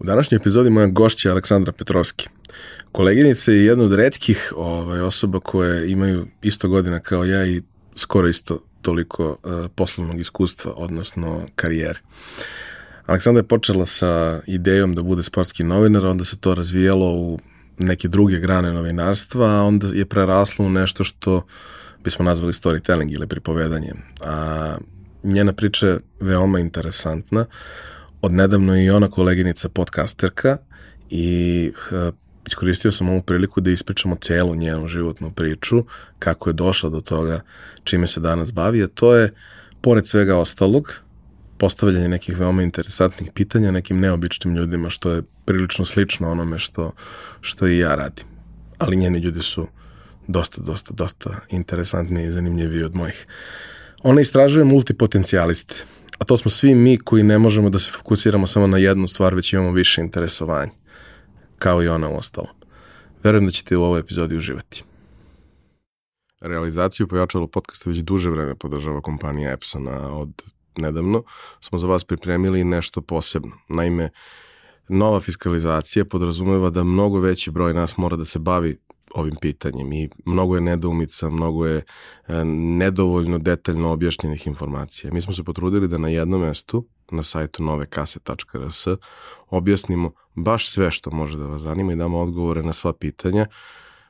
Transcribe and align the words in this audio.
U 0.00 0.04
današnjoj 0.04 0.36
epizodi 0.36 0.70
moja 0.70 0.86
gošća 0.86 1.28
je 1.28 1.32
Aleksandra 1.32 1.72
Petrovski. 1.72 2.28
Koleginica 2.92 3.52
je 3.52 3.64
jedna 3.64 3.84
od 3.84 3.92
redkih 3.92 4.52
ovaj, 4.56 5.00
osoba 5.00 5.40
koje 5.40 5.90
imaju 5.90 6.26
isto 6.42 6.68
godina 6.68 7.00
kao 7.00 7.24
ja 7.24 7.46
i 7.46 7.62
skoro 7.96 8.28
isto 8.28 8.62
toliko 8.82 9.28
uh, 9.28 9.70
poslovnog 9.74 10.20
iskustva, 10.20 10.72
odnosno 10.76 11.46
karijere. 11.54 11.98
Aleksandra 13.06 13.38
je 13.38 13.48
počela 13.48 13.86
sa 13.86 14.40
idejom 14.46 14.94
da 14.94 15.02
bude 15.02 15.22
sportski 15.22 15.64
novinar, 15.64 16.06
onda 16.06 16.24
se 16.24 16.38
to 16.38 16.54
razvijalo 16.54 17.12
u 17.12 17.38
neke 17.78 18.08
druge 18.08 18.38
grane 18.38 18.72
novinarstva, 18.72 19.46
a 19.48 19.62
onda 19.62 19.86
je 19.92 20.06
preraslo 20.06 20.66
u 20.66 20.70
nešto 20.70 21.04
što 21.04 21.42
bismo 22.04 22.24
nazvali 22.24 22.52
storytelling 22.52 23.12
ili 23.14 23.26
pripovedanje. 23.26 23.92
A 24.24 24.76
njena 25.22 25.52
priča 25.52 25.86
je 25.86 26.00
veoma 26.20 26.58
interesantna. 26.60 27.46
Odnedavno 28.22 28.76
je 28.76 28.84
i 28.84 28.90
ona 28.90 29.08
koleginica 29.08 29.68
podcasterka 29.68 30.56
i 31.10 31.72
iskoristio 32.46 32.90
sam 32.90 33.08
ovu 33.08 33.22
priliku 33.22 33.60
da 33.60 33.70
ispričamo 33.70 34.16
celu 34.20 34.54
njenu 34.54 34.88
životnu 34.88 35.30
priču, 35.30 35.84
kako 36.18 36.50
je 36.50 36.54
došla 36.54 36.90
do 36.90 37.00
toga 37.00 37.40
čime 37.84 38.06
se 38.06 38.20
danas 38.20 38.52
bavi, 38.52 38.82
a 38.82 38.88
to 38.88 39.14
je, 39.14 39.32
pored 39.80 40.06
svega 40.06 40.36
ostalog, 40.38 40.94
postavljanje 41.58 42.08
nekih 42.08 42.38
veoma 42.38 42.62
interesantnih 42.62 43.30
pitanja 43.34 43.70
nekim 43.70 44.00
neobičnim 44.00 44.56
ljudima, 44.56 44.90
što 44.90 45.10
je 45.10 45.22
prilično 45.44 45.84
slično 45.84 46.30
onome 46.30 46.58
što, 46.58 46.92
što 47.40 47.68
i 47.68 47.78
ja 47.78 47.94
radim. 47.94 48.24
Ali 48.78 48.96
njeni 48.96 49.18
ljudi 49.18 49.42
su 49.42 49.66
dosta, 50.26 50.62
dosta, 50.62 50.94
dosta 50.94 51.40
interesantniji 51.50 52.26
i 52.26 52.32
zanimljiviji 52.32 52.82
od 52.82 52.94
mojih. 52.94 53.26
Ona 54.02 54.20
istražuje 54.20 54.64
multipotencijaliste, 54.64 55.74
a 56.20 56.24
to 56.24 56.36
smo 56.36 56.50
svi 56.50 56.74
mi 56.74 56.98
koji 56.98 57.22
ne 57.22 57.38
možemo 57.38 57.70
da 57.70 57.78
se 57.78 57.90
fokusiramo 57.90 58.46
samo 58.46 58.66
na 58.66 58.78
jednu 58.78 59.08
stvar, 59.08 59.34
već 59.34 59.52
imamo 59.52 59.72
više 59.72 60.00
interesovanja, 60.00 60.72
kao 61.58 61.82
i 61.82 61.88
ona 61.88 62.08
u 62.08 62.16
ostalom. 62.16 62.50
Verujem 63.22 63.46
da 63.46 63.52
ćete 63.52 63.76
u 63.76 63.82
ovoj 63.82 64.00
epizodi 64.00 64.36
uživati. 64.36 64.84
Realizaciju 66.40 67.08
pojačalo 67.08 67.46
podcasta 67.46 67.90
već 67.90 67.98
duže 67.98 68.30
vreme 68.30 68.54
podržava 68.54 69.00
kompanija 69.00 69.52
Epsona. 69.52 70.16
Od 70.16 70.42
nedavno 70.78 71.22
smo 71.60 71.78
za 71.78 71.86
vas 71.86 72.04
pripremili 72.04 72.64
nešto 72.64 73.00
posebno. 73.00 73.56
Naime, 73.68 74.10
nova 74.88 75.20
fiskalizacija 75.20 76.04
podrazumeva 76.04 76.70
da 76.70 76.84
mnogo 76.84 77.20
veći 77.20 77.50
broj 77.50 77.74
nas 77.74 77.96
mora 77.96 78.16
da 78.16 78.24
se 78.24 78.38
bavi 78.38 78.78
ovim 79.14 79.34
pitanjem 79.40 79.92
i 79.92 80.08
mnogo 80.24 80.54
je 80.54 80.60
nedoumica, 80.60 81.30
mnogo 81.30 81.66
je 81.66 81.76
e, 81.76 82.44
nedovoljno 82.44 83.38
detaljno 83.38 83.92
objašnjenih 83.92 84.46
informacija. 84.46 85.12
Mi 85.12 85.20
smo 85.20 85.32
se 85.32 85.44
potrudili 85.44 85.88
da 85.88 85.98
na 85.98 86.08
jednom 86.08 86.40
mestu, 86.40 86.86
na 87.10 87.22
sajtu 87.22 87.62
novekase.rs, 87.62 88.86
objasnimo 89.50 90.12
baš 90.34 90.68
sve 90.68 90.90
što 90.90 91.10
može 91.10 91.38
da 91.38 91.46
vas 91.46 91.62
zanima 91.62 91.92
i 91.92 91.96
damo 91.96 92.20
odgovore 92.20 92.62
na 92.62 92.72
sva 92.72 92.92
pitanja, 92.92 93.46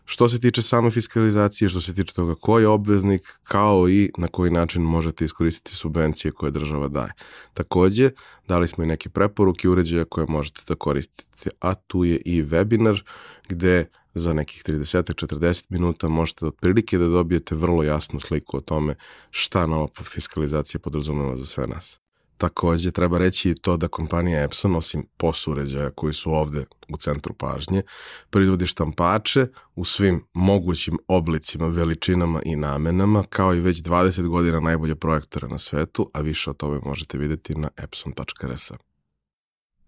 što 0.05 0.28
se 0.28 0.41
tiče 0.41 0.62
same 0.62 0.91
fiskalizacije, 0.91 1.69
što 1.69 1.81
se 1.81 1.95
tiče 1.95 2.15
toga 2.15 2.34
ko 2.34 2.59
je 2.59 2.69
obveznik, 2.69 3.23
kao 3.43 3.89
i 3.89 4.11
na 4.19 4.28
koji 4.28 4.51
način 4.51 4.83
možete 4.83 5.25
iskoristiti 5.25 5.77
subvencije 5.77 6.33
koje 6.33 6.51
država 6.51 6.89
daje. 6.89 7.12
Takođe, 7.55 8.11
dali 8.48 8.69
smo 8.69 8.84
i 8.84 8.87
neke 8.87 9.09
preporuke 9.09 9.69
uređaja 9.69 10.05
koje 10.05 10.27
možete 10.27 10.62
da 10.69 10.75
koristite, 10.75 11.51
a 11.61 11.75
tu 11.75 12.05
je 12.05 12.17
i 12.17 12.43
webinar 12.43 13.03
gde 13.48 13.87
za 14.14 14.33
nekih 14.33 14.62
30-40 14.64 15.64
minuta 15.69 16.08
možete 16.08 16.47
otprilike 16.47 16.98
da 16.98 17.08
dobijete 17.08 17.55
vrlo 17.55 17.83
jasnu 17.83 18.20
sliku 18.20 18.56
o 18.56 18.61
tome 18.61 18.94
šta 19.30 19.66
nova 19.66 19.89
fiskalizacija 20.03 20.80
podrazumeva 20.80 21.36
za 21.36 21.44
sve 21.44 21.66
nas. 21.66 22.00
Takođe, 22.41 22.91
treba 22.91 23.19
reći 23.19 23.50
i 23.50 23.55
to 23.55 23.77
da 23.77 23.88
kompanija 23.88 24.42
Epson, 24.42 24.77
osim 24.77 25.06
POS 25.16 25.47
uređaja 25.47 25.91
koji 25.91 26.12
su 26.12 26.32
ovde 26.32 26.65
u 26.88 26.97
centru 26.97 27.34
pažnje, 27.34 27.82
proizvodi 28.31 28.66
štampače 28.66 29.47
u 29.75 29.84
svim 29.84 30.25
mogućim 30.32 30.99
oblicima, 31.09 31.69
veličinama 31.69 32.41
i 32.44 32.56
namenama, 32.56 33.22
kao 33.22 33.54
i 33.54 33.60
već 33.60 33.82
20 33.82 34.28
godina 34.28 34.60
najbolje 34.60 34.94
projektora 34.94 35.49
na 35.49 35.59
svetu, 35.59 36.10
a 36.15 36.20
više 36.20 36.50
o 36.50 36.54
tome 36.54 36.81
možete 36.84 37.19
videti 37.19 37.54
na 37.54 37.69
epson.rs. 37.76 38.72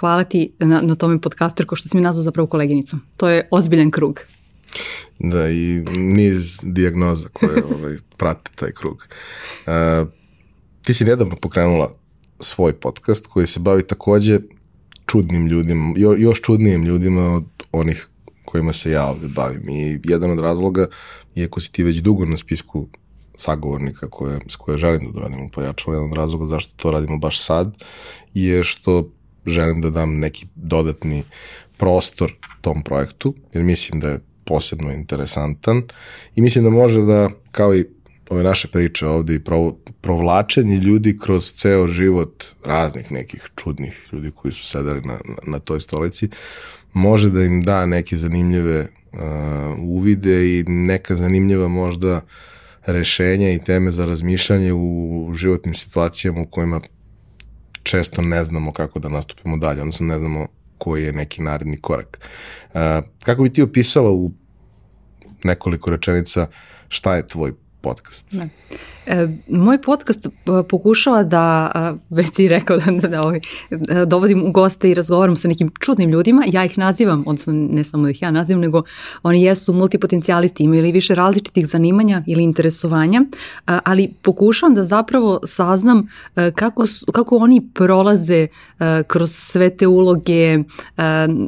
Hvala 0.00 0.24
ti 0.24 0.52
na, 0.58 0.80
na 0.80 0.94
tome 0.94 1.20
podcasterko 1.20 1.76
što 1.76 1.88
si 1.88 1.96
mi 1.96 2.02
nazvao 2.02 2.22
zapravo 2.22 2.46
koleginicom. 2.46 3.00
To 3.16 3.28
je 3.28 3.48
ozbiljan 3.50 3.90
krug. 3.90 4.20
Da, 5.18 5.50
i 5.50 5.84
niz 5.96 6.60
dijagnoza 6.62 7.28
koje 7.32 7.64
ovaj, 7.76 7.96
prate 8.16 8.50
taj 8.54 8.72
krug. 8.72 9.06
Uh, 9.66 10.08
ti 10.82 10.94
si 10.94 11.04
nedavno 11.04 11.36
pokrenula 11.36 11.92
svoj 12.40 12.72
podcast 12.72 13.26
koji 13.26 13.46
se 13.46 13.60
bavi 13.60 13.86
takođe 13.86 14.40
čudnim 15.06 15.46
ljudima, 15.46 15.94
jo, 15.96 16.14
još 16.18 16.40
čudnijim 16.40 16.84
ljudima 16.84 17.34
od 17.34 17.44
onih 17.72 18.08
kojima 18.44 18.72
se 18.72 18.90
ja 18.90 19.06
ovde 19.06 19.28
bavim. 19.28 19.68
I 19.68 20.00
jedan 20.04 20.30
od 20.30 20.38
razloga, 20.38 20.86
iako 21.34 21.60
si 21.60 21.72
ti 21.72 21.82
već 21.82 21.96
dugo 21.96 22.24
na 22.24 22.36
spisku 22.36 22.88
sagovornika 23.36 24.08
koje, 24.10 24.40
s 24.48 24.56
koje 24.56 24.78
želim 24.78 25.04
da 25.04 25.12
doradimo 25.12 25.48
pojačalo, 25.52 25.96
jedan 25.96 26.10
od 26.10 26.16
razloga 26.16 26.46
zašto 26.46 26.72
to 26.76 26.90
radimo 26.90 27.18
baš 27.18 27.44
sad, 27.44 27.74
je 28.34 28.64
što 28.64 29.10
želim 29.46 29.80
da 29.80 29.90
dam 29.90 30.18
neki 30.18 30.46
dodatni 30.54 31.24
prostor 31.76 32.32
tom 32.60 32.82
projektu, 32.82 33.34
jer 33.52 33.64
mislim 33.64 34.00
da 34.00 34.08
je 34.08 34.20
posebno 34.44 34.92
interesantan 34.92 35.82
i 36.36 36.42
mislim 36.42 36.64
da 36.64 36.70
može 36.70 37.02
da, 37.02 37.30
kao 37.50 37.74
i 37.74 37.84
ove 38.30 38.42
naše 38.42 38.68
priče 38.68 39.06
ovde 39.06 39.34
i 39.34 39.40
provlačenje 40.00 40.76
ljudi 40.76 41.18
kroz 41.18 41.52
ceo 41.52 41.88
život 41.88 42.44
raznih 42.64 43.12
nekih 43.12 43.50
čudnih 43.56 44.08
ljudi 44.12 44.30
koji 44.30 44.52
su 44.52 44.66
sedali 44.66 45.00
na, 45.00 45.18
na, 45.46 45.58
toj 45.58 45.80
stolici, 45.80 46.28
može 46.92 47.30
da 47.30 47.42
im 47.42 47.62
da 47.62 47.86
neke 47.86 48.16
zanimljive 48.16 48.80
uh, 49.12 49.18
uvide 49.78 50.58
i 50.58 50.64
neka 50.66 51.14
zanimljiva 51.14 51.68
možda 51.68 52.20
rešenja 52.86 53.50
i 53.50 53.58
teme 53.58 53.90
za 53.90 54.06
razmišljanje 54.06 54.72
u 54.72 55.32
životnim 55.34 55.74
situacijama 55.74 56.40
u 56.40 56.46
kojima 56.46 56.80
često 57.90 58.22
ne 58.22 58.44
znamo 58.44 58.72
kako 58.72 58.98
da 58.98 59.08
nastupimo 59.08 59.56
dalje, 59.56 59.80
odnosno 59.80 60.06
ne 60.06 60.18
znamo 60.18 60.46
koji 60.78 61.04
je 61.04 61.12
neki 61.12 61.42
naredni 61.42 61.80
korak. 61.80 62.20
Uh, 62.74 62.80
kako 63.24 63.42
bi 63.42 63.52
ti 63.52 63.62
opisala 63.62 64.10
u 64.10 64.30
nekoliko 65.44 65.90
rečenica 65.90 66.46
šta 66.88 67.16
je 67.16 67.26
tvoj 67.26 67.52
podcast? 67.80 68.32
Ne. 68.32 68.48
E, 69.10 69.28
moj 69.48 69.82
podcast 69.82 70.26
e, 70.26 70.30
pokušava 70.68 71.22
da, 71.22 71.72
već 72.10 72.34
si 72.34 72.48
rekao 72.48 72.76
da, 72.76 72.92
da, 72.92 73.08
da 73.08 73.22
ovaj, 73.22 73.40
dovodim 74.06 74.42
u 74.46 74.52
goste 74.52 74.90
i 74.90 74.94
razgovaram 74.94 75.36
sa 75.36 75.48
nekim 75.48 75.70
čudnim 75.80 76.10
ljudima, 76.10 76.44
ja 76.46 76.64
ih 76.64 76.78
nazivam, 76.78 77.24
odnosno 77.26 77.52
ne 77.52 77.84
samo 77.84 78.02
da 78.02 78.10
ih 78.10 78.22
ja 78.22 78.30
nazivam, 78.30 78.60
nego 78.60 78.82
oni 79.22 79.42
jesu 79.42 79.72
multipotencijalisti, 79.72 80.62
imaju 80.62 80.78
ili 80.78 80.92
više 80.92 81.14
različitih 81.14 81.66
zanimanja 81.66 82.22
ili 82.26 82.42
interesovanja, 82.42 83.24
ali 83.64 84.12
pokušavam 84.22 84.74
da 84.74 84.84
zapravo 84.84 85.40
saznam 85.46 86.08
e, 86.36 86.52
kako, 86.54 86.84
kako 87.12 87.36
oni 87.36 87.68
prolaze 87.74 88.46
kroz 89.06 89.30
sve 89.30 89.76
te 89.76 89.86
uloge, 89.86 90.58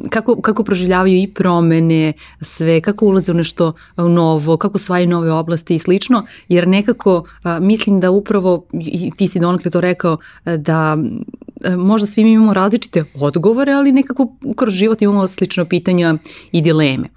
kako, 0.09 0.41
kako 0.41 0.63
proživljavaju 0.63 1.17
i 1.17 1.27
promene, 1.27 2.13
sve, 2.41 2.81
kako 2.81 3.05
ulaze 3.05 3.31
u 3.31 3.35
nešto 3.35 3.73
novo, 3.97 4.57
kako 4.57 4.77
svaju 4.77 5.07
nove 5.07 5.31
oblasti 5.31 5.75
i 5.75 5.79
slično, 5.79 6.25
jer 6.47 6.67
nekako 6.67 7.23
mislim 7.59 7.99
da 7.99 8.11
upravo, 8.11 8.65
i 8.73 9.11
ti 9.17 9.27
si 9.27 9.39
donakle 9.39 9.71
to 9.71 9.81
rekao, 9.81 10.17
da 10.57 10.97
možda 11.77 12.07
svi 12.07 12.21
imamo 12.21 12.53
različite 12.53 13.03
odgovore, 13.19 13.71
ali 13.71 13.91
nekako 13.91 14.35
kroz 14.55 14.73
život 14.73 15.01
imamo 15.01 15.27
slično 15.27 15.65
pitanja 15.65 16.15
i 16.51 16.61
dileme. 16.61 17.07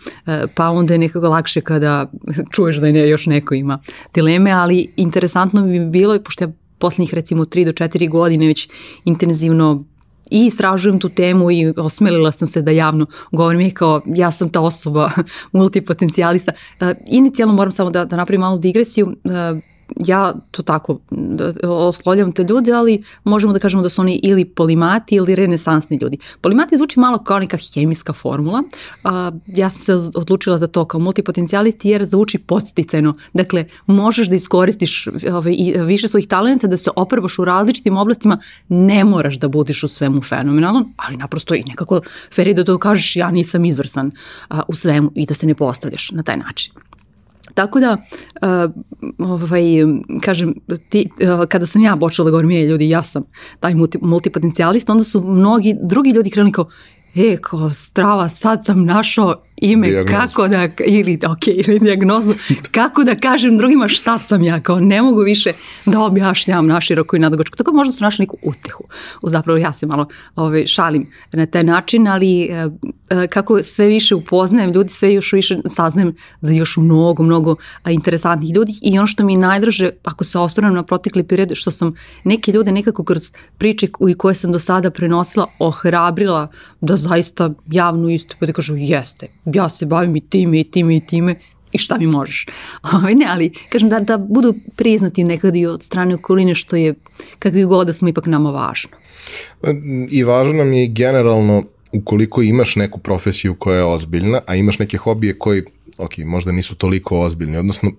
Pa 0.55 0.69
onda 0.69 0.95
je 0.95 0.99
nekako 0.99 1.29
lakše 1.29 1.61
kada 1.61 2.11
čuješ 2.55 2.77
da 2.77 2.93
ne, 2.93 3.09
još 3.09 3.27
neko 3.27 3.55
ima 3.55 3.79
dileme, 4.15 4.51
ali 4.51 4.93
interesantno 4.97 5.63
bi 5.63 5.81
bilo, 5.81 6.19
pošto 6.19 6.45
ja 6.45 6.53
poslednjih 6.79 7.15
recimo 7.15 7.45
3 7.45 7.65
do 7.65 7.73
4 7.73 8.11
godine 8.11 8.47
već 8.47 8.69
intenzivno 9.05 9.85
i 10.31 10.47
istražujem 10.47 11.01
tu 11.01 11.09
temu 11.09 11.51
i 11.51 11.73
osmelila 11.77 12.33
sam 12.33 12.49
se 12.49 12.63
da 12.63 12.71
javno 12.71 13.07
govorim 13.33 13.61
je 13.61 13.71
kao 13.71 14.03
ja 14.07 14.31
sam 14.31 14.49
ta 14.49 14.61
osoba 14.61 15.11
multipotencijalista. 15.53 16.53
Uh, 16.81 16.89
inicijalno 17.07 17.55
moram 17.55 17.73
samo 17.73 17.91
da, 17.91 18.05
da 18.05 18.17
napravim 18.17 18.41
malu 18.41 18.59
digresiju. 18.59 19.17
Ja 20.07 20.35
to 20.51 20.63
tako 20.63 20.99
oslovljam 21.63 22.33
te 22.33 22.43
ljude, 22.43 22.73
ali 22.73 23.03
možemo 23.25 23.53
da 23.53 23.59
kažemo 23.59 23.83
da 23.83 23.89
su 23.89 24.01
oni 24.01 24.21
ili 24.23 24.45
polimati 24.45 25.15
ili 25.15 25.35
renesansni 25.35 25.99
ljudi. 26.03 26.19
Polimati 26.41 26.77
zvuči 26.77 27.01
malo 27.01 27.19
kao 27.19 27.39
neka 27.39 27.59
hemijska 27.75 28.13
formula. 28.13 28.63
A, 29.05 29.33
ja 29.47 29.71
sam 29.71 29.81
se 29.81 29.95
odlučila 30.15 30.59
za 30.59 30.67
to 30.67 30.85
kao 30.85 31.01
multipotencijalisti 31.01 31.89
jer 31.89 32.05
zvuči 32.05 32.39
podsticajno. 32.39 33.17
Dakle, 33.33 33.65
možeš 33.87 34.29
da 34.29 34.37
iskoristiš 34.37 35.07
ovaj, 35.33 35.55
i 35.59 35.75
više 35.83 36.09
svojih 36.09 36.29
talenta, 36.29 36.67
da 36.67 36.77
se 36.77 36.91
oprbaš 36.97 37.39
u 37.39 37.45
različitim 37.45 37.97
oblastima, 37.97 38.39
ne 38.69 39.05
moraš 39.05 39.39
da 39.39 39.49
budiš 39.49 39.83
u 39.83 39.89
svemu 39.89 40.23
fenomenalno, 40.23 40.89
ali 40.97 41.17
naprosto 41.17 41.55
i 41.55 41.63
nekako 41.67 42.01
fer 42.35 42.55
da 42.55 42.65
to 42.65 42.79
kažeš 42.79 43.17
ja 43.17 43.31
nisam 43.31 43.65
izvrsan 43.65 44.11
a, 44.49 44.63
u 44.69 44.75
svemu 44.75 45.13
i 45.15 45.27
da 45.27 45.35
se 45.35 45.47
ne 45.47 45.55
postavljaš 45.55 46.11
na 46.11 46.23
taj 46.23 46.37
način. 46.37 46.73
Tako 47.57 47.81
da, 47.81 47.97
ovaj, 49.19 49.63
kažem, 50.23 50.55
ti, 50.89 51.09
kada 51.49 51.67
sam 51.67 51.83
ja 51.83 51.97
počela 52.01 52.25
da 52.25 52.31
govorim, 52.31 52.51
je 52.51 52.69
ljudi, 52.69 52.89
ja 52.89 53.03
sam 53.03 53.23
taj 53.61 53.75
multi, 53.75 53.99
multipotencijalist, 54.03 54.91
onda 54.91 55.05
su 55.05 55.21
mnogi 55.21 55.75
drugi 55.83 56.11
ljudi 56.11 56.31
krenuli 56.31 56.53
kao, 56.53 56.69
e, 57.15 57.37
kao 57.41 57.71
strava, 57.71 58.29
sad 58.29 58.65
sam 58.65 58.85
našao 58.85 59.43
ime 59.57 59.89
diagnozu. 59.89 60.17
kako 60.17 60.49
da, 60.49 60.69
ili, 60.87 61.19
ok, 61.27 61.67
ili 61.67 61.79
diagnozu, 61.79 62.35
kako 62.71 63.05
da 63.05 63.15
kažem 63.15 63.59
drugima 63.59 63.89
šta 63.89 64.19
sam 64.19 64.43
ja, 64.43 64.61
kao 64.61 64.81
ne 64.81 65.03
mogu 65.03 65.21
više 65.21 65.53
da 65.87 66.01
objašnjam 66.01 66.67
naširoko 66.67 67.17
i 67.17 67.19
nadogočko. 67.19 67.57
Tako 67.57 67.73
možda 67.73 67.93
su 67.93 68.05
našli 68.05 68.23
neku 68.23 68.37
utehu. 68.43 68.85
U 69.23 69.31
zapravo 69.31 69.59
ja 69.59 69.73
se 69.73 69.87
malo 69.87 70.09
ovaj, 70.37 70.67
šalim 70.67 71.07
na 71.33 71.47
taj 71.47 71.65
način, 71.65 72.09
ali 72.09 72.43
e, 72.43 72.69
e, 73.11 73.27
kako 73.27 73.63
sve 73.63 73.87
više 73.87 74.15
upoznajem 74.15 74.73
ljudi, 74.73 74.89
sve 74.89 75.15
još 75.15 75.33
više 75.33 75.59
saznajem 75.69 76.15
za 76.41 76.53
još 76.53 76.77
mnogo, 76.77 77.23
mnogo 77.23 77.57
interesantnih 77.89 78.55
ljudi 78.55 78.73
i 78.83 78.99
ono 78.99 79.07
što 79.07 79.25
mi 79.25 79.37
najdraže, 79.37 79.91
ako 80.05 80.25
se 80.25 80.39
osvrnem 80.39 80.75
na 80.75 80.83
protekli 80.83 81.23
period, 81.23 81.51
što 81.55 81.71
sam 81.71 81.95
neke 82.25 82.53
ljude 82.53 82.73
nekako 82.73 83.05
kroz 83.05 83.33
priče 83.59 83.89
i 84.09 84.15
koje 84.15 84.35
sam 84.35 84.53
do 84.53 84.59
sada 84.59 84.91
prenosila, 84.91 85.47
ohrabrila 85.59 86.49
da 86.81 86.97
zaista 86.97 87.51
javnu 87.67 88.09
istu, 88.09 88.37
pa 88.41 88.47
da 88.47 88.53
kažu 88.53 88.77
jeste, 88.77 89.27
ja 89.55 89.69
se 89.69 89.87
bavim 89.87 90.17
i 90.17 90.21
time 90.21 90.61
i 90.61 90.65
time 90.65 90.97
i 90.97 91.01
time 91.01 91.35
i 91.73 91.79
šta 91.79 91.99
mi 91.99 92.07
možeš. 92.07 92.47
Ovaj, 92.95 93.15
ne, 93.15 93.27
ali 93.29 93.53
kažem 93.69 93.89
da, 93.89 94.01
da 94.01 94.19
budu 94.19 94.55
priznati 94.77 95.25
nekad 95.25 95.57
i 95.57 95.67
od 95.67 95.83
strane 95.83 96.15
okoline 96.15 96.55
što 96.55 96.77
je 96.77 96.95
kakvi 97.39 97.65
god 97.65 97.87
da 97.87 97.93
smo 97.93 98.09
ipak 98.09 98.27
nama 98.27 98.51
važno. 98.51 98.91
I 100.11 100.25
važno 100.25 100.53
nam 100.53 100.73
je 100.73 100.87
generalno 100.87 101.63
ukoliko 101.93 102.43
imaš 102.43 102.77
neku 102.77 102.99
profesiju 102.99 103.55
koja 103.55 103.79
je 103.79 103.85
ozbiljna, 103.85 104.41
a 104.47 104.55
imaš 104.55 104.79
neke 104.79 104.97
hobije 104.97 105.39
koji, 105.39 105.63
ok, 105.99 106.19
možda 106.19 106.53
nisu 106.53 106.75
toliko 106.75 107.21
ozbiljni, 107.21 107.57
odnosno 107.57 107.93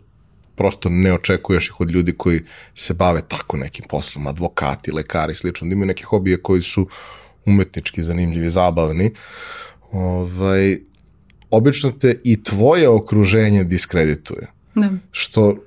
prosto 0.55 0.89
ne 0.89 1.13
očekuješ 1.13 1.67
ih 1.67 1.79
od 1.79 1.91
ljudi 1.91 2.13
koji 2.17 2.41
se 2.75 2.93
bave 2.93 3.21
tako 3.27 3.57
nekim 3.57 3.85
poslom, 3.89 4.27
advokati, 4.27 4.91
lekari, 4.91 5.35
slično, 5.35 5.67
da 5.67 5.73
imaju 5.73 5.88
neke 5.88 6.03
hobije 6.03 6.41
koji 6.41 6.61
su 6.61 6.88
umetnički 7.45 8.01
zanimljivi, 8.03 8.50
zabavni, 8.50 9.11
ovaj, 9.91 10.77
obično 11.51 11.91
te 11.91 12.19
i 12.23 12.44
tvoje 12.44 12.89
okruženje 12.89 13.63
diskredituje. 13.63 14.47
Ne. 14.75 14.89
Što, 15.11 15.57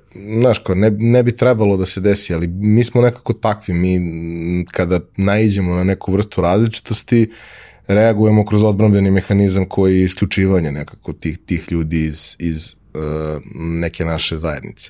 znaš, 0.41 0.59
ko, 0.59 0.75
ne, 0.75 0.91
ne 0.99 1.23
bi 1.23 1.35
trebalo 1.35 1.77
da 1.77 1.85
se 1.85 2.01
desi, 2.01 2.33
ali 2.33 2.47
mi 2.47 2.83
smo 2.83 3.01
nekako 3.01 3.33
takvi, 3.33 3.73
mi 3.73 4.65
kada 4.71 4.99
naiđemo 5.17 5.75
na 5.75 5.83
neku 5.83 6.11
vrstu 6.11 6.41
različitosti, 6.41 7.29
reagujemo 7.87 8.45
kroz 8.45 8.63
odbrambeni 8.63 9.11
mehanizam 9.11 9.65
koji 9.65 9.99
je 9.99 10.05
isključivanje 10.05 10.71
nekako 10.71 11.13
tih, 11.13 11.37
tih 11.37 11.71
ljudi 11.71 12.05
iz, 12.05 12.35
iz 12.39 12.75
uh, 12.93 13.01
neke 13.55 14.05
naše 14.05 14.37
zajednice. 14.37 14.89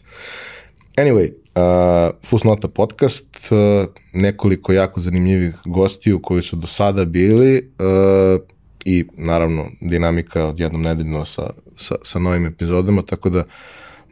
Anyway, 0.97 1.31
uh, 1.31 2.15
Fusnota 2.25 2.67
podcast, 2.67 3.51
uh, 3.51 3.89
nekoliko 4.13 4.73
jako 4.73 4.99
zanimljivih 4.99 5.55
gostiju 5.65 6.19
koji 6.21 6.41
su 6.41 6.55
do 6.55 6.67
sada 6.67 7.05
bili, 7.05 7.69
uh, 7.79 8.41
i 8.86 9.06
naravno 9.18 9.66
dinamika 9.81 10.54
jednom 10.57 10.81
nedeljno 10.81 11.25
sa, 11.25 11.50
sa, 11.75 11.95
sa 12.04 12.19
novim 12.19 12.45
epizodama, 12.45 13.01
tako 13.01 13.30
da 13.30 13.44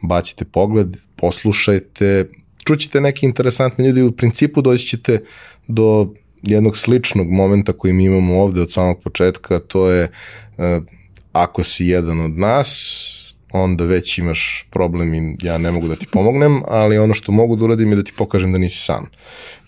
bacite 0.02 0.44
pogled, 0.44 0.96
poslušajte, 1.16 2.28
čućete 2.64 3.00
neke 3.00 3.26
interesantne 3.26 3.86
ljudi, 3.86 4.02
u 4.02 4.12
principu 4.12 4.62
doći 4.62 4.86
ćete 4.86 5.22
do 5.68 6.14
jednog 6.42 6.76
sličnog 6.76 7.30
momenta 7.30 7.72
koji 7.72 7.92
mi 7.92 8.04
imamo 8.04 8.42
ovde 8.42 8.60
od 8.60 8.72
samog 8.72 9.02
početka, 9.02 9.58
to 9.58 9.90
je 9.90 10.04
uh, 10.58 10.64
ako 11.32 11.64
si 11.64 11.86
jedan 11.86 12.20
od 12.20 12.38
nas, 12.38 12.70
onda 13.52 13.84
već 13.84 14.18
imaš 14.18 14.66
problem 14.70 15.14
i 15.14 15.36
ja 15.42 15.58
ne 15.58 15.70
mogu 15.70 15.88
da 15.88 15.96
ti 15.96 16.06
pomognem, 16.12 16.62
ali 16.68 16.98
ono 16.98 17.14
što 17.14 17.32
mogu 17.32 17.56
da 17.56 17.64
uradim 17.64 17.90
je 17.90 17.96
da 17.96 18.02
ti 18.02 18.12
pokažem 18.16 18.52
da 18.52 18.58
nisi 18.58 18.84
sam. 18.84 19.06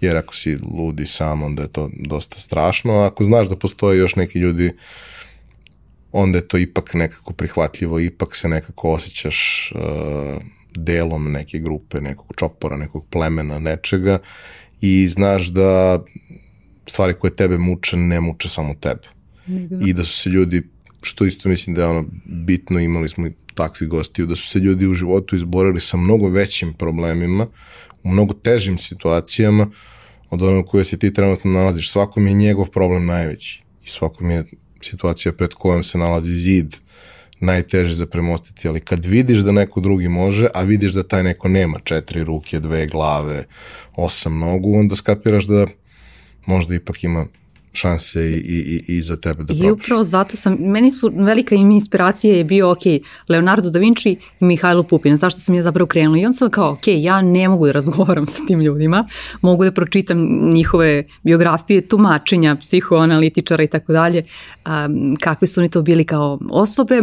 Jer 0.00 0.17
ako 0.17 0.34
si 0.34 0.56
ludi 0.79 1.06
sam, 1.06 1.43
onda 1.43 1.62
je 1.62 1.69
to 1.69 1.90
dosta 1.94 2.38
strašno. 2.38 2.93
A 2.93 3.06
ako 3.06 3.25
znaš 3.25 3.49
da 3.49 3.56
postoje 3.56 3.99
još 3.99 4.17
neki 4.17 4.38
ljudi, 4.38 4.73
onda 6.12 6.38
je 6.38 6.49
to 6.49 6.58
ipak 6.58 6.94
nekako 6.94 7.32
prihvatljivo, 7.32 8.00
ipak 8.00 8.37
se 8.37 8.49
nekako 8.49 8.93
osjećaš 8.93 9.73
uh, 9.75 10.43
delom 10.76 11.32
neke 11.32 11.58
grupe, 11.58 12.00
nekog 12.00 12.26
čopora, 12.37 12.76
nekog 12.76 13.06
plemena, 13.11 13.58
nečega 13.58 14.19
i 14.81 15.08
znaš 15.08 15.46
da 15.46 16.02
stvari 16.87 17.14
koje 17.14 17.37
tebe 17.37 17.58
muče 17.58 17.96
ne 17.96 18.20
muče 18.20 18.49
samo 18.49 18.75
tebe. 18.75 19.08
I 19.87 19.93
da 19.93 20.05
su 20.05 20.12
se 20.12 20.31
ljudi, 20.31 20.62
što 21.03 21.25
isto 21.25 21.49
mislim 21.49 21.75
da 21.75 21.83
je 21.83 21.89
ono 21.89 22.05
bitno, 22.25 22.81
imali 22.81 23.09
smo 23.09 23.29
takvi 23.55 23.87
gostiju, 23.87 24.27
da 24.27 24.37
su 24.37 24.49
se 24.49 24.59
ljudi 24.59 24.87
u 24.87 24.95
životu 24.95 25.37
izborili 25.37 25.81
sa 25.81 25.97
mnogo 25.97 26.29
većim 26.29 26.73
problemima, 26.73 27.47
u 28.03 28.09
mnogo 28.09 28.35
težim 28.35 28.79
situacijama 28.79 29.71
od 30.31 30.43
onog 30.43 30.67
koje 30.67 30.85
se 30.85 30.99
ti 30.99 31.13
trenutno 31.13 31.51
nalaziš. 31.51 31.91
Svakom 31.91 32.27
je 32.27 32.35
njegov 32.35 32.67
problem 32.67 33.07
najveći 33.07 33.63
i 33.85 33.89
svakom 33.89 34.31
je 34.31 34.45
situacija 34.81 35.33
pred 35.33 35.55
kojom 35.55 35.83
se 35.83 35.99
nalazi 35.99 36.33
zid 36.33 36.77
najteže 37.41 37.95
za 37.95 38.07
premostiti, 38.07 38.69
ali 38.69 38.81
kad 38.81 39.05
vidiš 39.05 39.39
da 39.39 39.53
neko 39.53 39.81
drugi 39.81 40.09
može, 40.09 40.49
a 40.55 40.63
vidiš 40.63 40.93
da 40.93 41.09
taj 41.09 41.23
neko 41.23 41.49
nema 41.49 41.79
četiri 41.79 42.25
ruke, 42.25 42.61
dve 42.61 42.87
glave, 42.87 43.45
osam 43.97 44.39
nogu, 44.39 44.79
onda 44.79 44.97
skapiraš 44.97 45.45
da 45.45 45.67
možda 46.47 46.75
ipak 46.75 47.05
ima 47.05 47.27
šanse 47.73 48.31
i, 48.31 48.83
i, 48.87 48.97
i 48.97 49.03
za 49.03 49.17
tebe 49.17 49.43
da 49.43 49.47
probaš. 49.47 49.67
I 49.67 49.71
upravo 49.71 50.05
zato 50.05 50.37
sam, 50.37 50.57
meni 50.61 50.93
su 50.93 51.13
velika 51.15 51.55
im 51.55 51.71
inspiracija 51.71 52.37
je 52.37 52.45
bio, 52.45 52.71
ok, 52.71 52.79
Leonardo 53.29 53.71
da 53.71 53.79
Vinci 53.79 54.11
i 54.11 54.45
Mihajlo 54.45 54.83
Pupin, 54.83 55.17
zašto 55.17 55.41
sam 55.41 55.55
ja 55.55 55.63
zapravo 55.63 55.87
krenula? 55.87 56.19
I 56.19 56.27
on 56.27 56.35
sam 56.35 56.51
kao, 56.51 56.73
ok, 56.73 56.83
ja 56.87 57.23
ne 57.23 57.49
mogu 57.49 57.67
da 57.67 57.73
razgovaram 57.73 58.27
sa 58.33 58.39
tim 58.47 58.61
ljudima, 58.61 59.07
mogu 59.43 59.65
da 59.65 59.73
pročitam 59.73 60.51
njihove 60.53 61.05
biografije, 61.23 61.89
tumačenja, 61.89 62.56
psihoanalitičara 62.56 63.63
i 63.63 63.69
tako 63.69 63.93
dalje, 63.93 64.25
kakve 65.20 65.49
su 65.49 65.61
oni 65.61 65.70
to 65.70 65.82
bili 65.82 66.05
kao 66.05 66.39
osobe, 66.51 67.03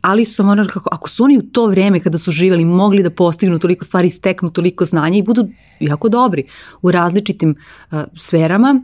ali 0.00 0.24
su 0.24 0.34
sam 0.34 0.48
ono, 0.48 0.66
kako, 0.66 0.88
ako 0.92 1.08
su 1.08 1.24
oni 1.24 1.38
u 1.38 1.42
to 1.42 1.66
vreme 1.66 2.00
kada 2.00 2.18
su 2.18 2.32
živeli 2.32 2.64
mogli 2.64 3.02
da 3.02 3.10
postignu 3.10 3.58
toliko 3.58 3.84
stvari, 3.84 4.10
steknu 4.10 4.50
toliko 4.50 4.84
znanja 4.84 5.18
i 5.18 5.22
budu 5.22 5.48
jako 5.80 6.08
dobri 6.08 6.44
u 6.82 6.90
različitim 6.90 7.54
sferama, 8.16 8.80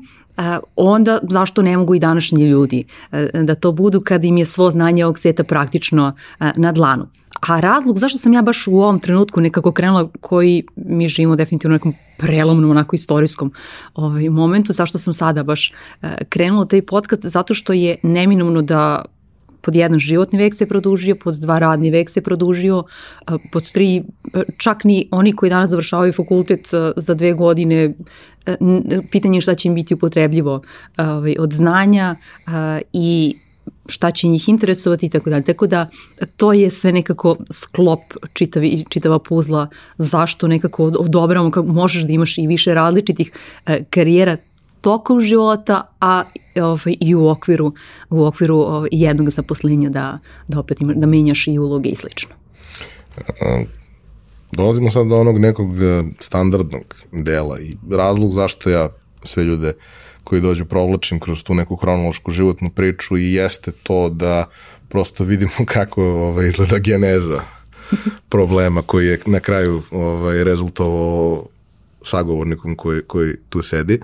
onda 0.77 1.19
zašto 1.31 1.62
ne 1.62 1.77
mogu 1.77 1.95
i 1.95 1.99
današnji 1.99 2.45
ljudi 2.45 2.85
da 3.35 3.55
to 3.55 3.73
budu 3.73 4.01
kad 4.01 4.25
im 4.25 4.37
je 4.37 4.45
svo 4.45 4.71
znanje 4.71 5.05
ovog 5.05 5.19
sveta 5.19 5.45
praktično 5.45 6.12
na 6.57 6.73
dlanu. 6.73 7.07
A 7.41 7.61
razlog 7.61 7.99
zašto 7.99 8.19
sam 8.19 8.33
ja 8.33 8.43
baš 8.43 8.67
u 8.67 8.77
ovom 8.77 9.01
trenutku 9.01 9.41
nekako 9.41 9.73
krenula 9.73 10.09
koji 10.21 10.65
mi 10.77 11.09
živimo 11.09 11.37
definitivno 11.37 11.73
nekom 11.77 11.95
prelomnom, 12.19 12.71
onako 12.71 12.97
istorijskom 12.97 13.53
ovaj, 13.95 14.29
momentu, 14.29 14.73
zašto 14.73 14.99
sam 14.99 15.15
sada 15.15 15.43
baš 15.43 15.73
krenula 16.29 16.65
taj 16.65 16.83
podcast, 16.83 17.27
zato 17.27 17.55
što 17.55 17.73
je 17.73 17.97
neminovno 18.03 18.62
da 18.62 19.05
pod 19.62 19.76
jedan 19.76 19.99
životni 19.99 20.38
vek 20.38 20.54
se 20.54 20.66
produžio, 20.66 21.16
pod 21.16 21.35
dva 21.35 21.59
radni 21.59 21.90
vek 21.90 22.11
se 22.11 22.21
produžio, 22.21 22.85
pod 23.52 23.73
tri, 23.73 24.02
čak 24.59 24.85
ni 24.85 25.09
oni 25.11 25.33
koji 25.33 25.50
danas 25.50 25.71
završavaju 25.71 26.12
fakultet 26.12 26.69
za 26.97 27.14
dve 27.14 27.33
godine, 27.33 27.95
pitanje 29.11 29.38
je 29.38 29.40
šta 29.40 29.54
će 29.54 29.69
im 29.69 29.75
biti 29.75 29.95
upotrebljivo 29.95 30.62
ovaj, 30.97 31.37
od 31.38 31.52
znanja 31.52 32.16
i 32.92 33.37
šta 33.87 34.11
će 34.11 34.28
njih 34.28 34.49
interesovati 34.49 35.07
i 35.07 35.09
tako 35.09 35.31
dalje. 35.31 35.45
Tako 35.45 35.66
da 35.66 35.87
to 36.37 36.52
je 36.52 36.71
sve 36.71 36.92
nekako 36.92 37.37
sklop 37.50 38.00
čitavi, 38.33 38.85
čitava 38.88 39.19
puzla 39.19 39.69
zašto 39.99 40.49
nekako 40.49 40.85
odobramo, 40.85 41.50
možeš 41.66 42.02
da 42.02 42.12
imaš 42.12 42.38
i 42.38 42.47
više 42.47 42.75
različitih 42.75 43.33
karijera 43.90 44.37
tokom 44.83 45.21
života, 45.21 45.83
a 46.01 46.25
ovaj, 46.57 46.97
i 47.01 47.15
u 47.15 47.29
okviru, 47.29 47.73
u 48.11 48.25
okviru 48.25 48.57
ovaj, 48.57 48.89
jednog 48.93 49.31
zaposlenja 49.31 49.91
da, 49.91 50.19
da 50.49 50.59
opet 50.59 50.81
ima, 50.81 50.93
da 50.97 51.07
menjaš 51.07 51.47
i 51.47 51.59
uloge 51.59 51.89
i 51.89 51.97
slično. 51.97 52.35
Dolazimo 54.53 54.91
sad 54.91 55.07
do 55.07 55.21
onog 55.21 55.39
nekog 55.39 55.83
e, 55.83 56.05
standardnog 56.21 56.97
dela 57.12 57.61
i 57.61 57.77
razlog 57.91 58.33
zašto 58.33 58.71
ja 58.71 58.89
sve 59.25 59.45
ljude 59.45 59.73
koji 60.25 60.41
dođu 60.41 60.65
provlačim 60.65 61.21
kroz 61.21 61.43
tu 61.43 61.55
neku 61.55 61.77
hronološku 61.77 62.31
životnu 62.31 62.71
priču 62.71 63.17
i 63.17 63.33
jeste 63.33 63.73
to 63.83 64.09
da 64.09 64.49
prosto 64.89 65.25
vidimo 65.25 65.53
kako 65.75 66.05
ovaj, 66.05 66.49
izgleda 66.49 66.79
geneza 66.79 67.43
problema 68.29 68.83
koji 68.83 69.07
je 69.07 69.19
na 69.27 69.41
kraju 69.41 69.83
ovaj, 69.91 70.45
rezultovao 70.45 71.47
sagovornikom 72.03 72.77
koji, 72.77 73.03
koji 73.03 73.37
tu 73.49 73.62
sedi. 73.62 74.01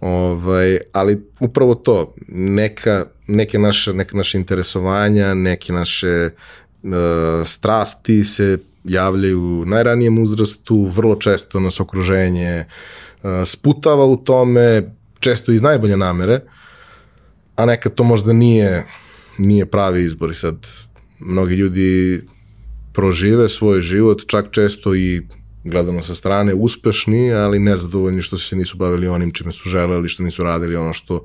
Ovaj, 0.00 0.78
ali 0.92 1.22
upravo 1.40 1.74
to, 1.74 2.14
neka, 2.28 3.06
neke, 3.26 3.58
naše, 3.58 3.92
neke 3.92 4.16
naše 4.16 4.38
interesovanja, 4.38 5.34
neke 5.34 5.72
naše 5.72 6.30
uh, 6.82 6.90
strasti 7.44 8.24
se 8.24 8.58
javljaju 8.84 9.40
u 9.40 9.64
najranijem 9.64 10.18
uzrastu, 10.18 10.84
vrlo 10.84 11.16
često 11.16 11.60
nas 11.60 11.80
okruženje 11.80 12.64
uh, 13.22 13.30
sputava 13.44 14.04
u 14.04 14.16
tome, 14.16 14.82
često 15.18 15.52
iz 15.52 15.62
najbolje 15.62 15.96
namere, 15.96 16.40
a 17.56 17.66
nekad 17.66 17.94
to 17.94 18.04
možda 18.04 18.32
nije, 18.32 18.84
nije 19.38 19.66
pravi 19.66 20.04
izbor 20.04 20.30
i 20.30 20.34
sad 20.34 20.66
mnogi 21.18 21.54
ljudi 21.54 22.20
prožive 22.92 23.48
svoj 23.48 23.80
život, 23.80 24.22
čak 24.26 24.46
često 24.50 24.94
i 24.94 25.22
gledano 25.64 26.02
sa 26.02 26.14
strane, 26.14 26.54
uspešni, 26.54 27.32
ali 27.32 27.58
nezadovoljni 27.58 28.22
što 28.22 28.38
se 28.38 28.56
nisu 28.56 28.76
bavili 28.76 29.08
onim 29.08 29.32
čime 29.32 29.52
su 29.52 29.68
želeli, 29.68 30.08
što 30.08 30.22
nisu 30.22 30.42
radili 30.42 30.76
ono 30.76 30.92
što 30.92 31.24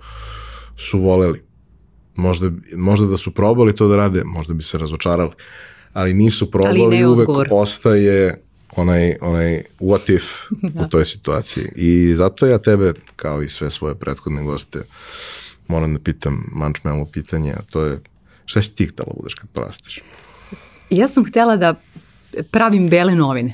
su 0.77 1.00
voleli. 1.00 1.42
Možda, 2.15 2.51
možda 2.75 3.08
da 3.08 3.18
su 3.18 3.32
probali 3.32 3.75
to 3.75 3.88
da 3.88 3.96
rade, 3.96 4.24
možda 4.24 4.54
bi 4.54 4.63
se 4.63 4.77
razočarali, 4.77 5.32
ali 5.94 6.13
nisu 6.13 6.51
probali 6.51 6.98
i 6.98 7.06
uvek 7.06 7.30
odgovor. 7.30 7.48
ostaje 7.51 8.42
onaj, 8.75 9.15
onaj 9.22 9.62
what 9.80 10.15
if 10.15 10.24
da. 10.74 10.86
u 10.86 10.89
toj 10.89 11.06
situaciji. 11.06 11.65
I 11.75 12.15
zato 12.15 12.48
ja 12.48 12.58
tebe, 12.58 12.94
kao 13.15 13.42
i 13.42 13.50
sve 13.50 13.72
svoje 13.72 13.96
prethodne 13.96 14.44
goste, 14.44 14.82
moram 15.68 15.94
da 15.94 16.00
pitam 16.00 16.50
mančmelo 16.51 17.06
pitanje, 17.06 17.54
a 17.54 17.62
to 17.70 17.82
je 17.82 18.00
šta 18.46 18.62
si 18.62 18.75
ti 18.75 18.86
htela 18.86 19.08
da 19.08 19.18
budeš 19.18 19.34
kad 19.34 19.50
porasteš? 19.50 20.01
Ja 20.89 21.08
sam 21.08 21.25
htela 21.25 21.56
da 21.56 21.75
pravim 22.51 22.89
bele 22.89 23.15
novine. 23.15 23.54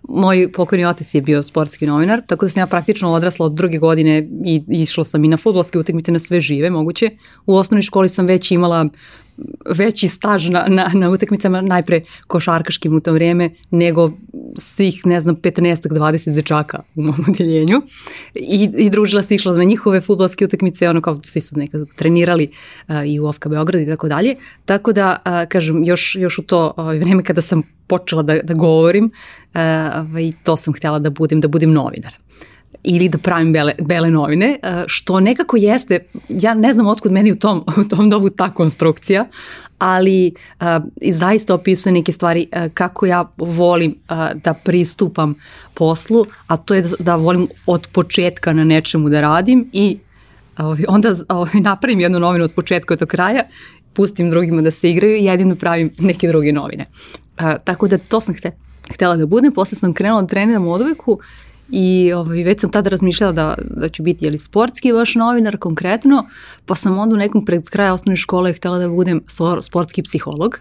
Moj 0.09 0.51
pokojni 0.51 0.85
otac 0.85 1.15
je 1.15 1.21
bio 1.21 1.43
sportski 1.43 1.87
novinar, 1.87 2.21
tako 2.27 2.45
da 2.45 2.49
sam 2.49 2.61
ja 2.61 2.67
praktično 2.67 3.11
odrasla 3.11 3.45
od 3.45 3.53
druge 3.53 3.77
godine 3.77 4.27
i 4.45 4.63
išla 4.67 5.03
sam 5.03 5.23
i 5.23 5.27
na 5.27 5.37
futbolske 5.37 5.79
utakmice 5.79 6.11
na 6.11 6.19
sve 6.19 6.41
žive 6.41 6.69
moguće. 6.69 7.09
U 7.45 7.55
osnovnoj 7.55 7.81
školi 7.81 8.09
sam 8.09 8.25
već 8.25 8.51
imala 8.51 8.89
veći 9.69 10.07
staž 10.07 10.49
na, 10.49 10.65
na, 10.67 10.91
na 10.93 11.09
utakmicama, 11.09 11.61
najpre 11.61 12.01
košarkaškim 12.27 12.95
u 12.95 12.99
to 12.99 13.13
vreme, 13.13 13.49
nego 13.71 14.11
svih, 14.57 15.05
ne 15.05 15.21
znam, 15.21 15.35
15-20 15.35 16.33
dečaka 16.33 16.83
u 16.95 17.01
mom 17.01 17.15
odeljenju. 17.29 17.81
I, 18.35 18.69
I 18.77 18.89
družila 18.89 19.23
se 19.23 19.35
išla 19.35 19.57
na 19.57 19.63
njihove 19.63 20.01
futbolske 20.01 20.45
utakmice, 20.45 20.89
ono 20.89 21.01
kao 21.01 21.19
svi 21.23 21.41
su 21.41 21.57
nekad 21.57 21.87
trenirali 21.95 22.51
uh, 22.87 22.95
i 23.05 23.19
u 23.19 23.25
Ofka 23.25 23.49
Beograd 23.49 23.81
i 23.81 23.85
tako 23.85 24.07
dalje. 24.07 24.35
Tako 24.65 24.93
da, 24.93 25.17
uh, 25.25 25.49
kažem, 25.49 25.83
još, 25.83 26.15
još 26.15 26.39
u 26.39 26.41
to 26.41 26.73
uh, 26.77 26.87
vreme 26.87 27.23
kada 27.23 27.41
sam 27.41 27.63
počela 27.87 28.23
da, 28.23 28.39
da 28.43 28.53
govorim, 28.53 29.05
uh, 29.05 29.61
ovaj, 29.95 30.31
to 30.43 30.57
sam 30.57 30.73
htjela 30.73 30.99
da 30.99 31.09
budem, 31.09 31.41
da 31.41 31.47
budem 31.47 31.73
novinar 31.73 32.13
ili 32.83 33.09
da 33.09 33.17
pravim 33.17 33.53
bele, 33.53 33.73
bele 33.81 34.11
novine, 34.11 34.59
e, 34.63 34.83
što 34.87 35.19
nekako 35.19 35.57
jeste, 35.57 35.99
ja 36.29 36.53
ne 36.53 36.73
znam 36.73 36.87
otkud 36.87 37.11
meni 37.11 37.31
u 37.31 37.35
tom, 37.35 37.65
u 37.81 37.83
tom 37.83 38.09
dobu 38.09 38.29
ta 38.29 38.49
konstrukcija, 38.53 39.25
ali 39.77 40.33
uh, 40.59 40.67
zaista 41.11 41.53
opisuje 41.53 41.93
neke 41.93 42.11
stvari 42.11 42.47
uh, 42.51 42.71
kako 42.73 43.05
ja 43.05 43.31
volim 43.37 43.91
uh, 44.09 44.17
da 44.43 44.53
pristupam 44.53 45.35
poslu, 45.73 46.25
a 46.47 46.57
to 46.57 46.73
je 46.73 46.81
da, 46.81 46.89
da 46.99 47.15
volim 47.15 47.47
od 47.65 47.87
početka 47.91 48.53
na 48.53 48.63
nečemu 48.63 49.09
da 49.09 49.21
radim 49.21 49.69
i 49.73 49.97
uh, 50.59 50.79
onda 50.87 51.11
uh, 51.11 51.55
napravim 51.55 51.99
jednu 51.99 52.19
novinu 52.19 52.45
od 52.45 52.53
početka 52.53 52.95
do 52.95 53.05
kraja, 53.05 53.43
pustim 53.93 54.29
drugima 54.29 54.61
da 54.61 54.71
se 54.71 54.89
igraju 54.89 55.15
i 55.15 55.25
jedino 55.25 55.55
pravim 55.55 55.91
neke 55.99 56.27
druge 56.27 56.51
novine. 56.51 56.85
Tako 57.63 57.87
da 57.87 57.97
to 57.97 58.21
sam 58.21 58.35
htela, 58.35 58.55
htela 58.89 59.17
da 59.17 59.25
budem, 59.25 59.53
posle 59.53 59.77
sam 59.77 59.93
krenula 59.93 60.21
da 60.21 60.27
treniram 60.27 60.67
u 60.67 60.73
odveku 60.73 61.19
i 61.69 62.13
ovaj, 62.13 62.43
već 62.43 62.61
sam 62.61 62.71
tada 62.71 62.89
razmišljala 62.89 63.33
da, 63.33 63.55
da 63.59 63.89
ću 63.89 64.03
biti 64.03 64.25
jeli, 64.25 64.37
sportski 64.37 64.93
baš 64.93 65.15
novinar 65.15 65.57
konkretno, 65.57 66.25
pa 66.65 66.75
sam 66.75 66.99
onda 66.99 67.15
u 67.15 67.17
nekom 67.17 67.45
pred 67.45 67.69
kraja 67.69 67.93
osnovne 67.93 68.17
škole 68.17 68.53
htela 68.53 68.77
da 68.77 68.89
budem 68.89 69.21
sportski 69.61 70.03
psiholog. 70.03 70.59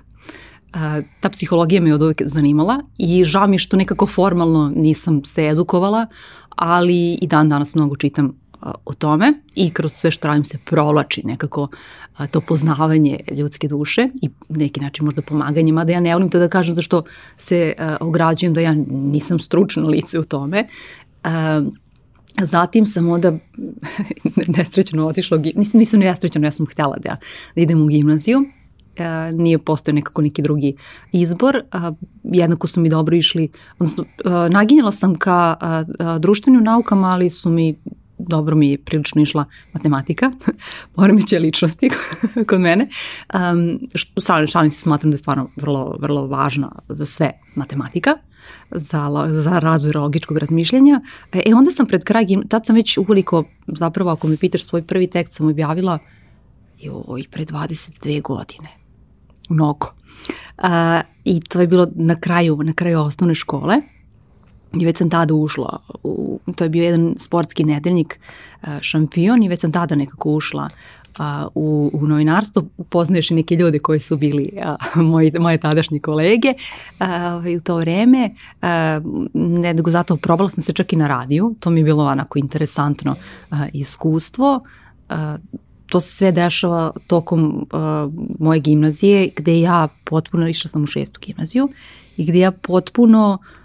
A, 0.72 1.00
ta 1.20 1.28
psihologija 1.28 1.80
me 1.80 1.94
od 1.94 2.02
uvek 2.02 2.22
zanimala 2.24 2.80
i 2.98 3.24
žao 3.24 3.46
mi 3.46 3.58
što 3.58 3.76
nekako 3.76 4.06
formalno 4.06 4.72
nisam 4.76 5.24
se 5.24 5.46
edukovala, 5.46 6.06
ali 6.48 7.14
i 7.14 7.26
dan 7.26 7.48
danas 7.48 7.74
mnogo 7.74 7.96
čitam 7.96 8.39
o 8.62 8.94
tome 8.94 9.32
i 9.54 9.70
kroz 9.70 9.92
sve 9.92 10.10
što 10.10 10.28
radim 10.28 10.44
se 10.44 10.58
provlači 10.64 11.22
nekako 11.24 11.68
to 12.30 12.40
poznavanje 12.40 13.20
ljudske 13.36 13.68
duše 13.68 14.08
i 14.22 14.30
neki 14.48 14.80
način 14.80 15.04
možda 15.04 15.22
pomaganje, 15.22 15.72
mada 15.72 15.92
ja 15.92 16.00
ne 16.00 16.14
volim 16.14 16.30
to 16.30 16.38
da 16.38 16.48
kažem 16.48 16.74
zašto 16.74 17.02
se 17.36 17.74
ograđujem 18.00 18.54
da 18.54 18.60
ja 18.60 18.74
nisam 18.90 19.38
stručno 19.38 19.88
lice 19.88 20.18
u 20.18 20.24
tome. 20.24 20.66
Zatim 22.40 22.86
sam 22.86 23.08
onda 23.08 23.32
nesrećeno 24.56 25.06
otišla, 25.06 25.38
nisam, 25.54 25.78
nisam 25.78 26.00
nesrećeno, 26.00 26.46
ja 26.46 26.52
sam 26.52 26.66
htela 26.66 26.96
da, 26.96 27.16
da 27.54 27.60
idem 27.60 27.82
u 27.82 27.86
gimnaziju, 27.86 28.44
nije 29.32 29.58
postoje 29.58 29.94
nekako 29.94 30.22
neki 30.22 30.42
drugi 30.42 30.76
izbor. 31.12 31.62
Jednako 32.22 32.66
su 32.66 32.80
mi 32.80 32.88
dobro 32.88 33.16
išli, 33.16 33.48
odnosno 33.78 34.04
naginjala 34.50 34.92
sam 34.92 35.14
ka 35.14 35.56
društvenim 36.18 36.62
naukama, 36.64 37.08
ali 37.08 37.30
su 37.30 37.50
mi 37.50 37.76
dobro 38.28 38.56
mi 38.56 38.70
je 38.70 38.78
prilično 38.78 39.22
išla 39.22 39.44
matematika, 39.72 40.32
poremeće 40.94 41.38
ličnosti 41.38 41.90
kod 42.48 42.60
mene. 42.60 42.88
Um, 43.34 43.88
što, 43.94 44.46
šalim 44.46 44.70
se 44.70 44.80
smatram 44.80 45.10
da 45.10 45.14
je 45.14 45.18
stvarno 45.18 45.50
vrlo, 45.56 45.96
vrlo 46.00 46.26
važna 46.26 46.72
za 46.88 47.06
sve 47.06 47.32
matematika, 47.54 48.16
za, 48.70 49.28
za 49.42 49.58
razvoj 49.58 49.92
logičkog 49.94 50.38
razmišljanja. 50.38 51.00
E 51.32 51.54
onda 51.54 51.70
sam 51.70 51.86
pred 51.86 52.04
kraj, 52.04 52.26
tad 52.48 52.66
sam 52.66 52.76
već 52.76 52.98
ukoliko, 52.98 53.44
zapravo 53.66 54.10
ako 54.10 54.26
mi 54.26 54.36
pitaš 54.36 54.64
svoj 54.64 54.82
prvi 54.82 55.06
tekst 55.06 55.32
sam 55.32 55.46
objavila 55.46 55.98
joj, 56.78 57.24
pre 57.30 57.44
22 57.44 58.22
godine. 58.22 58.68
Mnogo. 59.48 59.86
Uh, 60.58 61.00
I 61.24 61.40
to 61.40 61.60
je 61.60 61.66
bilo 61.66 61.88
na 61.94 62.16
kraju, 62.16 62.58
na 62.62 62.72
kraju 62.72 63.00
osnovne 63.00 63.34
škole. 63.34 63.76
I 64.72 64.84
već 64.84 64.96
sam 64.96 65.10
tada 65.10 65.34
ušla, 65.34 65.78
u, 66.02 66.40
to 66.56 66.64
je 66.64 66.70
bio 66.70 66.84
jedan 66.84 67.14
sportski 67.18 67.64
nedeljnik 67.64 68.20
šampion 68.80 69.42
i 69.42 69.48
već 69.48 69.60
sam 69.60 69.72
tada 69.72 69.94
nekako 69.94 70.30
ušla 70.30 70.68
a, 71.18 71.48
u, 71.54 71.90
u 71.92 72.06
novinarstvo, 72.06 72.64
poznaješ 72.88 73.30
i 73.30 73.34
neke 73.34 73.56
ljude 73.56 73.78
koji 73.78 74.00
su 74.00 74.16
bili 74.16 74.52
a, 74.62 74.76
moji, 75.02 75.32
moje 75.38 75.58
tadašnje 75.58 76.00
kolege 76.00 76.54
a, 76.98 77.34
ovaj, 77.34 77.56
u 77.56 77.60
to 77.60 77.76
vreme. 77.76 78.30
A, 78.62 79.00
nego 79.34 79.90
zato 79.90 80.16
probala 80.16 80.50
sam 80.50 80.62
se 80.62 80.72
čak 80.72 80.92
i 80.92 80.96
na 80.96 81.06
radiju, 81.06 81.54
to 81.60 81.70
mi 81.70 81.80
je 81.80 81.84
bilo 81.84 82.04
onako 82.04 82.38
interesantno 82.38 83.16
a, 83.50 83.66
iskustvo. 83.72 84.60
A, 85.08 85.36
to 85.86 86.00
se 86.00 86.12
sve 86.12 86.32
dešava 86.32 86.92
tokom 87.06 87.66
a, 87.72 88.08
moje 88.38 88.60
gimnazije 88.60 89.30
gde 89.36 89.60
ja 89.60 89.88
potpuno, 90.04 90.48
išla 90.48 90.68
sam 90.68 90.82
u 90.82 90.86
šestu 90.86 91.20
gimnaziju 91.22 91.68
i 92.16 92.24
gde 92.24 92.38
ja 92.38 92.50
potpuno 92.52 93.38
uh, 93.40 93.46
uh, 93.46 93.59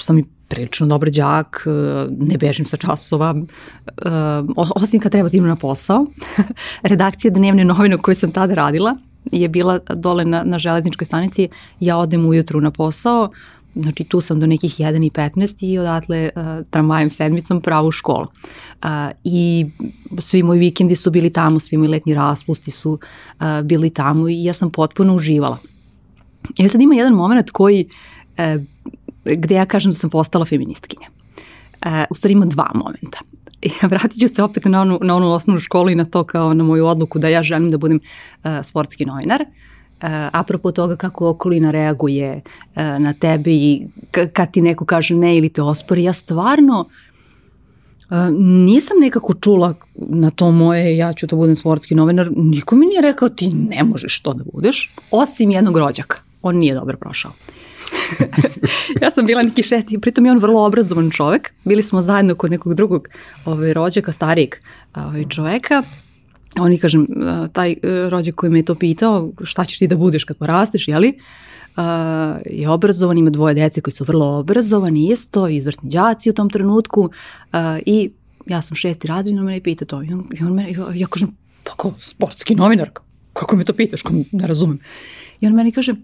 sam 0.00 0.18
i 0.18 0.24
prilično 0.48 0.86
dobar 0.86 1.10
đak, 1.10 1.66
uh, 1.66 2.12
ne 2.28 2.38
bežim 2.38 2.66
sa 2.66 2.76
časova, 2.76 3.34
uh, 3.34 4.66
osim 4.76 5.00
kad 5.00 5.12
treba 5.12 5.28
da 5.28 5.40
na 5.40 5.56
posao. 5.56 6.06
Redakcija 6.82 7.30
dnevne 7.30 7.64
novine 7.64 7.98
koje 7.98 8.14
sam 8.14 8.32
tada 8.32 8.54
radila 8.54 8.96
je 9.32 9.48
bila 9.48 9.78
dole 9.94 10.24
na, 10.24 10.42
na 10.44 10.58
železničkoj 10.58 11.04
stanici, 11.04 11.48
ja 11.80 11.98
odem 11.98 12.26
ujutru 12.26 12.60
na 12.60 12.70
posao, 12.70 13.30
znači 13.74 14.04
tu 14.04 14.20
sam 14.20 14.40
do 14.40 14.46
nekih 14.46 14.78
1.15 14.78 15.66
i 15.66 15.78
odatle 15.78 16.30
uh, 16.36 16.42
tramvajem 16.70 17.10
sedmicom 17.10 17.60
pravo 17.60 17.88
u 17.88 17.92
školu. 17.92 18.26
Uh, 18.26 18.90
I 19.24 19.66
svi 20.18 20.42
moji 20.42 20.60
vikendi 20.60 20.96
su 20.96 21.10
bili 21.10 21.32
tamo, 21.32 21.60
svi 21.60 21.76
moji 21.76 21.88
letnji 21.88 22.14
raspusti 22.14 22.70
su 22.70 22.92
uh, 22.92 23.46
bili 23.64 23.90
tamo 23.90 24.28
i 24.28 24.44
ja 24.44 24.52
sam 24.52 24.70
potpuno 24.70 25.14
uživala. 25.14 25.58
Ja 26.58 26.68
sad 26.68 26.80
ima 26.80 26.94
jedan 26.94 27.12
moment 27.12 27.50
koji 27.50 27.86
uh, 28.38 28.62
gde 29.26 29.54
ja 29.54 29.66
kažem 29.66 29.92
da 29.92 29.98
sam 29.98 30.10
postala 30.10 30.44
feministkinja. 30.44 31.06
E, 31.82 32.04
u 32.10 32.14
stvari 32.14 32.32
ima 32.32 32.46
dva 32.46 32.70
momenta. 32.74 33.18
Ja 33.62 33.88
vratit 33.92 34.20
ću 34.20 34.34
se 34.34 34.42
opet 34.42 34.64
na 34.64 34.80
onu, 34.80 34.98
na 35.02 35.16
onu 35.16 35.32
osnovnu 35.32 35.60
školu 35.60 35.90
i 35.90 35.94
na 35.94 36.04
to 36.04 36.24
kao 36.24 36.54
na 36.54 36.64
moju 36.64 36.86
odluku 36.86 37.18
da 37.18 37.28
ja 37.28 37.42
želim 37.42 37.70
da 37.70 37.78
budem 37.78 38.00
uh, 38.44 38.50
sportski 38.62 39.06
novinar. 39.06 39.42
Uh, 39.42 40.08
apropo 40.32 40.72
toga 40.72 40.96
kako 40.96 41.28
okolina 41.28 41.70
reaguje 41.70 42.40
uh, 42.42 42.82
na 42.98 43.12
tebe 43.12 43.50
i 43.50 43.86
kad 44.32 44.52
ti 44.52 44.60
neko 44.60 44.84
kaže 44.84 45.14
ne 45.14 45.36
ili 45.36 45.48
te 45.48 45.62
ospori, 45.62 46.04
ja 46.04 46.12
stvarno 46.12 46.80
uh, 46.80 48.16
nisam 48.40 48.96
nekako 49.00 49.34
čula 49.34 49.74
na 49.94 50.30
to 50.30 50.50
moje 50.50 50.96
ja 50.96 51.12
ću 51.12 51.26
da 51.26 51.36
budem 51.36 51.56
sportski 51.56 51.94
novinar, 51.94 52.30
niko 52.36 52.76
mi 52.76 52.86
nije 52.86 53.00
rekao 53.00 53.28
ti 53.28 53.48
ne 53.48 53.84
možeš 53.84 54.20
to 54.20 54.32
da 54.32 54.44
budeš, 54.52 54.94
osim 55.10 55.50
jednog 55.50 55.76
rođaka. 55.76 56.18
On 56.42 56.56
nije 56.56 56.74
dobro 56.74 56.96
prošao. 56.96 57.32
ja 59.02 59.10
sam 59.10 59.26
bila 59.26 59.42
neki 59.42 59.62
šesti, 59.62 60.00
pritom 60.00 60.26
je 60.26 60.32
on 60.32 60.38
vrlo 60.38 60.64
obrazovan 60.66 61.10
čovek. 61.10 61.52
Bili 61.64 61.82
smo 61.82 62.02
zajedno 62.02 62.34
kod 62.34 62.50
nekog 62.50 62.74
drugog 62.74 63.08
ovaj, 63.44 63.74
rođaka, 63.74 64.12
starijeg 64.12 64.54
ovaj, 64.94 65.24
čoveka. 65.28 65.82
oni 66.58 66.78
kažem, 66.78 67.06
taj 67.52 67.74
rođak 68.08 68.34
koji 68.34 68.50
me 68.50 68.58
je 68.58 68.64
to 68.64 68.74
pitao, 68.74 69.32
šta 69.44 69.64
ćeš 69.64 69.78
ti 69.78 69.86
da 69.86 69.96
budeš 69.96 70.24
kad 70.24 70.36
porasteš, 70.36 70.88
jeli? 70.88 71.18
Uh, 71.76 71.82
je 72.46 72.68
obrazovan, 72.68 73.18
ima 73.18 73.30
dvoje 73.30 73.54
dece 73.54 73.80
koji 73.80 73.94
su 73.94 74.04
vrlo 74.04 74.38
obrazovani 74.38 75.12
isto, 75.12 75.48
izvrsni 75.48 75.90
đaci 75.90 76.30
u 76.30 76.32
tom 76.32 76.50
trenutku 76.50 77.00
uh, 77.00 77.10
i 77.86 78.10
ja 78.46 78.62
sam 78.62 78.76
šesti 78.76 79.08
on 79.10 79.44
mene 79.44 79.60
pita 79.60 79.84
to 79.84 80.02
i 80.02 80.12
on, 80.12 80.24
i 80.40 80.44
on 80.44 80.54
mene, 80.54 80.74
ja 80.94 81.06
kažem, 81.06 81.36
pa 81.64 81.72
kao 81.76 81.94
sportski 82.00 82.54
novinar, 82.54 82.90
kako 83.32 83.56
me 83.56 83.64
to 83.64 83.72
pitaš, 83.72 84.02
kako 84.02 84.14
ne 84.32 84.46
razumem. 84.46 84.78
I 85.40 85.46
on 85.46 85.54
meni 85.54 85.72
kaže, 85.72 85.94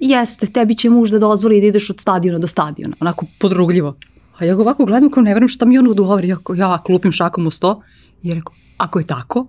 jeste, 0.00 0.46
tebi 0.46 0.74
će 0.74 0.90
muž 0.90 1.10
da 1.10 1.18
dozvoli 1.18 1.60
da 1.60 1.66
ideš 1.66 1.90
od 1.90 2.00
stadiona 2.00 2.38
do 2.38 2.46
stadiona, 2.46 2.96
onako 3.00 3.26
podrugljivo. 3.40 3.96
A 4.38 4.44
ja 4.44 4.54
ga 4.54 4.62
ovako 4.62 4.84
gledam 4.84 5.10
kao 5.10 5.22
ne 5.22 5.34
verujem 5.34 5.48
šta 5.48 5.64
mi 5.64 5.78
on 5.78 5.88
odgovori, 5.88 6.28
ja, 6.28 6.36
ja 6.56 6.78
klupim 6.86 7.12
šakom 7.12 7.46
u 7.46 7.50
sto 7.50 7.82
i 8.22 8.28
ja 8.28 8.34
rekao, 8.34 8.54
ako 8.76 8.98
je 8.98 9.06
tako, 9.06 9.46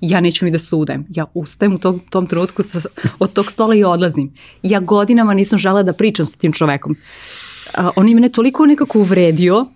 ja 0.00 0.20
neću 0.20 0.44
ni 0.44 0.50
da 0.50 0.58
sudajem. 0.58 1.06
Ja 1.10 1.24
ustajem 1.34 1.74
u 1.74 1.78
tom, 1.78 2.00
tom 2.10 2.26
trenutku 2.26 2.62
sa, 2.62 2.80
od 3.18 3.32
tog 3.32 3.50
stola 3.50 3.74
i 3.74 3.84
odlazim. 3.84 4.32
Ja 4.62 4.80
godinama 4.80 5.34
nisam 5.34 5.58
žela 5.58 5.82
da 5.82 5.92
pričam 5.92 6.26
sa 6.26 6.36
tim 6.36 6.52
čovekom. 6.52 6.96
Uh, 7.78 7.88
on 7.96 8.08
je 8.08 8.14
mene 8.14 8.28
toliko 8.28 8.66
nekako 8.66 8.98
uvredio 8.98 9.66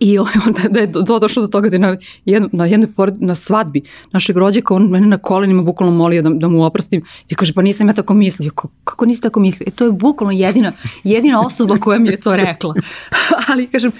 I 0.00 0.18
onda 0.46 0.68
da 0.70 0.80
je 0.80 0.86
do, 0.86 1.18
došlo 1.18 1.42
do 1.42 1.48
toga 1.48 1.68
da 1.68 1.76
je 1.76 1.80
na, 1.80 1.96
jedno, 2.24 2.48
na 2.52 2.66
jednoj 2.66 2.92
pored, 2.92 3.22
na 3.22 3.34
svadbi 3.34 3.82
našeg 4.12 4.36
rođaka, 4.36 4.74
on 4.74 4.88
mene 4.90 5.06
na 5.06 5.18
kolenima 5.18 5.62
bukvalno 5.62 5.96
molio 5.96 6.22
da, 6.22 6.30
da 6.30 6.48
mu 6.48 6.64
oprostim. 6.64 7.04
I 7.28 7.34
kaže, 7.34 7.52
pa 7.52 7.62
nisam 7.62 7.88
ja 7.88 7.94
tako 7.94 8.14
mislio. 8.14 8.50
Kako, 8.50 8.68
kako 8.84 9.06
nisi 9.06 9.22
tako 9.22 9.40
mislio? 9.40 9.64
E, 9.68 9.70
to 9.70 9.84
je 9.84 9.92
bukvalno 9.92 10.32
jedina, 10.32 10.72
jedina 11.04 11.40
osoba 11.40 11.78
koja 11.78 11.98
mi 11.98 12.08
je 12.08 12.20
to 12.20 12.36
rekla. 12.36 12.74
Ali, 13.48 13.66
kažem, 13.66 13.92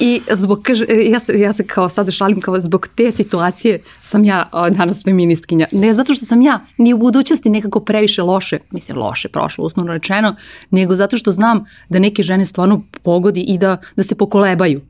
I 0.00 0.20
zbog, 0.34 0.62
kaže, 0.62 0.86
ja 1.04 1.20
se, 1.20 1.40
ja 1.40 1.52
se 1.52 1.66
kao 1.66 1.88
sada 1.88 2.10
šalim, 2.10 2.40
kao 2.40 2.60
zbog 2.60 2.88
te 2.94 3.12
situacije 3.12 3.80
sam 4.00 4.24
ja 4.24 4.48
o, 4.52 4.70
danas 4.70 5.04
feministkinja. 5.04 5.66
Ne 5.72 5.94
zato 5.94 6.14
što 6.14 6.26
sam 6.26 6.42
ja 6.42 6.60
ni 6.78 6.94
u 6.94 6.98
budućnosti 6.98 7.50
nekako 7.50 7.80
previše 7.80 8.22
loše, 8.22 8.58
mislim 8.70 8.98
loše 8.98 9.28
prošlo, 9.28 9.64
usnovno 9.64 9.92
rečeno, 9.92 10.36
nego 10.70 10.96
zato 10.96 11.18
što 11.18 11.32
znam 11.32 11.64
da 11.88 11.98
neke 11.98 12.22
žene 12.22 12.44
stvarno 12.44 12.82
pogodi 13.02 13.40
i 13.40 13.58
da, 13.58 13.76
da 13.96 14.02
se 14.02 14.14
pokolebaju 14.14 14.80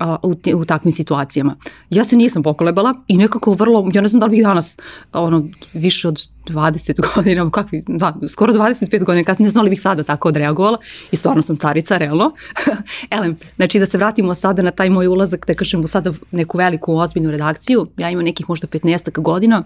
a, 0.00 0.16
u, 0.22 0.34
u 0.54 0.64
takvim 0.64 0.92
situacijama. 0.92 1.56
Ja 1.90 2.04
se 2.04 2.16
nisam 2.16 2.42
pokolebala 2.42 2.94
i 3.08 3.16
nekako 3.16 3.52
vrlo, 3.52 3.90
ja 3.94 4.02
ne 4.02 4.08
znam 4.08 4.20
da 4.20 4.26
li 4.26 4.30
bih 4.30 4.42
danas 4.42 4.76
ono, 5.12 5.48
više 5.72 6.08
od 6.08 6.28
20 6.46 7.14
godina, 7.14 7.50
kakvi, 7.60 7.82
da, 7.86 8.14
skoro 8.28 8.52
25 8.52 9.04
godina, 9.04 9.24
kad 9.24 9.40
ne 9.40 9.48
znam 9.48 9.60
da 9.60 9.64
li 9.64 9.70
bih 9.70 9.80
sada 9.80 10.02
tako 10.02 10.28
odreagovala 10.28 10.78
i 11.10 11.16
stvarno 11.16 11.42
sam 11.42 11.56
carica, 11.56 11.96
realno. 11.96 12.32
Elem, 13.10 13.36
znači 13.56 13.78
da 13.78 13.86
se 13.86 13.98
vratimo 13.98 14.34
sada 14.34 14.62
na 14.62 14.70
taj 14.70 14.90
moj 14.90 15.06
ulazak, 15.06 15.46
da 15.46 15.54
kažem 15.54 15.80
u 15.80 15.88
sada 15.88 16.12
neku 16.30 16.58
veliku 16.58 16.96
ozbiljnu 16.96 17.30
redakciju, 17.30 17.86
ja 17.96 18.10
imam 18.10 18.24
nekih 18.24 18.48
možda 18.48 18.66
15 18.66 19.20
godina 19.20 19.62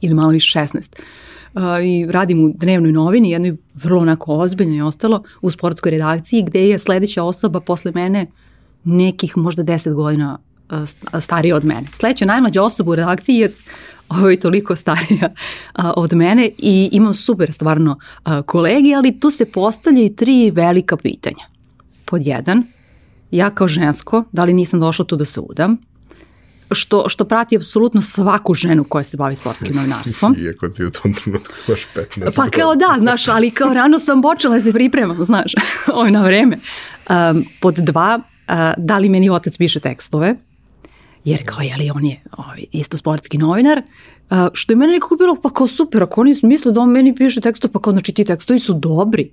ili 0.00 0.14
malo 0.14 0.30
više 0.30 0.58
16. 0.58 1.00
Uh, 1.54 1.62
i 1.84 2.06
radim 2.10 2.44
u 2.44 2.52
dnevnoj 2.54 2.92
novini, 2.92 3.30
jednoj 3.30 3.56
vrlo 3.74 4.00
onako 4.00 4.34
ozbiljno 4.34 4.74
i 4.74 4.80
ostalo, 4.80 5.22
u 5.42 5.50
sportskoj 5.50 5.90
redakciji, 5.90 6.42
gde 6.42 6.68
je 6.68 6.78
sledeća 6.78 7.22
osoba 7.22 7.60
posle 7.60 7.92
mene 7.94 8.26
nekih 8.84 9.36
možda 9.36 9.64
10 9.64 9.94
godina 9.94 10.38
starija 11.20 11.56
od 11.56 11.64
mene. 11.64 11.86
Sledeća 11.92 12.24
najmlađa 12.24 12.62
osoba 12.62 12.90
u 12.90 12.94
redakciji 12.94 13.36
je 13.36 13.52
ovo 14.08 14.30
je 14.30 14.40
toliko 14.40 14.76
starija 14.76 15.34
a, 15.72 15.92
od 15.96 16.12
mene 16.14 16.50
i 16.58 16.88
imam 16.92 17.14
super 17.14 17.52
stvarno 17.52 17.98
a, 18.24 18.42
kolegi, 18.42 18.94
ali 18.94 19.20
tu 19.20 19.30
se 19.30 19.44
postavljaju 19.44 20.14
tri 20.14 20.50
velika 20.50 20.96
pitanja. 20.96 21.44
Pod 22.04 22.26
jedan, 22.26 22.64
ja 23.30 23.50
kao 23.50 23.68
žensko, 23.68 24.24
da 24.32 24.44
li 24.44 24.54
nisam 24.54 24.80
došla 24.80 25.04
tu 25.04 25.16
da 25.16 25.24
se 25.24 25.40
udam? 25.40 25.78
što, 26.72 27.08
što 27.08 27.24
prati 27.24 27.56
apsolutno 27.56 28.02
svaku 28.02 28.54
ženu 28.54 28.84
koja 28.84 29.04
se 29.04 29.16
bavi 29.16 29.36
sportskim 29.36 29.76
novinarstvom. 29.76 30.36
Iako 30.44 30.68
ti 30.68 30.84
u 30.84 30.90
tom 30.90 31.14
trenutku 31.14 31.54
imaš 31.68 31.80
15 31.94 32.36
Pa 32.36 32.50
kao 32.50 32.74
da, 32.76 32.96
znaš, 32.98 33.28
ali 33.28 33.50
kao 33.50 33.74
rano 33.74 33.98
sam 33.98 34.22
počela 34.22 34.56
da 34.56 34.62
se 34.62 34.72
pripremam, 34.72 35.24
znaš, 35.24 35.52
ovo 35.94 36.10
na 36.10 36.22
vreme. 36.22 36.58
Um, 37.10 37.44
pod 37.60 37.74
dva, 37.74 38.20
da 38.76 38.98
li 38.98 39.08
meni 39.08 39.30
otac 39.30 39.56
piše 39.56 39.80
tekstove, 39.80 40.36
jer 41.24 41.42
kao 41.46 41.60
je 41.60 41.76
li 41.76 41.90
on 41.90 42.06
je 42.06 42.22
ovaj, 42.36 42.64
isto 42.72 42.98
sportski 42.98 43.38
novinar, 43.38 43.82
Uh, 44.30 44.36
što 44.52 44.72
je 44.72 44.76
meni 44.76 44.92
nekako 44.92 45.16
bilo 45.16 45.36
pa 45.42 45.50
kao 45.50 45.66
super, 45.66 46.02
ako 46.02 46.20
oni 46.20 46.34
misle 46.42 46.72
da 46.72 46.80
on 46.80 46.90
meni 46.90 47.14
piše 47.14 47.40
tekstove, 47.40 47.72
pa 47.72 47.80
kao 47.80 47.92
znači 47.92 48.12
ti 48.12 48.24
tekstovi 48.24 48.60
su 48.60 48.72
dobri. 48.72 49.30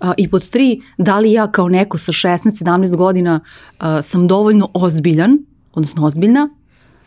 Uh, 0.00 0.10
I 0.16 0.30
pod 0.30 0.48
tri, 0.50 0.80
da 0.98 1.18
li 1.18 1.32
ja 1.32 1.52
kao 1.52 1.68
neko 1.68 1.98
sa 1.98 2.12
16-17 2.12 2.96
godina 2.96 3.40
uh, 3.40 3.86
sam 4.02 4.26
dovoljno 4.28 4.70
ozbiljan, 4.74 5.38
odnosno 5.72 6.06
ozbiljna, 6.06 6.48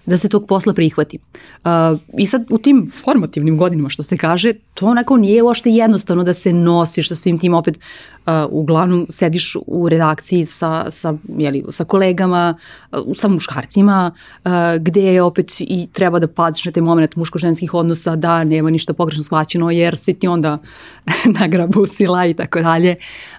da 0.06 0.18
se 0.18 0.30
tog 0.30 0.48
posla 0.48 0.74
prihvati. 0.74 1.20
Uh, 1.64 2.00
I 2.18 2.26
sad 2.26 2.46
u 2.50 2.58
tim 2.58 2.92
formativnim 3.04 3.58
godinama 3.58 3.90
što 3.90 4.04
se 4.04 4.18
kaže, 4.18 4.54
to 4.74 4.88
onako 4.88 5.18
nije 5.18 5.44
uošte 5.44 5.70
jednostavno 5.70 6.24
da 6.24 6.34
se 6.34 6.54
nosiš 6.54 7.08
sa 7.08 7.16
svim 7.16 7.40
tim 7.40 7.54
opet 7.54 7.78
uh, 7.78 8.34
uglavnom 8.50 9.08
sediš 9.10 9.56
u 9.68 9.90
redakciji 9.90 10.46
sa, 10.46 10.92
sa, 10.92 11.14
jeli, 11.38 11.64
sa 11.72 11.86
kolegama, 11.86 12.58
uh, 12.92 13.00
sa 13.16 13.28
muškarcima, 13.28 14.12
uh, 14.46 14.52
gde 14.80 15.02
je 15.02 15.22
opet 15.22 15.52
i 15.60 15.88
treba 15.94 16.20
da 16.20 16.28
paziš 16.28 16.66
na 16.66 16.72
taj 16.72 16.84
moment 16.84 17.16
muško-ženskih 17.16 17.74
odnosa 17.74 18.16
da 18.16 18.44
nema 18.44 18.70
ništa 18.70 18.94
pogrešno 18.94 19.24
shvaćeno 19.24 19.72
jer 19.72 19.98
si 19.98 20.14
ti 20.14 20.28
onda 20.28 20.58
nagrabusila 21.40 22.26
i 22.26 22.34
tako 22.34 22.62
dalje. 22.62 22.96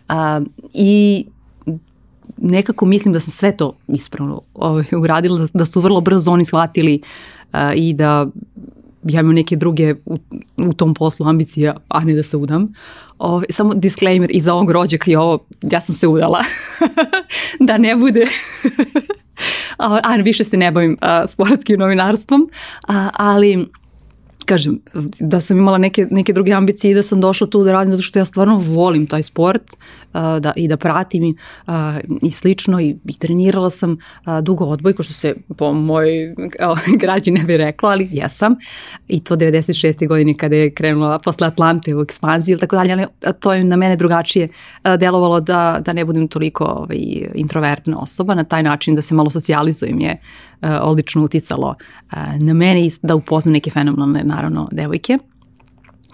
Uh, 0.09 0.14
I 0.72 1.24
nekako 2.37 2.87
mislim 2.87 3.14
da 3.14 3.20
sam 3.20 3.33
sve 3.33 3.57
to 3.57 3.77
ispravno 3.88 4.40
ovaj, 4.55 4.85
uradila, 4.92 5.38
da, 5.38 5.47
da 5.55 5.64
su 5.64 5.81
vrlo 5.81 6.01
brzo 6.01 6.33
oni 6.33 6.44
shvatili 6.44 7.01
uh, 7.53 7.59
i 7.75 7.92
da 7.92 8.27
ja 9.05 9.20
imam 9.20 9.35
neke 9.35 9.57
druge 9.57 9.94
u, 10.05 10.18
u 10.57 10.73
tom 10.73 10.94
poslu 10.94 11.27
ambicije, 11.27 11.75
a 11.88 12.05
ne 12.05 12.14
da 12.14 12.23
se 12.23 12.37
udam. 12.37 12.62
Ove, 13.18 13.35
ovaj, 13.35 13.47
samo 13.51 13.75
disclaimer 13.75 14.31
iza 14.33 14.55
ovog 14.55 14.70
rođaka 14.70 15.11
i 15.11 15.16
ovo, 15.16 15.38
ja 15.62 15.81
sam 15.81 15.94
se 15.94 16.09
udala. 16.09 16.40
da 17.68 17.79
ne 17.79 17.97
bude 17.97 18.27
a 19.79 20.16
više 20.16 20.44
se 20.44 20.57
ne 20.57 20.70
bavim 20.70 20.97
a, 21.01 21.27
sportskim 21.27 21.79
novinarstvom, 21.79 22.51
a, 22.88 23.09
ali 23.12 23.66
kažem, 24.44 24.80
da 25.20 25.40
sam 25.40 25.59
imala 25.59 25.78
neke, 25.78 26.07
neke 26.11 26.33
druge 26.33 26.52
ambicije 26.52 26.90
i 26.90 26.94
da 26.94 27.02
sam 27.02 27.20
došla 27.20 27.46
tu 27.46 27.64
da 27.64 27.72
radim 27.72 27.92
zato 27.92 28.02
što 28.02 28.18
ja 28.18 28.24
stvarno 28.24 28.59
volim 28.59 29.07
taj 29.07 29.22
sport 29.22 29.62
uh, 29.72 30.20
da, 30.40 30.52
i 30.57 30.68
da 30.68 30.76
pratim 30.76 31.24
i, 31.24 31.35
uh, 31.66 31.74
i 32.22 32.30
slično 32.30 32.80
i, 32.80 32.96
i 33.04 33.18
trenirala 33.18 33.70
sam 33.70 33.92
uh, 33.92 33.98
dugo 34.42 34.64
odbojko 34.64 35.02
što 35.02 35.12
se 35.12 35.35
po 35.57 35.72
moj 35.72 36.35
građi 37.02 37.30
ne 37.30 37.44
bi 37.44 37.57
reklo, 37.57 37.88
ali 37.88 38.09
jesam 38.12 38.57
i 39.09 39.20
to 39.24 39.37
96. 39.37 40.09
godine 40.09 40.35
kada 40.35 40.57
je 40.57 40.70
krenula 40.70 41.18
posle 41.18 41.46
Atlante 41.46 41.94
u 41.94 42.00
ekspanziji 42.00 42.52
ili 42.52 42.61
tako 42.61 42.76
dalje, 42.76 42.92
ali 42.92 43.07
to 43.40 43.52
je 43.52 43.64
na 43.64 43.76
mene 43.76 43.96
drugačije 43.96 44.48
uh, 44.48 44.94
delovalo 44.94 45.40
da, 45.40 45.80
da 45.85 45.92
ne 45.92 46.04
budem 46.04 46.28
toliko 46.28 46.64
ovaj, 46.64 46.98
introvertna 47.35 47.98
osoba, 47.98 48.35
na 48.35 48.44
taj 48.44 48.62
način 48.62 48.94
da 48.94 49.02
se 49.02 49.14
malo 49.14 49.30
socijalizujem 49.30 50.00
je 50.00 50.12
uh, 50.12 50.54
odlično 50.83 51.24
uticalo 51.24 51.68
uh, 51.68 52.18
na 52.38 52.53
mene 52.53 52.87
i 52.87 52.90
da 53.03 53.14
upoznam 53.14 53.53
neke 53.53 53.70
fenomenalne 53.70 54.24
naravno 54.24 54.68
devojke 54.72 55.18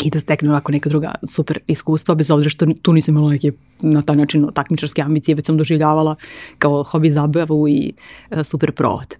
i 0.03 0.11
da 0.11 0.21
stekne 0.21 0.51
ovako 0.51 0.73
neka 0.73 0.89
druga 0.89 1.15
super 1.29 1.59
iskustva, 1.67 2.15
bez 2.15 2.31
obzira 2.31 2.51
što 2.51 2.67
tu 2.83 2.93
nisam 2.93 3.15
imala 3.15 3.31
neke 3.31 3.53
na 3.81 4.03
taj 4.03 4.17
način 4.17 4.49
takmičarske 4.55 5.03
ambicije, 5.03 5.35
već 5.35 5.47
sam 5.47 5.57
doživljavala 5.57 6.15
kao 6.59 6.83
hobi 6.83 7.11
zabavu 7.11 7.69
i 7.69 7.93
uh, 8.31 8.43
super 8.43 8.73
provod. 8.73 9.17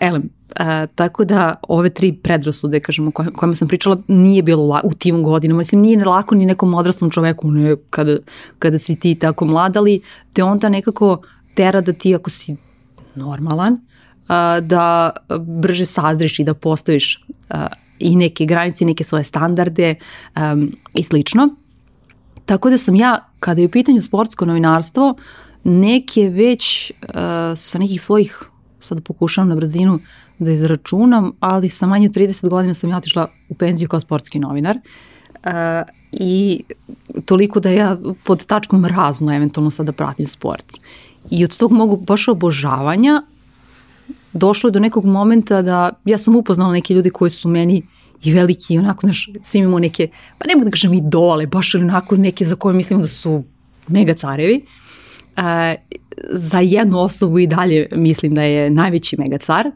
Elem, 0.00 0.22
uh, 0.22 0.66
tako 0.94 1.24
da 1.24 1.54
ove 1.68 1.90
tri 1.90 2.12
predrasude, 2.12 2.80
kažemo, 2.80 3.10
kojima 3.10 3.56
sam 3.56 3.68
pričala, 3.68 3.98
nije 4.08 4.42
bilo 4.42 4.66
la, 4.66 4.80
u 4.84 4.94
tim 4.94 5.22
godinama, 5.22 5.58
mislim, 5.58 5.80
nije 5.80 6.04
lako 6.04 6.34
ni 6.34 6.46
nekom 6.46 6.74
odraslom 6.74 7.10
čoveku, 7.10 7.50
ne, 7.50 7.76
kada, 7.90 8.16
kada 8.58 8.78
si 8.78 8.96
ti 8.96 9.14
tako 9.14 9.44
mladali, 9.44 10.00
te 10.32 10.44
onda 10.44 10.68
nekako 10.68 11.22
tera 11.54 11.80
da 11.80 11.92
ti, 11.92 12.14
ako 12.14 12.30
si 12.30 12.56
normalan, 13.14 13.78
da 14.62 15.10
brže 15.40 15.86
sazriš 15.86 16.38
i 16.38 16.44
da 16.44 16.54
postaviš 16.54 17.20
i 18.02 18.16
neke 18.16 18.46
granice, 18.46 18.84
neke 18.84 19.04
svoje 19.04 19.24
standarde 19.24 19.94
um, 20.36 20.72
i 20.94 21.02
slično. 21.02 21.48
Tako 22.46 22.70
da 22.70 22.78
sam 22.78 22.94
ja, 22.94 23.18
kada 23.40 23.60
je 23.60 23.66
u 23.66 23.70
pitanju 23.70 24.02
sportsko 24.02 24.44
novinarstvo, 24.46 25.14
neke 25.64 26.28
već 26.28 26.92
uh, 27.02 27.14
sa 27.56 27.78
nekih 27.78 28.02
svojih, 28.02 28.42
sad 28.80 29.02
pokušavam 29.04 29.48
na 29.48 29.56
brzinu 29.56 29.98
da 30.38 30.50
izračunam, 30.50 31.32
ali 31.40 31.68
sa 31.68 31.86
manje 31.86 32.08
od 32.08 32.14
30 32.14 32.48
godina 32.48 32.74
sam 32.74 32.90
ja 32.90 32.96
otišla 32.96 33.28
u 33.48 33.54
penziju 33.54 33.88
kao 33.88 34.00
sportski 34.00 34.38
novinar. 34.38 34.76
Uh, 34.76 35.52
I 36.12 36.62
toliko 37.24 37.60
da 37.60 37.70
ja 37.70 37.96
pod 38.24 38.46
tačkom 38.46 38.84
razno 38.84 39.34
eventualno 39.34 39.70
sada 39.70 39.92
pratim 39.92 40.26
sport. 40.26 40.64
I 41.30 41.44
od 41.44 41.56
tog 41.56 41.72
mogu 41.72 41.96
baš 41.96 42.28
obožavanja 42.28 43.22
došlo 44.32 44.68
je 44.68 44.72
do 44.72 44.80
nekog 44.80 45.04
momenta 45.04 45.62
da 45.62 45.90
ja 46.04 46.18
sam 46.18 46.36
upoznala 46.36 46.72
neke 46.72 46.94
ljudi 46.94 47.10
koji 47.10 47.30
su 47.30 47.48
meni 47.48 47.82
i 48.22 48.32
veliki, 48.32 48.78
onako, 48.78 49.00
znaš, 49.00 49.30
svi 49.42 49.58
imamo 49.58 49.78
neke, 49.78 50.08
pa 50.38 50.46
ne 50.48 50.54
mogu 50.54 50.64
da 50.64 50.70
kažem 50.70 50.94
idole, 50.94 51.46
baš 51.46 51.74
onako 51.74 52.16
neke 52.16 52.44
za 52.44 52.56
koje 52.56 52.74
mislimo 52.74 53.02
da 53.02 53.08
su 53.08 53.42
mega 53.88 54.14
carevi. 54.14 54.64
Uh, 55.36 55.42
za 56.30 56.58
jednu 56.58 57.00
osobu 57.00 57.38
i 57.38 57.46
dalje 57.46 57.88
mislim 57.92 58.34
da 58.34 58.42
je 58.42 58.70
najveći 58.70 59.16
mega 59.18 59.38
car. 59.38 59.70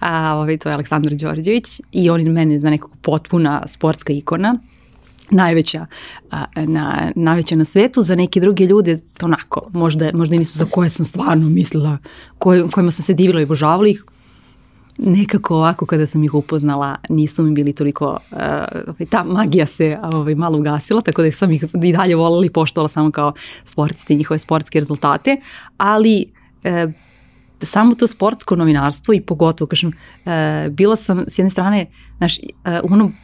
A 0.00 0.34
ovaj, 0.36 0.58
to 0.58 0.68
je 0.68 0.74
Aleksandar 0.74 1.14
Đorđević 1.14 1.80
i 1.92 2.10
on 2.10 2.20
je 2.20 2.32
meni 2.32 2.60
za 2.60 2.70
nekako 2.70 2.96
potpuna 3.02 3.62
sportska 3.66 4.12
ikona 4.12 4.58
najveća, 5.32 5.86
na, 6.56 7.12
najveća 7.16 7.56
na 7.56 7.64
svetu, 7.64 8.02
za 8.02 8.16
neke 8.16 8.40
druge 8.40 8.66
ljude 8.66 8.96
onako, 9.22 9.70
možda, 9.72 10.10
možda 10.14 10.36
nisu 10.36 10.58
za 10.58 10.64
koje 10.64 10.90
sam 10.90 11.06
stvarno 11.06 11.48
mislila, 11.48 11.98
koj, 12.38 12.68
kojima 12.68 12.90
sam 12.90 13.04
se 13.04 13.14
divila 13.14 13.40
i 13.40 13.44
obožavala 13.44 13.88
ih, 13.88 14.04
nekako 14.98 15.56
ovako 15.56 15.86
kada 15.86 16.06
sam 16.06 16.24
ih 16.24 16.34
upoznala 16.34 16.96
nisu 17.08 17.42
mi 17.42 17.54
bili 17.54 17.72
toliko, 17.72 18.18
uh, 18.96 19.08
ta 19.10 19.24
magija 19.24 19.66
se 19.66 19.98
ovaj, 20.02 20.34
malo 20.34 20.58
ugasila, 20.58 21.00
tako 21.02 21.22
da 21.22 21.32
sam 21.32 21.52
ih 21.52 21.64
i 21.82 21.92
dalje 21.92 22.16
volala 22.16 22.46
i 22.46 22.50
poštovala 22.50 22.88
samo 22.88 23.10
kao 23.10 23.32
sportisti, 23.64 24.16
njihove 24.16 24.38
sportske 24.38 24.80
rezultate, 24.80 25.36
ali 25.76 26.24
uh, 26.64 26.92
samo 27.62 27.94
to 27.94 28.06
sportsko 28.06 28.56
novinarstvo 28.56 29.14
i 29.14 29.20
pogotovo, 29.20 29.68
kažem, 29.68 29.88
uh, 29.88 30.32
bila 30.70 30.96
sam 30.96 31.24
s 31.28 31.38
jedne 31.38 31.50
strane, 31.50 31.86
znaš, 32.18 32.38
uh, 32.38 32.90
u 32.90 32.92
onom 32.92 33.14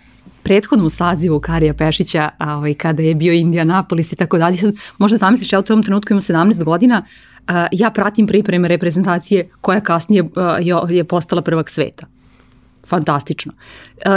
prethodnom 0.48 0.90
sazivu 0.90 1.40
Karija 1.40 1.74
Pešića, 1.74 2.30
a, 2.38 2.56
ovaj, 2.56 2.74
kada 2.74 3.02
je 3.02 3.14
bio 3.14 3.32
Indianapolis 3.32 4.12
i 4.12 4.16
tako 4.16 4.38
dalje, 4.38 4.56
sad 4.56 4.74
možda 4.98 5.16
zamisliš, 5.16 5.52
ja 5.52 5.58
u 5.58 5.62
tom 5.62 5.82
trenutku 5.82 6.12
imam 6.12 6.20
17 6.20 6.64
godina, 6.64 7.02
a, 7.46 7.66
ja 7.72 7.90
pratim 7.90 8.26
pripreme 8.26 8.68
reprezentacije 8.68 9.50
koja 9.60 9.80
kasnije 9.80 10.24
a, 10.36 10.58
je 10.88 11.04
postala 11.04 11.42
prvak 11.42 11.70
sveta 11.70 12.06
fantastično. 12.88 13.52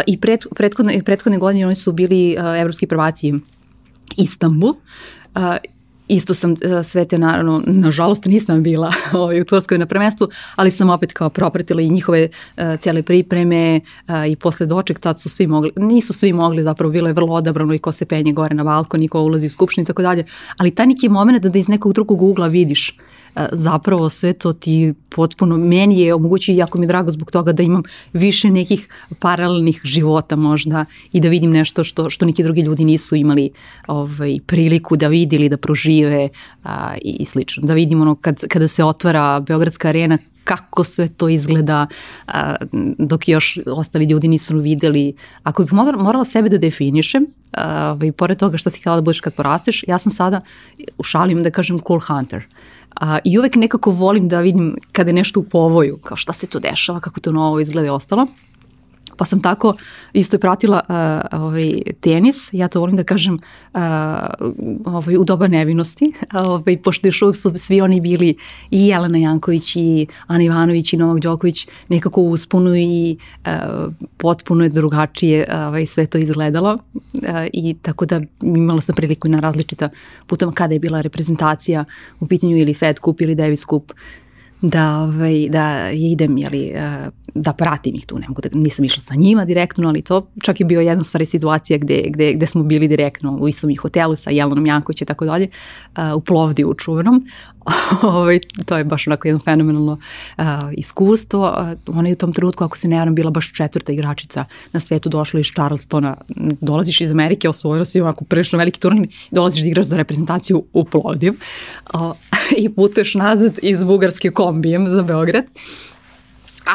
I 0.07 0.15
pret, 0.19 0.45
prethodne, 0.55 1.01
prethodne 1.03 1.37
godine 1.37 1.65
oni 1.65 1.75
su 1.75 1.91
bili 1.91 2.35
evropski 2.59 2.87
prvaci 2.87 3.33
Istanbul 4.17 4.73
Isto 6.12 6.34
sam 6.34 6.52
uh, 6.52 6.58
sve 6.84 7.06
te, 7.06 7.17
naravno, 7.17 7.63
nažalost 7.65 8.26
nisam 8.26 8.63
bila 8.63 8.91
ovaj, 9.13 9.41
u 9.41 9.45
Turskoj 9.45 9.78
na 9.78 9.86
prvenstvu, 9.86 10.28
ali 10.56 10.71
sam 10.71 10.89
opet 10.89 11.13
kao 11.13 11.30
propratila 11.30 11.82
i 11.82 11.89
njihove 11.89 12.28
uh, 12.28 12.80
cijele 12.80 13.04
pripreme 13.04 13.80
uh, 14.08 14.13
i 14.32 14.36
posle 14.36 14.65
doček, 14.65 15.00
tad 15.00 15.19
su 15.19 15.30
svi 15.30 15.47
mogli, 15.47 15.71
nisu 15.76 16.13
svi 16.13 16.34
mogli, 16.34 16.63
zapravo 16.63 16.91
bilo 16.91 17.08
je 17.08 17.13
vrlo 17.13 17.34
odabrano 17.34 17.74
i 17.74 17.80
ko 17.80 17.91
se 17.91 18.06
penje 18.06 18.32
gore 18.32 18.56
na 18.56 18.63
balkon 18.63 19.04
i 19.04 19.08
ko 19.08 19.21
ulazi 19.21 19.47
u 19.47 19.50
skupštinu 19.50 19.84
i 19.84 19.88
tako 19.88 20.02
dalje, 20.02 20.26
ali 20.58 20.76
taj 20.76 20.88
neki 20.88 21.10
moment 21.10 21.43
da, 21.43 21.50
da 21.50 21.60
iz 21.60 21.69
nekog 21.69 21.93
drugog 21.93 22.21
ugla 22.21 22.47
vidiš 22.47 22.97
E, 23.30 23.30
zapravo 23.51 24.09
sve 24.09 24.33
to 24.33 24.53
ti 24.53 24.93
potpuno, 25.09 25.57
meni 25.57 26.01
je 26.01 26.13
omogućio 26.13 26.55
jako 26.55 26.77
mi 26.77 26.83
je 26.83 26.87
drago 26.87 27.11
zbog 27.11 27.31
toga 27.31 27.51
da 27.51 27.63
imam 27.63 27.83
više 28.13 28.49
nekih 28.49 28.87
paralelnih 29.19 29.81
života 29.83 30.35
možda 30.35 30.85
i 31.11 31.19
da 31.19 31.29
vidim 31.29 31.51
nešto 31.51 31.83
što, 31.83 32.09
što 32.09 32.25
neki 32.25 32.43
drugi 32.43 32.61
ljudi 32.61 32.85
nisu 32.85 33.15
imali 33.15 33.49
ovaj, 33.87 34.39
priliku 34.45 34.95
da 34.97 35.07
vidi 35.07 35.35
ili 35.35 35.49
da 35.49 35.57
prožive 35.57 36.29
a, 36.63 36.95
i, 37.01 37.17
i 37.19 37.25
slično. 37.25 37.63
Da 37.63 37.73
vidim 37.73 38.01
ono 38.01 38.15
kad, 38.15 38.47
kada 38.47 38.67
se 38.67 38.83
otvara 38.83 39.39
Beogradska 39.39 39.87
arena 39.87 40.17
kako 40.43 40.84
sve 40.84 41.08
to 41.08 41.30
izgleda 41.30 41.88
a, 42.27 42.56
dok 42.97 43.27
još 43.27 43.60
ostali 43.65 44.06
ljudi 44.06 44.27
nisu 44.27 44.58
videli. 44.58 45.13
Ako 45.43 45.63
bih 45.63 45.73
morala, 45.73 46.25
sebe 46.25 46.49
da 46.49 46.58
definišem, 46.58 47.25
a, 47.54 47.97
i 48.04 48.12
pored 48.12 48.38
toga 48.38 48.58
što 48.58 48.69
si 48.69 48.80
htjela 48.80 48.95
da 48.95 49.01
budeš 49.01 49.19
kad 49.21 49.34
porasteš, 49.34 49.84
ja 49.88 49.97
sam 49.97 50.12
sada, 50.12 50.41
u 50.97 51.04
šalim 51.04 51.43
da 51.43 51.51
kažem 51.51 51.80
cool 51.88 51.99
hunter. 51.99 52.45
A, 52.95 53.19
I 53.23 53.39
uvek 53.39 53.56
nekako 53.56 53.91
volim 53.91 54.27
da 54.27 54.39
vidim 54.39 54.75
kada 54.91 55.10
je 55.10 55.13
nešto 55.13 55.39
u 55.39 55.43
povoju, 55.43 55.97
kao 55.97 56.17
šta 56.17 56.34
se 56.34 56.47
to 56.47 56.60
dešava, 56.60 56.99
kako 56.99 57.19
to 57.19 57.32
novo 57.32 57.60
izgleda 57.60 57.88
i 57.88 57.89
ostalo. 57.89 58.27
Pa 59.17 59.26
sam 59.26 59.41
tako 59.41 59.74
isto 60.13 60.36
je 60.36 60.39
pratila 60.39 60.82
uh, 60.89 61.39
ovaj, 61.41 61.82
tenis, 62.00 62.50
ja 62.52 62.67
to 62.67 62.80
volim 62.80 62.95
da 62.95 63.04
kažem 63.04 63.34
uh, 63.34 63.80
ovaj, 64.86 65.17
u 65.17 65.24
doba 65.24 65.47
nevinosti, 65.47 66.13
ovaj, 66.45 66.82
pošto 66.82 67.08
još 67.08 67.21
uvijek 67.21 67.36
su 67.36 67.54
svi 67.56 67.82
oni 67.82 68.02
bili 68.02 68.36
i 68.71 68.88
Jelena 68.88 69.17
Janković 69.17 69.76
i 69.76 70.08
Ana 70.28 70.43
Ivanović 70.43 70.93
i 70.93 70.97
Novak 70.97 71.19
Đoković 71.19 71.67
nekako 71.89 72.21
uspunu 72.21 72.76
i 72.76 73.17
uh, 73.45 73.93
potpuno 74.17 74.63
je 74.63 74.69
drugačije 74.69 75.47
ovaj, 75.67 75.86
sve 75.86 76.06
to 76.06 76.17
izgledalo. 76.17 76.78
Uh, 76.93 77.19
i 77.54 77.76
tako 77.82 78.06
da 78.06 78.21
imala 78.41 78.82
sam 78.82 78.95
priliku 78.95 79.30
na 79.30 79.39
različita 79.39 79.89
putom 80.28 80.54
kada 80.54 80.74
je 80.74 80.80
bila 80.80 81.02
reprezentacija 81.02 81.86
u 82.19 82.28
pitanju 82.28 82.58
ili 82.58 82.74
Fed 82.74 83.00
Cup 83.00 83.21
ili 83.21 83.36
Davis 83.36 83.65
Cup 83.65 83.91
da, 84.62 84.97
ovaj, 84.97 85.50
da 85.50 85.89
idem, 85.93 86.38
jeli, 86.38 86.71
eh, 86.74 87.10
da 87.34 87.54
pratim 87.54 87.95
ih 87.95 88.06
tu, 88.06 88.19
ne 88.19 88.28
mogu 88.28 88.41
da, 88.41 88.50
nisam 88.54 88.86
išla 88.86 89.02
sa 89.02 89.15
njima 89.15 89.45
direktno, 89.45 89.89
ali 89.89 90.02
to 90.02 90.28
čak 90.41 90.60
je 90.60 90.65
bio 90.65 90.82
jedna 90.82 91.04
stvari 91.04 91.26
situacija 91.26 91.78
gde, 91.78 92.04
gde, 92.08 92.34
gde 92.34 92.47
smo 92.47 92.63
bili 92.63 92.88
direktno 92.88 93.38
u 93.38 93.47
istom 93.47 93.78
hotelu 93.82 94.15
sa 94.15 94.30
Jelenom 94.30 94.65
Janković 94.65 95.02
i 95.02 95.06
tako 95.06 95.26
dalje, 95.26 95.47
eh, 95.97 96.13
u 96.13 96.21
Plovdi 96.21 96.65
u 96.65 96.74
Čuvenom, 96.74 97.26
to 98.65 98.78
je 98.78 98.84
baš 98.84 99.08
onako 99.08 99.28
jedno 99.28 99.39
fenomenalno 99.39 99.97
uh, 100.38 100.45
iskustvo. 100.71 101.56
Uh, 101.88 101.95
ona 101.95 102.10
je 102.10 102.13
u 102.13 102.17
tom 102.17 102.34
trenutku, 102.34 102.63
ako 102.63 102.78
se 102.78 102.88
ne 102.88 102.97
varam, 102.97 103.15
bila 103.15 103.32
baš 103.32 103.54
četvrta 103.54 103.91
igračica 103.91 104.45
na 104.71 104.80
svetu, 104.80 105.10
došla 105.10 105.39
iz 105.39 105.45
Charlestona, 105.45 106.17
dolaziš 106.62 107.02
iz 107.02 107.12
Amerike, 107.12 107.50
osvojila 107.50 107.86
si 107.86 108.02
onako 108.02 108.26
prilično 108.26 108.60
veliki 108.60 108.80
turnir, 108.80 109.08
dolaziš 109.32 109.62
da 109.62 109.67
igraš 109.67 109.86
za 109.86 109.97
reprezentaciju 109.97 110.63
u 110.74 110.84
Plovdiv 110.84 111.34
uh, 111.93 112.02
i 112.63 112.69
putuješ 112.69 113.15
nazad 113.15 113.60
iz 113.62 113.84
Bugarske 113.84 114.32
kombijem 114.32 114.88
za 114.88 115.02
Beograd. 115.02 115.45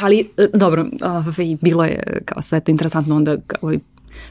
Ali, 0.03 0.29
dobro, 0.55 0.87
ovaj, 1.03 1.57
bilo 1.61 1.85
je 1.85 2.23
kao 2.25 2.43
sve 2.43 2.61
to 2.61 2.71
interesantno 2.71 3.17
onda 3.17 3.37
kao, 3.47 3.73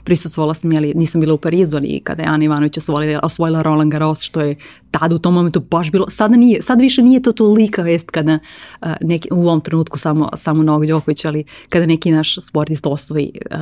prisustvovala 0.04 0.54
sam, 0.54 0.71
jeli, 0.71 0.93
nisam 0.95 1.21
bila 1.21 1.34
u 1.34 1.38
Parizu, 1.38 1.78
ali 1.78 2.02
kada 2.04 2.24
je 2.24 2.30
Ana 2.30 2.45
Ivanović 2.45 2.78
osvojila, 2.78 3.19
osvojila 3.24 3.62
Roland 3.62 3.91
Garros, 3.91 4.21
što 4.21 4.41
je 4.41 4.56
tada 4.91 5.15
u 5.15 5.19
tom 5.19 5.34
momentu 5.34 5.60
baš 5.60 5.91
bilo, 5.91 6.10
sada 6.10 6.36
nije, 6.36 6.62
sad 6.62 6.82
više 6.82 7.02
nije 7.02 7.21
to 7.21 7.32
tolika 7.32 7.82
vest 7.82 8.10
kada 8.10 8.39
uh, 8.82 8.88
neki, 9.02 9.30
u 9.32 9.48
ovom 9.48 9.62
trenutku 9.62 9.98
samo, 9.98 10.30
samo 10.34 10.63
Novak 10.63 10.88
Đoković, 10.88 11.26
ali 11.26 11.43
kada 11.69 11.86
neki 11.86 12.12
naš 12.12 12.36
sportist 12.41 12.86
osvoji, 12.86 13.32
uh, 13.52 13.60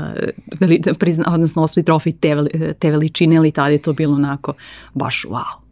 veli, 0.60 0.82
prizna, 1.00 1.34
odnosno 1.34 1.64
osvoji 1.64 1.84
trofej 1.84 2.14
te, 2.14 2.36
te 2.80 2.92
veličine, 2.92 3.38
ali 3.38 3.52
tada 3.52 3.70
je 3.70 3.78
to 3.78 3.94
bilo 3.94 4.16
onako 4.16 4.54
baš 4.94 5.26
wow. 5.30 5.63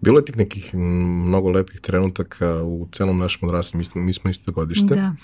Bilo 0.00 0.18
je 0.18 0.24
tih 0.24 0.36
nekih 0.36 0.74
mnogo 0.74 1.50
lepih 1.50 1.80
trenutaka 1.80 2.62
u 2.62 2.88
celom 2.92 3.18
našem 3.18 3.48
odraslu, 3.48 3.80
mi, 3.80 4.02
mi 4.02 4.12
smo 4.12 4.30
isto 4.30 4.52
godište. 4.52 4.94
Da 4.94 5.14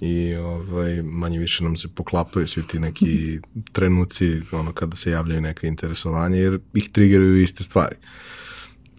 i 0.00 0.34
ovaj, 0.34 1.02
manje 1.02 1.38
više 1.38 1.64
nam 1.64 1.76
se 1.76 1.88
poklapaju 1.88 2.46
svi 2.46 2.62
ti 2.62 2.78
neki 2.78 3.40
trenuci 3.72 4.42
ono, 4.52 4.72
kada 4.72 4.96
se 4.96 5.10
javljaju 5.10 5.40
neka 5.40 5.66
interesovanja 5.66 6.36
jer 6.36 6.60
ih 6.74 6.88
triggeraju 6.88 7.42
iste 7.42 7.64
stvari. 7.64 7.96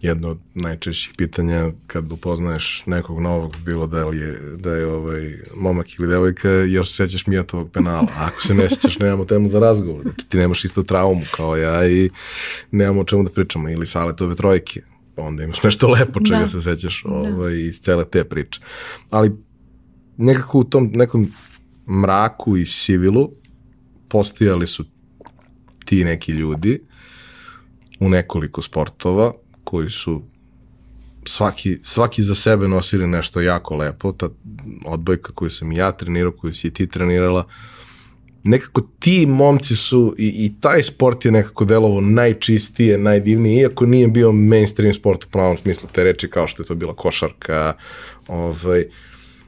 Jedno 0.02 0.30
od 0.30 0.38
najčešćih 0.54 1.14
pitanja 1.18 1.72
kad 1.88 2.12
upoznaješ 2.12 2.84
nekog 2.86 3.20
novog, 3.20 3.56
bilo 3.66 3.88
da 3.88 4.00
je, 4.00 4.40
da 4.58 4.76
je 4.76 4.86
ovaj, 4.86 5.38
momak 5.56 6.00
ili 6.00 6.08
devojka, 6.08 6.50
još 6.50 6.90
se 6.90 6.96
sećaš 6.96 7.28
Mijatovog 7.28 7.72
penala. 7.72 8.08
A 8.18 8.26
ako 8.26 8.42
se 8.42 8.54
ne 8.54 8.70
sećaš, 8.70 9.00
nemamo 9.00 9.26
temu 9.26 9.50
za 9.50 9.60
razgovor. 9.60 10.02
Znači 10.02 10.30
ti 10.30 10.38
nemaš 10.38 10.66
isto 10.66 10.84
traumu 10.84 11.24
kao 11.36 11.58
ja 11.58 11.88
i 11.88 12.10
nemamo 12.72 13.02
o 13.02 13.04
čemu 13.04 13.24
da 13.24 13.32
pričamo. 13.32 13.70
Ili 13.70 13.86
Saletove 13.86 14.36
trojke 14.36 14.82
onda 15.18 15.44
imaš 15.44 15.64
nešto 15.64 15.88
lepo 15.88 16.20
čega 16.26 16.40
da. 16.40 16.48
se 16.48 16.62
sećaš 16.62 17.04
da. 17.04 17.14
ovaj, 17.14 17.60
iz 17.60 17.80
cele 17.80 18.06
te 18.06 18.24
priče. 18.24 18.62
Ali 19.10 19.32
nekako 20.18 20.60
u 20.60 20.64
tom 20.64 20.92
nekom 20.94 21.32
mraku 21.88 22.58
i 22.58 22.66
sivilu 22.66 23.32
postojali 24.08 24.68
su 24.68 24.86
ti 25.86 26.04
neki 26.04 26.32
ljudi 26.32 26.82
u 28.00 28.10
nekoliko 28.10 28.62
sportova 28.62 29.34
koji 29.68 29.90
su 29.90 30.22
svaki, 31.26 31.78
svaki 31.82 32.24
za 32.24 32.36
sebe 32.36 32.68
nosili 32.68 33.08
nešto 33.08 33.42
jako 33.42 33.76
lepo, 33.76 34.12
ta 34.12 34.30
odbojka 34.86 35.34
koju 35.34 35.50
sam 35.50 35.72
ja 35.72 35.92
trenirao, 35.92 36.32
koju 36.32 36.54
si 36.54 36.74
ti 36.74 36.88
trenirala, 36.88 37.48
nekako 38.44 38.82
ti 39.00 39.26
momci 39.26 39.76
su 39.76 40.16
i, 40.18 40.46
i 40.46 40.62
taj 40.62 40.84
sport 40.84 41.26
je 41.26 41.32
nekako 41.32 41.66
delovo 41.66 42.02
najčistije, 42.02 42.98
najdivnije, 42.98 43.62
iako 43.62 43.86
nije 43.86 44.08
bio 44.08 44.32
mainstream 44.32 44.94
sport 44.94 45.26
u 45.26 45.30
pravom 45.30 45.58
smislu 45.58 45.90
te 45.92 46.04
reči 46.04 46.30
kao 46.30 46.48
što 46.48 46.64
je 46.64 46.68
to 46.68 46.76
bila 46.76 46.96
košarka, 46.96 47.74
ovaj, 48.28 48.86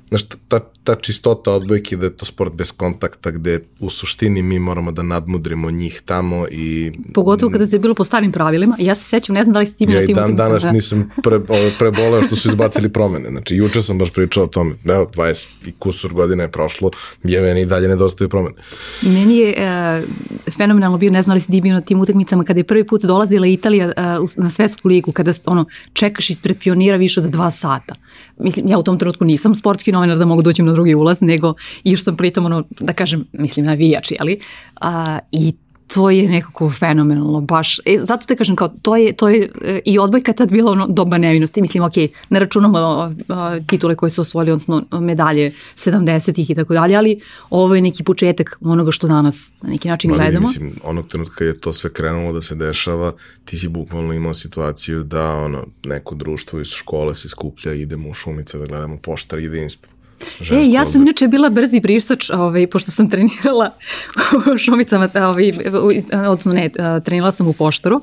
znaš, 0.10 0.24
ta, 0.48 0.72
ta 0.90 0.96
čistota 0.96 1.52
odbojke 1.52 1.98
da 1.98 2.06
je 2.06 2.18
to 2.18 2.26
sport 2.26 2.54
bez 2.54 2.72
kontakta 2.72 3.32
gde 3.32 3.60
u 3.80 3.90
suštini 3.90 4.42
mi 4.42 4.60
moramo 4.60 4.92
da 4.92 5.04
nadmudrimo 5.04 5.72
njih 5.72 6.02
tamo 6.06 6.48
i... 6.52 6.92
Pogotovo 7.14 7.52
kada 7.52 7.66
se 7.66 7.80
bilo 7.80 7.94
po 7.94 8.04
starim 8.04 8.32
pravilima, 8.32 8.76
ja 8.80 8.96
se 8.96 9.04
sećam, 9.04 9.36
ne 9.36 9.44
znam 9.44 9.54
da 9.54 9.60
li 9.60 9.66
ste 9.66 9.78
ti 9.78 9.92
ja 9.94 10.02
i 10.02 10.14
dan 10.14 10.36
danas 10.36 10.64
da. 10.64 10.72
nisam 10.72 11.10
pre, 11.24 11.40
preboleo 11.80 12.22
što 12.22 12.36
su 12.36 12.50
izbacili 12.50 12.90
promene, 12.90 13.30
znači 13.30 13.56
juče 13.56 13.82
sam 13.82 13.98
baš 13.98 14.12
pričao 14.12 14.44
o 14.44 14.48
tome, 14.48 14.76
evo, 14.86 15.12
20 15.16 15.46
i 15.66 15.72
kusur 15.72 16.14
godina 16.14 16.44
je 16.44 16.52
prošlo, 16.52 16.92
je 17.24 17.42
meni 17.42 17.62
i 17.62 17.66
dalje 17.66 17.88
nedostaju 17.88 18.30
promene. 18.30 18.56
Meni 19.02 19.38
je 19.38 19.56
uh, 19.58 20.54
fenomenalno 20.58 20.98
bio, 20.98 21.12
ne 21.12 21.22
znam 21.22 21.36
li 21.36 21.42
ste 21.42 21.62
bio 21.62 21.74
na 21.74 21.82
tim 21.82 22.00
utakmicama, 22.00 22.44
kada 22.44 22.60
je 22.60 22.64
prvi 22.64 22.84
put 22.84 23.02
dolazila 23.02 23.48
Italija 23.48 23.86
uh, 23.88 24.30
na 24.38 24.50
svetsku 24.50 24.88
ligu, 24.88 25.12
kada 25.12 25.34
ono, 25.46 25.66
čekaš 25.94 26.30
ispred 26.30 26.58
pionira 26.60 26.98
više 26.98 27.20
od 27.20 27.26
dva 27.26 27.52
sata. 27.52 27.96
Mislim, 28.40 28.68
ja 28.68 28.78
u 28.78 28.84
tom 28.84 28.98
trenutku 29.00 29.26
nisam 29.26 29.56
sportski 29.56 29.92
novinar 29.92 30.18
da 30.18 30.26
mogu 30.26 30.42
doći 30.42 30.64
na 30.64 30.74
drugi 30.80 30.96
ulaz, 30.96 31.22
nego 31.22 31.54
još 31.84 32.04
sam 32.04 32.18
pritom 32.18 32.46
ono, 32.46 32.64
da 32.80 32.94
kažem, 32.94 33.26
mislim 33.34 33.66
navijač, 33.66 34.12
ali, 34.20 34.40
a, 34.82 35.20
i 35.32 35.54
to 35.94 36.10
je 36.10 36.30
nekako 36.30 36.70
fenomenalno, 36.70 37.42
baš. 37.42 37.80
E, 37.86 37.98
zato 38.00 38.26
te 38.26 38.36
kažem, 38.36 38.56
kao, 38.56 38.68
to 38.82 38.96
je, 38.96 39.14
to 39.14 39.30
je 39.30 39.50
e, 39.62 39.80
i 39.86 40.00
odbojka 40.00 40.34
tad 40.34 40.52
bila 40.52 40.72
ono 40.72 40.88
doba 40.88 41.18
nevinosti. 41.18 41.62
Mislim, 41.62 41.84
ok, 41.84 41.94
ne 42.30 42.40
računamo 42.40 42.78
a, 42.78 43.12
a, 43.30 43.60
titule 43.68 43.96
koje 43.96 44.10
su 44.10 44.22
osvojili, 44.22 44.52
odnosno 44.52 44.84
medalje 45.00 45.52
70-ih 45.76 46.50
i 46.50 46.56
tako 46.56 46.74
dalje, 46.74 46.96
ali 46.96 47.20
ovo 47.50 47.76
je 47.76 47.82
neki 47.82 48.04
početak 48.04 48.58
onoga 48.62 48.92
što 48.92 49.08
danas 49.08 49.54
na 49.62 49.70
neki 49.70 49.88
način 49.88 50.12
Ali, 50.12 50.20
gledamo. 50.20 50.48
Mislim, 50.48 50.74
onog 50.84 51.08
trenutka 51.08 51.44
je 51.44 51.60
to 51.60 51.74
sve 51.74 51.94
krenulo 51.94 52.34
da 52.34 52.42
se 52.42 52.56
dešava, 52.56 53.14
ti 53.46 53.58
si 53.58 53.68
bukvalno 53.68 54.14
imao 54.14 54.34
situaciju 54.34 55.04
da 55.04 55.36
ono, 55.36 55.66
neko 55.84 56.16
društvo 56.16 56.60
iz 56.60 56.68
škole 56.68 57.16
se 57.16 57.30
skuplja, 57.30 57.74
idemo 57.74 58.10
u 58.10 58.14
šumice 58.14 58.58
da 58.58 58.66
gledamo 58.66 58.98
poštar 58.98 59.40
jedinstvo. 60.40 60.58
E, 60.58 60.72
ja 60.72 60.86
sam 60.86 61.02
inače 61.02 61.28
bila 61.28 61.50
brzi 61.50 61.80
brisač, 61.80 62.30
ovaj, 62.30 62.68
pošto 62.68 62.92
sam 62.92 63.10
trenirala 63.12 63.74
u 64.54 64.58
šumicama, 64.58 65.10
ovaj, 65.16 65.54
odnosno 66.12 66.54
ne, 66.54 66.70
trenirala 67.06 67.32
sam 67.32 67.48
u 67.48 67.54
poštoru, 67.54 68.02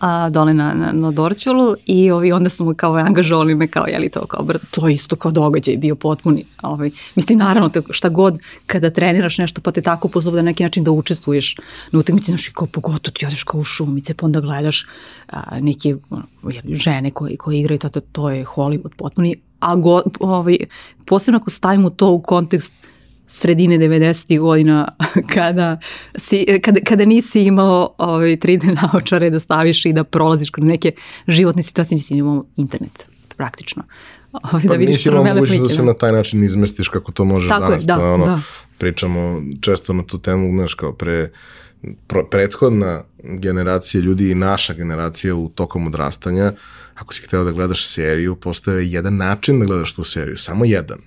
a, 0.00 0.28
dole 0.30 0.54
na, 0.54 0.74
na, 0.74 0.92
na 0.92 1.10
Dorćolu 1.10 1.74
i 1.86 2.10
ovi, 2.10 2.32
onda 2.32 2.50
smo 2.50 2.74
kao 2.74 2.94
angažovali 2.94 3.54
me 3.54 3.68
kao, 3.68 3.86
jeli 3.86 4.08
to, 4.08 4.26
kao, 4.26 4.46
to 4.70 4.88
isto 4.88 5.16
kao 5.16 5.30
događaj 5.30 5.76
bio 5.76 5.94
potpuni. 5.94 6.44
Ovaj, 6.62 6.90
mislim, 7.14 7.38
naravno, 7.38 7.70
šta 7.90 8.08
god 8.08 8.38
kada 8.66 8.90
treniraš 8.90 9.38
nešto 9.38 9.60
pa 9.60 9.72
te 9.72 9.82
tako 9.82 10.08
pozovu 10.08 10.36
da 10.36 10.42
na 10.42 10.46
neki 10.46 10.62
način 10.62 10.84
da 10.84 10.90
učestvuješ 10.90 11.56
na 11.92 11.98
utakmici, 11.98 12.30
znaš, 12.30 12.48
i 12.48 12.52
kao 12.52 12.66
pogotovo 12.66 13.12
ti 13.12 13.26
odeš 13.26 13.44
kao 13.44 13.60
u 13.60 13.64
šumice, 13.64 14.14
pa 14.14 14.26
onda 14.26 14.40
gledaš 14.40 14.86
a, 15.28 15.60
neke 15.60 15.96
ono, 16.10 16.22
žene 16.64 17.10
koje, 17.10 17.36
koje 17.36 17.60
igraju, 17.60 17.78
to, 17.78 18.00
to 18.00 18.30
je 18.30 18.44
Hollywood 18.44 18.94
potpuni, 18.96 19.36
a 19.60 19.76
go, 19.76 20.02
ovaj, 20.20 20.58
posebno 21.06 21.38
ako 21.40 21.50
stavimo 21.50 21.90
to 21.90 22.10
u 22.10 22.22
kontekst 22.22 22.74
sredine 23.32 23.78
90. 23.78 24.40
godina 24.40 24.88
kada, 25.34 25.78
si, 26.18 26.46
kada, 26.62 26.80
kada 26.80 27.04
nisi 27.04 27.42
imao 27.42 27.94
ovaj, 27.98 28.36
3D 28.36 28.74
naočare 28.82 29.30
da 29.30 29.40
staviš 29.40 29.84
i 29.86 29.92
da 29.92 30.04
prolaziš 30.04 30.50
kroz 30.50 30.68
neke 30.68 30.92
životne 31.28 31.62
situacije, 31.62 31.96
nisi 31.96 32.14
imao 32.14 32.44
internet 32.56 33.06
praktično. 33.36 33.82
Ovaj, 34.32 34.62
da 34.62 34.68
pa 34.68 34.74
vidiš 34.74 34.94
nisi 34.96 35.08
imao 35.08 35.24
mogućnost 35.24 35.62
da 35.62 35.68
se 35.68 35.82
na 35.82 35.94
taj 35.94 36.12
način 36.12 36.44
izmestiš 36.44 36.88
kako 36.88 37.12
to 37.12 37.24
možeš 37.24 37.48
Tako 37.48 37.64
danas. 37.64 37.82
Je, 37.82 37.86
da, 37.86 38.12
ono, 38.12 38.26
da. 38.26 38.40
Pričamo 38.78 39.42
često 39.60 39.92
na 39.92 40.02
tu 40.06 40.18
temu, 40.18 40.58
znaš, 40.58 40.74
kao 40.74 40.92
pre 40.92 41.30
prethodna 42.30 43.02
generacija 43.22 44.00
ljudi 44.00 44.30
i 44.30 44.34
naša 44.34 44.74
generacija 44.74 45.34
u 45.34 45.48
tokom 45.48 45.86
odrastanja, 45.86 46.52
ako 46.94 47.14
si 47.14 47.22
hteo 47.22 47.44
da 47.44 47.52
gledaš 47.52 47.86
seriju, 47.86 48.36
postoje 48.36 48.92
jedan 48.92 49.16
način 49.16 49.60
da 49.60 49.66
gledaš 49.66 49.92
tu 49.92 50.04
seriju, 50.04 50.36
samo 50.36 50.64
jedan. 50.64 50.98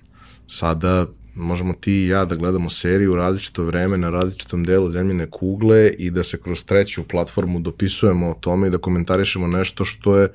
Sada 0.48 1.06
možemo 1.36 1.74
ti 1.74 1.94
i 1.94 2.08
ja 2.08 2.26
da 2.26 2.36
gledamo 2.36 2.70
seriju 2.70 3.12
u 3.12 3.16
različito 3.16 3.64
vreme 3.64 3.98
na 3.98 4.10
različitom 4.10 4.64
delu 4.64 4.90
zemljine 4.90 5.28
kugle 5.30 5.90
i 5.98 6.12
da 6.12 6.24
se 6.24 6.42
kroz 6.42 6.66
treću 6.66 7.04
platformu 7.04 7.60
dopisujemo 7.60 8.30
o 8.30 8.34
tome 8.34 8.68
i 8.68 8.72
da 8.72 8.78
komentarišemo 8.78 9.48
nešto 9.48 9.86
što 9.86 10.18
je 10.18 10.30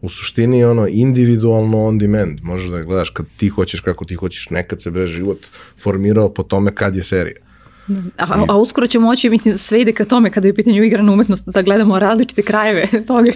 u 0.00 0.08
suštini 0.08 0.64
ono 0.64 0.86
individualno 0.88 1.84
on 1.84 1.98
demand. 1.98 2.38
Možeš 2.42 2.70
da 2.70 2.82
gledaš 2.82 3.10
kad 3.10 3.26
ti 3.36 3.48
hoćeš, 3.48 3.80
kako 3.80 4.04
ti 4.04 4.14
hoćeš. 4.14 4.50
Nekad 4.50 4.82
se 4.82 4.90
bre 4.90 5.06
život 5.06 5.46
formirao 5.82 6.34
po 6.34 6.42
tome 6.42 6.74
kad 6.74 6.96
je 6.96 7.02
serija. 7.02 7.51
A, 8.18 8.44
a 8.48 8.56
uskoro 8.56 8.86
ćemo 8.86 9.06
moći, 9.06 9.30
mislim, 9.30 9.58
sve 9.58 9.80
ide 9.80 9.92
ka 9.92 10.04
tome 10.04 10.30
kada 10.30 10.48
je 10.48 10.52
u 10.52 10.54
pitanju 10.54 10.84
igrana 10.84 11.12
umetnost, 11.12 11.44
da 11.46 11.62
gledamo 11.62 11.98
različite 11.98 12.42
krajeve 12.42 12.86
toga 13.08 13.32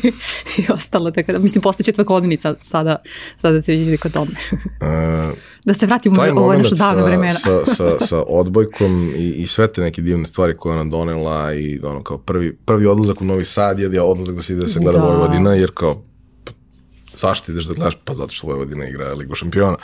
i, 0.59 0.73
ostalo. 0.73 1.11
Tako 1.11 1.33
da, 1.33 1.39
mislim, 1.39 1.63
postaće 1.63 1.93
tvakodnica 1.93 2.55
sada, 2.61 2.97
sada 3.41 3.63
se 3.63 3.75
ide 3.75 3.97
ka 3.97 4.09
tome. 4.09 4.31
Uh, 4.53 5.39
da 5.65 5.75
se 5.75 5.87
vratimo 5.87 6.23
u 6.35 6.39
ovo 6.39 6.53
naše 6.53 6.75
davne 6.75 7.03
vremena. 7.03 7.35
sa, 7.35 7.65
sa, 7.65 7.99
sa 8.01 8.23
odbojkom 8.23 9.13
i, 9.17 9.31
i 9.31 9.47
sve 9.47 9.73
te 9.73 9.81
neke 9.81 10.03
divne 10.03 10.27
stvari 10.27 10.57
koje 10.57 10.75
ona 10.75 10.91
donela 10.91 11.55
i 11.55 11.81
ono 11.83 12.03
kao 12.03 12.19
prvi, 12.19 12.57
prvi 12.65 12.87
odlazak 12.87 13.21
u 13.21 13.25
Novi 13.25 13.45
Sad 13.45 13.81
je 13.81 14.03
odlazak 14.03 14.37
da 14.37 14.43
se 14.43 14.53
ide 14.53 14.61
da 14.61 14.67
se 14.67 14.81
gleda 14.81 14.99
da. 14.99 15.05
Vojvodina, 15.05 15.55
jer 15.55 15.71
kao 15.75 16.03
zašto 17.15 17.53
ideš 17.53 17.65
da 17.65 17.75
gledaš? 17.75 17.99
Pa 18.05 18.15
zato 18.15 18.33
što 18.33 18.47
Vojvodina 18.47 18.89
igra 18.89 19.15
Ligu 19.15 19.35
šampiona. 19.35 19.77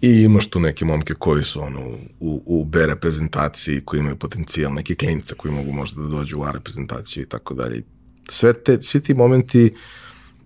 I 0.00 0.22
imaš 0.22 0.46
tu 0.46 0.60
neke 0.60 0.84
momke 0.84 1.14
koji 1.14 1.44
su 1.44 1.62
ono, 1.62 1.80
u, 2.20 2.42
u 2.46 2.64
B 2.64 2.86
reprezentaciji, 2.86 3.80
koji 3.84 4.00
imaju 4.00 4.16
potencijal, 4.16 4.74
neke 4.74 4.94
klince 4.94 5.34
koji 5.34 5.54
mogu 5.54 5.72
možda 5.72 6.02
da 6.02 6.08
dođu 6.08 6.38
u 6.38 6.44
A 6.44 6.50
reprezentaciju 6.50 7.22
i 7.22 7.26
tako 7.26 7.54
dalje. 7.54 7.82
Sve 8.28 8.52
te, 8.52 8.82
svi 8.82 9.00
ti 9.00 9.14
momenti 9.14 9.74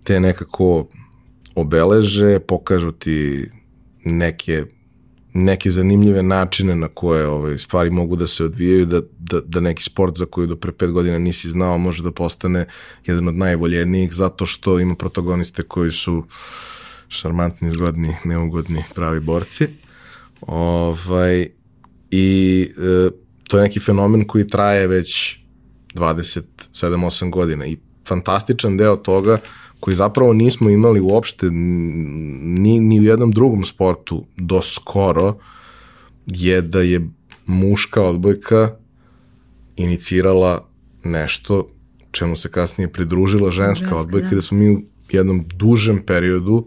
te 0.04 0.20
nekako 0.20 0.88
obeleže, 1.54 2.38
pokažu 2.38 2.92
ti 2.92 3.48
neke 4.04 4.64
neke 5.34 5.70
zanimljive 5.70 6.22
načine 6.22 6.76
na 6.76 6.88
koje 6.88 7.26
ove 7.26 7.58
stvari 7.58 7.90
mogu 7.90 8.16
da 8.16 8.26
se 8.26 8.44
odvijaju, 8.44 8.86
da, 8.86 9.00
da, 9.18 9.40
da 9.40 9.60
neki 9.60 9.82
sport 9.82 10.16
za 10.16 10.26
koji 10.26 10.46
do 10.46 10.56
pre 10.56 10.72
pet 10.72 10.90
godina 10.90 11.18
nisi 11.18 11.50
znao 11.50 11.78
može 11.78 12.02
da 12.02 12.12
postane 12.12 12.66
jedan 13.06 13.28
od 13.28 13.34
najvoljenijih 13.34 14.12
zato 14.12 14.46
što 14.46 14.80
ima 14.80 14.94
protagoniste 14.94 15.62
koji 15.62 15.92
su 15.92 16.18
uh, 16.18 16.24
šarmantni, 17.12 17.70
zgodni, 17.70 18.16
neugodni, 18.24 18.84
pravi 18.94 19.20
borci. 19.20 19.68
Ovaj, 20.40 21.48
I 22.10 22.68
e, 22.78 23.10
to 23.48 23.58
je 23.58 23.62
neki 23.62 23.80
fenomen 23.80 24.24
koji 24.26 24.48
traje 24.48 24.86
već 24.86 25.38
27-8 25.94 27.30
godina 27.30 27.66
i 27.66 27.76
fantastičan 28.08 28.76
deo 28.76 28.96
toga 28.96 29.38
koji 29.80 29.94
zapravo 29.94 30.32
nismo 30.32 30.70
imali 30.70 31.00
uopšte 31.00 31.50
ni, 31.50 32.80
ni 32.80 33.00
u 33.00 33.02
jednom 33.02 33.32
drugom 33.32 33.64
sportu 33.64 34.24
do 34.36 34.62
skoro 34.62 35.36
je 36.26 36.62
da 36.62 36.80
je 36.80 37.08
muška 37.46 38.02
odbojka 38.02 38.70
inicirala 39.76 40.68
nešto 41.04 41.68
čemu 42.10 42.36
se 42.36 42.50
kasnije 42.50 42.92
pridružila 42.92 43.50
ženska 43.50 43.84
Ženska, 43.84 43.96
odbojka 43.96 44.28
da. 44.28 44.34
da 44.34 44.42
smo 44.42 44.58
mi 44.58 44.70
u 44.70 44.82
jednom 45.10 45.44
dužem 45.56 46.02
periodu 46.06 46.54
uh, 46.54 46.64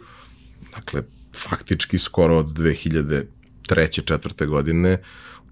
dakle, 0.75 1.01
faktički 1.35 1.97
skoro 1.97 2.37
od 2.37 2.45
2003. 2.47 4.05
četvrte 4.05 4.45
godine 4.45 4.97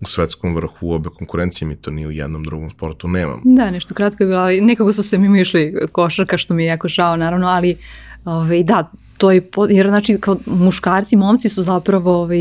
u 0.01 0.05
svetskom 0.05 0.55
vrhu 0.55 0.87
u 0.87 0.93
obe 0.93 1.09
konkurencije, 1.09 1.67
mi 1.67 1.75
to 1.75 1.91
ni 1.91 2.07
u 2.07 2.11
jednom 2.11 2.43
drugom 2.43 2.69
sportu 2.69 3.07
nemamo. 3.07 3.41
Da, 3.45 3.71
nešto 3.71 3.93
kratko 3.93 4.23
je 4.23 4.27
bilo, 4.27 4.39
ali 4.39 4.61
nekako 4.61 4.93
su 4.93 5.03
se 5.03 5.17
mimo 5.17 5.35
išli 5.35 5.75
košarka, 5.91 6.37
što 6.37 6.53
mi 6.53 6.63
je 6.63 6.67
jako 6.67 6.87
žao, 6.87 7.15
naravno, 7.17 7.47
ali 7.47 7.77
ove, 8.25 8.37
ovaj, 8.37 8.63
da, 8.63 8.91
to 9.17 9.31
je, 9.31 9.49
jer 9.69 9.87
znači 9.87 10.17
kao 10.17 10.37
muškarci, 10.45 11.15
momci 11.15 11.49
su 11.49 11.63
zapravo 11.63 12.21
ovaj, 12.21 12.39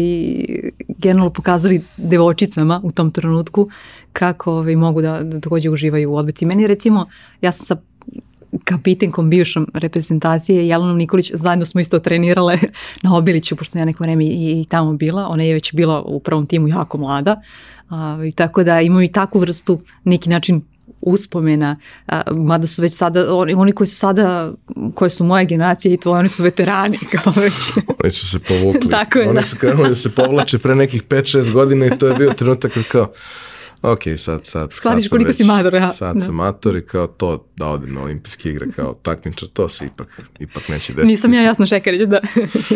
generalno 0.88 1.30
pokazali 1.30 1.84
devočicama 1.96 2.80
u 2.84 2.92
tom 2.92 3.10
trenutku 3.10 3.70
kako 4.12 4.52
ovaj, 4.52 4.76
mogu 4.76 5.02
da, 5.02 5.22
da 5.22 5.40
takođe 5.40 5.70
uživaju 5.70 6.12
u 6.12 6.16
odbici. 6.16 6.46
Meni 6.46 6.66
recimo, 6.66 7.06
ja 7.40 7.52
sam 7.52 7.66
sa 7.66 7.76
kapitenkom 8.64 9.30
bivšom 9.30 9.66
reprezentacije 9.74 10.68
Jelenom 10.68 10.96
Nikolić, 10.96 11.30
zajedno 11.34 11.66
smo 11.66 11.80
isto 11.80 11.98
trenirale 11.98 12.58
na 13.02 13.16
Obiliću, 13.16 13.56
pošto 13.56 13.72
sam 13.72 13.80
ja 13.80 13.84
neko 13.84 14.04
vreme 14.04 14.24
i, 14.24 14.64
tamo 14.68 14.92
bila, 14.92 15.26
ona 15.28 15.42
je 15.42 15.54
već 15.54 15.74
bila 15.74 16.02
u 16.02 16.20
prvom 16.20 16.46
timu 16.46 16.68
jako 16.68 16.98
mlada, 16.98 17.40
a, 17.88 18.18
i 18.28 18.32
tako 18.32 18.64
da 18.64 18.80
imamo 18.80 19.02
i 19.02 19.12
takvu 19.12 19.38
vrstu 19.40 19.80
neki 20.04 20.30
način 20.30 20.62
uspomena, 21.00 21.76
a, 22.06 22.22
mada 22.32 22.66
su 22.66 22.82
već 22.82 22.94
sada, 22.94 23.34
oni, 23.34 23.54
oni 23.54 23.72
koji 23.72 23.86
su 23.86 23.96
sada, 23.96 24.52
koje 24.94 25.10
su 25.10 25.24
moje 25.24 25.44
generacije 25.44 25.94
i 25.94 25.96
tvoje, 25.96 26.18
oni 26.18 26.28
su 26.28 26.42
veterani, 26.42 26.98
kao 27.22 27.32
već. 27.36 27.72
oni 28.02 28.10
su 28.10 28.26
se 28.26 28.38
povukli. 28.38 28.90
Tako 28.90 29.18
je, 29.18 29.28
oni 29.28 29.34
da. 29.34 29.42
su 29.42 29.56
krenuli 29.56 29.88
da 29.88 29.94
se 29.94 30.14
povlače 30.14 30.58
pre 30.58 30.74
nekih 30.74 31.02
5-6 31.02 31.52
godina 31.52 31.86
i 31.86 31.98
to 31.98 32.06
je 32.06 32.14
bio 32.14 32.32
trenutak 32.32 32.72
kao, 32.88 33.12
ok, 33.82 34.02
sad, 34.16 34.46
sad, 34.46 34.72
Skladiš 34.72 35.04
sad 35.04 35.10
koliko 35.10 35.28
već, 35.28 35.36
si 35.36 35.44
mator, 35.44 35.74
ja. 35.74 35.92
Sad 35.92 36.14
da. 36.16 36.20
sam 36.20 36.34
mator 36.34 36.76
i 36.76 36.80
kao 36.80 37.06
to 37.06 37.46
da 37.56 37.66
odim 37.66 37.94
na 37.94 38.02
olimpijske 38.02 38.50
igre 38.50 38.66
kao 38.76 38.94
takmičar, 39.02 39.48
to 39.48 39.68
se 39.68 39.86
ipak, 39.86 40.20
ipak 40.38 40.68
neće 40.68 40.92
desiti. 40.92 41.10
Nisam 41.10 41.34
ja 41.34 41.42
jasno 41.42 41.66
šekarić, 41.66 42.00
da. 42.00 42.20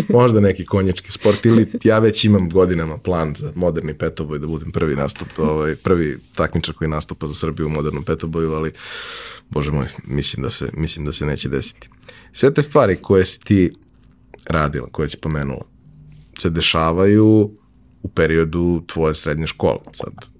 Možda 0.21 0.40
neki 0.40 0.64
konjački 0.64 1.12
sport 1.12 1.47
ili 1.47 1.71
ja 1.85 1.99
već 1.99 2.25
imam 2.25 2.51
godinama 2.51 2.99
plan 2.99 3.35
za 3.35 3.53
moderni 3.55 3.95
petoboj 3.95 4.38
da 4.38 4.47
budem 4.47 4.73
prvi 4.73 4.97
nastup, 4.97 5.29
ovaj, 5.38 5.77
prvi 5.77 6.19
takmičar 6.35 6.75
koji 6.75 6.90
nastupa 6.90 7.27
za 7.27 7.35
Srbiju 7.35 7.66
u 7.66 7.71
modernom 7.71 8.05
petoboju, 8.05 8.53
ali 8.53 8.73
bože 9.49 9.73
moj, 9.73 9.87
mislim 10.05 10.42
da 10.42 10.51
se, 10.51 10.69
mislim 10.73 11.05
da 11.05 11.12
se 11.12 11.27
neće 11.27 11.49
desiti. 11.49 11.88
Sve 12.33 12.55
te 12.55 12.62
stvari 12.62 12.97
koje 12.97 13.25
si 13.25 13.40
ti 13.40 13.73
radila, 14.49 14.88
koje 14.92 15.09
si 15.09 15.16
pomenula, 15.16 15.64
se 16.38 16.51
dešavaju 16.51 17.51
u 18.03 18.09
periodu 18.09 18.83
tvoje 18.87 19.14
srednje 19.14 19.47
škole. 19.47 19.79
Sad, 19.92 20.36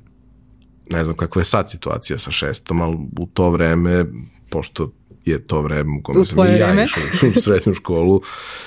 ne 0.90 1.05
znam 1.05 1.16
kakva 1.16 1.40
je 1.40 1.46
sad 1.46 1.70
situacija 1.70 2.18
sa 2.18 2.31
šestom, 2.31 2.81
ali 2.81 2.96
u 3.18 3.27
to 3.27 3.51
vreme, 3.51 4.05
pošto 4.51 4.92
je 5.25 5.46
to 5.46 5.62
vreme 5.62 5.99
u 5.99 6.03
kome 6.03 6.25
sam 6.25 6.46
i 6.46 6.59
ja 6.59 6.85
išao 6.85 7.03
u 7.37 7.40
srednju 7.44 7.75
školu, 7.75 8.20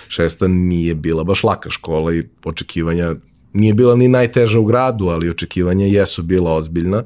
šesta 0.08 0.47
nije 0.47 0.95
bila 0.95 1.23
baš 1.23 1.43
laka 1.43 1.69
škola 1.69 2.13
i 2.13 2.23
očekivanja 2.45 3.15
nije 3.53 3.73
bila 3.73 3.95
ni 3.95 4.08
najteža 4.08 4.60
u 4.60 4.65
gradu, 4.65 5.05
ali 5.05 5.29
očekivanja 5.29 5.86
jesu 5.86 6.23
bila 6.23 6.55
ozbiljna. 6.55 7.03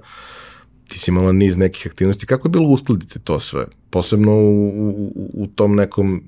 Ti 0.87 0.99
si 0.99 1.11
imala 1.11 1.31
niz 1.31 1.57
nekih 1.57 1.87
aktivnosti. 1.87 2.25
Kako 2.25 2.47
je 2.47 2.51
bilo 2.51 2.67
uskladiti 2.67 3.19
to 3.19 3.39
sve? 3.39 3.65
Posebno 3.89 4.31
u, 4.31 4.67
u, 4.67 5.11
u 5.33 5.47
tom 5.47 5.75
nekom 5.75 6.23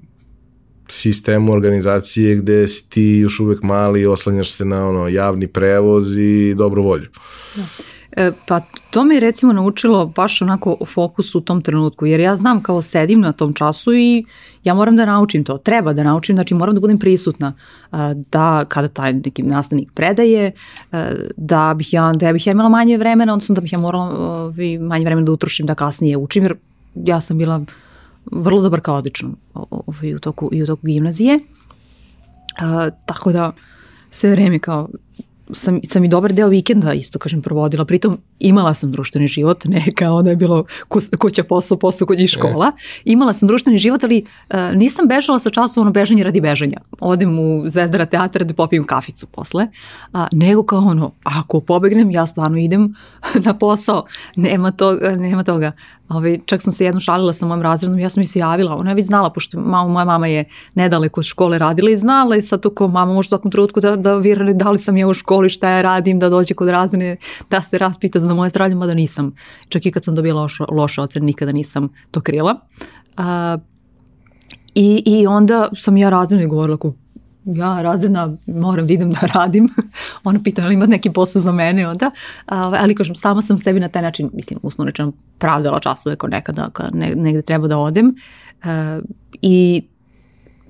sistemu 0.87 1.53
organizacije 1.53 2.35
gde 2.35 2.67
si 2.67 2.89
ti 2.89 3.03
još 3.03 3.39
uvek 3.39 3.63
mali 3.63 4.01
i 4.01 4.05
oslanjaš 4.05 4.51
se 4.51 4.65
na 4.65 4.87
ono 4.87 5.07
javni 5.07 5.47
prevoz 5.47 6.17
i 6.17 6.53
dobru 6.57 6.83
volju. 6.83 7.07
Da. 7.55 7.63
E, 8.15 8.31
pa 8.47 8.61
to 8.89 9.03
me 9.03 9.15
je 9.15 9.19
recimo 9.19 9.53
naučilo 9.53 10.05
baš 10.05 10.41
onako 10.41 10.77
fokus 10.85 11.35
u 11.35 11.41
tom 11.41 11.61
trenutku, 11.61 12.05
jer 12.05 12.19
ja 12.19 12.35
znam 12.35 12.63
kao 12.63 12.81
sedim 12.81 13.21
na 13.21 13.31
tom 13.31 13.53
času 13.53 13.93
i 13.93 14.25
ja 14.63 14.73
moram 14.73 14.95
da 14.95 15.05
naučim 15.05 15.43
to, 15.43 15.57
treba 15.57 15.93
da 15.93 16.03
naučim, 16.03 16.35
znači 16.35 16.53
moram 16.53 16.75
da 16.75 16.81
budem 16.81 16.99
prisutna 16.99 17.53
da 18.31 18.65
kada 18.67 18.87
taj 18.87 19.13
neki 19.13 19.43
nastavnik 19.43 19.91
predaje, 19.93 20.51
da 21.37 21.73
bih 21.77 21.93
ja, 21.93 22.13
da 22.13 22.25
ja 22.25 22.33
bih 22.33 22.47
ja 22.47 22.51
imala 22.51 22.69
manje 22.69 22.97
vremena, 22.97 23.33
odnosno 23.33 23.55
da 23.55 23.61
bih 23.61 23.73
ja 23.73 23.79
morala 23.79 24.53
manje 24.79 25.05
vremena 25.05 25.25
da 25.25 25.31
utrošim 25.31 25.65
da 25.65 25.75
kasnije 25.75 26.17
učim, 26.17 26.43
jer 26.43 26.55
ja 26.95 27.21
sam 27.21 27.37
bila 27.37 27.61
vrlo 28.31 28.61
dobar 28.61 28.81
kao 28.81 29.03
ovaj, 29.53 30.13
u 30.15 30.19
toku, 30.19 30.49
i 30.51 30.63
u 30.63 30.65
toku 30.65 30.87
gimnazije. 30.87 31.39
Tako 33.05 33.31
da 33.31 33.51
sve 34.09 34.31
vreme 34.31 34.59
kao 34.59 34.89
sam, 35.53 35.79
sam 35.83 36.03
i 36.03 36.07
dobar 36.07 36.33
deo 36.33 36.47
vikenda 36.47 36.93
isto, 36.93 37.19
kažem, 37.19 37.41
provodila. 37.41 37.85
Pritom 37.85 38.17
imala 38.39 38.73
sam 38.73 38.91
društveni 38.91 39.27
život, 39.27 39.65
ne 39.65 39.83
kao 39.95 40.21
da 40.21 40.29
je 40.29 40.35
bilo 40.35 40.65
kuća, 41.19 41.43
posao, 41.43 41.77
posao 41.77 42.07
kod 42.07 42.17
njih 42.17 42.29
škola. 42.29 42.71
Imala 43.05 43.33
sam 43.33 43.47
društveni 43.47 43.77
život, 43.77 44.03
ali 44.03 44.25
uh, 44.49 44.59
nisam 44.75 45.07
bežala 45.07 45.39
sa 45.39 45.49
časom 45.49 45.81
ono 45.81 45.91
bežanje 45.91 46.23
radi 46.23 46.41
bežanja. 46.41 46.77
Odem 46.99 47.39
u 47.39 47.69
Zvezdara 47.69 48.05
teatra 48.05 48.45
da 48.45 48.53
popijem 48.53 48.83
kaficu 48.83 49.27
posle, 49.27 49.67
a, 50.13 50.27
nego 50.31 50.63
kao 50.63 50.79
ono, 50.79 51.11
ako 51.23 51.59
pobegnem, 51.59 52.11
ja 52.11 52.25
stvarno 52.25 52.57
idem 52.57 52.95
na 53.45 53.53
posao. 53.57 54.05
Nema 54.35 54.71
toga, 54.71 55.15
nema 55.15 55.43
toga. 55.43 55.71
Ove, 56.09 56.37
čak 56.45 56.61
sam 56.61 56.73
se 56.73 56.85
jednom 56.85 56.99
šalila 56.99 57.33
sa 57.33 57.45
mojom 57.45 57.61
razrednom, 57.61 57.99
ja 57.99 58.09
sam 58.09 58.21
mi 58.21 58.27
se 58.27 58.39
javila, 58.39 58.75
ona 58.75 58.91
je 58.91 58.95
već 58.95 59.05
znala, 59.05 59.29
pošto 59.29 59.59
mama, 59.59 59.93
moja 59.93 60.05
mama 60.05 60.27
je 60.27 60.45
nedaleko 60.75 61.21
od 61.21 61.25
škole 61.25 61.57
radila 61.57 61.89
i 61.89 61.97
znala 61.97 62.35
i 62.35 62.41
sad 62.41 62.61
to 62.61 62.69
kao 62.69 62.87
mama 62.87 63.13
može 63.13 63.29
svakom 63.29 63.51
trenutku 63.51 63.79
da, 63.79 63.95
da 63.95 64.15
virali 64.15 64.53
da 64.53 64.71
li 64.71 64.79
sam 64.79 64.97
ja 64.97 65.07
u 65.07 65.13
školi, 65.13 65.49
šta 65.49 65.69
ja 65.69 65.81
radim, 65.81 66.19
da 66.19 66.29
dođe 66.29 66.53
kod 66.53 66.69
razredne, 66.69 67.17
da 67.49 67.61
se 67.61 67.77
raspita 67.77 68.19
za 68.19 68.33
moje 68.33 68.49
zdravlje, 68.49 68.75
mada 68.75 68.93
nisam. 68.93 69.35
Čak 69.69 69.85
i 69.85 69.91
kad 69.91 70.03
sam 70.03 70.15
dobila 70.15 70.41
loša, 70.41 70.65
loša 70.71 71.01
ocena, 71.01 71.25
nikada 71.25 71.51
nisam 71.51 71.89
to 72.11 72.21
krila. 72.21 72.59
A, 73.17 73.57
i, 74.75 75.03
I 75.05 75.27
onda 75.27 75.69
sam 75.75 75.97
ja 75.97 76.09
razredno 76.09 76.47
govorila, 76.47 76.75
ako 76.75 76.93
ja 77.45 77.81
razredna 77.81 78.37
moram 78.47 78.87
da 78.87 78.93
idem 78.93 79.11
da 79.11 79.19
radim. 79.33 79.69
Ona 80.23 80.39
pita 80.43 80.61
ali 80.61 80.73
ima 80.73 80.85
neki 80.85 81.09
posao 81.09 81.41
za 81.41 81.51
mene 81.51 81.87
onda. 81.87 82.11
ali 82.45 82.95
kažem, 82.95 83.15
sama 83.15 83.41
sam 83.41 83.57
sebi 83.57 83.79
na 83.79 83.87
taj 83.87 84.01
način, 84.01 84.29
mislim, 84.33 84.59
usno 84.63 84.85
rečeno, 84.85 85.11
pravdala 85.37 85.79
časove 85.79 86.15
kao 86.15 86.29
nekada, 86.29 86.69
kad 86.69 86.95
negde 86.95 87.41
treba 87.41 87.67
da 87.67 87.77
odem. 87.77 88.15
I 89.41 89.83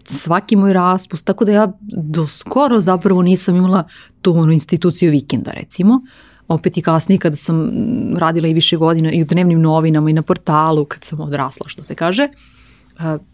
svaki 0.04 0.56
moj 0.56 0.74
raspust, 0.74 1.26
tako 1.26 1.46
da 1.46 1.52
ja 1.52 1.72
do 1.82 2.28
skoro 2.28 2.82
zapravo 2.82 3.22
nisam 3.22 3.56
imala 3.56 3.84
tu 4.22 4.38
onu 4.38 4.52
instituciju 4.52 5.12
vikenda 5.12 5.52
recimo. 5.52 6.02
Opet 6.48 6.78
i 6.78 6.82
kasnije 6.82 7.20
kada 7.20 7.36
sam 7.36 7.72
radila 8.18 8.48
i 8.48 8.54
više 8.54 8.78
godina 8.78 9.12
i 9.12 9.22
u 9.22 9.26
dnevnim 9.26 9.62
novinama 9.62 10.10
i 10.10 10.14
na 10.14 10.22
portalu 10.22 10.86
kad 10.86 11.04
sam 11.04 11.20
odrasla 11.20 11.70
što 11.70 11.82
se 11.82 11.96
kaže, 11.96 12.28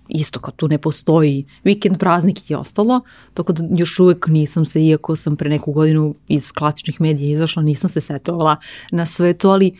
isto 0.09 0.39
kao 0.39 0.53
tu 0.53 0.67
ne 0.67 0.77
postoji. 0.77 1.45
Vikend, 1.63 1.99
praznik 1.99 2.49
i 2.49 2.55
ostalo, 2.55 3.01
tako 3.33 3.53
da 3.53 3.63
još 3.75 3.99
uvek 3.99 4.27
nisam 4.27 4.65
se, 4.65 4.85
iako 4.85 5.15
sam 5.15 5.35
pre 5.35 5.49
neku 5.49 5.71
godinu 5.71 6.15
iz 6.27 6.51
klasičnih 6.51 7.01
medija 7.01 7.33
izašla, 7.33 7.63
nisam 7.63 7.89
se 7.89 8.01
setovala 8.01 8.55
na 8.91 9.05
sve 9.05 9.33
to, 9.33 9.49
ali 9.49 9.71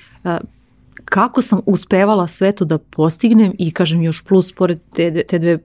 kako 1.06 1.42
sam 1.42 1.60
uspevala 1.66 2.28
sve 2.28 2.52
to 2.52 2.66
da 2.66 2.78
postignem 2.78 3.54
i 3.58 3.72
kažem 3.72 4.02
još 4.02 4.24
plus 4.24 4.52
pored 4.52 4.80
te, 4.96 5.24
te 5.24 5.40
dve 5.40 5.58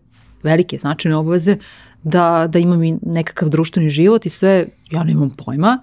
velike 0.42 0.78
značajne 0.78 1.16
obaveze 1.16 1.56
da, 2.02 2.48
da 2.50 2.58
imam 2.58 2.84
i 2.84 2.98
nekakav 3.02 3.48
društveni 3.48 3.90
život 3.90 4.26
i 4.26 4.28
sve, 4.28 4.68
ja 4.90 5.04
nemam 5.04 5.30
pojma, 5.44 5.78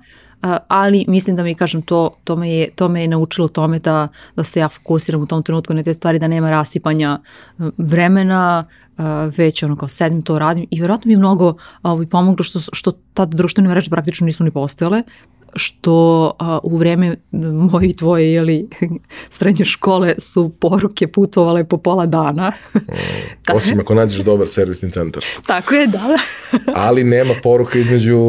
ali 0.67 1.06
mislim 1.08 1.36
da 1.36 1.43
mi 1.43 1.56
kažem 1.56 1.82
to, 1.82 2.10
to, 2.23 2.36
me 2.36 2.51
je, 2.51 2.69
to 2.75 2.89
me 2.89 3.01
je 3.01 3.08
naučilo 3.08 3.47
tome 3.47 3.79
da, 3.79 4.08
da 4.36 4.43
se 4.43 4.60
ja 4.60 4.69
fokusiram 4.69 5.21
u 5.21 5.25
tom 5.25 5.43
trenutku 5.43 5.73
na 5.73 5.84
te 5.84 5.93
stvari, 5.93 6.19
da 6.19 6.27
nema 6.27 6.51
rasipanja 6.51 7.19
vremena, 7.77 8.65
već 9.38 9.63
ono 9.63 9.75
kao 9.75 9.89
sedim 9.89 10.21
to 10.21 10.39
radim 10.39 10.65
i 10.71 10.77
vjerojatno 10.77 11.08
mi 11.08 11.13
je 11.13 11.17
mnogo 11.17 11.56
ovaj, 11.84 12.06
pomoglo 12.06 12.43
što, 12.43 12.60
što 12.73 12.91
tad 13.13 13.29
društvene 13.34 13.69
mreže 13.69 13.89
praktično 13.89 14.25
nisu 14.25 14.43
ni 14.43 14.51
postojale, 14.51 15.03
što 15.56 16.32
a, 16.39 16.60
u 16.63 16.78
vreme 16.78 17.16
moje 17.72 17.89
i 17.89 17.94
tvoje 17.94 18.34
jeli, 18.34 18.68
srednje 19.30 19.66
škole 19.66 20.16
su 20.20 20.52
poruke 20.60 21.08
putovale 21.08 21.63
po 21.63 21.78
pola 21.78 22.06
dana. 22.06 22.52
Mm, 22.76 22.80
osim 23.54 23.80
ako 23.80 23.96
nađeš 23.96 24.20
dobar 24.20 24.48
servisni 24.48 24.92
centar. 24.92 25.24
Tako 25.48 25.76
je, 25.76 25.88
da. 25.88 26.18
Ali 26.76 27.04
nema 27.04 27.34
poruka 27.44 27.80
između 27.80 28.20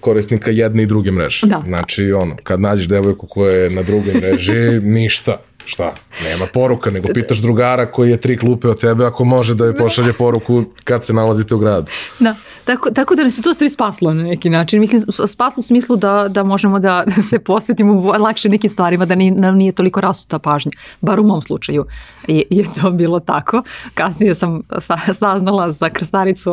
korisnika 0.00 0.50
jedne 0.50 0.82
i 0.82 0.86
druge 0.86 1.10
mreže. 1.10 1.46
Da. 1.46 1.62
Znači, 1.66 2.12
ono, 2.12 2.36
kad 2.42 2.60
nađeš 2.60 2.88
devojku 2.88 3.26
koja 3.26 3.54
je 3.54 3.70
na 3.70 3.82
drugoj 3.82 4.14
mreži, 4.14 4.80
ništa. 4.80 5.40
Šta? 5.64 5.94
Nema 6.24 6.46
poruka, 6.52 6.90
nego 6.90 7.08
pitaš 7.14 7.38
drugara 7.38 7.90
koji 7.90 8.10
je 8.10 8.16
tri 8.16 8.38
klupe 8.38 8.68
od 8.68 8.80
tebe 8.80 9.04
ako 9.04 9.24
može 9.24 9.54
da 9.54 9.64
joj 9.64 9.76
pošalje 9.76 10.12
poruku 10.12 10.64
kad 10.84 11.04
se 11.04 11.12
nalazite 11.12 11.54
u 11.54 11.58
gradu. 11.58 11.90
Da, 12.18 12.34
tako, 12.64 12.90
tako 12.90 13.14
da 13.14 13.24
nas 13.24 13.38
je 13.38 13.42
to 13.42 13.54
stvari 13.54 13.70
spaslo 13.70 14.14
na 14.14 14.22
neki 14.22 14.50
način. 14.50 14.80
Mislim, 14.80 15.02
spaslo 15.26 15.60
u 15.60 15.62
smislu 15.62 15.96
da, 15.96 16.28
da 16.28 16.42
možemo 16.42 16.78
da, 16.78 17.04
da 17.16 17.22
se 17.22 17.38
posvetimo 17.38 18.12
lakše 18.18 18.48
nekim 18.48 18.70
stvarima, 18.70 19.06
da 19.06 19.14
nam 19.14 19.56
nije 19.56 19.72
toliko 19.72 20.00
rasuta 20.00 20.38
pažnja. 20.38 20.72
Bar 21.00 21.20
u 21.20 21.24
mom 21.24 21.42
slučaju 21.42 21.86
je, 22.28 22.42
je 22.50 22.64
to 22.80 22.90
bilo 22.90 23.20
tako. 23.20 23.62
Kasnije 23.94 24.34
sam 24.34 24.62
sa, 24.78 24.96
saznala 25.12 25.72
za 25.72 25.90
krstaricu 25.90 26.50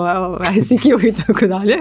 ICQ 0.55 1.07
i 1.07 1.11
tako 1.11 1.47
dalje. 1.47 1.77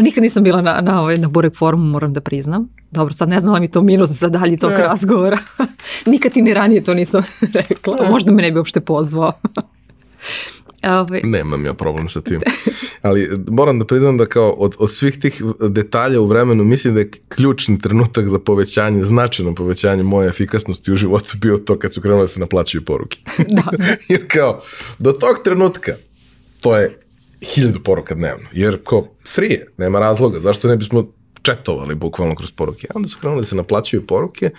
Nikad 0.00 0.22
nisam 0.22 0.42
bila 0.42 0.62
na, 0.62 0.80
na, 0.80 1.00
ovaj, 1.00 1.18
na 1.18 1.28
Burek 1.28 1.56
forumu, 1.56 1.84
moram 1.84 2.12
da 2.12 2.20
priznam. 2.20 2.68
Dobro, 2.90 3.14
sad 3.14 3.28
ne 3.28 3.40
znala 3.40 3.60
mi 3.60 3.70
to 3.70 3.82
minus 3.82 4.10
za 4.10 4.28
dalje 4.28 4.56
tog 4.56 4.70
ne. 4.70 4.78
razgovora. 4.78 5.38
Nikad 6.06 6.32
ti 6.32 6.42
ni 6.52 6.54
ranije 6.54 6.84
to 6.84 6.94
nisam 6.94 7.22
rekla. 7.68 7.96
Ne. 8.02 8.10
Možda 8.10 8.32
me 8.32 8.42
ne 8.42 8.50
bi 8.50 8.58
uopšte 8.58 8.80
pozvao. 8.80 9.32
Ove. 10.82 10.92
Ovaj. 11.00 11.20
Nemam 11.24 11.64
ja 11.64 11.74
problem 11.74 12.08
sa 12.08 12.20
tim. 12.20 12.40
Ali 13.02 13.30
moram 13.48 13.78
da 13.78 13.84
priznam 13.84 14.18
da 14.18 14.26
kao 14.26 14.50
od, 14.50 14.74
od 14.78 14.92
svih 14.92 15.20
tih 15.20 15.42
detalja 15.70 16.20
u 16.20 16.26
vremenu 16.26 16.64
mislim 16.64 16.94
da 16.94 17.00
je 17.00 17.10
ključni 17.28 17.78
trenutak 17.78 18.28
za 18.28 18.38
povećanje, 18.38 19.02
značajno 19.02 19.54
povećanje 19.54 20.02
moje 20.02 20.28
efikasnosti 20.28 20.92
u 20.92 20.96
životu 20.96 21.38
bio 21.40 21.58
to 21.58 21.78
kad 21.78 21.94
su 21.94 22.00
krenule 22.00 22.22
da 22.22 22.26
se 22.26 22.40
naplaćuju 22.40 22.84
poruke. 22.84 23.18
Da. 23.48 23.62
Jer 24.08 24.24
kao, 24.28 24.60
do 24.98 25.12
tog 25.12 25.36
trenutka 25.44 25.92
to 26.60 26.76
je 26.76 26.98
hiljadu 27.54 27.80
poruka 27.82 28.14
dnevno. 28.14 28.48
Jer 28.52 28.78
kao, 28.84 29.08
free 29.34 29.64
nema 29.78 30.00
razloga. 30.00 30.40
Zašto 30.40 30.68
ne 30.68 30.76
bismo 30.76 31.12
četovali 31.42 31.94
bukvalno 31.94 32.34
kroz 32.34 32.50
poruke. 32.50 32.86
Onda 32.94 33.08
su 33.08 33.18
krenuli 33.20 33.40
da 33.40 33.46
se 33.46 33.56
naplaćuju 33.56 34.06
poruke 34.06 34.50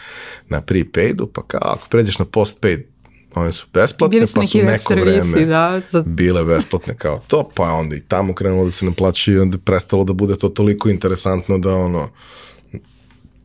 na 0.50 0.62
prepaidu, 0.62 1.28
pa 1.28 1.41
kao 1.48 1.62
ako 1.63 1.88
pređeš 1.89 2.19
na 2.19 2.26
postpaid, 2.26 2.93
one 3.36 3.52
su 3.52 3.67
besplatne, 3.74 4.15
Bili 4.15 4.28
su 4.28 4.36
pa 4.36 4.46
su 4.46 4.58
neko 4.58 4.93
vreme 4.93 5.46
da, 5.46 5.82
za... 5.91 6.04
bile 6.06 6.46
besplatne 6.46 6.96
kao 6.98 7.22
to, 7.28 7.50
pa 7.56 7.63
onda 7.63 7.96
i 7.96 8.00
tamo 8.00 8.34
krenulo 8.34 8.65
da 8.65 8.72
se 8.72 8.86
naplaćuju 8.86 9.38
i 9.38 9.39
onda 9.39 9.58
prestalo 9.58 10.04
da 10.04 10.13
bude 10.13 10.38
to 10.38 10.50
toliko 10.50 10.89
interesantno 10.89 11.58
da 11.58 11.76
ono 11.76 12.10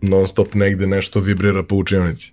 non 0.00 0.28
stop 0.28 0.54
negde 0.54 0.86
nešto 0.86 1.20
vibrira 1.20 1.62
po 1.62 1.76
učionici. 1.76 2.32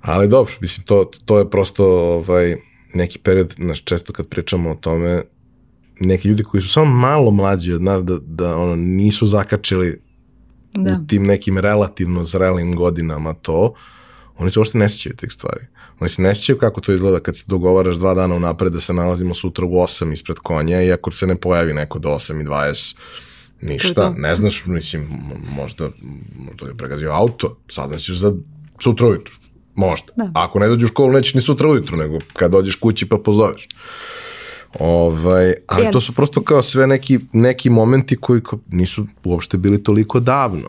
Ali 0.00 0.28
dobro, 0.28 0.52
mislim, 0.60 0.86
to, 0.86 1.10
to 1.24 1.38
je 1.38 1.50
prosto 1.50 1.84
ovaj, 1.86 2.56
neki 2.94 3.18
period, 3.18 3.54
znaš, 3.58 3.84
često 3.84 4.12
kad 4.12 4.28
pričamo 4.28 4.70
o 4.70 4.74
tome, 4.74 5.22
neki 6.00 6.28
ljudi 6.28 6.42
koji 6.42 6.60
su 6.60 6.68
samo 6.68 6.94
malo 6.94 7.30
mlađi 7.30 7.72
od 7.72 7.82
nas 7.82 8.04
da, 8.04 8.18
da 8.18 8.56
ono, 8.56 8.76
nisu 8.76 9.26
zakačili 9.26 10.00
da. 10.74 11.00
u 11.04 11.06
tim 11.06 11.22
nekim 11.22 11.58
relativno 11.58 12.24
zrelim 12.24 12.76
godinama 12.76 13.34
to, 13.34 13.74
oni 14.36 14.50
se 14.50 14.58
uopšte 14.58 14.78
ne 14.78 14.88
sjećaju 14.88 15.16
tih 15.16 15.32
stvari. 15.32 15.66
Oni 16.00 16.08
se 16.08 16.22
ne 16.22 16.34
sjećaju 16.34 16.58
kako 16.58 16.80
to 16.80 16.92
izgleda 16.92 17.20
kad 17.20 17.36
se 17.36 17.44
dogovaraš 17.46 17.96
dva 17.96 18.14
dana 18.14 18.34
unapred 18.34 18.72
da 18.72 18.80
se 18.80 18.92
nalazimo 18.94 19.34
sutra 19.34 19.64
u 19.64 19.70
8 19.70 20.12
ispred 20.12 20.38
konja 20.38 20.82
i 20.82 20.92
ako 20.92 21.10
se 21.10 21.26
ne 21.26 21.36
pojavi 21.36 21.74
neko 21.74 21.98
do 21.98 22.08
8 22.08 22.40
i 22.40 22.44
20, 22.44 22.96
ništa, 23.60 24.14
ne 24.16 24.34
znaš, 24.34 24.66
mislim, 24.66 25.08
možda, 25.56 25.90
možda 26.36 26.66
je 26.66 26.76
pregazio 26.76 27.10
auto, 27.12 27.56
saznaćeš 27.68 28.16
za 28.18 28.32
sutra 28.82 29.06
ujutru, 29.06 29.34
možda. 29.74 30.12
Da. 30.16 30.30
ako 30.34 30.58
ne 30.58 30.68
dođeš 30.68 30.90
u 30.90 30.92
školu, 30.92 31.12
nećeš 31.12 31.34
ni 31.34 31.40
sutra 31.40 31.68
ujutru, 31.68 31.96
nego 31.96 32.18
kad 32.32 32.50
dođeš 32.50 32.76
kući 32.76 33.08
pa 33.08 33.18
pozoveš. 33.18 33.68
Ovaj, 34.78 35.54
ali 35.66 35.86
to 35.92 36.00
su 36.00 36.12
prosto 36.12 36.42
kao 36.42 36.62
sve 36.62 36.86
neki, 36.86 37.18
neki 37.32 37.70
momenti 37.70 38.16
koji 38.16 38.40
nisu 38.70 39.06
uopšte 39.24 39.58
bili 39.58 39.82
toliko 39.82 40.20
davno. 40.20 40.68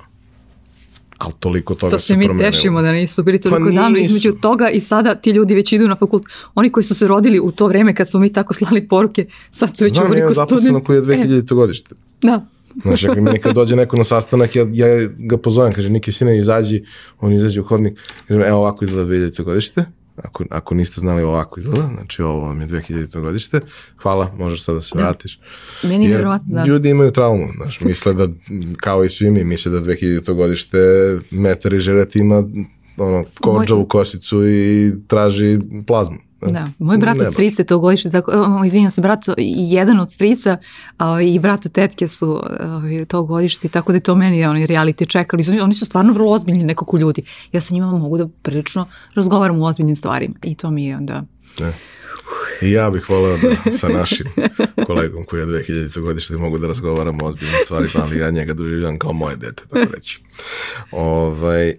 Ali 1.18 1.34
toliko 1.40 1.76
toga 1.76 1.92
to 1.92 2.00
se, 2.00 2.06
se 2.06 2.18
mi 2.18 2.26
promenilo. 2.26 2.52
tešimo 2.52 2.82
da 2.82 2.92
nisu 2.92 3.24
bili 3.24 3.42
toliko 3.42 3.70
pa 3.70 3.82
davno. 3.82 3.98
Između 3.98 4.32
toga 4.32 4.70
i 4.70 4.80
sada 4.80 5.16
ti 5.16 5.32
ljudi 5.32 5.56
već 5.56 5.72
idu 5.72 5.88
na 5.88 5.96
fakult. 5.96 6.24
Oni 6.56 6.70
koji 6.70 6.84
su 6.84 6.96
se 6.96 7.08
rodili 7.08 7.40
u 7.40 7.52
to 7.52 7.68
vreme 7.68 7.96
kad 7.96 8.10
smo 8.10 8.20
mi 8.20 8.34
tako 8.34 8.54
slali 8.54 8.88
poruke, 8.88 9.26
sad 9.52 9.78
su 9.78 9.84
već 9.84 9.94
Znam, 9.94 10.06
uvori 10.06 10.22
ko 10.22 10.34
student. 10.34 10.70
Znam, 10.70 10.84
koji 10.84 10.98
je 10.98 11.02
2000. 11.02 11.52
E. 11.52 11.56
godište. 11.56 11.96
Da. 12.22 12.46
Znaš, 12.82 13.04
ako 13.04 13.22
mi 13.22 13.32
nekad 13.32 13.56
dođe 13.56 13.76
neko 13.76 13.98
na 13.98 14.04
sastanak, 14.04 14.56
ja, 14.56 14.66
ja 14.74 15.08
ga 15.18 15.38
pozovem, 15.38 15.74
kaže, 15.74 15.90
Niki, 15.90 16.12
sine, 16.12 16.38
izađi, 16.38 16.84
on 17.20 17.34
izađe 17.34 17.62
u 17.62 17.64
hodnik, 17.64 18.00
kaže, 18.28 18.42
evo 18.42 18.60
ovako 18.60 18.86
izgleda 18.86 19.12
2000. 19.12 19.44
godište, 19.44 19.86
ako, 20.24 20.44
ako 20.50 20.76
niste 20.76 21.00
znali 21.00 21.24
ovako 21.24 21.60
izgleda, 21.60 21.90
znači 21.96 22.22
ovo 22.22 22.42
vam 22.42 22.62
je 22.62 22.68
2000. 22.68 23.22
godište, 23.22 23.60
hvala, 23.98 24.32
možeš 24.38 24.64
sad 24.64 24.76
da 24.76 24.82
se 24.82 24.96
da. 24.96 25.02
vratiš. 25.02 25.40
Meni 25.84 26.06
je 26.06 26.10
vjerovatno, 26.10 26.56
da. 26.56 26.66
Ljudi 26.66 26.90
imaju 26.90 27.12
traumu, 27.12 27.46
znaš, 27.56 27.82
misle 27.82 28.14
da, 28.14 28.28
kao 28.78 29.04
i 29.04 29.10
svi 29.10 29.32
mi, 29.32 29.44
misle 29.44 29.72
da 29.72 29.80
2000. 29.80 30.34
godište 30.34 30.78
metar 31.32 31.74
i 31.74 31.80
želet 31.80 32.16
ima 32.16 32.44
ono, 32.98 33.26
kođavu 33.42 33.86
kosicu 33.86 34.48
i 34.48 34.94
traži 35.08 35.60
plazmu. 35.88 36.18
Da, 36.42 36.68
moj 36.80 36.98
brat 36.98 37.18
od 37.20 37.34
strice 37.34 37.64
to 37.64 37.80
godište, 37.80 38.10
tako, 38.10 38.62
izvinjam 38.66 38.92
se, 38.92 39.02
brat, 39.02 39.20
jedan 39.38 40.00
od 40.00 40.12
strica 40.12 40.58
a, 40.98 41.22
i 41.22 41.40
brat 41.40 41.66
od 41.66 41.72
tetke 41.72 42.08
su 42.08 42.42
a, 42.44 42.82
to 43.08 43.24
godište, 43.24 43.70
tako 43.70 43.92
da 43.92 43.96
je 43.96 44.02
to 44.02 44.16
meni 44.16 44.46
oni 44.46 44.68
reality 44.68 45.08
čekali. 45.08 45.62
Oni 45.62 45.74
su 45.74 45.86
stvarno 45.86 46.14
vrlo 46.14 46.32
ozbiljni 46.32 46.64
nekako 46.64 46.98
ljudi. 46.98 47.24
Ja 47.52 47.62
sa 47.62 47.74
njima 47.74 47.92
mogu 47.92 48.18
da 48.18 48.28
prilično 48.42 48.88
razgovaram 49.14 49.60
u 49.60 49.66
ozbiljnim 49.66 49.96
stvarima 49.96 50.36
i 50.44 50.56
to 50.56 50.72
mi 50.72 50.86
je 50.86 50.98
onda... 50.98 51.24
Ne. 51.60 51.74
I 52.62 52.72
ja 52.72 52.90
bih 52.90 53.10
voleo 53.10 53.38
da 53.38 53.78
sa 53.78 53.90
našim 53.90 54.28
kolegom 54.88 55.26
koji 55.26 55.40
je 55.40 55.48
2000. 55.48 56.02
godište 56.02 56.38
mogu 56.38 56.58
da 56.58 56.68
razgovaramo 56.68 57.26
o 57.26 57.28
ozbiljnim 57.28 57.60
stvarima, 57.66 57.94
ali 57.96 58.18
ja 58.18 58.30
njega 58.30 58.54
doživljam 58.54 59.00
kao 59.00 59.14
moje 59.14 59.36
dete, 59.36 59.64
tako 59.70 59.92
reći. 59.96 60.22
Ovaj, 60.92 61.70
e, 61.70 61.76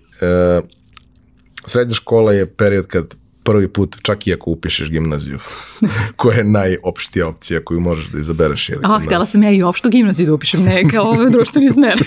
srednja 1.67 1.95
škola 1.95 2.33
je 2.33 2.47
period 2.47 2.87
kad 2.87 3.15
prvi 3.43 3.69
put, 3.69 3.97
čak 4.03 4.27
i 4.27 4.33
ako 4.33 4.51
upišeš 4.51 4.91
gimnaziju, 4.91 5.39
koja 6.17 6.37
je 6.37 6.45
najopštija 6.45 7.29
opcija 7.29 7.65
koju 7.65 7.81
možeš 7.81 8.07
da 8.07 8.19
izabereš. 8.19 8.69
Jer 8.69 8.79
A, 8.83 8.99
htjela 9.05 9.27
sam 9.27 9.43
ja 9.43 9.51
i 9.51 9.63
opštu 9.63 9.89
gimnaziju 9.89 10.27
da 10.27 10.35
upišem, 10.35 10.63
ne 10.63 10.89
kao 10.91 11.05
ovaj 11.05 11.31
društveni 11.31 11.71
smer. 11.71 12.05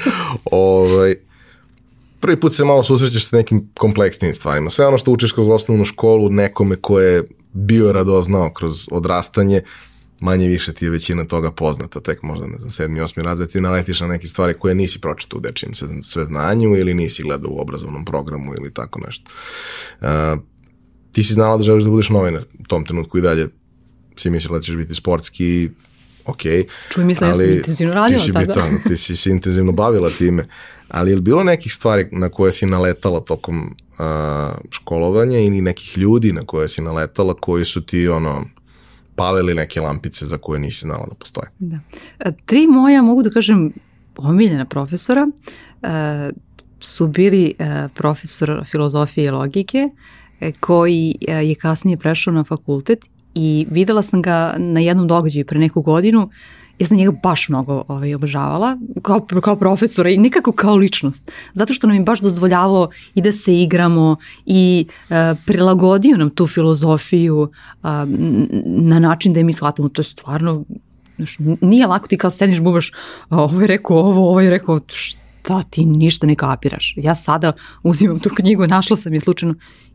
ovaj, 0.50 1.14
prvi 2.20 2.40
put 2.40 2.54
se 2.54 2.64
malo 2.64 2.82
susrećeš 2.82 3.28
sa 3.28 3.36
nekim 3.36 3.70
kompleksnim 3.74 4.34
stvarima. 4.34 4.70
Sve 4.70 4.86
ono 4.86 4.98
što 4.98 5.12
učiš 5.12 5.32
kroz 5.32 5.48
osnovnu 5.48 5.84
školu, 5.84 6.30
nekome 6.30 6.76
ko 6.76 7.00
je 7.00 7.28
bio 7.52 7.92
radoznao 7.92 8.52
kroz 8.52 8.88
odrastanje, 8.90 9.62
manje 10.20 10.48
više 10.48 10.72
ti 10.72 10.84
je 10.84 10.90
većina 10.90 11.24
toga 11.24 11.50
poznata, 11.50 12.00
tek 12.00 12.22
možda, 12.22 12.46
ne 12.46 12.56
znam, 12.56 12.70
sedmi, 12.70 13.00
osmi 13.00 13.22
razred, 13.22 13.50
ti 13.50 13.60
naletiš 13.60 14.00
na 14.00 14.06
neke 14.06 14.26
stvari 14.26 14.54
koje 14.54 14.74
nisi 14.74 15.00
pročitao 15.00 15.38
u 15.38 15.40
dečijem 15.40 15.74
sve 16.02 16.24
znanju 16.24 16.76
ili 16.76 16.94
nisi 16.94 17.22
gledao 17.22 17.50
u 17.50 17.60
obrazovnom 17.60 18.04
programu 18.04 18.54
ili 18.54 18.74
tako 18.74 19.00
nešto. 19.00 19.30
Uh, 20.00 20.08
ti 21.12 21.24
si 21.24 21.32
znala 21.32 21.56
da 21.56 21.62
želiš 21.62 21.84
da 21.84 21.90
budeš 21.90 22.08
novinar 22.08 22.42
u 22.58 22.62
tom 22.62 22.84
trenutku 22.84 23.18
i 23.18 23.22
dalje 23.22 23.48
si 24.16 24.30
mislila 24.30 24.58
da 24.58 24.62
ćeš 24.62 24.76
biti 24.76 24.94
sportski, 24.94 25.70
ok. 26.26 26.42
Čuj, 26.90 27.04
mislim, 27.04 27.30
ja 27.30 27.36
sam 27.36 27.50
intenzivno 27.50 27.94
radila 27.94 28.20
ti 28.20 28.26
si 28.26 28.32
tada. 28.32 28.46
Bitan, 28.46 28.78
ti 28.88 28.96
si 28.96 29.16
se 29.16 29.30
intenzivno 29.30 29.72
bavila 29.72 30.10
time, 30.10 30.46
ali 30.88 31.10
je 31.10 31.14
li 31.14 31.22
bilo 31.22 31.44
nekih 31.44 31.72
stvari 31.72 32.08
na 32.12 32.28
koje 32.28 32.52
si 32.52 32.66
naletala 32.66 33.20
tokom 33.20 33.62
uh, 33.62 34.04
školovanja 34.70 35.38
ili 35.38 35.60
nekih 35.60 35.98
ljudi 35.98 36.32
na 36.32 36.44
koje 36.46 36.68
si 36.68 36.82
naletala 36.82 37.34
koji 37.34 37.64
su 37.64 37.80
ti 37.80 38.08
ono 38.08 38.44
palili 39.14 39.54
neke 39.54 39.80
lampice 39.80 40.26
za 40.26 40.38
koje 40.38 40.60
nisi 40.60 40.80
znala 40.80 41.06
da 41.10 41.14
postoje? 41.14 41.48
Da. 41.58 41.78
Tri 42.44 42.66
moja, 42.66 43.02
mogu 43.02 43.22
da 43.22 43.30
kažem, 43.30 43.72
omiljena 44.16 44.64
profesora 44.64 45.26
uh, 45.82 45.88
su 46.80 47.06
bili 47.06 47.54
uh, 47.58 47.90
profesor 47.94 48.64
filozofije 48.66 49.26
i 49.26 49.30
logike, 49.30 49.78
E, 49.78 50.21
koji 50.60 51.14
e, 51.28 51.32
je 51.32 51.54
kasnije 51.54 51.96
prešao 51.96 52.32
na 52.32 52.44
fakultet 52.44 53.04
i 53.34 53.66
videla 53.70 54.02
sam 54.02 54.22
ga 54.22 54.54
na 54.58 54.80
jednom 54.80 55.08
događaju 55.08 55.46
pre 55.46 55.58
neku 55.58 55.82
godinu. 55.82 56.30
Ja 56.78 56.86
sam 56.86 56.96
njega 56.96 57.12
baš 57.22 57.48
mnogo 57.48 57.84
ovaj, 57.88 58.14
obožavala, 58.14 58.78
kao, 59.02 59.26
kao 59.42 59.56
profesora 59.56 60.10
i 60.10 60.16
nikako 60.16 60.52
kao 60.52 60.76
ličnost, 60.76 61.30
zato 61.52 61.74
što 61.74 61.86
nam 61.86 61.96
je 61.96 62.02
baš 62.02 62.20
dozvoljavao 62.20 62.88
i 63.14 63.22
da 63.22 63.32
se 63.32 63.60
igramo 63.60 64.16
i 64.46 64.86
uh, 64.88 65.16
prilagodio 65.46 66.16
nam 66.16 66.30
tu 66.30 66.46
filozofiju 66.46 67.40
uh, 67.40 67.48
na 68.64 68.98
način 68.98 69.32
da 69.32 69.40
je 69.40 69.44
mi 69.44 69.52
shvatamo, 69.52 69.88
to 69.88 70.00
je 70.00 70.04
stvarno, 70.04 70.64
znaš, 71.16 71.38
nije 71.60 71.86
lako 71.86 72.08
ti 72.08 72.18
kao 72.18 72.30
sediš 72.30 72.60
bubaš, 72.60 72.92
ovo 73.30 73.60
je 73.60 73.66
rekao 73.66 73.96
ovo, 73.96 74.40
je 74.40 74.50
rekao, 74.50 74.80
šta 74.86 75.21
ti 75.70 75.84
ništa 75.84 76.26
ne 76.26 76.34
kapiraš. 76.34 76.94
Ja 76.96 77.14
sada 77.14 77.52
uzimam 77.82 78.20
tu 78.20 78.30
knjigu, 78.36 78.66
našla 78.66 78.96
sam 78.96 79.14
je 79.14 79.20
slučajno 79.20 79.54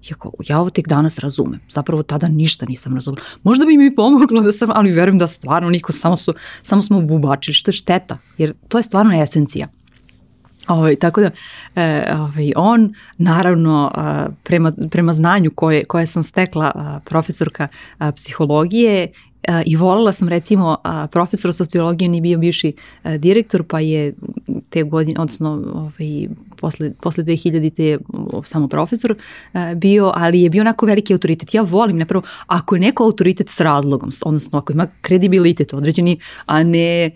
Jako, 0.10 0.32
ja 0.48 0.60
ovo 0.60 0.70
tek 0.70 0.88
danas 0.88 1.20
razumem. 1.20 1.60
Zapravo 1.70 2.04
tada 2.04 2.28
ništa 2.28 2.66
nisam 2.66 2.96
razumela. 2.96 3.26
Možda 3.44 3.66
bi 3.66 3.78
mi 3.78 3.96
pomoglo 3.96 4.42
da 4.42 4.52
sam, 4.52 4.70
ali 4.74 4.92
verujem 4.92 5.18
da 5.18 5.28
stvarno 5.28 5.70
niko, 5.70 5.92
samo, 5.92 6.18
su, 6.18 6.34
samo 6.62 6.84
smo 6.84 7.02
bubačili, 7.02 7.54
što 7.54 7.70
je 7.70 7.74
šteta, 7.74 8.18
jer 8.38 8.54
to 8.68 8.78
je 8.78 8.84
stvarno 8.84 9.22
esencija. 9.22 9.68
Ovaj, 10.68 10.96
tako 10.96 11.22
da, 11.22 11.32
e, 11.76 12.14
ovaj, 12.16 12.52
on, 12.56 12.94
naravno, 13.18 13.92
prema, 14.44 14.72
prema 14.92 15.14
znanju 15.14 15.52
koje, 15.56 15.86
koje 15.86 16.08
sam 16.08 16.24
stekla 16.24 17.00
profesorka 17.06 17.68
psihologije 18.16 19.08
i 19.66 19.76
volila 19.76 20.12
sam 20.12 20.30
recimo 20.30 20.78
profesor 21.12 21.54
sociologije 21.54 22.10
ni 22.10 22.22
bio 22.22 22.40
bivši 22.40 22.74
direktor 23.18 23.64
pa 23.64 23.80
je 23.80 24.14
te 24.70 24.84
godine, 24.84 25.20
odnosno 25.20 25.50
ovaj, 25.74 26.28
posle, 26.58 26.92
posle 27.02 27.24
2000 27.24 27.74
te 27.76 27.86
je 27.86 28.00
samo 28.44 28.68
profesor 28.68 29.16
bio, 29.76 30.12
ali 30.16 30.42
je 30.42 30.50
bio 30.50 30.62
onako 30.62 30.86
veliki 30.86 31.14
autoritet. 31.14 31.54
Ja 31.54 31.62
volim 31.62 31.98
napravo, 31.98 32.24
ako 32.48 32.76
je 32.76 32.80
neko 32.80 33.04
autoritet 33.04 33.50
s 33.50 33.60
razlogom, 33.60 34.10
odnosno 34.26 34.60
ako 34.60 34.74
ima 34.74 34.88
kredibilitet 35.02 35.74
određeni, 35.74 36.20
a 36.46 36.64
ne 36.64 37.12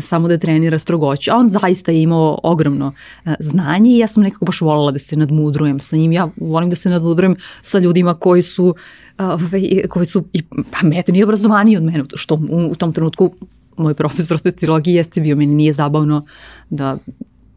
samo 0.00 0.28
da 0.28 0.38
trenira 0.38 0.78
strogoću. 0.78 1.30
A 1.30 1.36
on 1.36 1.48
zaista 1.48 1.92
je 1.92 2.02
imao 2.02 2.38
ogromno 2.42 2.92
znanje 3.40 3.90
i 3.90 3.98
ja 3.98 4.06
sam 4.06 4.22
nekako 4.22 4.44
baš 4.44 4.60
volila 4.60 4.90
da 4.90 4.98
se 4.98 5.16
nadmudrujem 5.16 5.80
sa 5.80 5.96
njim. 5.96 6.12
Ja 6.12 6.28
volim 6.36 6.70
da 6.70 6.76
se 6.76 6.90
nadmudrujem 6.90 7.36
sa 7.62 7.78
ljudima 7.78 8.14
koji 8.14 8.42
su 8.42 8.74
ovaj, 9.18 9.82
koji 9.88 10.06
su 10.06 10.24
i 10.32 10.42
pametni 10.70 11.18
i 11.18 11.24
obrazovaniji 11.24 11.76
od 11.76 11.82
mene, 11.82 12.04
što 12.14 12.34
u, 12.50 12.74
tom 12.74 12.92
trenutku 12.92 13.30
moj 13.76 13.94
profesor 13.94 14.38
sociologije 14.38 14.96
jeste 14.96 15.20
bio, 15.20 15.36
meni 15.36 15.54
nije 15.54 15.72
zabavno 15.72 16.26
da 16.70 16.98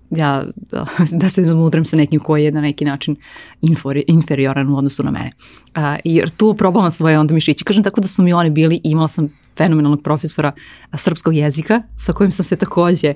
ja, 0.10 0.44
da, 0.72 0.86
da 1.12 1.30
se 1.30 1.42
nadmudram 1.42 1.86
sa 1.86 1.98
nekim 1.98 2.20
koji 2.20 2.44
je 2.44 2.52
na 2.52 2.62
neki 2.62 2.86
način 2.86 3.16
infori, 3.62 4.04
inferioran 4.08 4.70
u 4.70 4.78
odnosu 4.78 5.04
na 5.04 5.12
mene. 5.12 5.32
A, 5.76 5.98
jer 6.04 6.30
tu 6.30 6.54
probavam 6.54 6.92
svoje 6.92 7.20
onda 7.20 7.34
mišići. 7.34 7.64
Kažem 7.64 7.84
tako 7.84 8.02
da 8.02 8.08
su 8.08 8.24
mi 8.24 8.34
oni 8.34 8.50
bili, 8.50 8.82
imala 8.84 9.08
sam 9.08 9.30
fenomenalnog 9.58 10.04
profesora 10.04 10.52
srpskog 10.94 11.36
jezika 11.36 11.82
sa 11.98 12.14
kojim 12.14 12.32
sam 12.32 12.46
se 12.46 12.56
takođe 12.56 13.14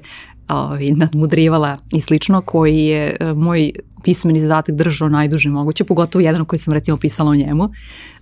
ovaj, 0.48 0.92
nadmudrivala 0.92 1.78
i 1.92 2.02
slično, 2.02 2.42
koji 2.42 2.78
je 2.78 3.18
e, 3.20 3.34
moj 3.34 3.72
pismeni 4.04 4.42
zadatak 4.42 4.76
držao 4.76 5.10
najduže 5.10 5.50
moguće, 5.50 5.84
pogotovo 5.84 6.22
jedan 6.22 6.46
koji 6.46 6.60
sam 6.60 6.74
recimo 6.74 6.98
pisala 6.98 7.32
o 7.32 7.36
njemu. 7.36 7.70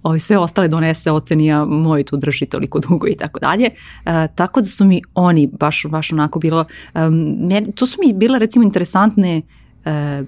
Ovi, 0.03 0.19
sve 0.19 0.37
ostale 0.37 0.67
donese 0.67 1.11
ocenija 1.11 1.65
moj 1.65 2.03
tu 2.03 2.17
drži 2.17 2.45
toliko 2.45 2.79
dugo 2.79 3.07
i 3.07 3.15
tako 3.15 3.39
dalje. 3.39 3.69
E, 4.05 4.27
tako 4.35 4.61
da 4.61 4.67
su 4.67 4.85
mi 4.85 5.01
oni 5.13 5.47
baš, 5.47 5.85
baš 5.89 6.11
onako 6.11 6.39
bilo, 6.39 6.65
um, 6.95 7.49
to 7.75 7.87
su 7.87 7.97
mi 8.05 8.13
bile 8.13 8.39
recimo 8.39 8.63
interesantne 8.63 9.41
e, 9.85 10.23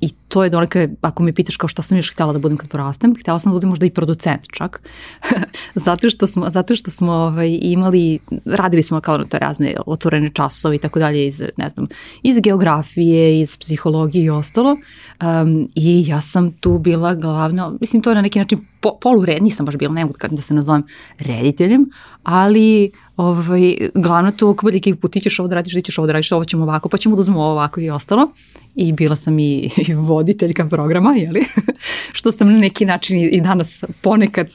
I 0.00 0.10
to 0.34 0.44
je 0.44 0.50
donekle, 0.50 0.88
ako 1.00 1.22
me 1.22 1.32
pitaš 1.32 1.56
kao 1.56 1.68
šta 1.68 1.82
sam 1.82 1.96
još 1.96 2.12
htjela 2.12 2.32
da 2.32 2.38
budem 2.38 2.58
kad 2.58 2.70
porastem, 2.70 3.14
htjela 3.20 3.38
sam 3.38 3.52
da 3.52 3.54
budem 3.54 3.68
možda 3.68 3.86
i 3.86 3.90
producent 3.90 4.46
čak, 4.52 4.82
zato 5.86 6.10
što 6.10 6.26
smo, 6.26 6.50
zato 6.50 6.76
što 6.76 6.90
smo 6.90 7.12
ovaj, 7.12 7.58
imali, 7.62 8.18
radili 8.44 8.82
smo 8.82 9.00
kao 9.00 9.18
na 9.18 9.24
to 9.24 9.38
razne 9.38 9.74
otvorene 9.86 10.30
časove 10.34 10.76
i 10.76 10.78
tako 10.78 10.98
dalje 10.98 11.26
iz, 11.26 11.42
ne 11.56 11.68
znam, 11.68 11.86
iz 12.22 12.40
geografije, 12.40 13.40
iz 13.40 13.56
psihologije 13.58 14.24
i 14.24 14.30
ostalo 14.30 14.72
um, 14.72 15.68
i 15.74 16.04
ja 16.06 16.20
sam 16.20 16.52
tu 16.52 16.78
bila 16.78 17.14
glavna, 17.14 17.72
mislim 17.80 18.02
to 18.02 18.10
je 18.10 18.14
na 18.14 18.22
neki 18.22 18.38
način 18.38 18.66
po, 18.80 18.98
polured, 19.00 19.42
nisam 19.42 19.66
baš 19.66 19.76
bila, 19.76 19.94
ne 19.94 20.04
mogu 20.04 20.14
da 20.30 20.42
se 20.42 20.54
nazovem 20.54 20.82
rediteljem, 21.18 21.86
ali 22.22 22.90
ovaj, 23.16 23.76
glavno 23.94 24.30
to 24.30 24.50
ako 24.50 24.66
bude 24.66 24.76
ekipu, 24.76 25.08
ti 25.08 25.20
ćeš 25.20 25.38
ovo 25.38 25.48
da 25.48 25.54
radiš, 25.54 25.74
ti 25.74 25.82
ćeš 25.82 25.98
ovo 25.98 26.06
da 26.06 26.12
radiš, 26.12 26.32
ovo 26.32 26.44
ćemo 26.44 26.62
ovako, 26.62 26.88
pa 26.88 26.96
ćemo 26.96 27.16
da 27.16 27.20
uzmemo 27.20 27.42
ovako 27.42 27.80
i 27.80 27.90
ostalo. 27.90 28.30
I 28.74 28.92
bila 28.92 29.16
sam 29.16 29.38
i, 29.38 29.70
i 29.88 29.94
voditeljka 30.24 30.68
programa, 30.68 31.14
jeli? 31.16 31.44
što 32.18 32.32
sam 32.32 32.52
na 32.52 32.58
neki 32.58 32.84
način 32.84 33.18
i 33.20 33.40
danas 33.40 33.84
ponekad 34.00 34.48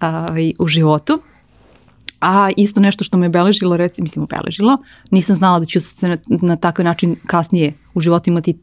a, 0.00 0.38
i 0.38 0.54
u 0.58 0.66
životu. 0.66 1.22
A 2.20 2.50
isto 2.56 2.80
nešto 2.80 3.04
što 3.04 3.18
me 3.18 3.26
obeležilo, 3.26 3.76
recimo, 3.76 4.04
mislim 4.04 4.22
obeležilo, 4.22 4.78
nisam 5.10 5.36
znala 5.36 5.58
da 5.58 5.64
ću 5.64 5.80
se 5.80 6.08
na, 6.08 6.16
na 6.26 6.56
takav 6.56 6.84
način 6.84 7.16
kasnije 7.26 7.72
u 7.94 8.00
životu 8.00 8.30
imati 8.30 8.58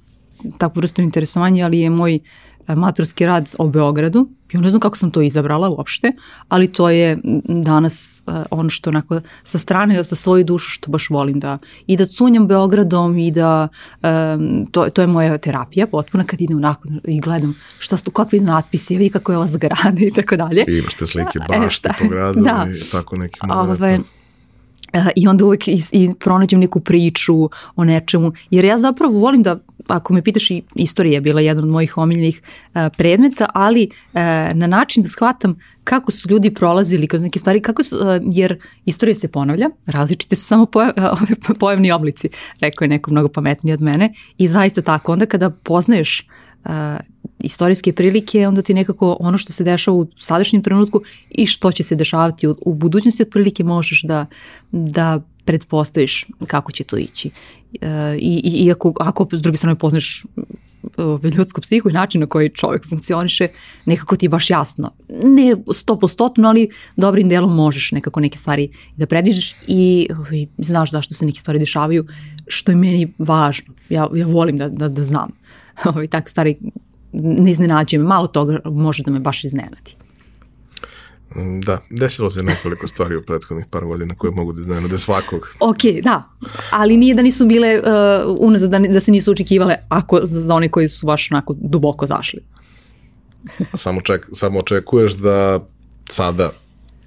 takvu 0.57 0.79
vrstu 0.79 1.01
interesovanja, 1.01 1.65
ali 1.65 1.79
je 1.79 1.89
moj 1.89 2.19
maturski 2.67 3.25
rad 3.25 3.55
o 3.57 3.67
Beogradu. 3.67 4.29
Ja 4.53 4.61
ne 4.61 4.69
znam 4.69 4.79
kako 4.79 4.97
sam 4.97 5.11
to 5.11 5.21
izabrala 5.21 5.69
uopšte, 5.69 6.11
ali 6.47 6.67
to 6.67 6.89
je 6.89 7.17
danas 7.43 8.23
uh, 8.27 8.33
ono 8.51 8.69
što 8.69 8.89
onako 8.89 9.21
sa 9.43 9.57
strane, 9.59 10.03
sa 10.03 10.15
svoju 10.15 10.43
dušu 10.43 10.69
što 10.69 10.91
baš 10.91 11.09
volim 11.09 11.39
da 11.39 11.57
i 11.87 11.97
da 11.97 12.05
cunjam 12.05 12.47
Beogradom 12.47 13.17
i 13.17 13.31
da 13.31 13.67
um, 14.03 14.67
to, 14.71 14.89
to 14.89 15.01
je 15.01 15.07
moja 15.07 15.37
terapija 15.37 15.87
potpuna 15.87 16.23
kad 16.23 16.41
idem 16.41 16.57
onako 16.57 16.89
i 17.03 17.19
gledam 17.19 17.55
šta 17.79 17.97
su 17.97 18.11
kakvi 18.11 18.39
natpisi, 18.39 18.97
vidi 18.97 19.09
kako 19.09 19.31
je 19.31 19.37
ova 19.37 19.47
zgrada 19.47 20.05
i 20.07 20.11
tako 20.11 20.35
dalje. 20.35 20.63
I 20.67 20.77
imaš 20.77 20.93
te 20.93 21.05
slike 21.05 21.39
e, 21.53 21.59
bašte 21.59 21.89
e, 21.89 22.03
po 22.03 22.09
gradu 22.09 22.41
da. 22.41 22.67
i 22.75 22.91
tako 22.91 23.17
neki. 23.17 23.39
Ove, 23.49 23.99
I 25.15 25.27
onda 25.27 25.45
uvek 25.45 25.67
i, 25.67 25.83
i 25.91 26.13
pronađem 26.19 26.59
neku 26.59 26.79
priču 26.79 27.49
o 27.75 27.83
nečemu, 27.83 28.31
jer 28.49 28.65
ja 28.65 28.77
zapravo 28.77 29.19
volim 29.19 29.43
da 29.43 29.59
ako 29.87 30.13
me 30.13 30.21
pitaš 30.21 30.51
i 30.51 30.63
istorija 30.75 31.13
je 31.13 31.21
bila 31.21 31.41
jedan 31.41 31.63
od 31.63 31.69
mojih 31.69 31.97
omiljenih 31.97 32.41
uh, 32.41 32.81
predmeta, 32.97 33.45
ali 33.53 33.89
uh, 33.91 34.19
na 34.53 34.67
način 34.67 35.03
da 35.03 35.09
shvatam 35.09 35.59
kako 35.83 36.11
su 36.11 36.29
ljudi 36.29 36.53
prolazili 36.53 37.07
kroz 37.07 37.21
neke 37.21 37.39
stvari, 37.39 37.61
kako 37.61 37.83
su, 37.83 37.97
uh, 37.97 38.03
jer 38.21 38.59
istorija 38.85 39.15
se 39.15 39.27
ponavlja, 39.27 39.69
različite 39.85 40.35
su 40.35 40.45
samo 40.45 40.65
pojav, 40.65 40.93
pojavni 41.59 41.91
oblici, 41.91 42.29
rekao 42.59 42.85
je 42.85 42.89
neko 42.89 43.11
mnogo 43.11 43.29
pametniji 43.29 43.73
od 43.73 43.81
mene 43.81 44.13
i 44.37 44.47
zaista 44.47 44.81
tako, 44.81 45.11
onda 45.11 45.25
kada 45.25 45.49
poznaješ 45.49 46.27
uh, 46.65 46.71
istorijske 47.39 47.93
prilike, 47.93 48.47
onda 48.47 48.61
ti 48.61 48.73
nekako 48.73 49.17
ono 49.19 49.37
što 49.37 49.53
se 49.53 49.63
dešava 49.63 49.97
u 49.97 50.07
sadašnjem 50.19 50.63
trenutku 50.63 51.01
i 51.29 51.45
što 51.45 51.71
će 51.71 51.83
se 51.83 51.95
dešavati 51.95 52.47
u, 52.47 52.55
u 52.65 52.73
budućnosti 52.73 53.23
otprilike 53.23 53.63
možeš 53.63 54.03
da, 54.03 54.25
da 54.71 55.21
pretpostaviš 55.45 56.25
kako 56.47 56.71
će 56.71 56.83
to 56.83 56.97
ići. 56.97 57.29
E, 57.81 58.17
i, 58.19 58.41
i, 58.43 58.65
iako, 58.65 58.93
ako 58.99 59.27
s 59.31 59.41
druge 59.41 59.57
strane 59.57 59.75
poznaš 59.75 60.25
ove, 60.97 61.29
ljudsku 61.29 61.61
psihu 61.61 61.89
i 61.89 61.93
način 61.93 62.21
na 62.21 62.27
koji 62.27 62.49
čovjek 62.49 62.87
funkcioniše, 62.89 63.47
nekako 63.85 64.15
ti 64.15 64.25
je 64.25 64.29
baš 64.29 64.49
jasno. 64.49 64.91
Ne 65.23 65.55
sto 65.73 65.99
postotno, 65.99 66.49
ali 66.49 66.69
dobrim 66.95 67.29
delom 67.29 67.55
možeš 67.55 67.91
nekako 67.91 68.19
neke 68.19 68.37
stvari 68.37 68.69
da 68.95 69.05
predižeš 69.05 69.55
i 69.67 70.07
ove, 70.19 70.45
znaš 70.57 70.91
zašto 70.91 71.15
se 71.15 71.25
neke 71.25 71.39
stvari 71.39 71.59
dešavaju, 71.59 72.05
što 72.47 72.71
je 72.71 72.75
meni 72.75 73.13
važno. 73.17 73.73
Ja, 73.89 74.09
ja 74.15 74.27
volim 74.27 74.57
da, 74.57 74.69
da, 74.69 74.89
da 74.89 75.03
znam. 75.03 75.31
Ove, 75.95 76.07
tako 76.07 76.29
stvari 76.29 76.57
ne 77.13 77.51
iznenađuje 77.51 77.99
me, 77.99 78.05
malo 78.05 78.27
toga 78.27 78.59
može 78.65 79.03
da 79.03 79.11
me 79.11 79.19
baš 79.19 79.43
iznenadi. 79.43 79.95
Da, 81.65 81.81
desilo 81.89 82.31
se 82.31 82.43
nekoliko 82.43 82.87
stvari 82.87 83.15
u 83.15 83.23
prethodnih 83.23 83.65
par 83.69 83.85
godina 83.85 84.15
koje 84.15 84.31
mogu 84.31 84.53
da 84.53 84.61
iznenade 84.61 84.97
svakog. 84.97 85.49
Ok, 85.59 85.77
da, 86.03 86.23
ali 86.71 86.97
nije 86.97 87.15
da 87.15 87.21
nisu 87.21 87.45
bile 87.45 87.79
uh, 87.79 87.85
unazad, 88.39 88.69
da, 88.69 88.79
da 88.79 88.99
se 88.99 89.11
nisu 89.11 89.31
očekivale 89.31 89.75
ako, 89.89 90.19
za, 90.23 90.41
za 90.41 90.55
one 90.55 90.69
koji 90.69 90.89
su 90.89 91.05
baš 91.05 91.31
onako 91.31 91.55
duboko 91.57 92.07
zašli. 92.07 92.39
samo, 93.77 94.01
ček, 94.01 94.29
samo 94.33 94.59
očekuješ 94.59 95.13
da 95.13 95.59
sada, 96.09 96.51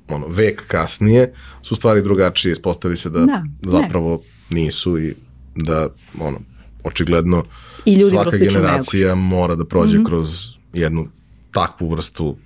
ono, 0.08 0.26
vek 0.28 0.66
kasnije, 0.66 1.32
su 1.62 1.74
stvari 1.74 2.02
drugačije, 2.02 2.52
ispostavi 2.52 2.96
se 2.96 3.10
da, 3.10 3.20
da 3.20 3.42
zapravo 3.70 4.22
ne. 4.50 4.60
nisu 4.60 4.98
i 4.98 5.14
da, 5.54 5.88
ono, 6.20 6.40
očigledno 6.84 7.44
I 7.84 8.00
svaka 8.00 8.36
generacija 8.36 9.14
mora 9.14 9.54
da 9.54 9.64
prođe 9.64 9.98
mm 9.98 10.00
-hmm. 10.00 10.06
kroz 10.06 10.48
jednu 10.72 11.08
takvu 11.52 11.88
vrstu 11.88 12.36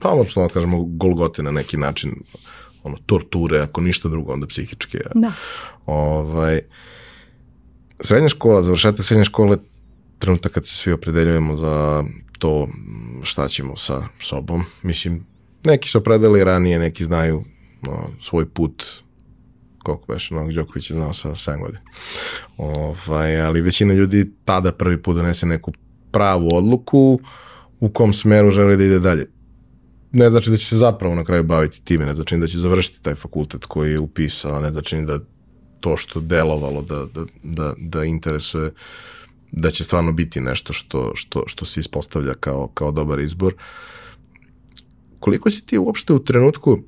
pa 0.00 0.14
možemo 0.14 0.46
da 0.46 0.54
kažemo 0.54 0.84
golgote 0.84 1.42
na 1.42 1.50
neki 1.50 1.76
način, 1.76 2.14
ono, 2.82 2.96
torture, 3.06 3.58
ako 3.58 3.80
ništa 3.80 4.08
drugo, 4.08 4.32
onda 4.32 4.46
psihičke. 4.46 4.98
Da. 5.14 5.32
Ovaj, 5.86 6.60
srednja 8.00 8.28
škola, 8.28 8.62
završetak 8.62 9.06
srednje 9.06 9.24
škole, 9.24 9.58
trenutak 10.18 10.52
kad 10.52 10.66
se 10.66 10.74
svi 10.74 10.92
opredeljujemo 10.92 11.56
za 11.56 12.04
to 12.38 12.68
šta 13.22 13.48
ćemo 13.48 13.76
sa 13.76 14.08
sobom. 14.20 14.64
Mislim, 14.82 15.26
neki 15.64 15.88
su 15.88 15.98
opredeli 15.98 16.44
ranije, 16.44 16.78
neki 16.78 17.04
znaju 17.04 17.44
no, 17.82 18.08
svoj 18.20 18.48
put 18.48 18.84
koliko 19.82 20.12
već, 20.12 20.30
Novak 20.30 20.52
Đoković 20.52 20.90
je 20.90 20.94
znao 20.96 21.12
sa 21.12 21.28
7 21.28 21.60
godina. 21.60 21.80
Ovaj, 22.56 23.40
ali 23.40 23.60
većina 23.60 23.94
ljudi 23.94 24.32
tada 24.44 24.72
prvi 24.72 25.02
put 25.02 25.16
donese 25.16 25.46
neku 25.46 25.72
pravu 26.10 26.48
odluku, 26.52 27.20
uh, 27.22 27.28
u 27.80 27.88
kom 27.88 28.12
smeru 28.12 28.50
želi 28.50 28.76
da 28.76 28.84
ide 28.84 28.98
dalje. 28.98 29.26
Ne 30.12 30.30
znači 30.30 30.50
da 30.50 30.56
će 30.56 30.66
se 30.66 30.76
zapravo 30.76 31.14
na 31.14 31.24
kraju 31.24 31.44
baviti 31.44 31.84
time, 31.84 32.06
ne 32.06 32.14
znači 32.14 32.36
da 32.36 32.46
će 32.46 32.58
završiti 32.58 33.02
taj 33.02 33.14
fakultet 33.14 33.64
koji 33.64 33.92
je 33.92 33.98
upisao, 33.98 34.60
ne 34.60 34.72
znači 34.72 34.96
da 34.96 35.18
to 35.80 35.96
što 35.96 36.20
delovalo 36.20 36.82
da, 36.82 37.06
da, 37.14 37.24
da, 37.42 37.74
da 37.78 38.04
interesuje 38.04 38.72
da 39.52 39.70
će 39.70 39.84
stvarno 39.84 40.12
biti 40.12 40.40
nešto 40.40 40.72
što, 40.72 41.12
što, 41.14 41.42
što 41.46 41.64
se 41.64 41.80
ispostavlja 41.80 42.34
kao, 42.34 42.68
kao 42.74 42.92
dobar 42.92 43.20
izbor. 43.20 43.54
Koliko 45.20 45.50
si 45.50 45.66
ti 45.66 45.78
uopšte 45.78 46.12
u 46.12 46.24
trenutku 46.24 46.78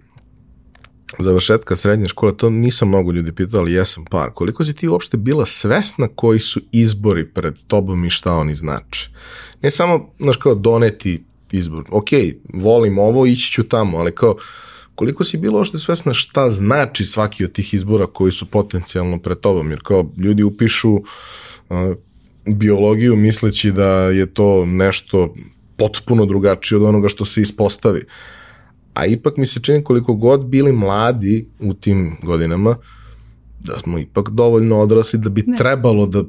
završetka 1.19 1.77
srednje 1.77 2.09
škole, 2.09 2.37
to 2.37 2.51
nisam 2.51 2.89
mnogo 2.89 3.13
ljudi 3.13 3.33
pitao, 3.33 3.61
ali 3.61 3.73
jesam 3.73 4.05
par. 4.05 4.31
Koliko 4.35 4.65
si 4.65 4.75
ti 4.75 4.89
uopšte 4.89 5.17
bila 5.17 5.47
svesna 5.47 6.09
koji 6.15 6.41
su 6.41 6.61
izbori 6.73 7.27
pred 7.29 7.55
tobom 7.67 8.05
i 8.05 8.11
šta 8.11 8.35
oni 8.35 8.55
znače? 8.55 9.11
Ne 9.63 9.71
samo, 9.71 10.11
znaš, 10.21 10.37
kao 10.37 10.55
doneti 10.55 11.25
izbor. 11.51 11.85
Ok, 11.91 12.09
volim 12.55 12.99
ovo, 12.99 13.27
ići 13.27 13.53
ću 13.53 13.63
tamo, 13.63 13.99
ali 13.99 14.15
kao, 14.15 14.37
koliko 14.95 15.25
si 15.25 15.39
bila 15.39 15.59
uopšte 15.59 15.79
svesna 15.79 16.15
šta 16.15 16.51
znači 16.51 17.05
svaki 17.05 17.45
od 17.45 17.53
tih 17.53 17.75
izbora 17.75 18.07
koji 18.07 18.33
su 18.33 18.47
potencijalno 18.47 19.19
pred 19.19 19.41
tobom? 19.41 19.71
Jer 19.71 19.81
kao, 19.83 20.13
ljudi 20.17 20.43
upišu 20.43 20.93
uh, 20.93 21.03
biologiju 22.47 23.17
misleći 23.17 23.73
da 23.73 23.89
je 23.89 24.35
to 24.35 24.67
nešto 24.67 25.35
potpuno 25.77 26.27
drugačije 26.27 26.79
od 26.79 26.85
onoga 26.85 27.09
što 27.09 27.25
se 27.25 27.43
ispostavi 27.43 28.03
a 28.95 29.07
ipak 29.07 29.37
mi 29.37 29.47
se 29.47 29.61
čini 29.61 29.85
koliko 29.85 30.15
god 30.15 30.45
bili 30.47 30.73
mladi 30.73 31.47
u 31.61 31.75
tim 31.75 32.17
godinama, 32.23 32.77
da 33.61 33.79
smo 33.79 33.99
ipak 33.99 34.31
dovoljno 34.31 34.81
odrasli 34.81 35.19
da 35.19 35.31
bi 35.31 35.45
ne. 35.47 35.57
trebalo 35.57 36.07
da 36.07 36.23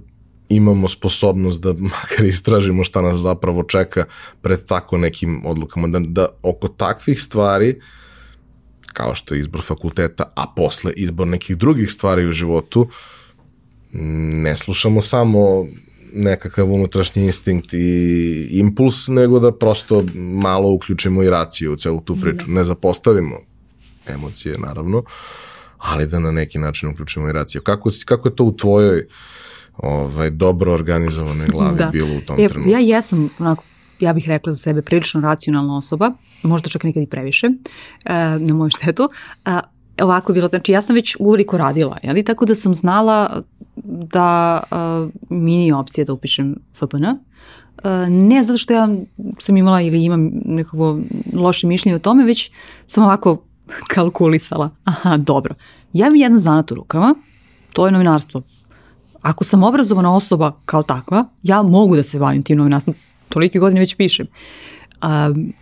imamo 0.50 0.88
sposobnost 0.88 1.62
da 1.62 1.74
makar 1.74 2.26
istražimo 2.26 2.84
šta 2.84 3.02
nas 3.02 3.18
zapravo 3.18 3.64
čeka 3.64 4.06
pred 4.42 4.66
tako 4.66 4.98
nekim 4.98 5.46
odlukama, 5.46 5.88
da, 5.88 6.00
da 6.00 6.28
oko 6.44 6.68
takvih 6.68 7.22
stvari, 7.22 7.80
kao 8.94 9.16
što 9.16 9.36
je 9.36 9.40
izbor 9.40 9.62
fakulteta, 9.62 10.24
a 10.36 10.46
posle 10.56 10.94
izbor 10.94 11.28
nekih 11.28 11.58
drugih 11.58 11.92
stvari 11.92 12.28
u 12.28 12.32
životu, 12.32 12.88
ne 14.44 14.56
slušamo 14.56 15.02
samo 15.02 15.66
nekakav 16.14 16.72
unutrašnji 16.72 17.26
instinkt 17.26 17.74
i 17.74 18.48
impuls, 18.52 19.08
nego 19.08 19.40
da 19.40 19.52
prosto 19.52 20.04
malo 20.16 20.72
uključimo 20.72 21.24
i 21.24 21.30
raciju 21.30 21.74
u 21.74 21.76
celu 21.76 22.02
tu 22.02 22.18
priču. 22.22 22.46
Ne 22.48 22.64
zapostavimo 22.64 23.40
emocije, 24.08 24.58
naravno, 24.58 25.04
ali 25.78 26.08
da 26.08 26.20
na 26.20 26.32
neki 26.32 26.60
način 26.60 26.90
uključimo 26.90 27.30
i 27.30 27.32
raciju. 27.32 27.62
Kako, 27.62 27.90
kako 28.06 28.28
je 28.28 28.36
to 28.36 28.44
u 28.44 28.58
tvojoj 28.58 29.08
ovaj, 29.78 30.30
dobro 30.30 30.74
organizovanoj 30.74 31.48
glavi 31.48 31.78
da. 31.78 31.90
bilo 31.92 32.18
u 32.18 32.22
tom 32.22 32.40
ja, 32.40 32.50
trenutku? 32.50 32.72
Ja 32.72 32.80
jesam, 32.80 33.30
onako, 33.40 33.64
ja 34.00 34.14
bih 34.14 34.28
rekla 34.28 34.54
za 34.54 34.58
sebe, 34.58 34.82
prilično 34.82 35.22
racionalna 35.22 35.78
osoba, 35.78 36.12
možda 36.44 36.70
čak 36.70 36.84
nekad 36.84 37.04
i 37.04 37.08
previše, 37.08 37.48
e, 37.48 38.14
na 38.40 38.54
moju 38.54 38.70
štetu, 38.70 39.10
a, 39.46 39.60
ovako 40.02 40.34
bilo, 40.34 40.48
znači 40.48 40.72
ja 40.72 40.82
sam 40.82 40.96
već 40.96 41.16
uveliko 41.20 41.58
radila, 41.58 41.98
jeli, 42.04 42.24
tako 42.24 42.46
da 42.46 42.56
sam 42.56 42.74
znala 42.74 43.42
da 43.86 44.60
uh, 44.72 45.12
mi 45.30 45.58
nije 45.58 45.76
opcija 45.76 46.06
da 46.06 46.14
upišem 46.14 46.56
FPN. 46.76 47.06
Uh, 47.06 47.92
ne 48.10 48.44
zato 48.44 48.58
što 48.58 48.74
ja 48.74 48.90
sam 49.40 49.58
imala 49.58 49.82
ili 49.82 50.04
imam 50.04 50.32
nekako 50.46 51.00
loše 51.34 51.68
mišljenje 51.68 51.96
o 51.96 52.00
tome, 52.00 52.24
već 52.24 52.52
sam 52.86 53.04
ovako 53.04 53.44
kalkulisala. 53.88 54.70
Aha, 54.84 55.18
dobro. 55.18 55.56
Ja 55.94 56.08
imam 56.08 56.16
jedan 56.16 56.40
zanat 56.40 56.72
u 56.72 56.76
rukama, 56.76 57.16
to 57.74 57.86
je 57.86 57.92
novinarstvo. 57.92 58.42
Ako 59.22 59.44
sam 59.44 59.64
obrazovana 59.64 60.16
osoba 60.16 60.52
kao 60.66 60.84
takva, 60.84 61.26
ja 61.44 61.62
mogu 61.62 61.96
da 61.96 62.04
se 62.04 62.20
bavim 62.20 62.44
tim 62.44 62.58
novinarstvom. 62.58 62.96
Tolike 63.30 63.60
godine 63.60 63.80
već 63.80 63.96
pišem. 63.96 64.28
Um, 65.04 65.54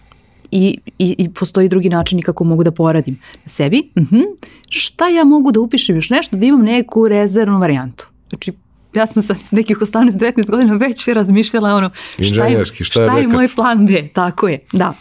i, 0.52 0.78
i, 1.00 1.16
i 1.18 1.30
postoji 1.30 1.70
drugi 1.70 1.90
način 1.90 2.22
kako 2.22 2.44
mogu 2.44 2.64
da 2.64 2.72
poradim 2.72 3.20
na 3.34 3.50
sebi. 3.50 3.92
Uh 3.96 4.04
mhm. 4.04 4.16
-huh. 4.16 4.26
Šta 4.70 5.08
ja 5.08 5.24
mogu 5.24 5.52
da 5.52 5.60
upišem 5.60 5.96
još 5.96 6.10
nešto 6.10 6.38
da 6.38 6.46
imam 6.46 6.62
neku 6.62 7.08
rezervnu 7.08 7.60
varijantu? 7.60 8.08
Znači, 8.30 8.54
ja 8.94 9.08
sam 9.08 9.24
sad 9.24 9.38
nekih 9.52 9.78
18-19 9.78 10.50
godina 10.52 10.74
već 10.74 11.08
razmišljala 11.08 11.76
ono 11.76 11.90
šta 12.20 12.46
je, 12.46 12.66
šta, 12.66 12.84
šta 12.84 13.18
je, 13.18 13.22
je 13.22 13.28
moj 13.28 13.48
plan 13.56 13.88
B, 13.88 14.08
tako 14.14 14.48
je, 14.48 14.60
da. 14.74 14.94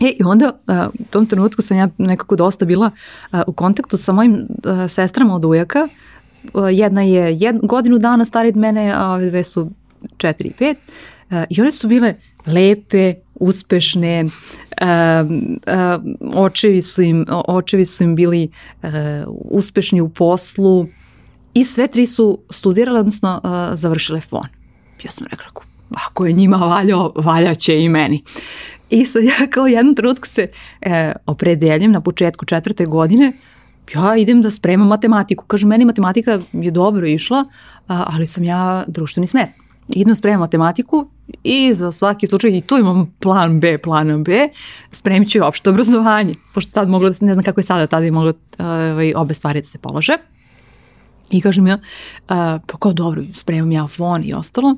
E, 0.00 0.08
i 0.08 0.22
onda 0.24 0.52
u 0.98 1.04
tom 1.10 1.26
trenutku 1.26 1.62
sam 1.62 1.76
ja 1.76 1.88
nekako 1.98 2.36
dosta 2.36 2.64
bila 2.64 2.90
u 3.46 3.52
kontaktu 3.52 3.96
sa 3.96 4.12
mojim 4.12 4.46
sestrama 4.88 5.34
od 5.34 5.44
ujaka. 5.44 5.88
Jedna 6.72 7.02
je 7.02 7.36
jed, 7.40 7.56
godinu 7.62 7.98
dana 7.98 8.24
starija 8.24 8.48
od 8.48 8.56
mene, 8.56 8.92
a 8.96 9.08
ove 9.08 9.30
dve 9.30 9.44
su 9.44 9.70
četiri 10.16 10.48
i 10.48 10.52
pet. 10.52 10.78
I 11.50 11.60
one 11.60 11.72
su 11.72 11.88
bile 11.88 12.14
lepe, 12.46 13.14
uspešne, 13.34 14.24
um, 14.24 14.28
um, 15.66 16.16
očevi, 16.34 16.82
su 16.82 17.02
im, 17.02 17.26
očevi 17.48 17.84
su 17.84 18.04
im 18.04 18.14
bili 18.16 18.48
uh, 18.82 18.90
uspešni 19.28 20.00
u 20.00 20.08
poslu 20.08 20.86
i 21.54 21.64
sve 21.64 21.88
tri 21.88 22.06
su 22.06 22.38
studirale, 22.50 23.00
odnosno 23.00 23.40
uh, 23.44 23.50
završile 23.78 24.20
fon. 24.20 24.48
Ja 25.04 25.10
sam 25.10 25.26
rekla, 25.30 25.46
ako 26.06 26.26
je 26.26 26.32
njima 26.32 26.56
valjao, 26.56 27.12
valjaće 27.16 27.78
i 27.82 27.88
meni. 27.88 28.22
I 28.90 29.04
sad 29.06 29.24
ja 29.24 29.46
kao 29.50 29.66
jednom 29.66 29.94
trenutku 29.94 30.26
se 30.26 30.48
e, 30.80 31.12
opredeljem 31.26 31.92
na 31.92 32.00
početku 32.00 32.44
četvrte 32.44 32.86
godine, 32.86 33.32
ja 33.94 34.16
idem 34.16 34.42
da 34.42 34.50
spremam 34.50 34.88
matematiku. 34.88 35.44
Kažem, 35.44 35.68
meni 35.68 35.84
matematika 35.84 36.40
je 36.52 36.70
dobro 36.70 37.06
išla, 37.06 37.44
ali 37.86 38.26
sam 38.26 38.44
ja 38.44 38.84
društveni 38.86 39.26
smer 39.26 39.46
idem 39.88 40.14
spremam 40.14 40.40
matematiku 40.40 41.08
i 41.44 41.74
za 41.74 41.92
svaki 41.92 42.26
slučaj 42.26 42.50
i 42.56 42.60
tu 42.60 42.78
imam 42.78 43.14
plan 43.18 43.60
B, 43.60 43.78
plan 43.78 44.24
B, 44.24 44.48
spremit 44.90 45.30
ću 45.30 45.44
opšte 45.44 45.70
obrazovanje, 45.70 46.34
pošto 46.54 46.72
sad 46.72 46.88
moglo 46.88 47.08
da 47.08 47.14
se, 47.14 47.24
ne 47.24 47.34
znam 47.34 47.44
kako 47.44 47.60
je 47.60 47.64
sada, 47.64 47.86
tada 47.86 48.04
je 48.04 48.10
moglo 48.10 48.32
ovaj, 48.58 49.12
obe 49.16 49.34
stvari 49.34 49.60
da 49.60 49.66
se 49.66 49.78
polože. 49.78 50.12
I 51.32 51.40
kažem 51.40 51.66
ja, 51.66 51.74
uh, 51.74 52.36
pa 52.66 52.78
kao 52.78 52.92
dobro, 52.92 53.22
spremam 53.34 53.72
ja 53.72 53.86
fon 53.86 54.24
i 54.24 54.34
ostalo. 54.34 54.68
Uh, 54.68 54.76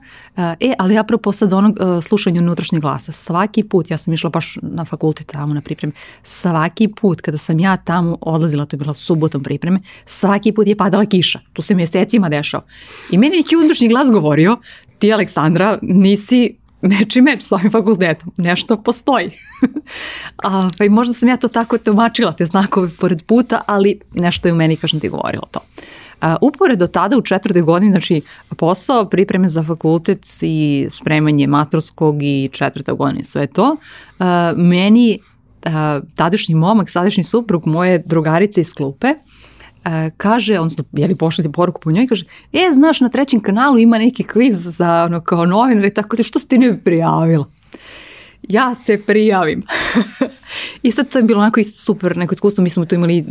e, 0.61 0.75
ali 0.79 0.99
apropo 0.99 1.33
sad 1.33 1.53
onog 1.53 1.79
uh, 1.81 2.05
slušanja 2.05 2.41
unutrašnjeg 2.41 2.83
glasa, 2.83 3.13
svaki 3.13 3.63
put, 3.63 3.91
ja 3.91 3.99
sam 3.99 4.15
išla 4.15 4.31
baš 4.31 4.59
na 4.63 4.85
fakultet 4.85 5.27
tamo 5.27 5.55
na 5.55 5.61
pripreme, 5.61 5.93
svaki 6.23 6.89
put 6.89 7.21
kada 7.21 7.39
sam 7.39 7.61
ja 7.61 7.77
tamo 7.77 8.19
odlazila, 8.21 8.67
to 8.67 8.77
je 8.77 8.79
bila 8.79 8.95
subotom 8.95 9.43
pripreme, 9.43 9.81
svaki 10.07 10.53
put 10.53 10.67
je 10.67 10.77
padala 10.77 11.07
kiša. 11.07 11.41
Tu 11.53 11.63
se 11.63 11.75
mjesecima 11.75 12.29
dešao. 12.29 12.63
I 13.11 13.19
meni 13.19 13.37
neki 13.37 13.57
unutrašnji 13.57 13.89
glas 13.89 14.11
govorio, 14.11 14.57
ti 15.05 15.13
Aleksandra 15.13 15.79
nisi 15.83 16.57
meč 16.81 17.17
i 17.17 17.21
meč 17.21 17.43
s 17.45 17.53
ovim 17.53 17.71
fakultetom, 17.73 18.33
nešto 18.37 18.79
postoji. 18.83 19.31
A, 20.45 20.69
pa 20.79 20.85
i 20.85 20.89
možda 20.89 21.13
sam 21.15 21.29
ja 21.29 21.37
to 21.37 21.49
tako 21.49 21.79
tumačila, 21.79 22.33
te 22.33 22.47
znakove 22.47 22.89
pored 23.01 23.23
puta, 23.27 23.61
ali 23.67 23.99
nešto 24.15 24.49
je 24.49 24.53
u 24.53 24.57
meni, 24.57 24.77
kažem 24.77 25.01
ti, 25.01 25.09
govorilo 25.09 25.45
to. 25.51 25.61
A, 26.21 26.37
uporedo 26.41 26.87
tada 26.87 27.17
u 27.17 27.23
četvrtoj 27.23 27.63
godini, 27.63 27.93
znači 27.93 28.23
posao, 28.57 29.05
pripreme 29.05 29.49
za 29.49 29.63
fakultet 29.63 30.27
i 30.41 30.87
spremanje 30.91 31.47
maturskog 31.47 32.23
i 32.23 32.49
četvrta 32.53 32.93
godina, 32.93 33.25
sve 33.25 33.47
to, 33.47 33.77
a, 34.19 34.53
meni 34.57 35.19
a, 35.65 36.01
tadašnji 36.15 36.55
momak, 36.55 36.91
sadašnji 36.91 37.25
suprug 37.25 37.67
moje 37.67 38.03
drugarice 38.07 38.61
iz 38.61 38.73
klupe, 38.73 39.15
kaže, 40.17 40.59
odnosno, 40.59 40.85
je 40.93 41.09
li 41.09 41.17
pošalje 41.17 41.53
poruku 41.53 41.81
po 41.81 41.93
njoj, 41.93 42.07
kaže, 42.07 42.25
e, 42.53 42.71
znaš, 42.73 43.01
na 43.01 43.09
trećem 43.09 43.41
kanalu 43.41 43.79
ima 43.79 43.99
neki 43.99 44.25
kviz 44.25 44.77
za, 44.77 45.05
ono, 45.05 45.21
kao 45.21 45.47
novinar 45.47 45.85
i 45.85 45.95
tako 45.95 46.17
da, 46.17 46.23
što 46.23 46.39
si 46.39 46.49
ti 46.49 46.59
ne 46.59 46.79
prijavila? 46.85 47.45
ja 48.49 48.75
se 48.75 49.03
prijavim. 49.07 49.63
I 50.83 50.91
sad 50.91 51.09
to 51.09 51.19
je 51.19 51.23
bilo 51.23 51.41
onako 51.41 51.63
super 51.65 52.17
neko 52.17 52.35
iskustvo, 52.35 52.63
mi 52.63 52.71
smo 52.71 52.85
tu 52.85 52.95
imali, 52.95 53.25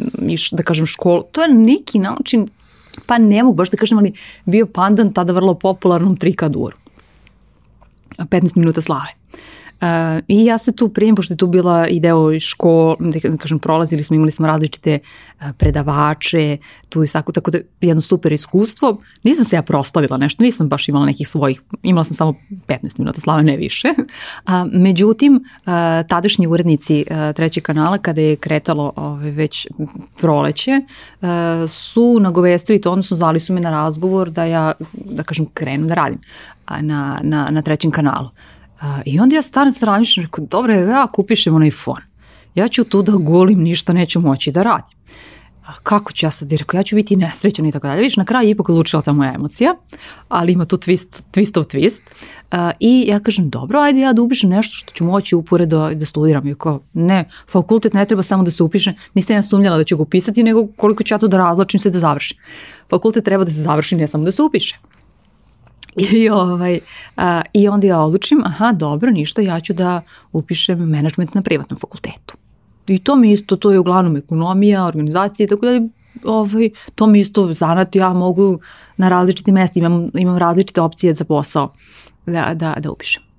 da 0.52 0.64
kažem, 0.64 0.86
školu. 0.86 1.24
To 1.32 1.42
je 1.42 1.54
neki 1.54 2.00
način 2.00 2.48
pa 3.06 3.18
ne 3.18 3.44
mogu 3.44 3.56
baš 3.56 3.70
da 3.70 3.78
kažem, 3.78 3.98
ali 3.98 4.14
bio 4.46 4.66
pandan 4.66 5.14
tada 5.14 5.34
vrlo 5.34 5.54
popularnom 5.54 6.18
trikaduru. 6.18 6.78
15 8.18 8.58
minuta 8.58 8.82
slave. 8.82 9.10
Uh, 9.34 9.40
I 10.28 10.46
ja 10.46 10.58
se 10.58 10.72
tu 10.72 10.90
prijem, 10.90 11.16
pošto 11.16 11.34
je 11.34 11.38
tu 11.38 11.48
bila 11.48 11.88
i 11.88 12.00
deo 12.00 12.40
škol, 12.40 12.96
da 13.00 13.38
kažem, 13.38 13.60
prolazili 13.60 14.04
smo, 14.04 14.16
imali 14.16 14.32
smo 14.32 14.48
različite 14.48 15.00
uh, 15.00 15.48
predavače, 15.58 16.58
tu 16.90 17.04
i 17.04 17.08
sako, 17.08 17.32
tako 17.32 17.52
da 17.52 17.58
jedno 17.82 18.02
super 18.02 18.32
iskustvo. 18.32 18.98
Nisam 19.24 19.46
se 19.46 19.56
ja 19.56 19.62
proslavila 19.62 20.18
nešto, 20.18 20.44
nisam 20.44 20.70
baš 20.70 20.90
imala 20.90 21.06
nekih 21.06 21.28
svojih, 21.28 21.62
imala 21.84 22.04
sam 22.04 22.16
samo 22.16 22.34
15 22.68 23.00
minuta 23.00 23.20
slave, 23.20 23.44
ne 23.44 23.58
više. 23.58 23.88
Uh, 24.48 24.54
međutim, 24.74 25.36
uh, 25.36 25.74
tadašnji 26.08 26.48
urednici 26.48 27.06
uh, 27.10 27.36
trećeg 27.36 27.64
kanala, 27.64 27.98
kada 27.98 28.22
je 28.22 28.36
kretalo 28.36 28.94
ove, 28.96 29.32
već 29.32 29.68
proleće, 30.20 30.72
uh, 31.22 31.28
su 31.70 32.20
nagovestili 32.20 32.82
to, 32.82 32.92
odnosno 32.92 33.18
zvali 33.18 33.40
su 33.40 33.54
me 33.54 33.62
na 33.62 33.72
razgovor 33.72 34.30
da 34.32 34.44
ja, 34.44 34.72
da 34.94 35.24
kažem, 35.24 35.46
krenem 35.54 35.88
da 35.88 35.94
radim 35.94 36.20
na, 36.82 37.20
na, 37.24 37.48
na 37.52 37.62
trećem 37.62 37.92
kanalu. 37.92 38.30
A, 38.84 39.02
I 39.06 39.20
onda 39.20 39.36
ja 39.36 39.42
stanem 39.42 39.74
sa 39.74 39.86
razmišljam, 39.86 40.26
rekao, 40.26 40.46
dobro, 40.46 40.74
ja 40.74 41.08
kupišem 41.08 41.56
onaj 41.56 41.72
fon. 41.72 42.02
Ja 42.56 42.68
ću 42.68 42.84
tu 42.84 43.02
da 43.02 43.12
gulim, 43.12 43.62
ništa 43.62 43.94
neću 43.94 44.20
moći 44.22 44.52
da 44.52 44.64
radim. 44.64 44.98
A 45.66 45.74
kako 45.84 46.12
ću 46.12 46.26
ja 46.26 46.32
sad, 46.32 46.52
rekao, 46.52 46.78
ja 46.78 46.84
ću 46.84 46.96
biti 46.96 47.16
nesrećan 47.16 47.66
i 47.66 47.72
tako 47.72 47.88
dalje. 47.88 48.02
Viš, 48.02 48.18
na 48.18 48.26
kraju 48.26 48.50
ipak 48.50 48.70
odlučila 48.70 49.02
ta 49.02 49.14
moja 49.14 49.34
emocija, 49.34 49.76
ali 50.30 50.54
ima 50.54 50.66
tu 50.66 50.78
twist, 50.78 51.26
twistov 51.32 51.64
twist. 51.64 52.02
Uh, 52.52 52.72
I 52.80 53.06
ja 53.08 53.20
kažem, 53.20 53.50
dobro, 53.50 53.80
ajde 53.80 54.00
ja 54.00 54.14
da 54.14 54.22
upišem 54.22 54.50
nešto 54.50 54.76
što 54.76 54.94
ću 54.94 55.04
moći 55.04 55.36
uporedo 55.36 55.90
da 55.94 56.06
studiram. 56.06 56.48
I 56.48 56.56
kao, 56.56 56.80
ne, 56.94 57.30
fakultet 57.52 57.94
ne 57.94 58.06
treba 58.06 58.24
samo 58.24 58.44
da 58.44 58.52
se 58.52 58.64
upiše, 58.64 58.94
nisam 59.14 59.36
ja 59.36 59.44
sumnjala 59.44 59.78
da 59.78 59.84
ću 59.84 59.98
ga 59.98 60.04
upisati, 60.04 60.44
nego 60.44 60.68
koliko 60.78 61.04
ću 61.04 61.14
ja 61.14 61.18
to 61.18 61.28
da 61.28 61.38
razločim 61.38 61.80
se 61.80 61.90
da 61.90 62.00
završim. 62.00 62.38
Fakultet 62.90 63.26
treba 63.26 63.44
da 63.44 63.52
se 63.52 63.62
završi, 63.62 63.96
ne 63.96 64.08
samo 64.08 64.24
da 64.24 64.32
se 64.32 64.42
upiše. 64.42 64.80
I, 65.96 66.30
ovaj, 66.30 66.80
a, 67.18 67.42
I 67.54 67.68
onda 67.68 67.88
ja 67.88 68.00
odlučim, 68.00 68.42
aha, 68.46 68.72
dobro, 68.72 69.12
ništa, 69.12 69.42
ja 69.42 69.60
ću 69.60 69.74
da 69.74 70.02
upišem 70.32 70.80
menadžment 70.80 71.34
na 71.34 71.42
privatnom 71.42 71.80
fakultetu. 71.80 72.36
I 72.88 73.00
to 73.00 73.16
mi 73.16 73.32
isto, 73.32 73.56
to 73.56 73.72
je 73.72 73.80
uglavnom 73.80 74.18
ekonomija, 74.18 74.86
organizacija, 74.86 75.48
tako 75.48 75.66
da 75.66 75.82
ovaj, 76.24 76.70
to 76.96 77.08
mi 77.08 77.20
isto 77.20 77.54
zanat, 77.54 77.96
ja 77.96 78.14
mogu 78.14 78.60
na 78.98 79.10
različitim 79.10 79.54
mestima, 79.54 79.88
imam, 79.88 80.10
imam 80.14 80.38
različite 80.38 80.82
opcije 80.82 81.14
za 81.14 81.26
posao 81.26 81.74
da, 82.26 82.54
da, 82.54 82.76
da 82.80 82.92
upišem. 82.92 83.33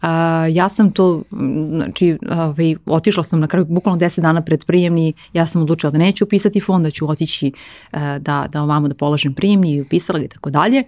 A, 0.00 0.46
ja 0.50 0.68
sam 0.68 0.90
to, 0.90 1.22
znači, 1.70 2.18
ovaj, 2.30 2.76
otišla 2.86 3.22
sam 3.22 3.40
na 3.40 3.46
kraju, 3.46 3.66
bukvalno 3.68 4.00
10 4.00 4.20
dana 4.20 4.42
pred 4.42 4.64
prijemni, 4.64 5.12
ja 5.32 5.46
sam 5.46 5.62
odlučila 5.62 5.90
da 5.90 5.98
neću 5.98 6.24
upisati 6.24 6.60
fond, 6.60 6.84
da 6.84 6.90
ću 6.90 7.10
otići 7.10 7.52
a, 7.92 8.18
da, 8.18 8.46
da 8.52 8.62
ovamo 8.62 8.88
da 8.88 8.94
polažem 8.94 9.34
prijemni 9.34 9.74
i 9.74 9.80
upisala 9.80 10.18
ga 10.18 10.24
i 10.24 10.28
tako 10.28 10.50
dalje. 10.50 10.84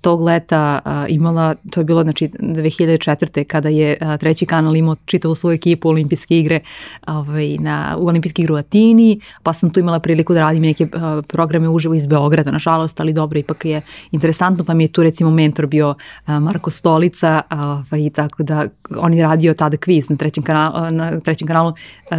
Tog 0.00 0.20
leta 0.20 0.80
a, 0.84 1.06
imala, 1.08 1.54
to 1.70 1.80
je 1.80 1.84
bilo 1.84 2.02
znači 2.02 2.28
2004. 2.28 3.44
kada 3.44 3.68
je 3.68 4.18
treći 4.20 4.46
kanal 4.46 4.76
imao 4.76 4.96
čitavu 5.04 5.34
svoju 5.34 5.54
ekipu 5.54 5.88
olimpijske 5.88 6.38
igre 6.38 6.60
ovaj, 7.06 7.56
na, 7.58 7.96
u 7.98 8.08
olimpijske 8.08 8.42
igre 8.42 8.54
u 8.54 8.56
Atini, 8.56 9.20
pa 9.42 9.52
sam 9.52 9.70
tu 9.70 9.80
imala 9.80 9.98
priliku 9.98 10.34
da 10.34 10.40
radim 10.40 10.62
neke 10.62 10.86
programe 11.28 11.68
uživo 11.68 11.94
iz 11.94 12.06
Beograda, 12.06 12.50
nažalost, 12.50 13.00
ali 13.00 13.12
dobro, 13.12 13.38
ipak 13.38 13.64
je 13.64 13.82
interesantno, 14.10 14.64
pa 14.64 14.74
mi 14.74 14.84
je 14.84 14.88
tu 14.88 15.02
recimo 15.02 15.30
mentor 15.30 15.66
bio 15.66 15.94
Marko 16.26 16.70
Stolica, 16.70 17.40
ovaj, 17.50 18.00
i 18.00 18.10
tako 18.28 18.42
da 18.42 18.68
on 18.96 19.14
je 19.14 19.22
radio 19.22 19.54
tada 19.54 19.76
kviz 19.76 20.10
na 20.10 20.16
trećem 20.16 20.44
kanalu, 20.44 20.90
na 20.90 21.20
trećem 21.20 21.48
kanalu 21.48 21.72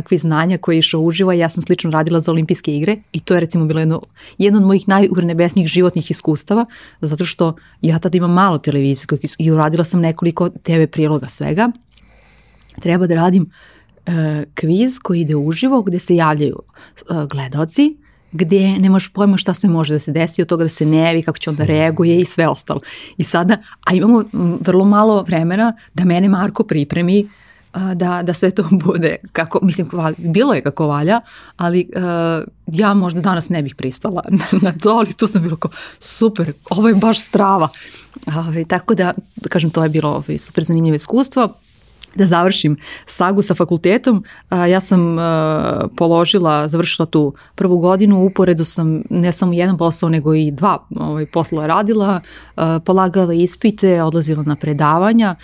kviz 0.03 0.21
znanja 0.21 0.57
koji 0.57 0.75
je 0.75 0.79
išao 0.79 1.01
uživo 1.01 1.33
i 1.33 1.39
ja 1.39 1.49
sam 1.49 1.63
slično 1.63 1.91
radila 1.91 2.19
za 2.19 2.31
olimpijske 2.31 2.75
igre 2.75 2.97
i 3.11 3.19
to 3.19 3.33
je 3.33 3.39
recimo 3.39 3.65
bilo 3.65 3.79
jedno, 3.79 4.01
jedno 4.37 4.59
od 4.59 4.65
mojih 4.65 4.87
najurnebesnijih 4.87 5.67
životnih 5.67 6.11
iskustava 6.11 6.65
zato 7.01 7.25
što 7.25 7.55
ja 7.81 7.99
tada 7.99 8.17
imam 8.17 8.33
malo 8.33 8.57
televizijskog 8.57 9.19
i 9.37 9.51
uradila 9.51 9.83
sam 9.83 10.01
nekoliko 10.01 10.49
TV 10.49 10.85
priloga 10.91 11.27
svega. 11.27 11.71
Treba 12.81 13.07
da 13.07 13.15
radim 13.15 13.43
uh, 14.07 14.13
kviz 14.55 14.99
koji 15.03 15.21
ide 15.21 15.35
uživo 15.35 15.81
gde 15.81 15.99
se 15.99 16.15
javljaju 16.15 16.59
uh, 17.09 17.23
gledaoci 17.23 17.97
gdje 18.35 18.79
nemaš 18.79 19.07
pojma 19.07 19.37
šta 19.37 19.53
sve 19.53 19.69
može 19.69 19.93
da 19.93 19.99
se 19.99 20.11
desi 20.11 20.41
od 20.41 20.47
toga 20.47 20.63
da 20.63 20.69
se 20.69 20.85
nevi, 20.85 21.23
kako 21.23 21.37
će 21.37 21.49
on 21.49 21.55
da 21.55 21.63
reaguje 21.63 22.19
i 22.19 22.25
sve 22.25 22.47
ostalo. 22.47 22.79
I 23.17 23.23
sada, 23.23 23.57
a 23.85 23.93
imamo 23.93 24.23
vrlo 24.61 24.85
malo 24.85 25.23
vremena 25.23 25.73
da 25.93 26.05
mene 26.05 26.29
Marko 26.29 26.63
pripremi 26.63 27.29
da, 27.95 28.21
da 28.23 28.33
sve 28.33 28.51
to 28.51 28.67
bude 28.85 29.15
kako, 29.31 29.59
mislim, 29.61 29.89
bilo 30.17 30.53
je 30.53 30.61
kako 30.61 30.87
valja, 30.87 31.21
ali 31.57 31.89
uh, 31.95 32.43
ja 32.67 32.93
možda 32.93 33.21
danas 33.21 33.49
ne 33.49 33.63
bih 33.63 33.75
pristala 33.75 34.23
na, 34.39 34.59
na 34.61 34.73
to, 34.81 34.89
ali 34.89 35.13
tu 35.13 35.27
sam 35.27 35.41
bilo 35.41 35.55
kao 35.55 35.71
super, 35.99 36.53
ovo 36.69 36.87
je 36.87 36.95
baš 36.95 37.19
strava. 37.19 37.69
Uh, 38.27 38.33
tako 38.67 38.95
da, 38.95 39.13
da 39.35 39.49
kažem, 39.49 39.69
to 39.69 39.83
je 39.83 39.89
bilo 39.89 40.09
ovaj, 40.09 40.37
super 40.37 40.63
zanimljivo 40.63 40.95
iskustvo 40.95 41.53
da 42.15 42.27
završim 42.27 42.77
sagu 43.05 43.41
sa 43.41 43.55
fakultetom. 43.55 44.23
Ja 44.51 44.79
sam 44.79 45.17
položila, 45.97 46.67
završila 46.67 47.05
tu 47.05 47.33
prvu 47.55 47.77
godinu, 47.77 48.25
uporedu 48.25 48.65
sam 48.65 49.03
ne 49.09 49.31
samo 49.31 49.53
jedan 49.53 49.77
posao, 49.77 50.09
nego 50.09 50.33
i 50.33 50.51
dva 50.51 50.87
ovaj, 50.95 51.25
posla 51.25 51.67
radila, 51.67 52.21
polagala 52.85 53.33
ispite, 53.33 54.03
odlazila 54.03 54.43
na 54.43 54.55
predavanja 54.55 55.35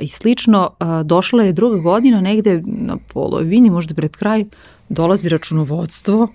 i 0.00 0.08
slično. 0.08 0.70
Došla 1.04 1.44
je 1.44 1.52
druga 1.52 1.78
godina, 1.78 2.20
negde 2.20 2.62
na 2.66 2.96
polovini, 3.12 3.70
možda 3.70 3.94
pred 3.94 4.16
kraj, 4.16 4.44
dolazi 4.88 5.28
računovodstvo. 5.28 6.28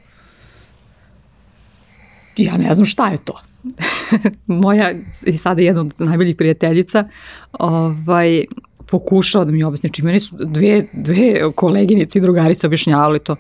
Ja 2.38 2.58
ne 2.58 2.76
znam 2.76 2.86
šta 2.86 3.08
je 3.08 3.18
to. 3.18 3.42
Moja 4.48 4.92
i 5.26 5.38
sada 5.38 5.62
jedna 5.62 5.82
od 5.82 5.94
najboljih 6.00 6.36
prijateljica 6.36 7.08
ovaj, 7.52 8.46
pokušao 8.94 9.46
da 9.46 9.52
mi 9.52 9.64
objasni. 9.64 9.88
Znači, 9.88 10.04
meni 10.04 10.20
su 10.20 10.36
dve, 10.40 10.86
dve 10.94 11.52
koleginice 11.56 12.20
i 12.20 12.22
drugarice 12.22 12.68
objašnjavali 12.68 13.20
to. 13.20 13.36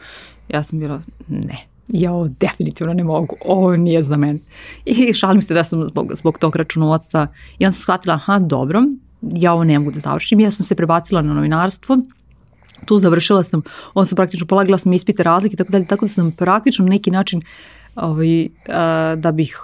Ja 0.50 0.64
sam 0.64 0.80
bila, 0.80 1.02
ne, 1.28 1.58
ja 1.88 2.14
ovo 2.14 2.28
definitivno 2.40 2.94
ne 2.94 3.04
mogu, 3.04 3.36
ovo 3.46 3.76
nije 3.76 4.04
za 4.04 4.18
mene. 4.18 4.40
I 4.86 5.14
šalim 5.14 5.42
se 5.42 5.54
da 5.54 5.64
sam 5.64 5.86
zbog, 5.88 6.12
zbog 6.16 6.40
tog 6.40 6.56
računovodstva 6.56 7.28
i 7.60 7.66
onda 7.66 7.74
sam 7.74 7.82
shvatila, 7.82 8.16
aha, 8.16 8.40
dobro, 8.40 8.82
ja 9.22 9.54
ovo 9.54 9.64
ne 9.64 9.80
mogu 9.80 9.92
da 9.92 10.00
završim. 10.00 10.40
Ja 10.40 10.52
sam 10.52 10.66
se 10.66 10.76
prebacila 10.76 11.22
na 11.22 11.34
novinarstvo, 11.34 11.98
tu 12.86 13.00
završila 13.00 13.44
sam, 13.44 13.62
on 13.94 14.06
sam 14.06 14.16
praktično 14.16 14.48
polagala 14.48 14.78
sam 14.78 14.94
ispite 14.94 15.24
razlike, 15.24 15.56
tako 15.56 15.72
dalje, 15.72 15.88
tako 15.88 16.06
da 16.06 16.10
sam 16.10 16.32
praktično 16.32 16.86
na 16.86 16.90
neki 16.90 17.12
način 17.12 17.42
ovaj, 17.96 18.48
da 19.18 19.32
bih 19.32 19.58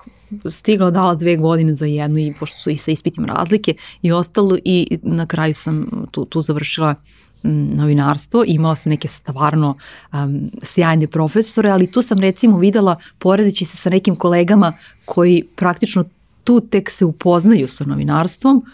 stigla 0.50 0.92
dala 0.92 1.16
dve 1.16 1.36
godine 1.36 1.76
za 1.76 1.86
jednu 1.86 2.20
i 2.20 2.34
pošto 2.40 2.58
su 2.58 2.70
i 2.70 2.78
sa 2.78 2.92
ispitima 2.92 3.28
razlike 3.28 3.74
i 4.02 4.12
ostalo 4.12 4.58
i 4.66 4.98
na 5.04 5.26
kraju 5.26 5.54
sam 5.54 6.06
tu, 6.12 6.26
tu 6.26 6.42
završila 6.42 6.96
novinarstvo, 7.44 8.44
imala 8.48 8.76
sam 8.76 8.90
neke 8.90 9.08
stvarno 9.08 9.78
um, 10.14 10.50
sjajne 10.64 11.08
profesore, 11.08 11.70
ali 11.70 11.92
tu 11.92 12.02
sam 12.02 12.20
recimo 12.20 12.58
videla, 12.58 12.96
poredeći 13.18 13.66
se 13.66 13.78
sa 13.78 13.90
nekim 13.90 14.16
kolegama 14.16 14.74
koji 15.06 15.44
praktično 15.56 16.04
tu 16.44 16.60
tek 16.60 16.90
se 16.90 17.06
upoznaju 17.06 17.68
sa 17.68 17.86
novinarstvom, 17.86 18.66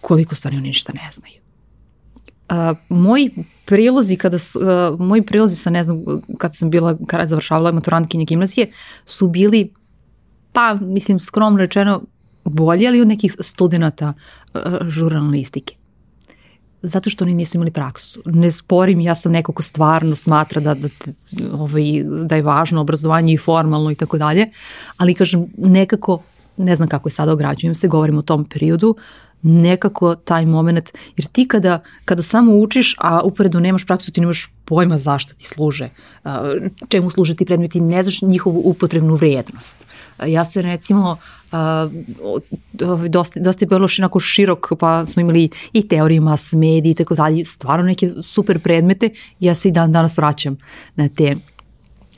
koliko 0.00 0.34
stvari 0.34 0.56
oni 0.56 0.66
ništa 0.66 0.92
ne 0.92 1.08
znaju. 1.12 1.41
Uh, 2.52 2.76
moji 2.88 3.30
prilozi 3.64 4.16
kada 4.16 4.38
su, 4.38 4.58
uh, 4.58 5.00
moji 5.00 5.22
prilozi 5.22 5.56
sa 5.56 5.70
ne 5.70 5.84
znam 5.84 6.02
kad 6.38 6.56
sam 6.56 6.70
bila 6.70 6.98
kada 7.06 7.26
završavala 7.26 7.72
maturantkinje 7.72 8.24
gimnazije 8.24 8.70
su 9.04 9.28
bili 9.28 9.72
pa 10.52 10.74
mislim 10.74 11.20
skromno 11.20 11.58
rečeno 11.58 12.02
bolji 12.44 12.86
ali 12.86 13.00
od 13.00 13.08
nekih 13.08 13.36
studenta 13.40 14.12
uh, 14.54 14.60
žurnalistike 14.88 15.74
zato 16.82 17.10
što 17.10 17.24
oni 17.24 17.34
nisu 17.34 17.56
imali 17.56 17.70
praksu. 17.70 18.22
Ne 18.26 18.50
sporim, 18.50 19.00
ja 19.00 19.14
sam 19.14 19.32
neko 19.32 19.52
ko 19.52 19.62
stvarno 19.62 20.16
smatra 20.16 20.60
da, 20.60 20.74
da, 20.74 20.88
ovaj, 21.52 21.84
da 22.24 22.36
je 22.36 22.42
važno 22.42 22.80
obrazovanje 22.80 23.32
i 23.32 23.38
formalno 23.38 23.90
i 23.90 23.94
tako 23.94 24.18
dalje, 24.18 24.50
ali 24.96 25.14
kažem, 25.14 25.46
nekako 25.56 26.22
ne 26.56 26.76
znam 26.76 26.88
kako 26.88 27.08
je 27.08 27.12
sada 27.12 27.32
ograđujem 27.32 27.74
se, 27.74 27.88
govorim 27.88 28.18
o 28.18 28.22
tom 28.22 28.44
periodu, 28.44 28.96
nekako 29.42 30.14
taj 30.14 30.46
moment, 30.46 30.90
jer 31.16 31.26
ti 31.26 31.48
kada, 31.48 31.82
kada 32.04 32.22
samo 32.22 32.52
učiš, 32.52 32.94
a 32.98 33.20
uporedo 33.22 33.60
nemaš 33.60 33.86
praksu, 33.86 34.12
ti 34.12 34.20
nemaš 34.20 34.50
pojma 34.64 34.98
zašto 34.98 35.34
ti 35.34 35.44
služe, 35.44 35.88
čemu 36.88 37.10
služe 37.10 37.34
ti 37.34 37.44
predmeti, 37.44 37.80
ne 37.80 38.02
znaš 38.02 38.22
njihovu 38.22 38.62
upotrebnu 38.64 39.14
vrijednost. 39.14 39.76
Ja 40.26 40.44
se 40.44 40.62
recimo, 40.62 41.16
dosta, 43.08 43.40
dosta 43.40 43.64
je 43.64 43.68
bilo 43.68 43.88
onako 43.98 44.20
širok, 44.20 44.72
pa 44.80 45.06
smo 45.06 45.20
imali 45.20 45.50
i 45.72 45.88
teorije 45.88 46.20
mas 46.20 46.52
mediji 46.52 46.90
i 46.90 46.94
tako 46.94 47.14
dalje, 47.14 47.44
stvarno 47.44 47.84
neke 47.84 48.10
super 48.22 48.62
predmete, 48.62 49.10
ja 49.40 49.54
se 49.54 49.68
i 49.68 49.72
dan 49.72 49.92
danas 49.92 50.16
vraćam 50.16 50.56
na 50.96 51.08
te 51.08 51.36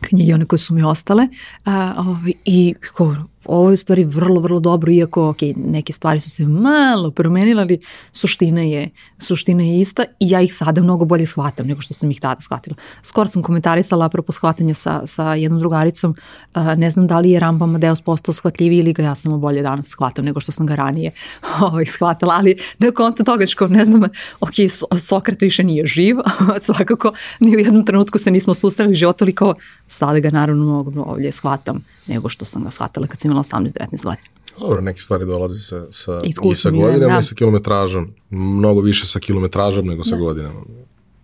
knjige, 0.01 0.35
one 0.35 0.45
koje 0.45 0.59
su 0.59 0.75
mi 0.75 0.83
ostale 0.83 1.29
a, 1.65 1.95
ovaj, 1.99 2.33
i 2.45 2.75
ko, 2.95 3.17
ovo 3.45 3.71
je 3.71 3.75
u 3.75 3.77
stvari 3.77 4.05
vrlo, 4.05 4.41
vrlo 4.41 4.61
dobro, 4.61 4.93
iako 4.93 5.29
ok, 5.29 5.39
neke 5.57 5.93
stvari 5.93 6.21
su 6.21 6.31
se 6.31 6.45
malo 6.45 7.11
promenile, 7.11 7.63
ali 7.63 7.79
suština 8.13 8.61
je, 8.61 8.91
suština 9.19 9.63
je 9.63 9.81
ista 9.81 10.05
i 10.21 10.31
ja 10.31 10.41
ih 10.41 10.55
sada 10.55 10.83
mnogo 10.83 11.05
bolje 11.05 11.27
shvatam 11.27 11.67
nego 11.67 11.81
što 11.81 11.95
sam 11.95 12.11
ih 12.11 12.21
tada 12.21 12.41
shvatila. 12.41 12.77
Skoro 13.03 13.29
sam 13.29 13.43
komentarisala 13.43 14.07
apropo 14.07 14.33
shvatanja 14.33 14.75
sa, 14.75 15.07
sa 15.07 15.35
jednom 15.35 15.61
drugaricom, 15.61 16.15
uh, 16.55 16.67
ne 16.77 16.91
znam 16.91 17.07
da 17.07 17.21
li 17.21 17.31
je 17.31 17.41
Ramba 17.41 17.65
Amadeus 17.65 18.01
postao 18.01 18.35
shvatljiviji 18.35 18.79
ili 18.79 18.93
ga 18.93 19.03
ja 19.03 19.15
samo 19.15 19.39
bolje 19.39 19.63
danas 19.63 19.87
shvatam 19.87 20.25
nego 20.25 20.41
što 20.41 20.53
sam 20.53 20.67
ga 20.67 20.75
ranije 20.75 21.11
ovaj, 21.61 21.87
shvatila, 21.87 22.35
ali 22.35 22.57
na 22.79 22.91
konta 22.91 23.25
toga 23.25 23.47
što 23.47 23.69
ne 23.69 23.85
znam, 23.85 24.03
ok, 24.41 24.55
Sokrat 24.99 25.43
više 25.43 25.65
nije 25.65 25.87
živ, 25.87 26.17
svakako 26.67 27.13
ni 27.41 27.57
u 27.57 27.59
jednom 27.59 27.85
trenutku 27.85 28.19
se 28.19 28.31
nismo 28.31 28.55
sustavili 28.55 28.97
života, 28.97 29.25
ali 29.25 29.35
kao 29.35 29.55
sada 29.87 30.19
ga 30.19 30.31
naravno 30.31 30.65
mnogo 30.65 30.91
bolje 30.91 31.33
shvatam 31.33 31.85
nego 32.07 32.29
što 32.29 32.45
sam 32.45 32.65
ga 32.65 32.71
shvatila 32.71 33.07
kad 33.07 33.21
sam 33.21 33.34
imala 33.35 33.45
18-19 33.45 34.05
godina. 34.05 34.35
Dobro, 34.59 34.81
neke 34.81 35.01
stvari 35.01 35.27
dolaze 35.27 35.59
sa, 35.59 35.93
sa, 35.93 36.21
i 36.51 36.55
sa 36.55 36.71
godinama 36.71 37.13
da. 37.15 37.19
i 37.19 37.23
sa 37.23 37.35
kilometražom. 37.35 38.15
Mnogo 38.31 38.81
više 38.81 39.07
sa 39.07 39.21
kilometražom 39.21 39.87
nego 39.87 40.05
sa 40.05 40.17
da. 40.17 40.21
godinama. 40.21 40.61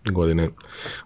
Godine, 0.04 0.50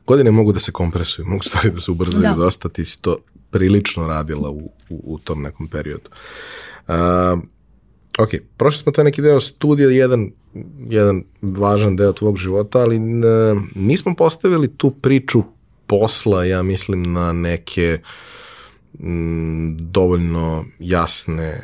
godine 0.07 0.31
mogu 0.31 0.53
da 0.53 0.61
se 0.61 0.73
kompresuju, 0.73 1.27
mogu 1.27 1.43
stvari 1.43 1.71
da 1.71 1.81
se 1.81 1.91
ubrzaju 1.91 2.23
da. 2.23 2.35
dosta, 2.35 2.69
ti 2.69 2.85
si 2.85 3.03
to 3.03 3.19
prilično 3.51 4.07
radila 4.07 4.51
u, 4.51 4.71
u, 4.89 5.15
u 5.15 5.19
tom 5.19 5.43
nekom 5.43 5.69
periodu. 5.69 6.09
Uh, 6.89 6.95
ok, 8.19 8.29
prošli 8.57 8.79
smo 8.79 8.93
taj 8.93 9.05
neki 9.05 9.23
deo 9.23 9.41
studija, 9.41 9.91
jedan, 9.91 10.31
jedan 10.89 11.25
važan 11.43 11.97
deo 11.97 12.13
tvog 12.13 12.37
života, 12.37 12.79
ali 12.79 12.99
ne, 12.99 13.55
nismo 13.75 14.15
postavili 14.15 14.77
tu 14.77 14.91
priču 14.91 15.43
posla, 15.87 16.45
ja 16.45 16.63
mislim, 16.63 17.13
na 17.13 17.33
neke 17.33 17.99
uh, 18.03 18.09
m, 19.01 19.77
dovoljno 19.81 20.65
jasne 20.79 21.61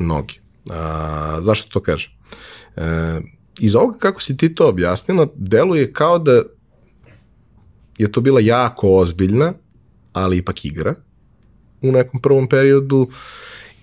noge. 0.00 0.34
A, 0.70 1.38
zašto 1.40 1.70
to 1.70 1.80
kažem? 1.80 2.12
E, 2.76 3.20
iz 3.60 3.74
ovoga 3.74 3.98
kako 3.98 4.20
si 4.20 4.36
ti 4.36 4.54
to 4.54 4.68
objasnila, 4.68 5.26
deluje 5.34 5.92
kao 5.92 6.18
da 6.18 6.42
je 7.98 8.12
to 8.12 8.20
bila 8.20 8.40
jako 8.40 8.88
ozbiljna, 8.88 9.52
ali 10.12 10.36
ipak 10.36 10.64
igra 10.64 10.94
u 11.82 11.92
nekom 11.92 12.20
prvom 12.20 12.48
periodu 12.48 13.08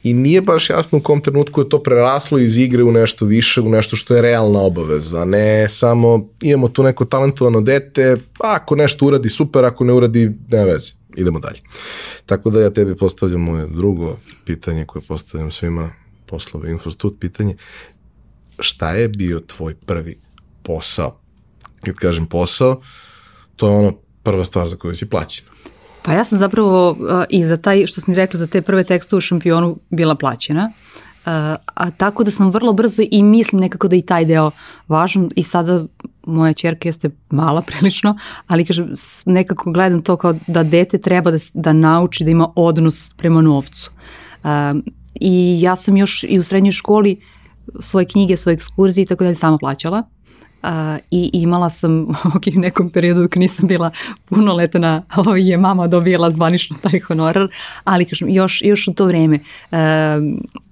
i 0.03 0.14
nije 0.14 0.41
baš 0.41 0.70
jasno 0.70 0.97
u 0.97 1.01
kom 1.01 1.22
trenutku 1.22 1.62
je 1.62 1.70
to 1.70 1.84
preraslo 1.84 2.39
iz 2.39 2.57
igre 2.57 2.84
u 2.84 2.91
nešto 2.91 3.26
više, 3.26 3.62
u 3.62 3.70
nešto 3.70 3.95
što 3.95 4.16
je 4.16 4.22
realna 4.22 4.60
obaveza, 4.60 5.26
ne 5.26 5.70
samo 5.70 6.30
imamo 6.41 6.70
tu 6.70 6.84
neko 6.84 7.05
talentovano 7.05 7.62
dete, 7.62 8.18
ako 8.39 8.76
nešto 8.76 9.05
uradi 9.05 9.30
super, 9.30 9.66
ako 9.66 9.84
ne 9.84 9.93
uradi, 9.93 10.32
nema 10.47 10.64
veze 10.64 10.98
idemo 11.16 11.39
dalje. 11.39 11.60
Tako 12.26 12.49
da 12.49 12.62
ja 12.62 12.70
tebi 12.70 12.95
postavljam 12.95 13.41
moje 13.41 13.68
drugo 13.68 14.18
pitanje 14.45 14.86
koje 14.86 15.01
postavljam 15.07 15.51
svima 15.51 15.91
poslove 16.26 16.72
Infostut, 16.72 17.16
pitanje 17.20 17.55
šta 18.60 18.91
je 18.91 19.07
bio 19.07 19.39
tvoj 19.39 19.76
prvi 19.76 20.18
posao? 20.64 21.20
Kad 21.86 21.95
kažem 21.95 22.26
posao, 22.26 22.82
to 23.55 23.68
je 23.68 23.76
ono 23.76 23.93
prva 24.24 24.43
stvar 24.43 24.68
za 24.68 24.76
koju 24.76 24.95
si 24.95 25.10
plaćen. 25.10 25.45
Pa 26.03 26.14
ja 26.14 26.24
sam 26.24 26.38
zapravo 26.38 26.91
uh, 26.91 26.97
i 27.30 27.45
za 27.45 27.57
taj, 27.57 27.88
što 27.88 28.01
sam 28.01 28.14
rekla, 28.14 28.39
za 28.39 28.47
te 28.47 28.62
prve 28.62 28.84
tekste 28.84 29.16
u 29.16 29.22
šampionu 29.22 29.80
bila 29.89 30.16
plaćena. 30.16 30.72
Uh, 30.72 31.09
a 31.26 31.91
tako 31.97 32.24
da 32.24 32.32
sam 32.32 32.51
vrlo 32.51 32.74
brzo 32.74 33.03
i 33.11 33.24
mislim 33.24 33.61
nekako 33.61 33.88
da 33.88 33.95
i 33.95 34.01
taj 34.01 34.26
deo 34.26 34.51
važan 34.88 35.30
i 35.36 35.43
sada 35.43 35.86
moja 36.26 36.53
čerka 36.53 36.88
jeste 36.88 37.09
mala 37.30 37.61
prilično, 37.67 38.17
ali 38.47 38.65
kažem, 38.65 38.93
nekako 39.26 39.72
gledam 39.72 40.01
to 40.01 40.17
kao 40.17 40.34
da 40.47 40.63
dete 40.63 40.97
treba 40.97 41.32
da, 41.32 41.38
da 41.53 41.74
nauči 41.74 42.24
da 42.24 42.30
ima 42.30 42.51
odnos 42.55 43.13
prema 43.13 43.41
novcu. 43.41 43.91
Um, 44.43 44.84
I 45.15 45.61
ja 45.61 45.76
sam 45.76 45.97
još 45.97 46.24
i 46.24 46.39
u 46.39 46.43
srednjoj 46.43 46.72
školi 46.72 47.20
svoje 47.80 48.05
knjige, 48.05 48.38
svoje 48.38 48.53
ekskurzije 48.53 49.03
i 49.03 49.05
tako 49.05 49.24
dalje 49.24 49.36
sama 49.36 49.57
plaćala. 49.57 50.03
Uh, 50.64 50.70
I 51.12 51.30
imala 51.34 51.70
sam 51.70 52.10
ok, 52.36 52.43
u 52.57 52.60
nekom 52.60 52.89
periodu 52.89 53.22
dok 53.22 53.36
nisam 53.36 53.68
bila 53.68 53.91
punoletna, 54.26 55.03
ovaj, 55.16 55.49
je 55.49 55.57
mama 55.57 55.88
dobijala 55.88 56.32
zvanično 56.32 56.78
taj 56.82 56.99
honorar, 56.99 57.47
ali 57.84 58.05
kažem, 58.05 58.30
još, 58.30 58.62
još 58.62 58.88
u 58.88 58.93
to 58.93 59.05
vreme. 59.05 59.39
Uh, 59.72 59.78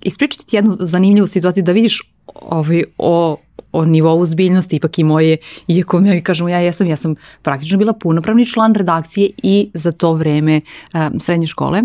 ispričati 0.02 0.46
ti 0.46 0.56
jednu 0.56 0.78
zanimljivu 0.80 1.28
situaciju 1.28 1.64
da 1.64 1.72
vidiš 1.72 2.02
ovaj, 2.42 2.84
o 2.98 3.38
o 3.72 3.86
nivou 3.86 4.26
zbiljnosti, 4.26 4.76
ipak 4.76 5.00
i 5.00 5.04
moje, 5.04 5.38
iako 5.68 6.00
mi 6.00 6.22
kažemo 6.22 6.50
ja 6.50 6.60
jesam, 6.60 6.88
ja 6.88 6.96
sam 6.96 7.16
praktično 7.42 7.78
bila 7.78 7.94
punopravni 7.94 8.46
član 8.46 8.76
redakcije 8.76 9.30
i 9.44 9.70
za 9.74 9.92
to 9.92 10.14
vreme 10.14 10.62
um, 10.94 11.20
srednje 11.20 11.48
škole. 11.48 11.82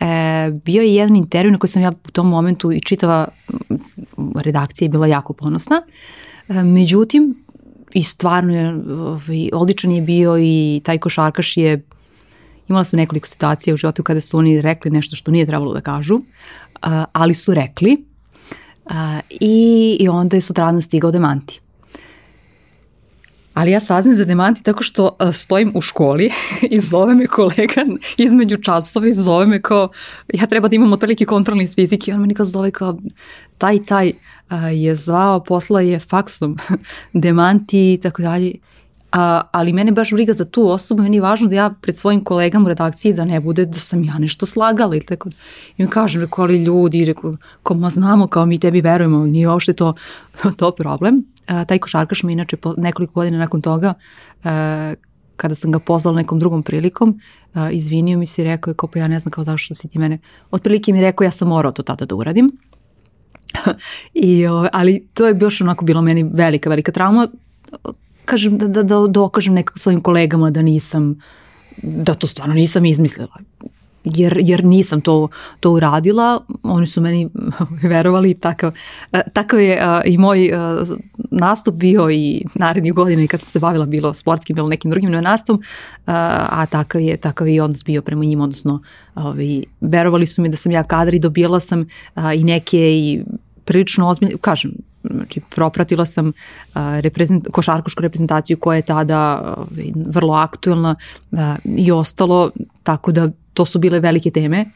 E, 0.00 0.50
bio 0.64 0.82
je 0.82 0.94
jedan 0.94 1.16
intervju 1.16 1.52
na 1.52 1.58
koji 1.58 1.70
sam 1.70 1.82
ja 1.82 1.92
u 2.08 2.10
tom 2.10 2.28
momentu 2.28 2.72
i 2.72 2.80
čitava 2.80 3.28
redakcija 4.34 4.86
je 4.86 4.90
bila 4.90 5.06
jako 5.06 5.32
ponosna. 5.32 5.82
E, 5.86 5.90
međutim, 6.48 7.34
i 7.92 8.02
stvarno 8.02 8.56
je, 8.56 8.68
ovaj, 8.94 9.50
odličan 9.52 9.90
je 9.90 10.02
bio 10.02 10.38
i 10.38 10.80
taj 10.84 10.98
košarkaš 10.98 11.56
je 11.56 11.82
imala 12.68 12.84
sam 12.84 12.96
nekoliko 12.96 13.28
situacija 13.28 13.74
u 13.74 13.76
životu 13.76 14.02
kada 14.02 14.20
su 14.20 14.38
oni 14.38 14.60
rekli 14.60 14.90
nešto 14.90 15.16
što 15.16 15.30
nije 15.30 15.46
trebalo 15.46 15.72
da 15.72 15.80
kažu, 15.80 16.20
ali 17.12 17.34
su 17.34 17.54
rekli 17.54 18.04
A, 18.86 19.20
i, 19.30 19.96
I 20.00 20.08
onda 20.08 20.36
je 20.36 20.40
sutradan 20.40 20.82
stigao 20.82 21.10
demanti. 21.10 21.60
Ali 23.54 23.70
ja 23.70 23.80
saznam 23.80 24.14
za 24.14 24.24
demanti 24.24 24.62
tako 24.62 24.82
što 24.82 25.16
a, 25.18 25.32
stojim 25.32 25.72
u 25.74 25.80
školi 25.80 26.30
i 26.70 26.80
zove 26.80 27.14
me 27.14 27.26
kolega 27.26 27.84
između 28.16 28.56
časova 28.56 29.08
i 29.08 29.12
zove 29.12 29.46
me 29.46 29.62
kao, 29.62 29.88
ja 30.34 30.46
treba 30.46 30.68
da 30.68 30.76
imam 30.76 30.92
otprilike 30.92 31.24
kontrolni 31.24 31.64
iz 31.64 31.74
fizike 31.74 32.10
i 32.10 32.14
on 32.14 32.20
me 32.20 32.26
nikad 32.26 32.46
zove 32.46 32.70
kao, 32.70 32.98
taj, 33.58 33.84
taj 33.84 34.12
a, 34.48 34.68
je 34.68 34.94
zvao, 34.94 35.44
posla 35.44 35.80
je 35.80 36.00
faksom, 36.00 36.56
demanti 37.12 37.92
i 37.92 38.00
tako 38.02 38.22
dalje. 38.22 38.52
A, 39.12 39.42
ali 39.52 39.72
mene 39.72 39.92
baš 39.92 40.10
briga 40.12 40.32
za 40.32 40.44
tu 40.44 40.68
osobu, 40.68 41.02
meni 41.02 41.16
je 41.16 41.20
važno 41.20 41.48
da 41.48 41.54
ja 41.54 41.70
pred 41.80 41.96
svojim 41.96 42.24
kolegama 42.24 42.64
u 42.64 42.68
redakciji 42.68 43.12
da 43.12 43.24
ne 43.24 43.40
bude 43.40 43.66
da 43.66 43.78
sam 43.78 44.04
ja 44.04 44.18
nešto 44.18 44.46
slagala 44.46 44.96
ili 44.96 45.04
tako. 45.04 45.28
I 45.76 45.82
mi 45.82 45.90
kažem, 45.90 46.20
reko, 46.20 46.42
ali 46.42 46.64
ljudi, 46.64 47.04
reko, 47.04 47.34
ko 47.62 47.74
ma 47.74 47.90
znamo, 47.90 48.26
kao 48.26 48.46
mi 48.46 48.58
tebi 48.58 48.80
verujemo, 48.80 49.26
nije 49.26 49.48
uopšte 49.48 49.72
to, 49.72 49.94
to 50.56 50.70
problem. 50.70 51.24
A, 51.46 51.64
taj 51.64 51.78
košarkaš 51.78 52.22
me 52.22 52.32
inače 52.32 52.56
po 52.56 52.74
nekoliko 52.76 53.12
godina 53.12 53.38
nakon 53.38 53.62
toga, 53.62 53.94
a, 54.44 54.94
kada 55.36 55.54
sam 55.54 55.72
ga 55.72 55.78
pozvala 55.78 56.16
nekom 56.16 56.38
drugom 56.38 56.62
prilikom, 56.62 57.20
a, 57.54 57.70
izvinio 57.70 58.18
mi 58.18 58.26
se 58.26 58.42
i 58.42 58.44
rekao 58.44 58.70
je 58.70 58.74
kao 58.74 58.88
pa 58.88 58.98
ja 58.98 59.08
ne 59.08 59.18
znam 59.18 59.30
kao 59.30 59.44
zašto 59.44 59.74
si 59.74 59.88
ti 59.88 59.98
mene, 59.98 60.18
otprilike 60.50 60.92
mi 60.92 61.00
rekao 61.00 61.24
ja 61.24 61.30
sam 61.30 61.48
morao 61.48 61.72
to 61.72 61.82
tada 61.82 62.06
da 62.06 62.14
uradim. 62.14 62.52
I, 64.14 64.46
o, 64.46 64.68
ali 64.72 65.06
to 65.14 65.26
je 65.26 65.38
još 65.40 65.60
onako 65.60 65.84
bilo 65.84 66.02
meni 66.02 66.22
velika, 66.22 66.70
velika 66.70 66.92
trauma 66.92 67.28
kažem, 68.32 68.58
da, 68.58 68.68
da, 68.68 68.82
da 68.82 69.06
dokažem 69.08 69.54
nekako 69.54 69.78
svojim 69.78 70.00
kolegama 70.00 70.50
da 70.50 70.62
nisam, 70.62 71.14
da 71.82 72.14
to 72.14 72.26
stvarno 72.26 72.54
nisam 72.54 72.84
izmislila. 72.84 73.36
Jer, 74.04 74.38
jer 74.40 74.64
nisam 74.64 75.00
to, 75.00 75.28
to 75.60 75.70
uradila, 75.70 76.40
oni 76.62 76.86
su 76.86 77.00
meni 77.00 77.28
verovali, 77.92 78.34
takav, 78.34 78.72
takav 79.32 79.60
je 79.60 79.76
i 80.06 80.18
moj 80.18 80.48
nastup 81.30 81.74
bio 81.74 82.08
i 82.10 82.44
narednih 82.54 82.94
godina 82.94 83.22
i 83.22 83.28
kad 83.28 83.40
sam 83.40 83.50
se 83.50 83.60
bavila 83.60 83.86
bilo 83.86 84.14
sportskim, 84.14 84.56
bilo 84.56 84.68
nekim 84.68 84.90
drugim 84.90 85.10
nastupom, 85.10 85.62
a 86.06 86.66
takav 86.66 87.00
je, 87.00 87.16
takav 87.16 87.48
i 87.48 87.60
odnos 87.60 87.84
bio 87.84 88.02
prema 88.02 88.24
njim, 88.24 88.40
odnosno 88.40 88.80
ovi, 89.14 89.64
verovali 89.80 90.26
su 90.26 90.42
mi 90.42 90.48
da 90.48 90.56
sam 90.56 90.72
ja 90.72 90.82
kadar 90.82 91.14
i 91.14 91.18
dobila 91.18 91.60
sam 91.60 91.86
i 92.36 92.44
neke 92.44 92.80
i 92.80 93.22
prilično 93.64 94.08
ozbiljne, 94.08 94.36
kažem, 94.40 94.72
znači 95.10 95.40
propratila 95.54 96.04
sam 96.04 96.28
uh, 96.28 96.32
reprezent, 96.74 97.48
košarkašku 97.52 98.02
reprezentaciju 98.02 98.56
koja 98.56 98.76
je 98.76 98.82
tada 98.82 99.54
uh, 99.58 99.66
vrlo 100.06 100.34
aktuelna 100.34 100.94
uh, 101.30 101.38
i 101.64 101.92
ostalo, 101.92 102.50
tako 102.82 103.12
da 103.12 103.30
to 103.54 103.64
su 103.64 103.78
bile 103.78 104.00
velike 104.00 104.30
teme 104.30 104.66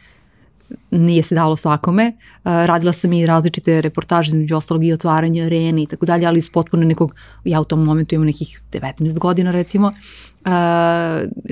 nije 0.91 1.23
se 1.23 1.35
dalo 1.35 1.57
svakome. 1.57 2.13
Radila 2.45 2.93
sam 2.93 3.13
i 3.13 3.27
različite 3.27 3.81
reportaže, 3.81 4.29
između 4.29 4.57
ostalog 4.57 4.85
i 4.85 4.93
otvaranje 4.93 5.45
arene 5.45 5.83
i 5.83 5.87
tako 5.87 6.07
dalje, 6.07 6.27
ali 6.27 6.39
iz 6.39 6.51
potpuno 6.51 6.85
nekog, 6.85 7.15
ja 7.45 7.61
u 7.61 7.65
tom 7.65 7.85
momentu 7.85 8.15
imam 8.15 8.27
nekih 8.27 8.61
19 8.73 9.19
godina 9.19 9.51
recimo, 9.51 9.93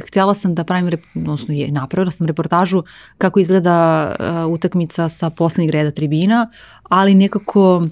htjela 0.06 0.34
sam 0.34 0.54
da 0.54 0.64
pravim, 0.64 0.98
odnosno 1.14 1.54
je, 1.54 1.72
napravila 1.72 2.10
sam 2.10 2.26
reportažu 2.26 2.82
kako 3.18 3.40
izgleda 3.40 4.14
utakmica 4.48 5.08
sa 5.08 5.30
poslednjeg 5.30 5.70
reda 5.70 5.90
tribina, 5.90 6.50
ali 6.82 7.14
nekako 7.14 7.86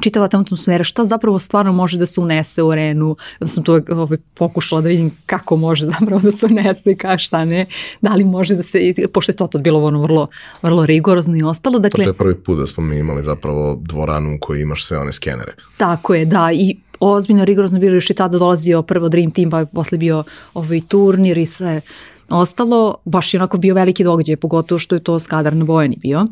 čitava 0.00 0.28
tamo 0.28 0.42
atmosfera, 0.42 0.84
šta 0.84 1.04
zapravo 1.04 1.38
stvarno 1.38 1.72
može 1.72 1.98
da 1.98 2.06
se 2.06 2.20
unese 2.20 2.62
u 2.62 2.70
arenu, 2.70 3.16
da 3.40 3.46
sam 3.46 3.64
to 3.64 3.80
ovaj, 3.88 4.18
pokušala 4.34 4.80
da 4.80 4.88
vidim 4.88 5.10
kako 5.26 5.56
može 5.56 5.86
zapravo 6.00 6.20
da 6.20 6.32
se 6.32 6.46
unese 6.46 6.90
i 6.90 6.96
ka 6.96 7.18
šta 7.18 7.44
ne, 7.44 7.66
da 8.00 8.14
li 8.14 8.24
može 8.24 8.54
da 8.54 8.62
se, 8.62 8.94
pošto 9.12 9.32
je 9.32 9.36
to 9.36 9.46
tad 9.46 9.60
bilo 9.60 9.84
ono 9.84 10.02
vrlo, 10.02 10.28
vrlo 10.62 10.86
rigorozno 10.86 11.36
i 11.36 11.42
ostalo. 11.42 11.78
Dakle, 11.78 12.04
to 12.04 12.10
je 12.10 12.14
prvi 12.14 12.34
put 12.34 12.58
da 12.58 12.66
smo 12.66 12.84
mi 12.84 12.98
imali 12.98 13.22
zapravo 13.22 13.78
dvoranu 13.82 14.34
u 14.34 14.38
kojoj 14.40 14.62
imaš 14.62 14.84
sve 14.84 14.98
one 14.98 15.12
skenere. 15.12 15.52
Tako 15.76 16.14
je, 16.14 16.24
da, 16.24 16.50
i 16.52 16.76
ozbiljno 17.00 17.44
rigorozno 17.44 17.78
bilo 17.78 17.94
još 17.94 18.10
i 18.10 18.14
tada 18.14 18.38
dolazio 18.38 18.82
prvo 18.82 19.08
Dream 19.08 19.30
Team, 19.30 19.50
pa 19.50 19.58
je 19.58 19.66
posle 19.66 19.98
bio 19.98 20.24
ovaj 20.54 20.80
turnir 20.88 21.38
i 21.38 21.46
sve 21.46 21.80
ostalo, 22.28 22.96
baš 23.04 23.34
je 23.34 23.38
onako 23.38 23.58
bio 23.58 23.74
veliki 23.74 24.04
događaj, 24.04 24.36
pogotovo 24.36 24.78
što 24.78 24.94
je 24.94 25.02
to 25.02 25.18
skadar 25.18 25.56
na 25.56 25.64
Bojani 25.64 25.96
bio. 25.96 26.26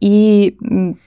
I 0.00 0.52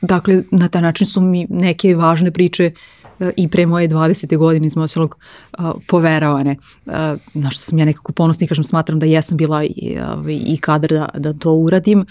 dakle 0.01 0.43
na 0.51 0.67
taj 0.67 0.81
način 0.81 1.07
su 1.07 1.21
mi 1.21 1.47
neke 1.49 1.95
važne 1.95 2.31
priče 2.31 2.71
uh, 2.73 3.29
i 3.37 3.47
pre 3.47 3.65
moje 3.65 3.89
20. 3.89 4.37
godine 4.37 4.67
iz 4.67 4.77
ostalog 4.77 5.17
uh, 5.59 5.71
poveravane. 5.87 6.55
Uh, 6.85 6.93
na 7.33 7.49
što 7.49 7.63
sam 7.63 7.79
ja 7.79 7.85
nekako 7.85 8.11
ponosna 8.11 8.45
i 8.45 8.47
kažem 8.47 8.63
smatram 8.63 8.99
da 8.99 9.05
jesam 9.05 9.37
bila 9.37 9.63
i, 9.63 9.97
uh, 10.17 10.25
i 10.29 10.57
kadar 10.57 10.89
da, 10.89 11.09
da 11.13 11.33
to 11.33 11.53
uradim 11.53 12.05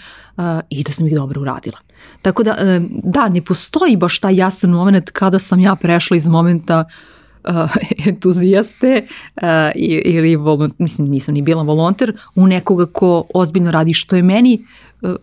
i 0.69 0.83
da 0.83 0.91
sam 0.91 1.07
ih 1.07 1.13
dobro 1.13 1.41
uradila. 1.41 1.77
Tako 2.21 2.43
da, 2.43 2.55
da, 2.89 3.29
ne 3.29 3.41
postoji 3.41 3.95
baš 3.95 4.19
taj 4.19 4.35
jasan 4.35 4.69
moment 4.69 5.11
kada 5.11 5.39
sam 5.39 5.59
ja 5.59 5.75
prešla 5.75 6.17
iz 6.17 6.27
momenta 6.27 6.79
uh, 6.87 7.16
entuzijaste 8.07 9.05
ili, 9.75 10.35
volont, 10.35 10.79
mislim 10.79 11.07
nisam 11.07 11.33
ni 11.33 11.41
bila 11.41 11.63
volonter, 11.63 12.17
u 12.35 12.47
nekoga 12.47 12.85
ko 12.85 13.23
ozbiljno 13.33 13.71
radi 13.71 13.93
što 13.93 14.15
je 14.15 14.23
meni 14.23 14.65
uh, 15.01 15.15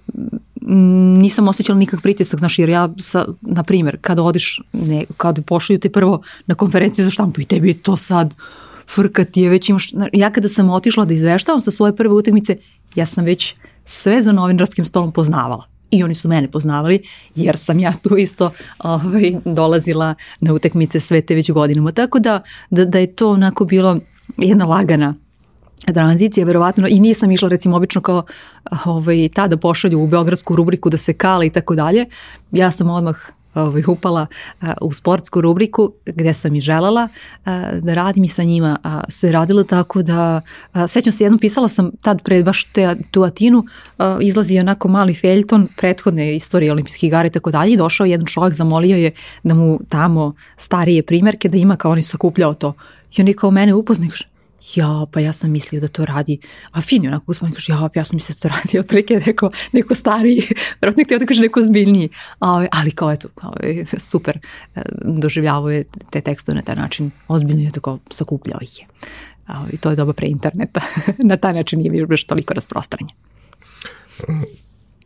nisam 1.21 1.49
osjećala 1.49 1.79
nikak 1.79 2.03
pritisak, 2.03 2.39
znaš, 2.39 2.59
jer 2.59 2.69
ja, 2.69 2.89
sa, 2.99 3.27
na 3.41 3.63
primjer, 3.63 3.99
kada 4.01 4.23
odiš, 4.23 4.61
ne, 4.73 5.05
kada 5.17 5.43
pošalju 5.43 5.81
te 5.81 5.91
prvo 5.91 6.23
na 6.47 6.55
konferenciju 6.55 7.05
za 7.05 7.11
štampu 7.11 7.41
i 7.41 7.45
tebi 7.45 7.69
je 7.69 7.83
to 7.83 7.97
sad 7.97 8.35
frka 8.95 9.25
ti 9.25 9.41
je 9.41 9.51
već 9.51 9.69
imaš, 9.69 9.93
ja 10.13 10.31
kada 10.31 10.49
sam 10.49 10.71
otišla 10.71 11.05
da 11.05 11.15
izveštavam 11.15 11.61
sa 11.61 11.71
svoje 11.71 11.97
prve 11.97 12.15
utakmice, 12.15 12.57
ja 12.95 13.07
sam 13.07 13.25
već 13.25 13.57
sve 13.85 14.23
za 14.23 14.33
novinarskim 14.33 14.85
stolom 14.85 15.13
poznavala 15.13 15.65
i 15.95 16.03
oni 16.03 16.15
su 16.15 16.29
mene 16.29 16.51
poznavali 16.51 17.03
jer 17.35 17.57
sam 17.57 17.79
ja 17.79 17.93
tu 17.93 18.17
isto 18.17 18.51
ovaj, 18.79 19.33
dolazila 19.45 20.15
na 20.41 20.53
utakmice 20.53 21.01
sve 21.01 21.21
te 21.21 21.35
već 21.35 21.51
godinama. 21.51 21.93
Tako 21.93 22.19
da, 22.19 22.43
da, 22.71 22.85
da 22.85 22.99
je 22.99 23.15
to 23.15 23.31
onako 23.31 23.65
bilo 23.65 23.99
jedna 24.37 24.65
lagana 24.65 25.15
tranzicija, 25.93 26.47
verovatno, 26.47 26.87
i 26.89 27.01
nisam 27.01 27.31
išla 27.31 27.49
recimo 27.49 27.77
obično 27.77 28.01
kao 28.01 28.25
ovaj, 28.85 29.29
tada 29.35 29.57
pošalju 29.57 30.01
u 30.01 30.07
beogradsku 30.07 30.57
rubriku 30.57 30.91
da 30.91 30.97
se 30.97 31.13
kala 31.13 31.45
i 31.45 31.51
tako 31.51 31.75
dalje. 31.75 32.07
Ja 32.53 32.71
sam 32.71 32.91
odmah 32.91 33.17
ovaj, 33.55 33.83
upala 33.89 34.27
a, 34.61 34.75
u 34.81 34.93
sportsku 34.93 35.41
rubriku 35.41 35.93
gde 36.07 36.35
sam 36.35 36.55
i 36.55 36.61
želala 36.61 37.09
a, 37.45 37.71
da 37.81 37.95
radim 37.95 38.25
i 38.25 38.29
sa 38.29 38.43
njima 38.43 38.79
a, 38.83 39.01
sve 39.09 39.33
radila 39.33 39.65
tako 39.65 40.03
da 40.03 40.41
a, 40.73 40.87
sećam 40.87 41.13
se 41.13 41.25
jednom 41.25 41.39
pisala 41.39 41.69
sam 41.69 41.91
tad 42.03 42.23
pred 42.23 42.45
baš 42.45 42.65
te, 42.65 42.97
tu 43.11 43.23
Atinu 43.23 43.65
a, 43.99 44.19
izlazi 44.21 44.59
onako 44.59 44.89
mali 44.89 45.15
feljton 45.15 45.69
prethodne 45.77 46.37
istorije 46.37 46.73
olimpijskih 46.73 47.07
igara 47.07 47.27
i 47.27 47.31
tako 47.31 47.51
dalje 47.51 47.73
i 47.73 47.77
došao 47.77 48.07
jedan 48.07 48.27
čovjek 48.27 48.55
zamolio 48.55 48.97
je 48.97 49.13
da 49.43 49.55
mu 49.55 49.81
tamo 49.89 50.35
starije 50.57 51.03
primjerke 51.03 51.49
da 51.49 51.57
ima 51.57 51.77
kao 51.77 51.93
on 51.93 51.99
je 51.99 52.03
sakupljao 52.03 52.55
to. 52.55 52.75
I 53.17 53.23
on 53.23 53.29
je 53.29 53.35
kao 53.35 53.51
mene 53.51 53.75
upoznao 53.75 54.11
ja, 54.75 55.07
pa 55.13 55.21
ja 55.21 55.33
sam 55.33 55.51
mislio 55.51 55.81
da 55.81 55.89
to 55.89 56.05
radi, 56.05 56.39
a 56.73 56.81
fin 56.81 57.05
je 57.05 57.09
onako 57.09 57.25
gospodin 57.27 57.55
kaže, 57.55 57.73
ja, 57.73 57.89
pa 57.95 58.01
ja 58.01 58.05
sam 58.05 58.17
mislio 58.17 58.35
da 58.35 58.41
to 58.41 58.49
radi, 58.49 58.79
otprilike 58.85 59.21
neko, 59.27 59.51
neko 59.73 59.95
stariji, 59.95 60.43
vjerojatno 60.81 61.05
htio 61.05 61.19
da 61.19 61.27
kaže 61.27 61.43
neko 61.43 61.63
zbiljniji, 61.63 62.09
a, 62.41 62.67
ali 62.73 62.91
kao 62.91 63.13
eto, 63.13 63.29
kao, 63.35 63.53
super, 64.11 64.39
e, 64.75 64.83
doživljavao 65.05 65.71
je 65.71 65.85
te 66.11 66.21
tekstove 66.21 66.57
na 66.57 66.63
taj 66.63 66.77
način, 66.77 67.11
ozbiljno 67.29 67.63
je 67.63 67.71
tako 67.71 67.99
sakupljao 68.11 68.59
ih 68.63 68.79
je. 68.79 68.87
A, 69.47 69.67
I 69.73 69.77
to 69.77 69.91
je 69.91 69.97
doba 69.97 70.13
pre 70.13 70.27
interneta, 70.27 70.81
na 71.19 71.37
taj 71.37 71.53
način 71.53 71.79
nije 71.79 71.91
bilo 71.91 72.07
još 72.11 72.25
toliko 72.25 72.55
rasprostranje. 72.55 73.13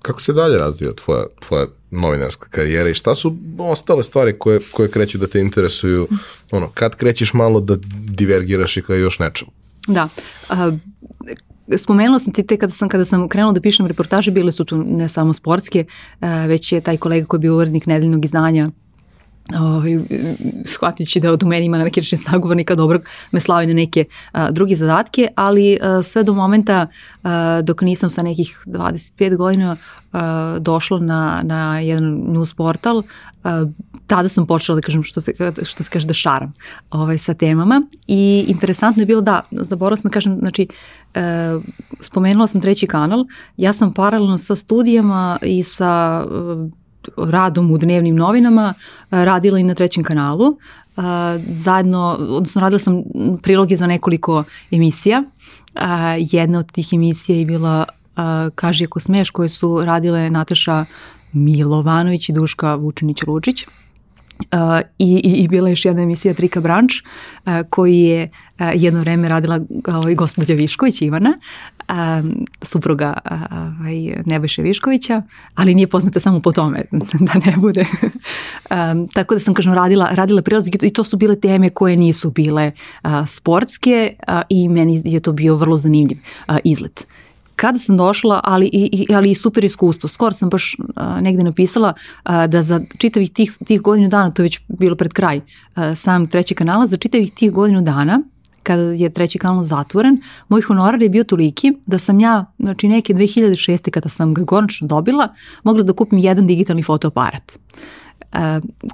Kako 0.02 0.20
se 0.20 0.32
dalje 0.32 0.58
razvija 0.58 0.92
tvoja, 0.92 1.24
tvoja 1.46 1.66
novinarska 1.90 2.48
karijera 2.50 2.88
i 2.90 2.94
šta 2.94 3.14
su 3.14 3.36
ostale 3.58 4.02
stvari 4.02 4.38
koje, 4.38 4.60
koje 4.72 4.90
kreću 4.90 5.18
da 5.18 5.26
te 5.26 5.40
interesuju, 5.40 6.08
ono, 6.50 6.70
kad 6.74 6.96
krećeš 6.96 7.34
malo 7.34 7.60
da 7.60 7.76
divergiraš 8.08 8.76
i 8.76 8.82
kao 8.82 8.96
još 8.96 9.18
nečemu? 9.18 9.50
Da, 9.86 10.08
a, 10.48 10.72
spomenula 11.76 12.18
sam 12.18 12.32
ti 12.32 12.46
te 12.46 12.56
kada 12.56 12.72
sam, 12.72 12.88
kada 12.88 13.04
sam 13.04 13.28
krenula 13.28 13.52
da 13.52 13.60
pišem 13.60 13.86
reportaže, 13.86 14.30
bile 14.30 14.52
su 14.52 14.64
tu 14.64 14.78
ne 14.78 15.08
samo 15.08 15.32
sportske, 15.32 15.84
već 16.46 16.72
je 16.72 16.80
taj 16.80 16.96
kolega 16.96 17.26
koji 17.26 17.38
je 17.38 17.40
bio 17.40 17.56
urednik 17.56 17.86
nedeljnog 17.86 18.24
izdanja 18.24 18.70
ovaj, 19.56 19.98
shvatići 20.64 21.20
da 21.20 21.32
od 21.32 21.44
meni 21.44 21.66
ima 21.66 21.78
na 21.78 21.84
neki 21.84 22.02
sagovornika 22.16 22.74
dobrog 22.74 23.02
me 23.32 23.40
slavi 23.40 23.66
na 23.66 23.74
neke 23.74 24.04
a, 24.32 24.50
druge 24.50 24.76
zadatke, 24.76 25.28
ali 25.36 25.78
a, 25.82 26.02
sve 26.02 26.22
do 26.22 26.34
momenta 26.34 26.86
a, 27.22 27.60
dok 27.62 27.82
nisam 27.82 28.10
sa 28.10 28.22
nekih 28.22 28.62
25 28.66 29.36
godina 29.36 29.76
a, 30.12 30.56
došla 30.60 31.00
na, 31.00 31.40
na 31.44 31.80
jedan 31.80 32.04
news 32.04 32.54
portal, 32.54 33.02
a, 33.44 33.64
tada 34.06 34.28
sam 34.28 34.46
počela 34.46 34.76
da 34.76 34.82
kažem 34.82 35.02
što 35.02 35.20
se, 35.20 35.32
što 35.62 35.82
se 35.82 35.90
kaže 35.92 36.06
da 36.06 36.14
šaram 36.14 36.52
ovaj, 36.90 37.18
sa 37.18 37.34
temama. 37.34 37.82
I 38.06 38.44
interesantno 38.48 39.02
je 39.02 39.06
bilo 39.06 39.20
da, 39.20 39.40
zaboravila 39.50 39.96
sam 39.96 40.08
da 40.08 40.12
kažem, 40.12 40.38
znači 40.38 40.68
e, 41.14 41.20
spomenula 42.00 42.46
sam 42.46 42.60
treći 42.60 42.86
kanal, 42.86 43.24
ja 43.56 43.72
sam 43.72 43.92
paralelno 43.94 44.38
sa 44.38 44.56
studijama 44.56 45.38
i 45.42 45.62
sa 45.62 46.24
radom 47.16 47.70
u 47.70 47.78
dnevnim 47.78 48.16
novinama 48.16 48.74
radila 49.10 49.58
i 49.58 49.62
na 49.62 49.74
trećem 49.74 50.04
kanalu. 50.04 50.56
Zajedno, 51.50 52.16
odnosno 52.20 52.60
radila 52.60 52.78
sam 52.78 53.02
priloge 53.42 53.76
za 53.76 53.86
nekoliko 53.86 54.44
emisija. 54.70 55.22
Jedna 56.18 56.58
od 56.58 56.72
tih 56.72 56.88
emisija 56.92 57.38
je 57.38 57.46
bila 57.46 57.84
Kaži 58.54 58.84
ako 58.84 59.00
smeš 59.00 59.30
koje 59.30 59.48
su 59.48 59.84
radile 59.84 60.30
Nataša 60.30 60.84
Milovanović 61.32 62.28
i 62.28 62.32
Duška 62.32 62.76
Vučinić-Lučić. 62.76 63.66
Uh, 64.38 64.80
i, 64.98 65.20
i, 65.24 65.48
bila 65.48 65.68
je 65.68 65.72
još 65.72 65.84
jedna 65.84 66.02
emisija 66.02 66.34
Trika 66.34 66.60
Branč 66.60 66.92
uh, 67.02 67.52
koji 67.70 68.00
je 68.00 68.30
uh, 68.58 68.66
jedno 68.74 69.00
vreme 69.00 69.28
radila 69.28 69.60
ovaj, 69.92 70.14
gospođa 70.14 70.54
Višković 70.54 71.02
Ivana, 71.02 71.38
um, 71.88 72.46
supruga 72.62 73.14
ovaj, 73.50 74.22
Nebojše 74.26 74.62
Viškovića, 74.62 75.22
ali 75.54 75.74
nije 75.74 75.86
poznata 75.86 76.20
samo 76.20 76.40
po 76.40 76.52
tome 76.52 76.84
da 77.26 77.50
ne 77.50 77.56
bude. 77.56 77.84
um, 78.70 79.08
tako 79.08 79.34
da 79.34 79.40
sam 79.40 79.54
kažem 79.54 79.74
radila, 79.74 80.08
radila 80.12 80.42
prilazi 80.42 80.70
i 80.82 80.92
to 80.92 81.04
su 81.04 81.16
bile 81.16 81.40
teme 81.40 81.68
koje 81.68 81.96
nisu 81.96 82.30
bile 82.30 82.72
uh, 83.04 83.10
sportske 83.26 84.14
uh, 84.28 84.34
i 84.48 84.68
meni 84.68 85.02
je 85.04 85.20
to 85.20 85.32
bio 85.32 85.56
vrlo 85.56 85.76
zanimljiv 85.76 86.18
uh, 86.48 86.56
izlet 86.64 87.06
kada 87.58 87.78
sam 87.78 87.96
došla, 87.96 88.40
ali 88.44 88.70
i, 88.72 89.06
ali 89.14 89.30
i 89.30 89.34
super 89.34 89.64
iskustvo. 89.64 90.08
Skoro 90.08 90.32
sam 90.32 90.48
baš 90.48 90.76
a, 90.96 91.20
negde 91.20 91.44
napisala 91.44 91.92
a, 92.22 92.46
da 92.46 92.62
za 92.62 92.80
čitavih 92.98 93.32
tih, 93.32 93.52
tih 93.66 93.80
godinu 93.80 94.08
dana, 94.08 94.30
to 94.30 94.42
je 94.42 94.44
već 94.44 94.60
bilo 94.68 94.96
pred 94.96 95.12
kraj 95.12 95.40
a, 95.74 95.94
sam 95.94 96.26
treći 96.26 96.54
kanala, 96.54 96.86
za 96.86 96.96
čitavih 96.96 97.32
tih 97.32 97.52
godinu 97.52 97.80
dana 97.82 98.22
kada 98.62 98.82
je 98.82 99.10
treći 99.10 99.38
kanal 99.38 99.62
zatvoren, 99.64 100.20
moj 100.48 100.62
honorar 100.62 101.02
je 101.02 101.08
bio 101.08 101.24
toliki 101.24 101.72
da 101.86 101.98
sam 101.98 102.20
ja, 102.20 102.44
znači 102.58 102.88
neke 102.88 103.14
2006. 103.14 103.90
kada 103.90 104.08
sam 104.08 104.34
ga 104.34 104.44
konačno 104.44 104.88
dobila, 104.88 105.28
mogla 105.64 105.82
da 105.82 105.92
kupim 105.92 106.18
jedan 106.18 106.46
digitalni 106.46 106.82
fotoaparat. 106.82 107.52
Uh, 107.52 108.07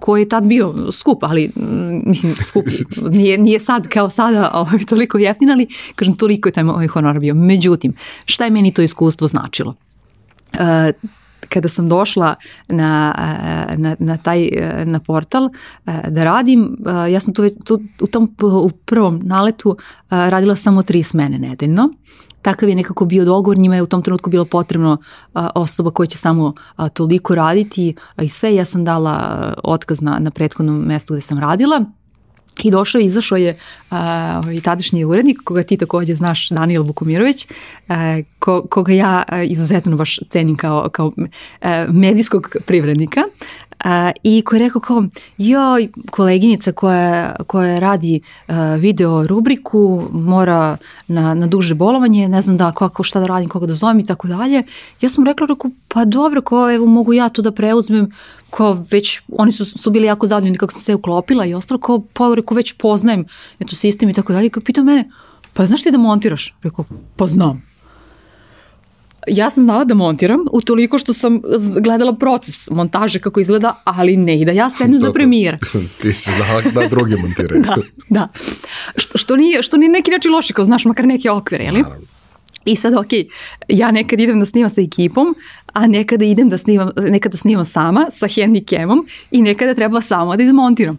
koji 0.01 0.23
je 0.23 0.29
tad 0.29 0.45
bio 0.45 0.75
skup, 0.93 1.25
ali 1.25 1.53
mm, 1.57 2.09
mislim 2.09 2.35
skup 2.35 2.65
nije, 3.11 3.39
nije 3.39 3.61
sad 3.61 3.89
kao 3.89 4.11
sada 4.11 4.51
ovaj, 4.55 4.79
toliko 4.89 5.19
jeftin, 5.19 5.51
ali 5.51 5.67
kažem 5.95 6.17
toliko 6.17 6.49
je 6.49 6.53
taj 6.53 6.65
moj 6.65 6.87
honorar 6.87 7.21
bio. 7.21 7.35
Međutim, 7.35 7.95
šta 8.25 8.45
je 8.45 8.51
meni 8.51 8.73
to 8.73 8.83
iskustvo 8.83 9.29
značilo? 9.29 9.75
Kada 11.49 11.69
sam 11.69 11.89
došla 11.89 12.35
na, 12.69 13.15
na, 13.77 13.97
na 13.99 14.17
taj 14.17 14.49
na 14.85 15.01
portal 15.01 15.49
da 16.09 16.25
radim, 16.25 16.77
ja 17.11 17.21
sam 17.21 17.35
tu, 17.35 17.43
već, 17.43 17.53
tu 17.65 17.83
u 18.01 18.07
tom 18.07 18.35
u 18.41 18.71
prvom 18.71 19.21
naletu 19.25 19.77
radila 20.11 20.57
samo 20.57 20.83
tri 20.83 21.03
smene 21.03 21.39
nedeljno 21.39 21.91
takav 22.45 22.69
je 22.69 22.75
nekako 22.75 23.05
bio 23.05 23.25
dogovor, 23.25 23.59
njima 23.59 23.77
je 23.77 23.83
u 23.83 23.87
tom 23.87 24.03
trenutku 24.03 24.31
bilo 24.31 24.45
potrebno 24.45 24.97
osoba 25.35 25.91
koja 25.91 26.07
će 26.07 26.19
samo 26.19 26.55
toliko 26.93 27.35
raditi 27.35 27.95
i 28.23 28.29
sve. 28.29 28.55
Ja 28.55 28.65
sam 28.65 28.85
dala 28.85 29.55
otkaz 29.65 30.01
na, 30.01 30.19
na 30.19 30.31
prethodnom 30.31 30.85
mestu 30.85 31.15
gde 31.15 31.21
sam 31.21 31.39
radila 31.39 31.85
I 32.63 32.71
došao 32.71 33.01
i 33.01 33.05
izašao 33.05 33.39
je 33.39 33.57
a, 33.91 34.41
ovaj, 34.45 34.61
tadašnji 34.61 35.05
urednik, 35.05 35.39
koga 35.45 35.63
ti 35.63 35.77
takođe 35.77 36.15
znaš, 36.15 36.49
Daniel 36.49 36.83
Vukomirović, 36.83 37.49
a, 37.89 38.21
ko, 38.39 38.67
koga 38.71 38.93
ja 38.93 39.25
izuzetno 39.45 39.97
baš 39.97 40.19
cenim 40.29 40.57
kao, 40.57 40.89
kao 40.93 41.13
a, 41.61 41.87
medijskog 41.89 42.57
privrednika. 42.67 43.21
A, 43.85 44.13
I 44.23 44.43
koji 44.43 44.59
je 44.59 44.65
rekao 44.65 44.81
kao, 44.81 45.05
joj, 45.39 45.89
koleginica 46.11 46.73
koja, 46.73 47.37
koja 47.47 47.79
radi 47.79 48.21
video 48.79 49.27
rubriku, 49.27 50.09
mora 50.13 50.77
na, 51.09 51.35
na 51.35 51.47
duže 51.47 51.75
bolovanje, 51.75 52.29
ne 52.29 52.43
znam 52.43 52.57
da 52.57 52.73
kako, 52.73 53.03
šta 53.03 53.21
da 53.21 53.27
radim, 53.27 53.49
koga 53.49 53.67
da 53.67 53.75
zovem 53.75 54.01
i 54.01 54.05
tako 54.05 54.29
dalje. 54.29 54.63
Ja 55.01 55.09
sam 55.09 55.25
rekla, 55.25 55.47
rekao, 55.47 55.71
pa 55.89 56.05
dobro, 56.05 56.43
kao, 56.43 56.75
evo, 56.75 56.87
mogu 56.87 57.13
ja 57.13 57.29
to 57.29 57.43
da 57.43 57.53
preuzmem, 57.53 58.11
kao 58.51 58.85
već, 58.91 59.21
oni 59.33 59.53
su, 59.53 59.65
su 59.65 59.91
bili 59.91 60.07
jako 60.07 60.27
zadovoljni 60.27 60.59
kako 60.59 60.73
sam 60.73 60.81
se 60.81 60.95
uklopila 60.95 61.47
i 61.47 61.55
ostalo, 61.55 61.81
kao, 61.81 62.03
pa 62.13 62.33
rekao, 62.37 62.55
već 62.55 62.73
poznajem 62.73 63.25
eto, 63.61 63.77
sistem 63.77 64.11
i 64.11 64.15
tako 64.15 64.33
dalje. 64.33 64.51
Kao 64.51 64.63
pitao 64.63 64.85
mene, 64.85 65.11
pa 65.53 65.67
znaš 65.67 65.83
ti 65.83 65.91
da 65.91 65.99
montiraš? 65.99 66.55
Rekao, 66.63 66.85
pa 67.17 67.27
znam 67.27 67.74
ja 69.27 69.51
sam 69.51 69.65
znala 69.65 69.85
da 69.85 69.95
montiram, 69.95 70.41
utoliko 70.53 70.99
što 70.99 71.13
sam 71.13 71.41
gledala 71.81 72.13
proces 72.13 72.71
montaže 72.71 73.19
kako 73.19 73.41
izgleda, 73.41 73.75
ali 73.85 74.17
ne 74.17 74.41
i 74.41 74.45
da 74.45 74.53
ja 74.53 74.71
sednem 74.71 75.01
za 75.01 75.13
premijer. 75.13 75.59
Ti 76.03 76.13
si 76.13 76.31
znala 76.37 76.63
da 76.75 76.89
drugi 76.89 77.17
montiraju. 77.17 77.63
da, 77.67 77.77
da. 78.09 78.29
Što, 78.97 79.19
što, 79.19 79.37
nije, 79.37 79.63
što 79.63 79.77
nije 79.77 79.91
neki 79.91 80.11
način 80.11 80.33
loše, 80.33 80.55
kao 80.55 80.65
znaš 80.65 80.85
makar 80.85 81.07
neke 81.07 81.31
okvire, 81.31 81.65
jel? 81.65 81.75
Naravno. 81.75 82.07
I 82.65 82.77
sad, 82.77 82.95
ok, 82.95 83.13
ja 83.69 83.91
nekad 83.91 84.21
idem 84.21 84.41
da 84.41 84.47
snimam 84.47 84.71
sa 84.71 84.81
ekipom, 84.81 85.35
a 85.73 85.87
nekada 85.87 86.25
idem 86.25 86.49
da 86.49 86.59
snimam, 86.59 86.91
nekada 86.97 87.37
snimam 87.37 87.65
sama 87.65 88.07
sa 88.11 88.27
handicamom 88.37 89.07
i 89.31 89.43
nekada 89.43 89.75
treba 89.75 90.01
sama 90.01 90.37
da 90.37 90.43
izmontiram 90.43 90.99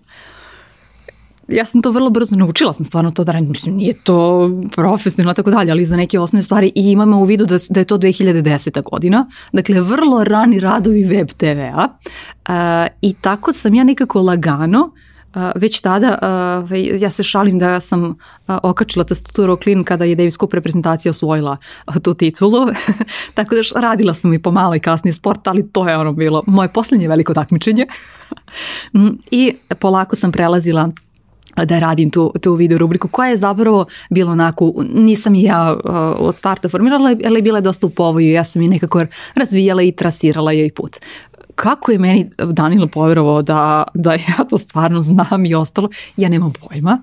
ja 1.47 1.65
sam 1.65 1.81
to 1.81 1.91
vrlo 1.91 2.09
brzo 2.09 2.35
naučila 2.35 2.73
sam 2.73 2.85
stvarno 2.85 3.11
to 3.11 3.23
da 3.23 3.31
radim, 3.31 3.49
mislim 3.49 3.75
nije 3.75 3.93
to 4.03 4.49
profesionalno 4.75 5.33
tako 5.33 5.51
dalje, 5.51 5.71
ali 5.71 5.85
za 5.85 5.95
neke 5.95 6.19
osnovne 6.19 6.43
stvari 6.43 6.71
i 6.75 6.91
imamo 6.91 7.17
u 7.17 7.23
vidu 7.23 7.45
da, 7.45 7.57
da 7.69 7.79
je 7.79 7.85
to 7.85 7.97
2010. 7.97 8.83
godina, 8.91 9.29
dakle 9.53 9.81
vrlo 9.81 10.23
rani 10.23 10.59
radovi 10.59 11.03
web 11.03 11.27
TV-a 11.27 11.87
uh, 11.87 12.53
i 13.01 13.13
tako 13.13 13.53
sam 13.53 13.73
ja 13.73 13.83
nekako 13.83 14.21
lagano 14.21 14.91
Uh, 15.35 15.41
već 15.55 15.81
tada 15.81 16.17
uh, 16.71 17.01
ja 17.01 17.09
se 17.09 17.23
šalim 17.23 17.59
da 17.59 17.79
sam 17.79 18.03
uh, 18.03 18.15
okačila 18.63 19.05
tastaturu 19.05 19.53
o 19.53 19.57
klin 19.57 19.83
kada 19.83 20.05
je 20.05 20.15
Davis 20.15 20.37
Cup 20.37 20.53
reprezentacija 20.53 21.09
osvojila 21.09 21.57
tu 22.03 22.13
titulu. 22.13 22.67
Tako 23.33 23.55
da 23.55 23.81
radila 23.81 24.13
sam 24.13 24.33
i 24.33 24.41
pomalo 24.41 24.75
i 24.75 24.79
kasnije 24.79 25.13
sport, 25.13 25.47
ali 25.47 25.71
to 25.71 25.89
je 25.89 25.97
ono 25.97 26.13
bilo 26.13 26.43
moje 26.47 26.69
poslednje 26.69 27.07
veliko 27.07 27.33
takmičenje. 27.33 27.85
Mm, 28.93 29.07
I 29.31 29.53
polako 29.79 30.15
sam 30.15 30.31
prelazila 30.31 30.89
da 31.55 31.79
radim 31.79 32.09
tu, 32.09 32.33
tu 32.41 32.53
video 32.53 32.77
rubriku 32.77 33.07
koja 33.07 33.29
je 33.29 33.37
zapravo 33.37 33.85
bila 34.09 34.31
onako, 34.31 34.73
nisam 34.93 35.35
ja 35.35 35.73
uh, 35.73 35.91
od 36.17 36.35
starta 36.35 36.69
formirala, 36.69 37.15
ali 37.25 37.37
je 37.37 37.41
bila 37.41 37.61
dosta 37.61 37.87
u 37.87 37.89
povoju, 37.89 38.31
ja 38.31 38.43
sam 38.43 38.61
je 38.61 38.69
nekako 38.69 39.05
razvijala 39.35 39.81
i 39.81 39.91
trasirala 39.91 40.51
joj 40.51 40.71
put 40.71 40.99
kako 41.55 41.91
je 41.91 41.99
meni 41.99 42.29
Danilo 42.37 42.87
povjerovao 42.87 43.41
da, 43.41 43.83
da 43.93 44.13
ja 44.13 44.43
to 44.49 44.57
stvarno 44.57 45.01
znam 45.01 45.45
i 45.45 45.55
ostalo, 45.55 45.89
ja 46.17 46.29
nemam 46.29 46.53
pojma. 46.53 47.01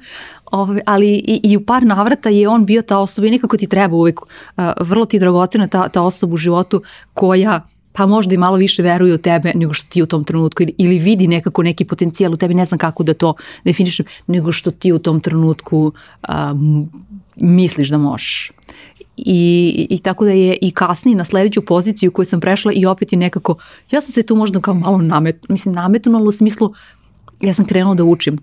Ove, 0.52 0.80
ali 0.86 1.08
i, 1.08 1.40
i 1.42 1.56
u 1.56 1.66
par 1.66 1.82
navrata 1.82 2.28
je 2.28 2.48
on 2.48 2.66
bio 2.66 2.82
ta 2.82 2.98
osoba 2.98 3.26
i 3.26 3.30
nekako 3.30 3.56
ti 3.56 3.66
treba 3.66 3.96
uvijek, 3.96 4.20
uh, 4.20 4.28
vrlo 4.80 5.04
ti 5.04 5.18
dragocena 5.18 5.66
ta, 5.66 5.88
ta 5.88 6.02
osoba 6.02 6.34
u 6.34 6.36
životu 6.36 6.82
koja 7.14 7.60
pa 7.92 8.06
možda 8.06 8.34
i 8.34 8.38
malo 8.38 8.56
više 8.56 8.82
veruje 8.82 9.14
u 9.14 9.18
tebe 9.18 9.52
nego 9.54 9.74
što 9.74 9.86
ti 9.88 10.02
u 10.02 10.06
tom 10.06 10.24
trenutku 10.24 10.62
ili, 10.62 10.74
ili 10.78 10.98
vidi 10.98 11.26
nekako 11.26 11.62
neki 11.62 11.84
potencijal 11.84 12.32
u 12.32 12.36
tebi, 12.36 12.54
ne 12.54 12.64
znam 12.64 12.78
kako 12.78 13.02
da 13.02 13.14
to 13.14 13.34
definišem, 13.64 14.06
nego 14.26 14.52
što 14.52 14.70
ti 14.70 14.92
u 14.92 14.98
tom 14.98 15.20
trenutku 15.20 15.92
um, 16.28 16.90
misliš 17.36 17.88
da 17.88 17.98
možeš. 17.98 18.52
I, 19.16 19.86
I 19.90 19.98
tako 19.98 20.24
da 20.24 20.30
je 20.30 20.58
i 20.60 20.70
kasnije 20.70 21.16
na 21.16 21.24
sledeću 21.24 21.62
poziciju 21.62 22.10
koju 22.10 22.26
sam 22.26 22.40
prešla 22.40 22.72
i 22.72 22.86
opet 22.86 23.12
je 23.12 23.18
nekako, 23.18 23.56
ja 23.90 24.00
sam 24.00 24.12
se 24.12 24.22
tu 24.22 24.36
možda 24.36 24.60
kao 24.60 24.74
malo 24.74 24.98
namet, 24.98 25.48
mislim 25.48 25.74
nametnula 25.74 26.24
u 26.24 26.32
smislu, 26.32 26.72
ja 27.40 27.54
sam 27.54 27.64
krenula 27.64 27.94
da 27.94 28.04
učim 28.04 28.38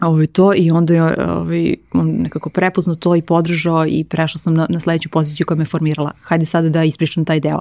ovaj, 0.00 0.26
to 0.26 0.54
i 0.54 0.70
onda 0.70 0.94
je 0.94 1.02
ovaj, 1.30 1.76
on 1.92 2.08
nekako 2.08 2.50
prepoznao 2.50 2.96
to 2.96 3.16
i 3.16 3.22
podržao 3.22 3.86
i 3.86 4.04
prešla 4.04 4.38
sam 4.38 4.54
na, 4.54 4.66
na 4.70 4.80
sledeću 4.80 5.08
poziciju 5.08 5.46
koja 5.46 5.58
me 5.58 5.64
formirala. 5.64 6.10
Hajde 6.22 6.46
sada 6.46 6.68
da 6.68 6.84
ispričam 6.84 7.24
taj 7.24 7.40
deo. 7.40 7.60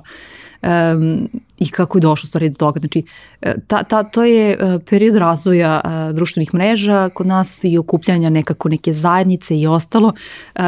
Um, 0.62 1.30
I 1.60 1.70
kako 1.70 1.98
je 1.98 2.02
došlo 2.02 2.28
stvari 2.28 2.50
do 2.50 2.56
toga. 2.56 2.80
Znači, 2.80 3.04
e, 3.42 3.56
ta, 3.68 3.84
ta, 3.84 4.04
to 4.04 4.24
je 4.24 4.52
e, 4.52 4.80
period 4.90 5.16
razvoja 5.16 5.82
uh, 5.86 6.16
društvenih 6.16 6.54
mreža 6.54 7.10
kod 7.10 7.28
nas 7.28 7.64
i 7.64 7.78
okupljanja 7.78 8.30
nekako 8.30 8.70
neke 8.70 8.94
zajednice 8.94 9.58
i 9.58 9.68
ostalo. 9.68 10.14
Uh, 10.56 10.64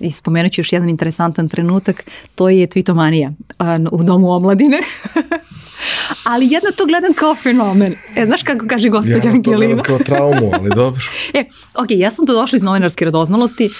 I 0.00 0.10
spomenut 0.10 0.52
ću 0.52 0.60
još 0.60 0.72
jedan 0.72 0.88
interesantan 0.88 1.48
trenutak, 1.48 2.04
to 2.34 2.48
je 2.48 2.66
Twitomanija 2.66 3.28
uh, 3.28 4.00
u 4.00 4.02
Domu 4.02 4.32
omladine. 4.32 4.78
ali 6.30 6.48
jedno 6.50 6.70
to 6.76 6.86
gledam 6.86 7.12
kao 7.14 7.34
fenomen. 7.34 7.94
E, 8.16 8.26
znaš 8.26 8.42
kako 8.42 8.66
kaže 8.68 8.88
gospođa 8.88 9.28
Angelina? 9.28 9.36
Ja 9.38 9.42
to 9.42 9.50
gledam 9.50 9.82
kao 9.82 9.98
traumu, 9.98 10.50
ali 10.54 10.70
dobro. 10.82 11.00
e, 11.34 11.44
ok, 11.74 11.86
ja 11.90 12.10
sam 12.10 12.26
tu 12.26 12.32
došla 12.32 12.56
iz 12.56 12.62
novinarske 12.62 13.04
radoznalosti, 13.04 13.70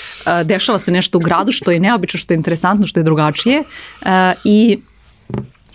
dešava 0.44 0.78
se 0.78 0.90
nešto 0.90 1.18
u 1.18 1.20
gradu 1.20 1.52
što 1.52 1.70
je 1.70 1.80
neobično, 1.80 2.18
što 2.18 2.32
je 2.32 2.36
interesantno, 2.36 2.86
što 2.86 3.00
je 3.00 3.05
drugačije 3.05 3.62
i 4.44 4.78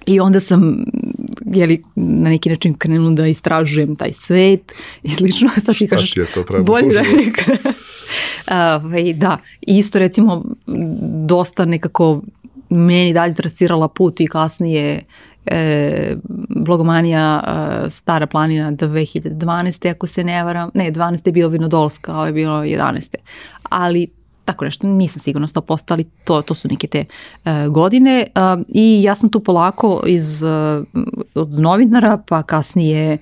I 0.05 0.19
onda 0.19 0.39
sam 0.39 0.85
jeli, 1.45 1.83
na 1.95 2.29
neki 2.29 2.49
način 2.49 2.73
krenula 2.73 3.11
da 3.11 3.27
istražujem 3.27 3.95
taj 3.95 4.13
svet 4.13 4.71
i 5.03 5.09
slično. 5.09 5.49
Sad 5.65 5.77
ti 5.77 5.87
kažeš, 5.87 6.17
je 6.17 6.25
to 6.25 6.43
treba 6.43 6.63
bolje 6.63 6.93
da 6.93 7.01
uh, 8.81 9.15
da, 9.19 9.37
isto 9.61 9.99
recimo 9.99 10.45
dosta 11.27 11.65
nekako 11.65 12.21
meni 12.69 13.13
dalje 13.13 13.33
trasirala 13.33 13.87
put 13.87 14.19
i 14.19 14.27
kasnije 14.27 15.03
e, 15.45 16.15
blogomanija 16.49 17.43
e, 17.85 17.89
Stara 17.89 18.27
planina 18.27 18.71
2012. 18.71 19.91
ako 19.91 20.07
se 20.07 20.23
ne 20.23 20.43
varam, 20.43 20.71
ne 20.73 20.91
12. 20.91 21.27
je 21.27 21.31
bilo 21.31 21.49
Vinodolska, 21.49 22.15
ovo 22.15 22.25
je 22.25 22.33
bilo 22.33 22.63
11. 22.63 23.15
Ali 23.63 24.07
tako 24.51 24.65
nešto, 24.65 24.87
nisam 24.87 25.21
sigurna 25.21 25.47
100%, 25.47 25.93
ali 25.93 26.03
to, 26.03 26.41
to 26.41 26.55
su 26.55 26.67
neke 26.67 26.87
te 26.87 27.05
uh, 27.45 27.51
godine 27.73 28.27
uh, 28.35 28.65
i 28.67 29.03
ja 29.03 29.15
sam 29.15 29.29
tu 29.29 29.39
polako 29.39 30.03
iz 30.07 30.43
uh, 30.43 30.85
od 31.35 31.49
novinara 31.49 32.17
pa 32.27 32.43
kasnije 32.43 33.17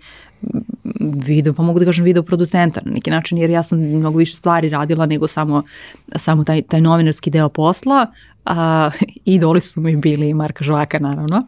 video, 1.00 1.54
pa 1.54 1.64
mogu 1.64 1.80
da 1.80 1.86
kažem 1.86 2.06
video 2.06 2.24
producenta 2.24 2.82
na 2.86 2.92
neki 2.92 3.12
način, 3.12 3.38
jer 3.38 3.50
ja 3.50 3.64
sam 3.64 3.80
mnogo 3.80 4.18
više 4.18 4.36
stvari 4.36 4.70
radila 4.70 5.06
nego 5.06 5.28
samo, 5.28 5.64
samo 6.16 6.44
taj, 6.44 6.62
taj 6.62 6.82
novinarski 6.82 7.30
deo 7.30 7.50
posla. 7.50 8.06
A, 8.46 8.90
idoli 9.26 9.62
su 9.62 9.82
mi 9.82 9.96
bili 9.96 10.34
Marka 10.34 10.64
Žvaka, 10.64 11.00
naravno. 11.00 11.48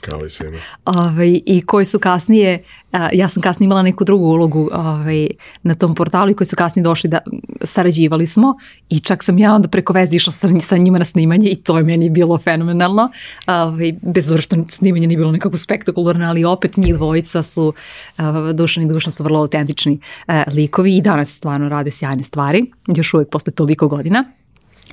Kao 0.00 0.26
i 0.26 0.30
svima. 0.30 0.58
Ove, 0.84 1.28
I 1.28 1.62
koji 1.66 1.84
su 1.84 1.98
kasnije, 1.98 2.62
a, 2.92 3.08
ja 3.12 3.28
sam 3.28 3.42
kasnije 3.42 3.66
imala 3.66 3.82
neku 3.82 4.04
drugu 4.04 4.24
ulogu 4.24 4.68
ove, 4.72 5.26
na 5.62 5.74
tom 5.74 5.94
portalu 5.94 6.30
i 6.30 6.34
koji 6.34 6.46
su 6.46 6.56
kasnije 6.56 6.82
došli 6.82 7.10
da 7.10 7.18
sarađivali 7.64 8.26
smo 8.26 8.54
i 8.88 9.00
čak 9.00 9.24
sam 9.24 9.38
ja 9.38 9.54
onda 9.54 9.68
preko 9.68 9.92
veze 9.92 10.16
išla 10.16 10.32
sa, 10.32 10.48
sa 10.60 10.76
njima 10.76 10.98
na 10.98 11.04
snimanje 11.04 11.48
i 11.48 11.56
to 11.56 11.78
je 11.78 11.84
meni 11.84 12.10
bilo 12.10 12.38
fenomenalno. 12.38 13.10
Ove, 13.46 13.92
bez 14.02 14.30
ura 14.30 14.40
što 14.40 14.56
snimanje 14.68 15.06
nije 15.06 15.18
bilo 15.18 15.32
nekako 15.32 15.58
spektakularno, 15.58 16.28
ali 16.28 16.44
opet 16.44 16.76
njih 16.76 16.94
dvojica 16.94 17.42
su, 17.42 17.72
Dušan 18.54 18.84
i 18.84 18.88
Dušan 18.88 19.12
su 19.12 19.24
vrlo 19.24 19.40
autentični 19.40 20.00
a, 20.26 20.42
likovi 20.52 20.96
i 20.96 21.00
danas 21.00 21.36
stvarno 21.36 21.68
rade 21.68 21.90
sjajne 21.90 22.24
stvari, 22.24 22.72
još 22.86 23.14
uvijek 23.14 23.30
posle 23.30 23.52
toliko 23.52 23.88
godina. 23.88 24.24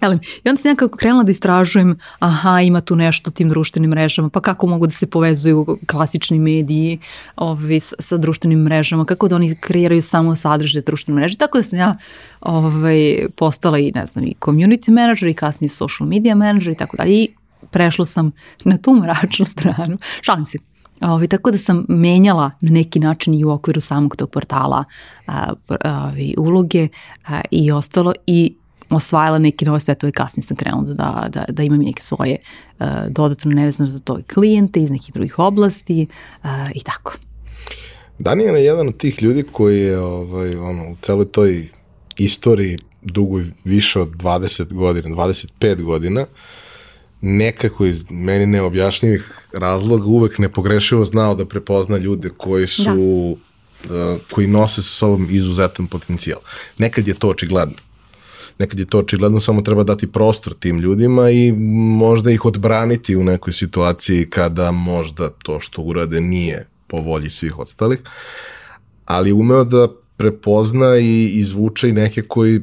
Elem, 0.02 0.20
I 0.44 0.50
onda 0.50 0.62
sam 0.62 0.72
nekako 0.72 0.98
krenula 0.98 1.24
da 1.24 1.32
istražujem, 1.32 1.98
aha, 2.20 2.62
ima 2.62 2.82
tu 2.82 2.96
nešto 2.96 3.32
tim 3.32 3.50
društvenim 3.50 3.90
mrežama, 3.90 4.30
pa 4.30 4.42
kako 4.42 4.68
mogu 4.68 4.88
da 4.88 4.92
se 4.92 5.08
povezuju 5.08 5.78
klasični 5.88 6.40
mediji 6.40 7.00
ovaj, 7.36 7.80
sa, 7.80 8.18
društvenim 8.18 8.60
mrežama, 8.60 9.06
kako 9.06 9.28
da 9.28 9.36
oni 9.36 9.56
kreiraju 9.56 10.02
samo 10.02 10.36
sadržaj 10.36 10.82
društvene 10.82 11.20
mreže. 11.20 11.38
Tako 11.38 11.58
da 11.58 11.64
sam 11.64 11.80
ja 11.80 11.98
ovaj, 12.42 13.28
postala 13.36 13.80
i, 13.80 13.92
ne 13.96 14.06
znam, 14.06 14.26
i 14.26 14.36
community 14.42 14.92
manager 14.92 15.28
i 15.28 15.34
kasnije 15.34 15.70
social 15.70 16.08
media 16.08 16.36
manager 16.36 16.74
i 16.74 16.76
tako 16.76 16.98
dalje. 16.98 17.14
I 17.14 17.30
prešla 17.72 18.06
sam 18.06 18.32
na 18.66 18.78
tu 18.78 18.96
mračnu 18.96 19.46
stranu. 19.46 19.98
Šalim 20.22 20.46
se, 20.46 20.58
Ovi, 21.02 21.28
tako 21.28 21.52
da 21.52 21.58
sam 21.58 21.86
menjala 21.90 22.52
na 22.62 22.72
neki 22.72 23.00
način 23.00 23.34
i 23.34 23.46
u 23.46 23.52
okviru 23.52 23.82
samog 23.82 24.16
tog 24.16 24.30
portala 24.30 24.84
a, 25.28 25.54
a, 25.70 26.12
uloge 26.38 26.88
a, 27.28 27.42
i 27.52 27.72
ostalo 27.72 28.14
i 28.28 28.56
osvajala 28.96 29.40
neke 29.40 29.66
nove 29.66 29.80
svetove, 29.80 30.12
kasnije 30.12 30.48
sam 30.48 30.58
krenula 30.58 30.94
da, 30.94 31.28
da, 31.30 31.46
da 31.50 31.64
imam 31.64 31.80
neke 31.80 32.02
svoje 32.02 32.38
uh, 32.80 32.88
dodatno 33.10 33.52
nevezano 33.52 33.90
za 33.90 34.00
to 34.00 34.20
klijente 34.34 34.80
iz 34.80 34.92
nekih 34.92 35.14
drugih 35.14 35.40
oblasti 35.40 36.08
uh, 36.44 36.50
i 36.76 36.84
tako. 36.84 37.14
Danijela 38.20 38.58
je 38.58 38.66
jedan 38.66 38.88
od 38.88 38.98
tih 38.98 39.24
ljudi 39.24 39.44
koji 39.52 39.82
je 39.82 40.00
ovaj, 40.00 40.56
ono, 40.56 40.92
u 40.92 40.96
celoj 41.02 41.26
toj 41.26 41.68
istoriji 42.18 42.78
dugo 43.02 43.42
više 43.64 44.00
od 44.00 44.10
20 44.10 44.74
godina, 44.74 45.10
25 45.10 45.82
godina, 45.82 46.26
nekako 47.22 47.86
iz 47.86 48.04
meni 48.10 48.46
neobjašnjivih 48.46 49.48
razloga 49.54 50.06
uvek 50.06 50.38
nepogrešivo 50.38 51.04
znao 51.04 51.36
da 51.36 51.46
prepozna 51.46 51.98
ljude 51.98 52.30
koji 52.38 52.68
su 52.68 53.38
da 53.90 54.18
koji 54.32 54.48
nose 54.48 54.82
sa 54.82 54.90
sobom 54.90 55.28
izuzetan 55.30 55.88
potencijal. 55.88 56.40
Nekad 56.78 57.08
je 57.08 57.14
to 57.14 57.30
očigledno. 57.30 57.76
Nekad 58.60 58.80
je 58.80 58.86
to 58.86 59.00
očigledno, 59.00 59.40
samo 59.40 59.62
treba 59.62 59.84
dati 59.84 60.12
prostor 60.12 60.54
tim 60.54 60.80
ljudima 60.80 61.30
i 61.30 61.52
možda 61.98 62.32
ih 62.32 62.46
odbraniti 62.46 63.16
u 63.16 63.24
nekoj 63.24 63.54
situaciji 63.54 64.30
kada 64.30 64.72
možda 64.72 65.30
to 65.30 65.60
što 65.60 65.82
urade 65.82 66.22
nije 66.22 66.68
po 66.88 66.98
volji 66.98 67.30
svih 67.30 67.60
ostalih, 67.60 68.00
ali 69.06 69.32
umeo 69.32 69.64
da 69.64 69.88
prepozna 70.18 70.98
i 70.98 71.26
izvuče 71.26 71.90
i 71.90 71.94
neke 71.94 72.22
koji 72.22 72.62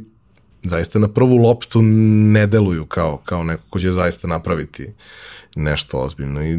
zaista 0.62 0.98
na 0.98 1.08
prvu 1.08 1.36
loptu 1.36 1.82
ne 1.82 2.46
deluju 2.46 2.86
kao, 2.86 3.16
kao 3.24 3.42
neko 3.42 3.62
ko 3.70 3.78
će 3.78 3.92
zaista 3.92 4.28
napraviti 4.28 4.88
nešto 5.56 5.98
ozbiljno. 5.98 6.44
I 6.44 6.58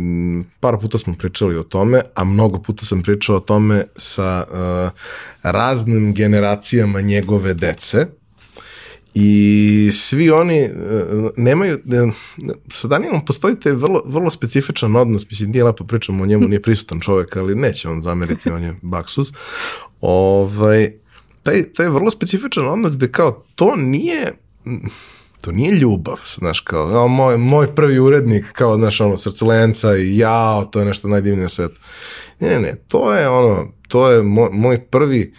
par 0.59 0.77
puta 0.81 0.97
smo 0.97 1.15
pričali 1.17 1.57
o 1.57 1.63
tome, 1.63 2.01
a 2.15 2.23
mnogo 2.23 2.59
puta 2.59 2.85
sam 2.85 3.03
pričao 3.03 3.35
o 3.35 3.39
tome 3.39 3.83
sa 3.95 4.43
uh, 4.47 4.91
raznim 5.43 6.13
generacijama 6.13 7.01
njegove 7.01 7.53
dece, 7.53 8.05
I 9.13 9.89
svi 9.93 10.29
oni 10.29 10.63
uh, 10.63 11.29
nemaju, 11.37 11.79
uh, 11.85 12.13
sa 12.69 12.87
Danielom 12.87 13.25
postoji 13.25 13.59
te 13.59 13.73
vrlo, 13.73 14.01
vrlo 14.05 14.29
specifičan 14.29 14.95
odnos, 14.95 15.29
mislim, 15.29 15.51
nije 15.51 15.63
lepo 15.63 15.83
pričamo 15.83 16.23
o 16.23 16.25
njemu, 16.25 16.47
nije 16.47 16.61
prisutan 16.61 16.99
čovek, 16.99 17.35
ali 17.35 17.55
neće 17.55 17.89
on 17.89 18.01
zameriti, 18.01 18.49
on 18.49 18.63
je 18.63 18.75
baksus. 18.81 19.33
Ovaj, 20.01 20.93
taj, 21.43 21.73
taj 21.73 21.89
vrlo 21.89 22.11
specifičan 22.11 22.67
odnos 22.67 22.97
gde 22.97 23.11
kao 23.11 23.45
to 23.55 23.75
nije 23.75 24.33
to 25.41 25.51
nije 25.51 25.71
ljubav, 25.71 26.19
znaš, 26.37 26.59
kao, 26.59 27.07
moj, 27.07 27.37
moj 27.37 27.75
prvi 27.75 27.99
urednik, 27.99 28.51
kao, 28.51 28.75
znaš, 28.75 29.01
ono, 29.01 29.17
srculenca 29.17 29.97
i 29.97 30.17
jao, 30.17 30.65
to 30.65 30.79
je 30.79 30.85
nešto 30.85 31.07
najdivnije 31.07 31.41
na 31.41 31.49
svetu. 31.49 31.79
Ne, 32.39 32.59
ne, 32.59 32.75
to 32.87 33.13
je 33.13 33.29
ono, 33.29 33.71
to 33.87 34.11
je 34.11 34.23
moj, 34.23 34.49
moj 34.51 34.85
prvi 34.85 35.33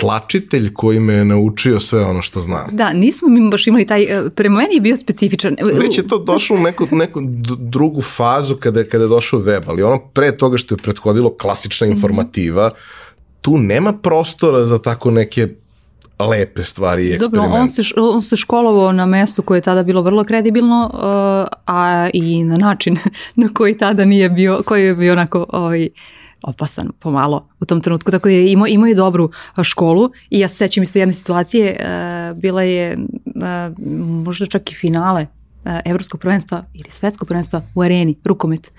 tlačitelj 0.00 0.72
koji 0.74 1.00
me 1.00 1.12
je 1.12 1.24
naučio 1.24 1.80
sve 1.80 2.04
ono 2.04 2.22
što 2.22 2.40
znam. 2.40 2.66
Da, 2.72 2.92
nismo 2.92 3.28
mi 3.28 3.50
baš 3.50 3.66
imali 3.66 3.86
taj, 3.86 4.02
e, 4.02 4.30
prema 4.30 4.56
meni 4.56 4.74
je 4.74 4.80
bio 4.80 4.96
specifičan. 4.96 5.56
Već 5.74 5.98
je 5.98 6.08
to 6.08 6.18
došlo 6.18 6.56
u 6.56 6.60
neku, 6.60 6.86
neku 6.90 7.20
drugu 7.58 8.02
fazu 8.02 8.56
kada 8.56 8.80
je, 8.80 8.88
kada 8.88 9.04
je 9.04 9.08
došao 9.08 9.40
web, 9.40 9.62
ali 9.66 9.82
ono 9.82 9.98
pre 9.98 10.36
toga 10.36 10.58
što 10.58 10.74
je 10.74 10.78
prethodilo 10.78 11.34
klasična 11.36 11.86
mhm. 11.86 11.96
informativa, 11.96 12.68
mm 12.68 12.70
-hmm 12.70 13.08
tu 13.40 13.58
nema 13.58 13.92
prostora 13.92 14.64
za 14.64 14.78
tako 14.78 15.10
neke 15.10 15.48
lepe 16.18 16.64
stvari 16.64 17.06
i 17.06 17.12
eksperimente. 17.12 17.48
Dobro, 17.48 17.60
on 17.60 17.68
se, 17.68 17.82
on 17.96 18.22
se 18.22 18.36
školovao 18.36 18.92
na 18.92 19.06
mestu 19.06 19.42
koje 19.42 19.58
je 19.58 19.62
tada 19.62 19.82
bilo 19.82 20.02
vrlo 20.02 20.24
kredibilno, 20.24 20.90
uh, 20.92 21.00
a 21.66 22.08
i 22.12 22.44
na 22.44 22.56
način 22.56 22.96
na 23.36 23.48
koji 23.54 23.78
tada 23.78 24.04
nije 24.04 24.28
bio, 24.28 24.62
koji 24.66 24.84
je 24.84 24.94
bio 24.94 25.12
onako 25.12 25.46
ovaj, 25.48 25.88
opasan 26.42 26.90
pomalo 26.98 27.48
u 27.60 27.64
tom 27.64 27.80
trenutku, 27.80 28.10
tako 28.10 28.28
da 28.28 28.34
je 28.34 28.52
imao, 28.52 28.66
imao 28.66 28.86
je 28.86 28.94
dobru 28.94 29.30
školu 29.62 30.10
i 30.30 30.38
ja 30.38 30.48
se 30.48 30.54
sećam 30.54 30.82
isto 30.82 30.98
jedne 30.98 31.14
situacije, 31.14 31.76
uh, 31.80 32.40
bila 32.40 32.62
je 32.62 32.98
uh, 32.98 33.84
možda 34.24 34.46
čak 34.46 34.70
i 34.70 34.74
finale 34.74 35.26
uh, 35.64 35.72
evropskog 35.84 36.20
prvenstva 36.20 36.64
ili 36.74 36.90
svetskog 36.90 37.28
prvenstva 37.28 37.62
u 37.74 37.82
areni, 37.82 38.16
rukomet. 38.24 38.72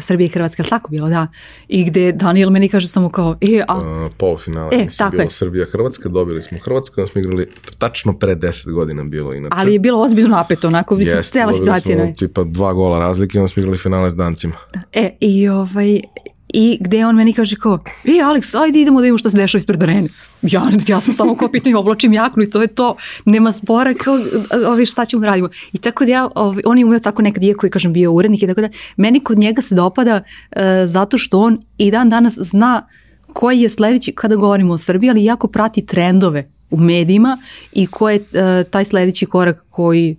Srbije 0.00 0.26
i 0.26 0.28
Hrvatske, 0.28 0.62
ali 0.62 0.70
tako 0.70 0.90
bilo, 0.90 1.08
da. 1.08 1.26
I 1.68 1.84
gde 1.84 2.12
Daniel 2.12 2.50
meni 2.50 2.68
kaže 2.68 2.88
samo 2.88 3.08
kao, 3.10 3.36
e, 3.40 3.64
a... 3.68 3.76
Uh, 3.76 4.10
polufinale, 4.18 4.68
e, 4.72 4.84
mislim, 4.84 5.10
bilo 5.10 5.22
je. 5.22 5.30
Srbija 5.30 5.66
Hrvatska, 5.72 6.08
dobili 6.08 6.42
smo 6.42 6.58
Hrvatsku, 6.58 7.06
smo 7.06 7.20
igrali 7.20 7.46
tačno 7.78 8.18
pre 8.18 8.36
10 8.36 8.72
godina 8.72 9.04
bilo 9.04 9.34
inače. 9.34 9.54
Ali 9.58 9.72
je 9.72 9.78
bilo 9.78 10.02
ozbiljno 10.02 10.36
napeto, 10.36 10.68
onako, 10.68 10.96
mislim, 10.96 11.16
yes, 11.16 11.32
cela 11.32 11.54
situacija. 11.54 11.96
Jeste, 11.96 12.18
smo 12.18 12.28
tipa 12.28 12.44
dva 12.44 12.72
gola 12.72 12.98
razlike, 12.98 13.38
onda 13.38 13.48
smo 13.48 13.60
igrali 13.60 13.78
finale 13.78 14.10
s 14.10 14.14
Dancima. 14.14 14.54
E, 14.92 15.16
i 15.20 15.48
ovaj, 15.48 16.00
I 16.48 16.78
gde 16.80 17.06
on 17.06 17.16
meni 17.16 17.32
kaže 17.32 17.56
kao, 17.56 17.78
e 18.04 18.10
Alex, 18.10 18.62
ajde 18.62 18.80
idemo 18.80 19.00
da 19.00 19.02
vidimo 19.02 19.18
šta 19.18 19.30
se 19.30 19.36
dešava 19.36 19.58
ispred 19.58 19.82
arene. 19.82 20.08
Ja, 20.42 20.70
ja 20.88 21.00
sam 21.00 21.14
samo 21.14 21.36
kao 21.36 21.48
pitanje, 21.48 21.76
oblačim 21.76 22.12
jaknu 22.12 22.42
i 22.42 22.50
to 22.50 22.62
je 22.62 22.66
to. 22.66 22.96
Nema 23.24 23.52
spora 23.52 23.94
kao, 23.94 24.18
ovi, 24.66 24.86
šta 24.86 25.04
ćemo 25.04 25.20
da 25.20 25.26
radimo. 25.26 25.48
I 25.72 25.78
tako 25.78 26.04
da 26.04 26.10
ja, 26.10 26.28
ovi, 26.34 26.62
on 26.66 26.78
je 26.78 26.84
umeo 26.84 26.98
tako 26.98 27.22
nekad, 27.22 27.42
iako 27.42 27.66
je, 27.66 27.70
kažem, 27.70 27.92
bio 27.92 28.12
urednik 28.12 28.42
i 28.42 28.46
tako 28.46 28.60
da, 28.60 28.68
meni 28.96 29.20
kod 29.20 29.38
njega 29.38 29.62
se 29.62 29.74
dopada 29.74 30.22
uh, 30.22 30.62
zato 30.86 31.18
što 31.18 31.40
on 31.40 31.58
i 31.78 31.90
dan 31.90 32.08
danas 32.08 32.38
zna 32.38 32.86
koji 33.32 33.60
je 33.60 33.70
sledeći, 33.70 34.12
kada 34.12 34.36
govorimo 34.36 34.72
o 34.72 34.78
Srbiji, 34.78 35.10
ali 35.10 35.24
jako 35.24 35.48
prati 35.48 35.86
trendove 35.86 36.50
u 36.70 36.76
medijima 36.76 37.38
i 37.72 37.86
ko 37.86 38.10
je 38.10 38.16
uh, 38.16 38.70
taj 38.70 38.84
sledeći 38.84 39.26
korak 39.26 39.64
koji 39.70 40.16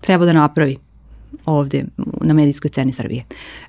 treba 0.00 0.24
da 0.24 0.32
napravi 0.32 0.76
ovde 1.46 1.84
na 2.20 2.34
medijskoj 2.34 2.70
ceni 2.70 2.92
Srbije. 2.92 3.24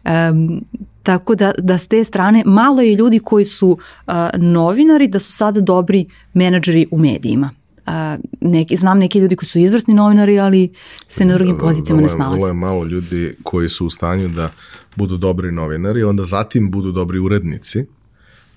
Um, 0.06 0.66
tako 1.04 1.36
da, 1.36 1.52
da 1.58 1.78
s 1.78 1.88
te 1.88 2.04
strane 2.04 2.44
malo 2.46 2.82
je 2.82 2.96
ljudi 2.96 3.20
koji 3.20 3.46
su 3.46 3.70
uh, 3.70 4.14
novinari 4.38 5.08
da 5.08 5.20
su 5.20 5.32
sada 5.32 5.62
dobri 5.62 6.06
menadžeri 6.34 6.88
u 6.92 6.98
medijima. 6.98 7.50
Uh, 7.88 7.94
neki, 8.42 8.78
znam 8.78 9.00
neki 9.00 9.20
ljudi 9.20 9.36
koji 9.36 9.50
su 9.50 9.60
izvrsni 9.60 9.94
novinari, 9.94 10.40
ali 10.40 10.70
se 11.08 11.26
na 11.26 11.34
drugim 11.34 11.58
pozicijama 11.58 12.02
ne 12.02 12.10
snalaze. 12.10 12.36
Vrlo 12.36 12.48
je 12.48 12.54
malo 12.54 12.84
ljudi 12.84 13.36
koji 13.44 13.70
su 13.70 13.86
u 13.86 13.90
stanju 13.90 14.28
da 14.28 14.50
budu 14.96 15.18
dobri 15.18 15.52
novinari, 15.52 16.04
onda 16.04 16.24
zatim 16.24 16.72
budu 16.72 16.92
dobri 16.92 17.20
urednici, 17.20 17.86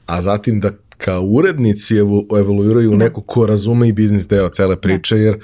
a 0.07 0.23
zatim 0.23 0.61
da 0.61 0.71
kao 0.97 1.23
urednici 1.23 1.97
evoluiraju 2.39 2.91
u 2.91 2.97
da. 2.97 3.05
neko 3.05 3.21
ko 3.21 3.47
razume 3.47 3.89
i 3.89 3.93
biznis 3.93 4.29
deo 4.29 4.49
cele 4.49 4.81
priče, 4.81 5.15
da. 5.15 5.21
jer 5.21 5.39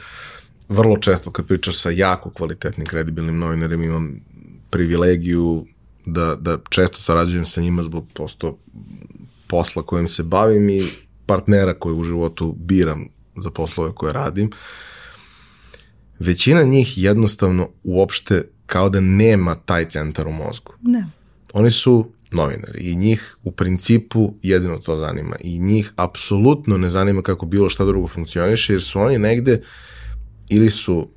vrlo 0.68 0.98
često 0.98 1.30
kad 1.30 1.46
pričaš 1.46 1.80
sa 1.80 1.90
jako 1.90 2.30
kvalitetnim, 2.30 2.86
kredibilnim 2.86 3.38
novinarima 3.38 3.84
imam 3.84 4.20
privilegiju 4.70 5.66
da, 6.06 6.36
da 6.36 6.58
često 6.70 6.98
sarađujem 6.98 7.44
sa 7.44 7.60
njima 7.60 7.82
zbog 7.82 8.06
posto 8.14 8.58
posla 9.46 9.82
kojim 9.82 10.08
se 10.08 10.22
bavim 10.22 10.70
i 10.70 10.82
partnera 11.26 11.74
koje 11.74 11.94
u 11.94 12.04
životu 12.04 12.54
biram 12.58 13.08
za 13.36 13.50
poslove 13.50 13.92
koje 13.94 14.12
radim. 14.12 14.50
Većina 16.18 16.62
njih 16.62 16.98
jednostavno 16.98 17.68
uopšte 17.82 18.48
kao 18.66 18.88
da 18.88 19.00
nema 19.00 19.54
taj 19.54 19.88
centar 19.88 20.28
u 20.28 20.32
mozgu. 20.32 20.72
Ne. 20.82 21.06
Oni 21.52 21.70
su 21.70 22.10
novinari 22.30 22.80
i 22.80 22.96
njih 22.96 23.36
u 23.44 23.52
principu 23.52 24.34
jedino 24.42 24.78
to 24.78 24.96
zanima 24.96 25.36
i 25.40 25.58
njih 25.58 25.92
apsolutno 25.96 26.76
ne 26.76 26.88
zanima 26.88 27.22
kako 27.22 27.46
bilo 27.46 27.68
šta 27.68 27.84
drugo 27.84 28.08
funkcioniše 28.08 28.72
jer 28.72 28.82
su 28.82 29.00
oni 29.00 29.18
negde 29.18 29.52
uh, 29.52 29.66
ili 30.52 30.70
su, 30.70 31.08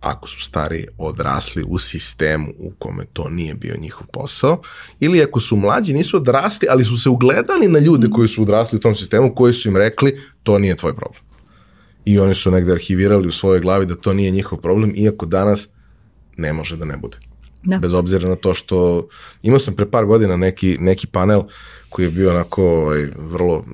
ako 0.00 0.28
su 0.28 0.40
stari, 0.40 0.86
odrasli 0.98 1.64
u 1.68 1.78
sistemu 1.78 2.52
u 2.58 2.72
kome 2.78 3.04
to 3.12 3.28
nije 3.28 3.54
bio 3.54 3.76
njihov 3.80 4.06
posao, 4.12 4.60
ili 5.00 5.22
ako 5.22 5.40
su 5.40 5.56
mlađi, 5.56 5.92
nisu 5.92 6.16
odrasli, 6.16 6.68
ali 6.70 6.84
su 6.84 6.96
se 6.96 7.08
ugledali 7.08 7.68
na 7.68 7.78
ljude 7.78 8.08
koji 8.10 8.28
su 8.28 8.42
odrasli 8.42 8.76
u 8.76 8.80
tom 8.80 8.94
sistemu, 8.94 9.34
koji 9.34 9.52
su 9.52 9.68
im 9.68 9.76
rekli, 9.76 10.20
to 10.42 10.58
nije 10.58 10.76
tvoj 10.76 10.96
problem. 10.96 11.22
I 12.04 12.18
oni 12.18 12.34
su 12.34 12.50
negde 12.50 12.72
arhivirali 12.72 13.28
u 13.28 13.32
svojoj 13.32 13.60
glavi 13.60 13.86
da 13.86 13.96
to 13.96 14.12
nije 14.12 14.30
njihov 14.30 14.58
problem, 14.58 14.92
iako 14.96 15.26
danas 15.26 15.68
ne 16.36 16.52
može 16.52 16.76
da 16.76 16.84
ne 16.84 16.96
bude. 16.96 17.18
Da. 17.62 17.78
Bez 17.78 17.94
obzira 17.94 18.28
na 18.28 18.36
to 18.36 18.54
što 18.54 19.08
imao 19.42 19.58
sam 19.58 19.74
pre 19.74 19.90
par 19.90 20.04
godina 20.04 20.36
neki, 20.36 20.76
neki 20.80 21.06
panel 21.06 21.42
koji 21.88 22.06
je 22.06 22.10
bio 22.10 22.30
onako 22.30 22.64
ovaj, 22.64 23.08
vrlo 23.16 23.64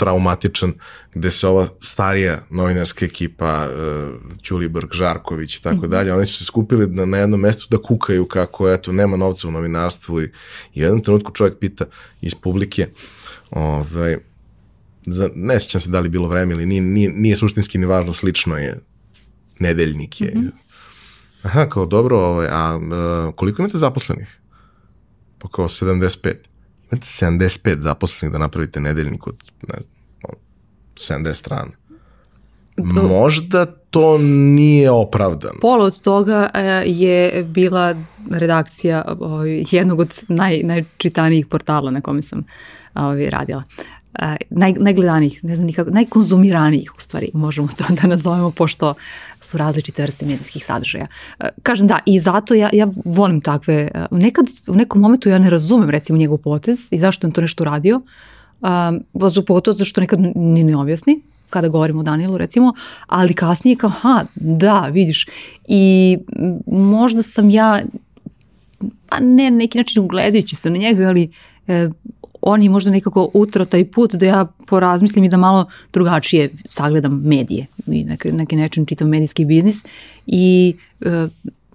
traumatičan, 0.00 0.72
gde 1.14 1.30
se 1.30 1.48
ova 1.48 1.66
starija 1.80 2.38
novinarska 2.50 3.04
ekipa, 3.04 3.68
uh, 3.68 4.40
Ćulibrg, 4.42 4.88
Žarković 4.92 5.56
i 5.56 5.62
tako 5.62 5.76
mhm. 5.76 5.90
dalje, 5.90 6.14
oni 6.14 6.26
su 6.26 6.38
se 6.38 6.44
skupili 6.44 6.86
na, 6.86 7.04
na 7.04 7.18
jednom 7.18 7.40
mestu 7.40 7.66
da 7.70 7.82
kukaju 7.82 8.26
kako, 8.26 8.70
eto, 8.70 8.92
nema 8.92 9.16
novca 9.16 9.48
u 9.48 9.50
novinarstvu 9.50 10.22
i, 10.22 10.24
i 10.74 10.82
u 10.82 10.84
jednom 10.84 11.02
trenutku 11.04 11.32
čovjek 11.32 11.58
pita 11.58 11.84
iz 12.20 12.34
publike, 12.34 12.88
ovaj, 13.50 14.16
za, 15.06 15.30
ne 15.34 15.60
sjećam 15.60 15.80
se 15.80 15.90
da 15.90 16.00
li 16.00 16.08
bilo 16.08 16.28
vreme 16.28 16.54
ili 16.54 16.66
nije, 16.66 16.82
nije, 16.82 17.10
nije 17.10 17.36
suštinski 17.36 17.78
ni 17.78 17.86
važno, 17.86 18.12
slično 18.12 18.58
je, 18.58 18.80
nedeljnik 19.58 20.20
je. 20.20 20.32
Mm 20.34 20.40
-hmm. 20.40 20.50
Aha, 21.42 21.68
kao 21.68 21.86
dobro, 21.86 22.18
ovaj, 22.18 22.48
a 22.50 22.76
uh, 22.76 23.34
koliko 23.34 23.62
imate 23.62 23.78
zaposlenih? 23.78 24.38
Pa 25.38 25.48
kao 25.48 25.68
75 25.68 26.34
imate 26.92 27.06
75 27.06 27.80
zaposlenih 27.80 28.32
da 28.32 28.38
napravite 28.38 28.80
nedeljnik 28.80 29.26
od 29.26 29.36
ne, 29.68 29.74
70 30.94 31.34
strana. 31.34 31.70
Možda 33.08 33.66
to 33.66 34.18
nije 34.18 34.90
opravdano. 34.90 35.58
Pola 35.60 35.84
od 35.84 36.00
toga 36.00 36.50
e, 36.54 36.60
je 36.86 37.44
bila 37.44 37.94
redakcija 38.30 39.04
ovaj, 39.20 39.64
jednog 39.70 40.00
od 40.00 40.22
naj, 40.28 40.60
najčitanijih 40.62 41.46
portala 41.46 41.90
na 41.90 42.00
kome 42.00 42.22
sam 42.22 42.44
ovaj, 42.94 43.30
naj, 44.50 44.72
najgledanijih, 44.72 45.44
ne 45.44 45.56
znam 45.56 45.66
nikako, 45.66 45.90
najkonzumiranijih 45.90 46.92
u 46.96 47.00
stvari, 47.00 47.30
možemo 47.34 47.68
to 47.78 47.84
da 48.02 48.08
nazovemo, 48.08 48.50
pošto 48.50 48.94
su 49.40 49.58
različite 49.58 50.02
vrste 50.02 50.26
medijskih 50.26 50.64
sadržaja. 50.64 51.06
Kažem 51.62 51.86
da, 51.86 51.98
i 52.06 52.20
zato 52.20 52.54
ja, 52.54 52.70
ja 52.72 52.88
volim 53.04 53.40
takve, 53.40 53.90
nekad 54.10 54.46
u 54.68 54.74
nekom 54.74 55.00
momentu 55.00 55.28
ja 55.28 55.38
ne 55.38 55.50
razumem 55.50 55.90
recimo 55.90 56.18
njegov 56.18 56.38
potez 56.38 56.88
i 56.90 56.98
zašto 56.98 57.26
on 57.26 57.32
to 57.32 57.40
nešto 57.40 57.62
uradio, 57.62 58.00
um, 58.60 59.44
pogotovo 59.46 59.74
zato 59.74 59.84
što 59.84 60.00
nekad 60.00 60.20
ni 60.34 60.64
ne 60.64 60.76
objasni, 60.76 61.20
kada 61.50 61.68
govorimo 61.68 62.00
o 62.00 62.02
Danielu 62.02 62.38
recimo, 62.38 62.74
ali 63.06 63.34
kasnije 63.34 63.76
kao, 63.76 63.90
ha, 63.90 64.24
da, 64.34 64.86
vidiš, 64.86 65.26
i 65.68 66.18
možda 66.66 67.22
sam 67.22 67.50
ja, 67.50 67.82
pa 69.08 69.20
ne 69.20 69.50
neki 69.50 69.78
način 69.78 70.02
ugledajući 70.02 70.56
se 70.56 70.70
na 70.70 70.76
njega, 70.76 71.08
ali 71.08 71.30
e, 71.66 71.88
on 72.42 72.62
je 72.62 72.70
možda 72.70 72.90
nekako 72.90 73.30
utro 73.34 73.64
taj 73.64 73.90
put 73.90 74.14
da 74.14 74.26
ja 74.26 74.46
porazmislim 74.66 75.24
i 75.24 75.28
da 75.28 75.36
malo 75.36 75.66
drugačije 75.92 76.50
sagledam 76.68 77.22
medije 77.24 77.66
i 77.86 78.04
neki, 78.04 78.32
neki 78.32 78.56
način 78.56 78.86
čitam 78.86 79.08
medijski 79.08 79.44
biznis 79.44 79.84
i 80.26 80.74
e, 81.00 81.26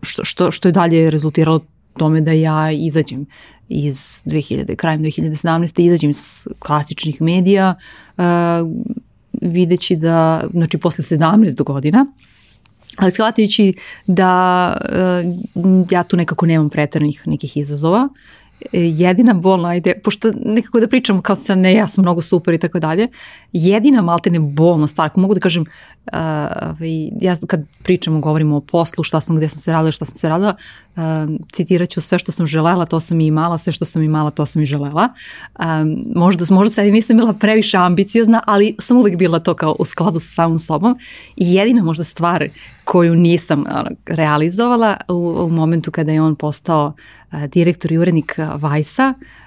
što, 0.01 0.23
što, 0.23 0.51
što 0.51 0.67
je 0.67 0.71
dalje 0.71 1.09
rezultiralo 1.09 1.59
tome 1.97 2.21
da 2.21 2.31
ja 2.31 2.71
izađem 2.71 3.25
iz 3.69 4.23
2000, 4.25 4.75
krajem 4.75 5.03
2017. 5.03 5.85
izađem 5.85 6.09
iz 6.09 6.47
klasičnih 6.59 7.21
medija 7.21 7.75
uh, 8.17 8.23
videći 9.41 9.95
da, 9.95 10.43
znači 10.51 10.77
posle 10.77 11.17
17 11.17 11.63
godina, 11.63 12.05
ali 12.97 13.11
shvatajući 13.11 13.73
da 14.07 14.73
uh, 15.55 15.87
ja 15.91 16.03
tu 16.03 16.17
nekako 16.17 16.45
nemam 16.45 16.69
pretarnih 16.69 17.27
nekih 17.27 17.57
izazova 17.57 18.09
E, 18.09 18.44
jedina 18.71 19.33
bolna 19.33 19.75
ide, 19.75 19.93
pošto 20.03 20.31
nekako 20.45 20.79
da 20.79 20.87
pričam 20.87 21.21
kao 21.21 21.35
sa 21.35 21.55
ne, 21.55 21.73
ja 21.73 21.87
sam 21.87 22.01
mnogo 22.01 22.21
super 22.21 22.53
i 22.53 22.57
tako 22.57 22.79
dalje, 22.79 23.07
jedina 23.53 24.01
maltene 24.01 24.39
bolna 24.39 24.87
stvar, 24.87 25.07
ako 25.07 25.19
mogu 25.19 25.33
da 25.33 25.39
kažem, 25.39 25.61
uh, 25.61 26.17
ja 27.21 27.35
kad 27.47 27.65
pričamo, 27.83 28.19
govorimo 28.19 28.57
o 28.57 28.61
poslu, 28.61 29.03
šta 29.03 29.21
sam, 29.21 29.35
gde 29.35 29.49
sam 29.49 29.59
se 29.59 29.71
radila, 29.71 29.91
šta 29.91 30.05
sam 30.05 30.15
se 30.15 30.29
radila, 30.29 30.55
uh, 30.95 31.03
citirat 31.51 31.89
ću 31.89 32.01
sve 32.01 32.19
što 32.19 32.31
sam 32.31 32.45
želela, 32.45 32.85
to 32.85 32.99
sam 32.99 33.21
i 33.21 33.27
imala, 33.27 33.57
sve 33.57 33.73
što 33.73 33.85
sam 33.85 34.03
imala, 34.03 34.31
to 34.31 34.45
sam 34.45 34.61
i 34.61 34.65
želela. 34.65 35.09
Um, 35.59 36.05
možda, 36.15 36.45
možda 36.49 36.73
sad 36.73 36.85
nisam 36.85 37.17
bila 37.17 37.33
previše 37.33 37.77
ambiciozna, 37.77 38.41
ali 38.45 38.75
sam 38.79 38.97
uvek 38.97 39.17
bila 39.17 39.39
to 39.39 39.53
kao 39.53 39.75
u 39.79 39.85
skladu 39.85 40.19
sa 40.19 40.27
samom 40.27 40.59
sobom 40.59 40.97
i 41.35 41.53
jedina 41.53 41.83
možda 41.83 42.03
stvar 42.03 42.49
koju 42.83 43.15
nisam 43.15 43.63
realizovala 44.05 44.97
u, 45.07 45.13
u 45.39 45.49
momentu 45.49 45.91
kada 45.91 46.11
je 46.11 46.21
on 46.21 46.35
postao 46.35 46.93
direktor 47.53 47.91
i 47.91 47.97
urednik 47.97 48.39
Vajsa, 48.55 49.13
uh, 49.17 49.44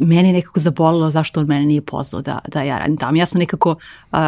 mene 0.00 0.28
je 0.28 0.32
nekako 0.32 0.60
zabolilo 0.60 1.10
zašto 1.10 1.40
on 1.40 1.46
mene 1.46 1.66
nije 1.66 1.80
pozvao 1.80 2.22
da, 2.22 2.38
da 2.48 2.62
ja 2.62 2.78
radim 2.78 2.96
tamo. 2.96 3.16
Ja 3.16 3.26
sam 3.26 3.38
nekako 3.38 3.70
uh, 4.12 4.18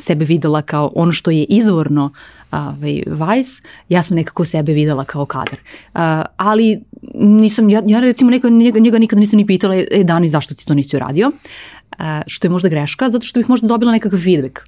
sebe 0.00 0.24
videla 0.24 0.62
kao 0.62 0.92
ono 0.94 1.12
što 1.12 1.30
je 1.30 1.44
izvorno 1.44 2.12
ovaj, 2.52 3.02
Vice, 3.06 3.62
ja 3.88 4.02
sam 4.02 4.16
nekako 4.16 4.44
sebe 4.44 4.72
videla 4.72 5.04
kao 5.04 5.26
kadar. 5.26 5.58
Uh, 5.94 6.00
ali 6.36 6.80
nisam, 7.14 7.70
ja, 7.70 7.82
ja 7.86 8.00
recimo 8.00 8.30
neka, 8.30 8.48
njega, 8.48 8.78
njega 8.78 8.98
nikada 8.98 9.20
nisam 9.20 9.36
ni 9.36 9.46
pitala, 9.46 9.74
e 9.74 10.04
Dani, 10.04 10.28
zašto 10.28 10.54
ti 10.54 10.66
to 10.66 10.74
nisi 10.74 10.96
uradio? 10.96 11.28
Uh, 11.28 12.04
što 12.26 12.46
je 12.46 12.50
možda 12.50 12.68
greška, 12.68 13.08
zato 13.08 13.26
što 13.26 13.40
bih 13.40 13.48
možda 13.48 13.66
dobila 13.66 13.92
nekakav 13.92 14.20
feedback 14.20 14.60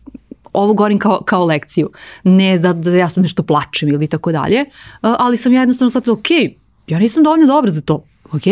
ovo 0.53 0.75
govorim 0.75 0.99
kao, 0.99 1.21
kao 1.25 1.45
lekciju, 1.45 1.91
ne 2.25 2.59
da, 2.59 2.73
da 2.73 2.91
ja 2.91 3.09
sad 3.09 3.23
nešto 3.23 3.43
plačem 3.43 3.89
ili 3.89 4.07
tako 4.07 4.33
dalje, 4.33 4.65
ali 5.01 5.37
sam 5.37 5.53
ja 5.53 5.61
jednostavno 5.61 5.91
shvatila, 5.91 6.15
ok, 6.15 6.31
ja 6.87 6.99
nisam 6.99 7.23
dovoljno 7.23 7.47
dobra 7.47 7.71
za 7.71 7.81
to, 7.81 8.05
ok? 8.33 8.43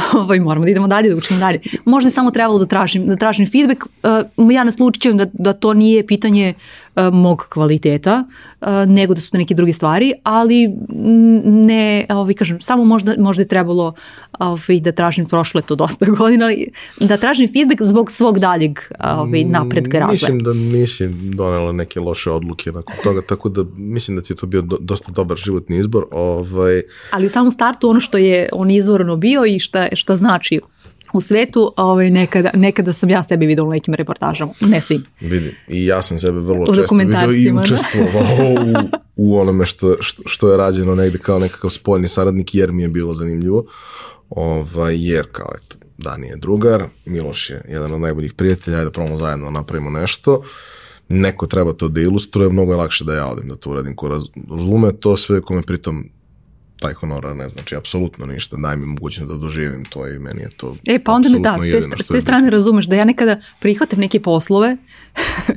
Ovaj, 0.20 0.40
moramo 0.40 0.64
da 0.64 0.70
idemo 0.70 0.88
dalje, 0.88 1.10
da 1.10 1.16
učimo 1.16 1.40
dalje. 1.40 1.60
Možda 1.84 2.08
je 2.08 2.12
samo 2.12 2.30
trebalo 2.30 2.58
da 2.58 2.66
tražim, 2.66 3.06
da 3.06 3.16
tražim 3.16 3.46
feedback. 3.46 3.84
Uh, 4.36 4.50
ja 4.52 4.64
naslučićem 4.64 5.16
da, 5.16 5.26
da 5.32 5.52
to 5.52 5.74
nije 5.74 6.06
pitanje 6.06 6.54
uh, 6.96 7.14
mog 7.14 7.46
kvaliteta, 7.50 8.24
uh, 8.60 8.68
nego 8.86 9.14
da 9.14 9.20
su 9.20 9.30
to 9.30 9.38
neke 9.38 9.54
druge 9.54 9.72
stvari, 9.72 10.12
ali 10.22 10.70
ne, 11.44 12.06
ovaj, 12.08 12.34
kažem, 12.34 12.60
samo 12.60 12.84
možda, 12.84 13.14
možda 13.18 13.42
je 13.42 13.48
trebalo 13.48 13.94
ovaj, 14.38 14.80
da 14.80 14.92
tražim, 14.92 15.26
prošlo 15.26 15.58
je 15.58 15.66
to 15.66 15.74
dosta 15.74 16.06
godina, 16.18 16.48
da 17.00 17.16
tražim 17.16 17.48
feedback 17.52 17.82
zbog 17.82 18.10
svog 18.10 18.38
daljeg 18.38 18.78
ovaj, 19.04 19.44
napredka 19.44 19.98
razvoja. 19.98 20.12
Mislim 20.12 20.38
da 20.38 20.52
nisi 20.52 21.08
donela 21.08 21.72
neke 21.72 22.00
loše 22.00 22.30
odluke 22.30 22.72
nakon 22.72 22.94
toga, 23.04 23.22
tako 23.22 23.48
da 23.48 23.64
mislim 23.76 24.16
da 24.16 24.22
ti 24.22 24.32
je 24.32 24.36
to 24.36 24.46
bio 24.46 24.62
do, 24.62 24.76
dosta 24.80 25.12
dobar 25.12 25.36
životni 25.36 25.78
izbor. 25.78 26.06
Ovaj... 26.10 26.82
Ali 27.10 27.26
u 27.26 27.28
samom 27.28 27.50
startu 27.50 27.90
ono 27.90 28.00
što 28.00 28.18
je 28.18 28.48
on 28.52 28.70
izvorno 28.70 29.16
bio 29.16 29.44
i 29.44 29.58
šta, 29.58 29.81
šta 29.92 30.16
znači 30.16 30.60
u 31.12 31.20
svetu, 31.20 31.74
ovaj, 31.76 32.10
nekada, 32.10 32.50
nekada 32.54 32.92
sam 32.92 33.10
ja 33.10 33.22
sebi 33.22 33.46
vidio 33.46 33.64
u 33.64 33.70
nekim 33.70 33.94
reportažama, 33.94 34.52
ne 34.60 34.80
svim. 34.80 35.04
Vidi, 35.20 35.54
i 35.68 35.86
ja 35.86 36.02
sam 36.02 36.18
sebe 36.18 36.40
vrlo 36.40 36.62
u 36.62 36.74
često 36.74 36.94
vidio 36.94 37.32
i 37.32 37.52
učestvovao 37.52 38.52
u, 39.16 39.30
u 39.30 39.38
onome 39.38 39.64
što, 39.64 39.96
što, 40.00 40.22
što 40.26 40.50
je 40.50 40.56
rađeno 40.56 40.94
negde 40.94 41.18
kao 41.18 41.38
nekakav 41.38 41.70
spoljni 41.70 42.08
saradnik, 42.08 42.54
jer 42.54 42.72
mi 42.72 42.82
je 42.82 42.88
bilo 42.88 43.14
zanimljivo, 43.14 43.64
ovaj, 44.30 45.12
jer 45.12 45.26
kao 45.32 45.48
eto, 45.56 45.76
Dani 45.98 46.26
je 46.26 46.36
drugar, 46.36 46.84
Miloš 47.04 47.50
je 47.50 47.64
jedan 47.68 47.92
od 47.92 48.00
najboljih 48.00 48.32
prijatelja, 48.32 48.76
ajde 48.76 48.84
da 48.84 48.90
probamo 48.90 49.16
zajedno 49.16 49.44
da 49.44 49.50
napravimo 49.50 49.90
nešto, 49.90 50.42
neko 51.08 51.46
treba 51.46 51.72
to 51.72 51.88
da 51.88 52.00
ilustruje, 52.00 52.48
mnogo 52.48 52.72
je 52.72 52.76
lakše 52.76 53.04
da 53.04 53.14
ja 53.14 53.26
odim 53.26 53.48
da 53.48 53.56
to 53.56 53.70
uradim 53.70 53.96
ko 53.96 54.08
razume 54.08 54.92
to 54.92 55.16
sve, 55.16 55.40
kome 55.40 55.62
pritom 55.62 56.08
taj 56.82 56.94
honorar 56.94 57.36
ne 57.36 57.48
znači 57.48 57.76
apsolutno 57.76 58.26
ništa, 58.26 58.56
daj 58.56 58.76
mi 58.76 58.86
mogućnost 58.86 59.32
da 59.32 59.38
doživim 59.38 59.84
to 59.84 60.08
i 60.08 60.18
meni 60.18 60.42
je 60.42 60.50
to 60.56 60.76
E 60.86 60.98
pa 60.98 61.12
onda 61.12 61.28
me 61.28 61.38
da, 61.38 61.58
s 61.60 61.96
te, 61.96 62.02
s 62.02 62.06
te 62.06 62.20
strane 62.20 62.50
razumeš 62.50 62.86
da 62.86 62.96
ja 62.96 63.04
nekada 63.04 63.36
prihvatam 63.60 63.98
neke 63.98 64.20
poslove, 64.20 64.76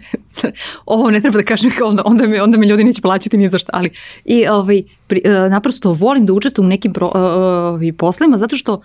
ovo 0.86 1.12
ne 1.12 1.22
treba 1.22 1.38
da 1.38 1.44
kažem, 1.44 1.72
onda, 1.84 2.04
onda, 2.06 2.28
me, 2.28 2.44
onda 2.44 2.58
me 2.58 2.68
ljudi 2.68 2.84
neće 2.84 3.02
plaćati 3.02 3.38
ni 3.38 3.50
za 3.50 3.58
šta, 3.58 3.70
ali 3.74 3.90
i 4.26 4.48
ovaj, 4.48 4.84
pri, 5.08 5.22
uh, 5.26 5.52
naprosto 5.52 5.94
volim 5.94 6.26
da 6.26 6.34
učestvujem 6.34 6.68
u 6.68 6.70
nekim 6.70 6.94
pro, 6.94 7.08
uh, 7.08 7.82
uh, 7.82 7.96
poslima 7.98 8.38
zato 8.38 8.58
što 8.58 8.82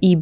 i 0.00 0.18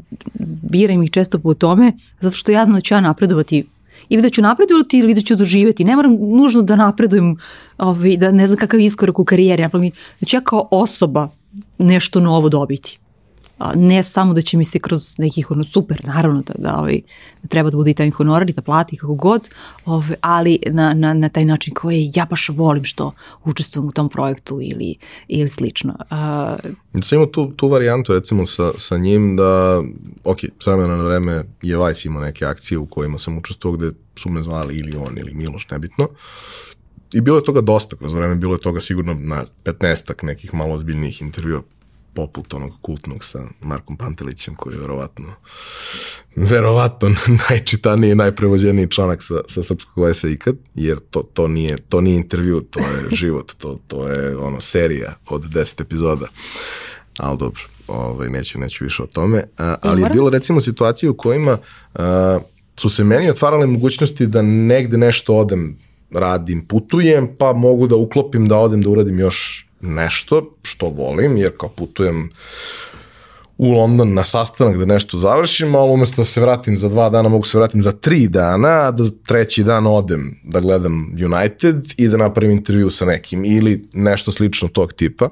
biram 0.71 1.03
ih 1.03 1.11
često 1.11 1.39
po 1.39 1.55
tome, 1.55 1.93
zato 2.21 2.37
što 2.37 2.51
ja 2.51 2.65
znam 2.65 2.75
da 2.75 2.81
ću 2.81 2.95
ja 2.95 3.01
napredovati 3.01 3.65
ili 4.09 4.23
da 4.23 4.31
ću 4.31 4.43
napredovati 4.43 4.99
ili 4.99 5.15
da 5.15 5.21
ću 5.21 5.37
doživjeti. 5.37 5.85
Ne 5.85 5.97
moram 5.97 6.13
nužno 6.21 6.63
da 6.63 6.77
napredujem, 6.77 7.37
ovaj, 7.79 8.17
da 8.17 8.31
ne 8.31 8.47
znam 8.47 8.59
kakav 8.59 8.81
iskorak 8.81 9.19
u 9.19 9.25
karijeri, 9.25 9.65
ću 10.27 10.37
ja 10.37 10.41
kao 10.41 10.69
osoba 10.71 11.29
nešto 11.79 12.21
novo 12.21 12.49
dobiti. 12.49 12.99
A 13.63 13.73
ne 13.75 14.03
samo 14.03 14.35
da 14.35 14.43
će 14.43 14.57
mi 14.57 14.65
se 14.65 14.79
kroz 14.79 15.15
nekih 15.19 15.51
ono 15.51 15.65
super, 15.65 16.01
naravno 16.07 16.43
da, 16.43 16.55
da, 16.59 16.77
ovaj, 16.77 17.01
da 17.43 17.49
treba 17.49 17.71
da 17.71 17.77
bude 17.77 17.91
i 17.91 17.95
taj 17.95 18.11
honorar 18.11 18.51
i 18.51 18.53
da 18.53 18.63
plati 18.63 18.97
kako 18.97 19.15
god, 19.15 19.49
ovaj, 19.85 20.17
ali 20.21 20.59
na, 20.71 20.95
na, 20.95 21.15
na 21.15 21.29
taj 21.29 21.45
način 21.45 21.75
koji 21.75 22.13
ja 22.15 22.25
baš 22.31 22.49
volim 22.49 22.85
što 22.85 23.13
učestvujem 23.45 23.89
u 23.89 23.93
tom 23.93 24.09
projektu 24.09 24.59
ili, 24.63 24.97
ili 25.29 25.49
slično. 25.49 25.97
A, 26.11 26.57
da 26.93 27.03
sam 27.03 27.17
imao 27.17 27.27
tu, 27.27 27.53
tu 27.57 27.69
varijantu 27.69 28.13
recimo 28.13 28.47
sa, 28.47 28.73
sa 28.79 28.99
njim 28.99 29.37
da, 29.37 29.83
ok, 30.25 30.39
s 30.61 30.67
vremena 30.67 30.97
na 30.97 31.05
vreme 31.05 31.45
je 31.63 31.87
Vice 31.87 32.09
imao 32.09 32.23
neke 32.23 32.45
akcije 32.45 32.79
u 32.79 32.87
kojima 32.87 33.19
sam 33.19 33.39
učestvovao 33.39 33.77
gde 33.77 33.93
su 34.17 34.31
me 34.31 34.43
zvali 34.43 34.77
ili 34.77 34.97
on 34.97 35.19
ili 35.19 35.35
Miloš, 35.35 35.71
nebitno. 35.71 36.09
I 37.13 37.21
bilo 37.21 37.39
je 37.39 37.45
toga 37.45 37.61
dosta 37.61 37.97
kroz 37.97 38.15
vreme, 38.15 38.35
bilo 38.35 38.55
je 38.55 38.61
toga 38.61 38.81
sigurno 38.81 39.15
na 39.15 39.45
15 39.65 40.25
nekih 40.25 40.55
malo 40.55 40.75
ozbiljnijih 40.75 41.23
intervjua 41.23 41.63
poput 42.15 42.55
onog 42.55 42.73
kultnog 42.83 43.25
sa 43.25 43.43
Markom 43.61 43.97
Pantelićem 43.97 44.55
koji 44.55 44.75
je 44.75 44.81
verovatno 44.81 45.35
verovatno 46.37 47.15
najčitaniji 47.49 48.11
i 48.11 48.15
najprevođeniji 48.15 48.91
članak 48.91 49.23
sa, 49.23 49.35
sa 49.49 49.63
srpskog 49.63 50.05
vajsa 50.05 50.29
ikad, 50.29 50.57
jer 50.75 50.99
to, 51.11 51.23
to, 51.35 51.49
nije, 51.49 51.77
to 51.77 52.01
nije 52.01 52.17
intervju, 52.17 52.61
to 52.61 52.81
je 52.81 53.09
život, 53.21 53.53
to, 53.59 53.79
to 53.87 54.09
je 54.09 54.37
ono 54.37 54.61
serija 54.61 55.15
od 55.29 55.43
10 55.43 55.83
epizoda. 55.83 56.27
Ali 57.19 57.39
dobro, 57.39 57.61
ovaj, 57.89 58.31
neću, 58.31 58.59
neću 58.59 58.85
više 58.85 59.03
o 59.03 59.07
tome. 59.07 59.45
A, 59.59 59.77
ali 59.83 60.03
je 60.03 60.11
bilo 60.13 60.31
recimo 60.31 60.61
situacije 60.61 61.11
u 61.11 61.17
kojima 61.17 61.59
a, 61.95 62.39
su 62.77 62.89
se 62.89 63.05
meni 63.05 63.31
otvarale 63.31 63.67
mogućnosti 63.67 64.27
da 64.27 64.43
negde 64.43 64.97
nešto 64.97 65.37
odem 65.37 65.79
radim, 66.15 66.67
putujem, 66.67 67.29
pa 67.39 67.53
mogu 67.53 67.87
da 67.87 67.97
uklopim 67.97 68.49
da 68.49 68.59
odem 68.59 68.83
da 68.83 68.91
uradim 68.91 69.19
još 69.19 69.69
nešto 69.81 70.57
što 70.63 70.89
volim, 70.89 71.37
jer 71.37 71.53
kao 71.59 71.69
putujem 71.69 72.31
u 73.59 73.73
London 73.73 74.15
na 74.15 74.25
sastanak 74.25 74.77
da 74.79 74.85
nešto 74.85 75.17
završim, 75.17 75.75
ali 75.75 75.93
umesto 75.93 76.17
da 76.17 76.25
se 76.25 76.41
vratim 76.41 76.77
za 76.77 76.89
dva 76.89 77.11
dana, 77.11 77.29
mogu 77.29 77.45
se 77.45 77.59
vratim 77.59 77.81
za 77.81 77.93
tri 77.93 78.29
dana, 78.29 78.69
a 78.69 78.91
da 78.91 79.05
treći 79.27 79.65
dan 79.65 79.87
odem 79.87 80.41
da 80.45 80.61
gledam 80.61 81.15
United 81.25 81.77
i 81.97 82.09
da 82.09 82.17
napravim 82.17 82.51
intervju 82.51 82.91
sa 82.91 83.05
nekim 83.05 83.45
ili 83.45 83.89
nešto 83.93 84.33
slično 84.33 84.69
tog 84.69 84.93
tipa. 84.93 85.29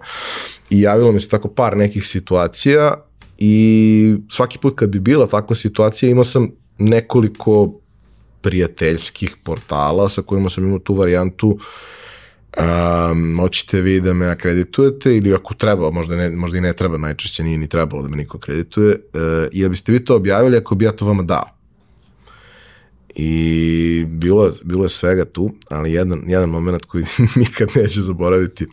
I 0.70 0.80
javilo 0.80 1.12
mi 1.12 1.20
se 1.20 1.28
tako 1.28 1.48
par 1.48 1.76
nekih 1.76 2.06
situacija 2.06 2.94
i 3.38 4.16
svaki 4.28 4.58
put 4.58 4.78
kad 4.78 4.88
bi 4.88 5.00
bila 5.00 5.26
takva 5.26 5.56
situacija 5.56 6.10
imao 6.10 6.24
sam 6.24 6.50
nekoliko 6.78 7.79
prijateljskih 8.40 9.36
portala 9.44 10.08
sa 10.08 10.22
kojima 10.22 10.50
sam 10.50 10.64
imao 10.64 10.78
tu 10.78 10.94
varijantu 10.94 11.58
Um, 12.58 13.38
hoćete 13.40 13.80
vi 13.80 14.00
da 14.00 14.14
me 14.14 14.26
akreditujete 14.26 15.16
ili 15.16 15.34
ako 15.34 15.54
treba, 15.54 15.90
možda, 15.90 16.16
ne, 16.16 16.30
možda 16.30 16.58
i 16.58 16.60
ne 16.60 16.72
treba, 16.72 16.98
najčešće 16.98 17.44
nije 17.44 17.58
ni 17.58 17.68
trebalo 17.68 18.02
da 18.02 18.08
me 18.08 18.16
niko 18.16 18.38
akredituje, 18.38 18.96
uh, 19.52 19.62
da 19.62 19.68
biste 19.68 19.92
vi 19.92 20.04
to 20.04 20.16
objavili 20.16 20.56
ako 20.56 20.74
bi 20.74 20.84
ja 20.84 20.92
to 20.92 21.06
vama 21.06 21.22
dao. 21.22 21.48
I 23.14 24.04
bilo, 24.08 24.52
bilo 24.62 24.84
je 24.84 24.88
svega 24.88 25.24
tu, 25.24 25.50
ali 25.68 25.92
jedan, 25.92 26.22
jedan 26.26 26.50
moment 26.50 26.84
koji 26.84 27.04
nikad 27.36 27.68
neću 27.74 28.02
zaboraviti. 28.02 28.66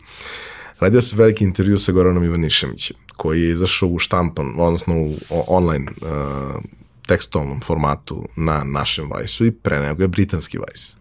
Radio 0.80 1.00
sam 1.00 1.18
veliki 1.18 1.44
intervju 1.44 1.78
sa 1.78 1.92
Goranom 1.92 2.24
Ivanišemićem, 2.24 2.96
koji 3.16 3.42
je 3.42 3.50
izašao 3.50 3.88
u 3.88 3.98
štampan, 3.98 4.54
odnosno 4.58 4.94
u 5.00 5.14
online 5.30 5.90
uh, 6.00 6.62
tekstualnom 7.08 7.60
formatu 7.60 8.28
na 8.36 8.64
našem 8.64 9.10
Vajsu 9.10 9.46
i 9.46 9.50
pre 9.50 9.78
nego 9.78 10.02
je 10.02 10.08
britanski 10.08 10.58
Vajs. 10.58 10.92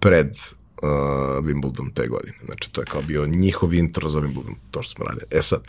Pred 0.00 0.28
uh, 0.28 0.88
Wimbledon 1.44 1.92
te 1.94 2.06
godine. 2.08 2.38
Znači, 2.44 2.72
to 2.72 2.80
je 2.80 2.84
kao 2.84 3.02
bio 3.02 3.26
njihov 3.26 3.74
intro 3.74 4.08
za 4.08 4.20
Wimbledon, 4.20 4.54
to 4.70 4.82
što 4.82 4.94
smo 4.94 5.04
radili. 5.04 5.26
E 5.30 5.42
sad, 5.42 5.60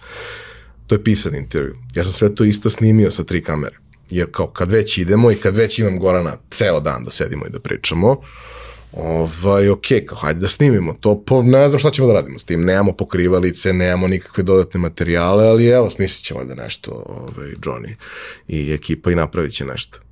to 0.87 0.95
je 0.95 1.03
pisan 1.03 1.35
intervju. 1.35 1.75
Ja 1.95 2.03
sam 2.03 2.13
sve 2.13 2.35
to 2.35 2.43
isto 2.43 2.69
snimio 2.69 3.11
sa 3.11 3.23
tri 3.23 3.43
kamere. 3.43 3.77
jer 4.09 4.27
kao 4.31 4.47
kad 4.47 4.71
već 4.71 4.97
idemo 4.97 5.31
i 5.31 5.35
kad 5.35 5.55
već 5.55 5.79
imam 5.79 5.99
Gorana 5.99 6.37
ceo 6.51 6.79
dan 6.79 7.03
da 7.03 7.11
sedimo 7.11 7.45
i 7.45 7.49
da 7.49 7.59
pričamo, 7.59 8.21
ovaj, 8.93 9.69
ok, 9.69 9.85
kao 10.05 10.17
hajde 10.17 10.39
da 10.39 10.47
snimimo 10.47 10.93
to, 10.93 11.21
po, 11.25 11.41
ne 11.43 11.69
znam 11.69 11.79
šta 11.79 11.91
ćemo 11.91 12.07
da 12.07 12.13
radimo 12.13 12.39
s 12.39 12.43
tim, 12.43 12.65
nemamo 12.65 12.91
pokrivalice, 12.91 13.73
nemamo 13.73 14.07
nikakve 14.07 14.43
dodatne 14.43 14.79
materijale, 14.79 15.47
ali 15.47 15.67
evo, 15.67 15.89
smislit 15.89 16.25
ćemo 16.25 16.43
da 16.43 16.55
nešto, 16.55 16.91
ovaj, 17.05 17.49
Johnny 17.49 17.95
i 18.47 18.73
ekipa 18.73 19.11
i 19.11 19.15
napravit 19.15 19.53
će 19.53 19.65
nešto 19.65 20.04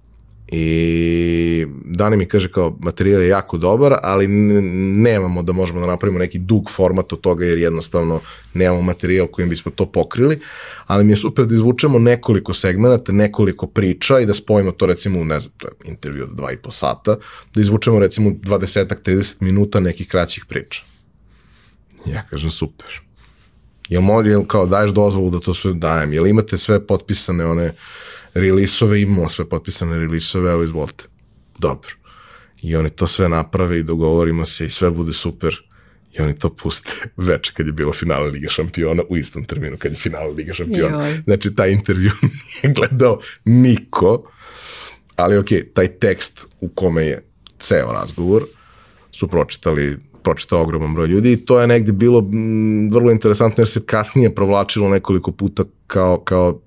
i 0.56 1.68
Dani 1.86 2.18
mi 2.18 2.26
kaže 2.26 2.52
kao 2.52 2.78
materijal 2.80 3.22
je 3.22 3.28
jako 3.28 3.58
dobar, 3.58 3.96
ali 4.04 4.28
nemamo 4.28 5.44
da 5.44 5.54
možemo 5.54 5.80
da 5.80 5.88
napravimo 5.88 6.20
neki 6.20 6.40
dug 6.40 6.70
format 6.72 7.14
od 7.14 7.22
toga 7.22 7.46
jer 7.46 7.58
jednostavno 7.58 8.20
nemamo 8.54 8.82
materijal 8.82 9.28
kojim 9.28 9.50
bismo 9.50 9.72
to 9.76 9.86
pokrili, 9.86 10.40
ali 10.88 11.04
mi 11.04 11.12
je 11.12 11.18
super 11.18 11.46
da 11.46 11.56
izvučemo 11.56 12.00
nekoliko 12.00 12.54
segmenta, 12.54 13.12
nekoliko 13.12 13.68
priča 13.68 14.20
i 14.20 14.26
da 14.26 14.34
spojimo 14.34 14.72
to 14.72 14.86
recimo 14.86 15.20
u, 15.20 15.26
ne 15.26 15.40
znam, 15.40 15.74
intervju 15.86 16.24
od 16.24 16.36
dva 16.36 16.52
i 16.52 16.58
po 16.58 16.72
sata, 16.72 17.18
da 17.56 17.62
izvučemo 17.62 18.00
recimo 18.00 18.30
20-30 18.30 19.36
minuta 19.40 19.80
nekih 19.80 20.08
kraćih 20.08 20.46
priča. 20.46 20.84
Ja 22.06 22.24
kažem 22.30 22.50
super. 22.50 23.02
Jel, 23.90 24.28
jel 24.28 24.46
kao 24.46 24.66
daješ 24.66 24.92
dozvolu 24.92 25.30
da 25.30 25.40
to 25.40 25.54
sve 25.54 25.74
dajem? 25.74 26.14
Jel 26.14 26.28
imate 26.28 26.58
sve 26.58 26.88
potpisane 26.88 27.46
one 27.46 27.74
rilisove, 28.34 29.02
imamo 29.02 29.30
sve 29.30 29.50
potpisane 29.50 30.00
rilisove, 30.00 30.52
evo 30.52 30.64
izvolite. 30.64 31.04
Dobro. 31.60 31.90
I 32.62 32.76
oni 32.76 32.90
to 32.90 33.08
sve 33.08 33.30
naprave 33.30 33.80
i 33.80 33.84
dogovorimo 33.84 34.46
se 34.46 34.66
i 34.66 34.70
sve 34.70 34.92
bude 34.92 35.14
super. 35.14 35.56
I 36.14 36.22
oni 36.22 36.38
to 36.38 36.56
puste 36.56 36.92
veče 37.28 37.54
kad 37.54 37.66
je 37.66 37.74
bilo 37.74 37.94
finale 37.94 38.30
Lige 38.30 38.50
šampiona 38.50 39.04
u 39.10 39.18
istom 39.18 39.46
terminu 39.46 39.78
kad 39.78 39.92
je 39.92 39.98
finale 39.98 40.32
Lige 40.32 40.54
šampiona. 40.54 41.08
Joj. 41.08 41.22
Znači, 41.24 41.56
taj 41.56 41.72
intervju 41.72 42.12
nije 42.64 42.74
gledao 42.74 43.20
niko, 43.46 44.32
ali 45.16 45.38
ok, 45.38 45.50
taj 45.74 45.88
tekst 45.88 46.46
u 46.62 46.70
kome 46.70 47.06
je 47.06 47.24
ceo 47.60 47.92
razgovor 47.92 48.44
su 49.12 49.28
pročitali 49.28 49.98
pročitao 50.24 50.62
ogroman 50.62 50.94
broj 50.94 51.08
ljudi 51.08 51.32
i 51.32 51.46
to 51.46 51.62
je 51.62 51.68
negde 51.68 51.92
bilo 51.92 52.20
m, 52.20 52.90
vrlo 52.92 53.12
interesantno 53.12 53.62
jer 53.62 53.68
se 53.68 53.86
kasnije 53.86 54.36
provlačilo 54.36 54.90
nekoliko 54.90 55.32
puta 55.32 55.64
kao, 55.88 56.20
kao 56.20 56.62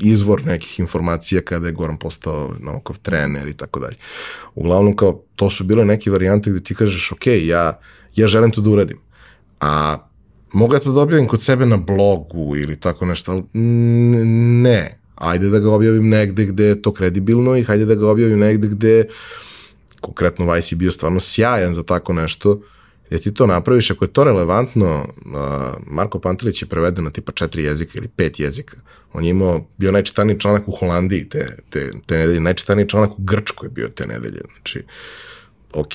izvor 0.00 0.46
nekih 0.46 0.80
informacija 0.80 1.42
kada 1.42 1.66
je 1.66 1.72
Goran 1.72 1.98
postao 1.98 2.54
Novakov 2.60 2.98
trener 2.98 3.48
i 3.48 3.54
tako 3.54 3.80
dalje. 3.80 3.96
Uglavnom 4.54 4.96
kao 4.96 5.22
to 5.36 5.50
su 5.50 5.64
bile 5.64 5.84
neke 5.84 6.10
varijante 6.10 6.50
gde 6.50 6.60
ti 6.60 6.74
kažeš 6.74 7.12
ok, 7.12 7.26
ja, 7.26 7.80
ja 8.14 8.26
želim 8.26 8.50
to 8.50 8.60
da 8.60 8.70
uradim. 8.70 8.98
A 9.60 9.98
mogu 10.52 10.74
ja 10.74 10.80
to 10.80 10.92
da 10.92 11.00
objavim 11.00 11.28
kod 11.28 11.42
sebe 11.42 11.66
na 11.66 11.76
blogu 11.76 12.56
ili 12.56 12.80
tako 12.80 13.06
nešto, 13.06 13.32
ali 13.32 13.42
ne. 14.62 14.98
Ajde 15.14 15.48
da 15.48 15.58
ga 15.58 15.70
objavim 15.70 16.08
negde 16.08 16.46
gde 16.46 16.64
je 16.64 16.82
to 16.82 16.92
kredibilno 16.92 17.56
i 17.56 17.62
hajde 17.62 17.84
da 17.84 17.94
ga 17.94 18.10
objavim 18.10 18.38
negde 18.38 18.68
gde 18.68 19.04
konkretno 20.00 20.52
Vice 20.52 20.74
je 20.74 20.76
bio 20.76 20.90
stvarno 20.90 21.20
sjajan 21.20 21.74
za 21.74 21.82
tako 21.82 22.12
nešto 22.12 22.60
jer 23.12 23.20
ti 23.20 23.34
to 23.34 23.46
napraviš, 23.46 23.90
ako 23.90 24.04
je 24.04 24.12
to 24.12 24.24
relevantno, 24.24 25.08
Marko 25.86 26.18
Pantelić 26.20 26.62
je 26.62 26.68
preveden 26.68 27.04
na 27.04 27.10
tipa 27.10 27.32
četiri 27.32 27.64
jezika 27.64 27.98
ili 27.98 28.08
pet 28.08 28.40
jezika. 28.40 28.76
On 29.12 29.24
je 29.24 29.30
imao, 29.30 29.66
bio 29.76 29.92
najčitaniji 29.92 30.40
članak 30.40 30.68
u 30.68 30.72
Holandiji 30.72 31.28
te, 31.28 31.56
te, 31.70 31.90
te 32.06 32.18
nedelje, 32.18 32.40
najčitaniji 32.40 32.88
članak 32.88 33.10
u 33.10 33.22
Grčkoj 33.22 33.68
bio 33.68 33.88
te 33.88 34.06
nedelje. 34.06 34.40
Znači, 34.54 34.82
ok, 35.72 35.92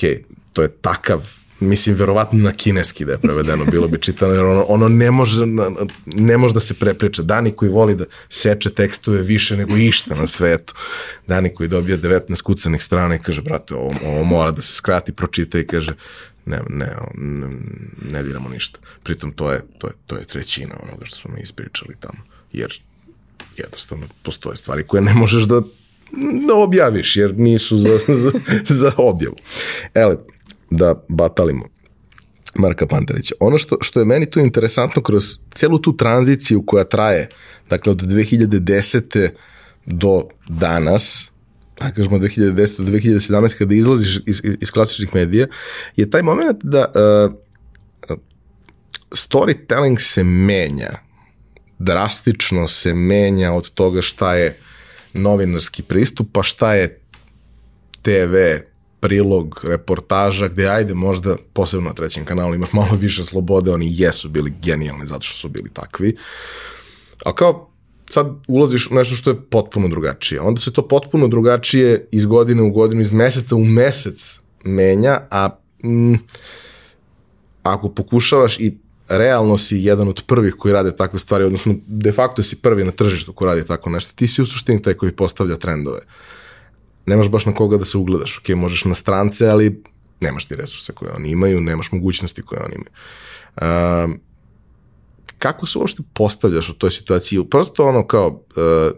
to 0.52 0.62
je 0.62 0.68
takav 0.68 1.38
mislim, 1.60 1.96
verovatno 1.96 2.38
na 2.38 2.52
kineski 2.52 3.04
da 3.04 3.12
je 3.12 3.18
prevedeno, 3.18 3.64
bilo 3.64 3.88
bi 3.88 3.98
čitano, 4.00 4.32
jer 4.32 4.44
ono, 4.44 4.64
ono 4.68 4.88
ne, 4.88 5.10
može, 5.10 5.46
ne 6.06 6.38
može 6.38 6.54
da 6.54 6.60
se 6.60 6.74
prepriča. 6.74 7.22
Dani 7.22 7.50
koji 7.50 7.70
voli 7.70 7.94
da 7.94 8.04
seče 8.28 8.70
tekstove 8.70 9.22
više 9.22 9.56
nego 9.56 9.76
išta 9.76 10.14
na 10.14 10.26
svetu. 10.26 10.74
Dani 11.26 11.54
koji 11.54 11.68
dobija 11.68 11.98
19 11.98 12.42
kucanih 12.42 12.82
strana 12.82 13.14
i 13.14 13.18
kaže, 13.18 13.42
brate, 13.42 13.74
ovo, 13.74 13.92
ovo 14.06 14.24
mora 14.24 14.50
da 14.50 14.60
se 14.60 14.72
skrati, 14.72 15.12
pročita 15.12 15.58
i 15.58 15.66
kaže, 15.66 15.92
ne, 16.48 16.60
ne, 16.68 16.96
ne, 17.14 17.46
ne 18.10 18.22
diramo 18.22 18.48
ništa. 18.48 18.78
Pritom 19.02 19.32
to 19.32 19.52
je, 19.52 19.64
to 19.78 19.86
je, 19.86 19.92
to 20.06 20.16
je 20.16 20.24
trećina 20.24 20.74
onoga 20.82 21.04
što 21.04 21.16
smo 21.16 21.34
mi 21.34 21.40
ispričali 21.40 21.94
tamo. 22.00 22.18
Jer 22.52 22.80
jednostavno 23.56 24.06
postoje 24.22 24.56
stvari 24.56 24.82
koje 24.82 25.02
ne 25.02 25.14
možeš 25.14 25.42
da, 25.42 25.60
da 26.46 26.54
objaviš, 26.54 27.16
jer 27.16 27.38
nisu 27.38 27.78
za, 27.78 27.98
za, 28.08 28.30
za 28.64 28.92
objavu. 28.96 29.36
Ele, 29.94 30.16
da 30.70 31.04
batalimo. 31.08 31.64
Marka 32.54 32.86
Panterića. 32.86 33.34
Ono 33.40 33.58
što, 33.58 33.76
što 33.80 34.00
je 34.00 34.06
meni 34.06 34.30
tu 34.30 34.40
interesantno 34.40 35.02
kroz 35.02 35.38
celu 35.54 35.78
tu 35.78 35.96
tranziciju 35.96 36.62
koja 36.66 36.84
traje, 36.84 37.28
dakle 37.70 37.90
od 37.90 38.02
2010. 38.02 39.28
do 39.86 40.28
danas, 40.48 41.30
da 41.80 41.90
kažemo 41.90 42.18
2010. 42.18 42.84
do 42.84 42.92
2017. 42.92 43.58
kada 43.58 43.74
izlaziš 43.74 44.20
iz, 44.26 44.42
iz 44.60 44.70
klasičnih 44.70 45.14
medija, 45.14 45.46
je 45.96 46.10
taj 46.10 46.22
moment 46.22 46.58
da 46.62 46.92
uh, 46.94 47.34
storytelling 49.10 50.00
se 50.00 50.24
menja, 50.24 50.90
drastično 51.78 52.68
se 52.68 52.94
menja 52.94 53.52
od 53.52 53.70
toga 53.70 54.02
šta 54.02 54.34
je 54.34 54.56
novinarski 55.12 55.82
pristup, 55.82 56.28
pa 56.32 56.42
šta 56.42 56.74
je 56.74 57.00
TV, 58.02 58.36
prilog, 59.00 59.60
reportaža, 59.64 60.48
gde 60.48 60.68
ajde 60.68 60.94
možda, 60.94 61.36
posebno 61.52 61.88
na 61.88 61.94
trećem 61.94 62.24
kanalu, 62.24 62.54
imaš 62.54 62.72
malo 62.72 62.96
više 62.96 63.24
slobode, 63.24 63.70
oni 63.70 63.88
jesu 63.90 64.28
bili 64.28 64.54
genijalni 64.62 65.06
zato 65.06 65.22
što 65.22 65.38
su 65.38 65.48
bili 65.48 65.70
takvi. 65.70 66.16
A 67.24 67.34
kao 67.34 67.67
sad 68.08 68.26
ulaziš 68.48 68.90
u 68.90 68.94
nešto 68.94 69.14
što 69.14 69.30
je 69.30 69.40
potpuno 69.50 69.88
drugačije. 69.88 70.40
Onda 70.40 70.60
se 70.60 70.72
to 70.72 70.88
potpuno 70.88 71.28
drugačije 71.28 72.06
iz 72.10 72.26
godine 72.26 72.62
u 72.62 72.70
godinu, 72.70 73.00
iz 73.00 73.12
meseca 73.12 73.56
u 73.56 73.64
mesec 73.64 74.40
menja, 74.64 75.20
a 75.30 75.48
mm, 75.84 76.14
ako 77.62 77.88
pokušavaš 77.88 78.60
i 78.60 78.78
realno 79.08 79.56
si 79.56 79.78
jedan 79.78 80.08
od 80.08 80.22
prvih 80.26 80.54
koji 80.58 80.72
rade 80.72 80.96
takve 80.96 81.18
stvari, 81.18 81.44
odnosno 81.44 81.74
de 81.86 82.12
facto 82.12 82.42
si 82.42 82.56
prvi 82.56 82.84
na 82.84 82.90
tržištu 82.90 83.32
koji 83.32 83.46
radi 83.46 83.66
tako 83.66 83.90
nešto, 83.90 84.12
ti 84.14 84.26
si 84.28 84.42
u 84.42 84.46
suštini 84.46 84.82
taj 84.82 84.94
koji 84.94 85.12
postavlja 85.12 85.56
trendove. 85.56 86.00
Nemaš 87.06 87.28
baš 87.28 87.46
na 87.46 87.54
koga 87.54 87.76
da 87.76 87.84
se 87.84 87.98
ugledaš, 87.98 88.38
ok, 88.38 88.48
možeš 88.48 88.84
na 88.84 88.94
strance, 88.94 89.48
ali 89.48 89.82
nemaš 90.20 90.44
ti 90.44 90.54
resurse 90.54 90.92
koje 90.92 91.12
oni 91.12 91.30
imaju, 91.30 91.60
nemaš 91.60 91.92
mogućnosti 91.92 92.42
koje 92.42 92.60
oni 92.60 92.74
imaju. 92.74 92.92
Um, 94.04 94.20
kako 95.38 95.66
se 95.66 95.78
uopšte 95.78 96.02
postavljaš 96.12 96.68
u 96.68 96.74
toj 96.74 96.90
situaciji? 96.90 97.44
Prosto 97.50 97.86
ono 97.86 98.06
kao, 98.06 98.28
uh, 98.28 98.96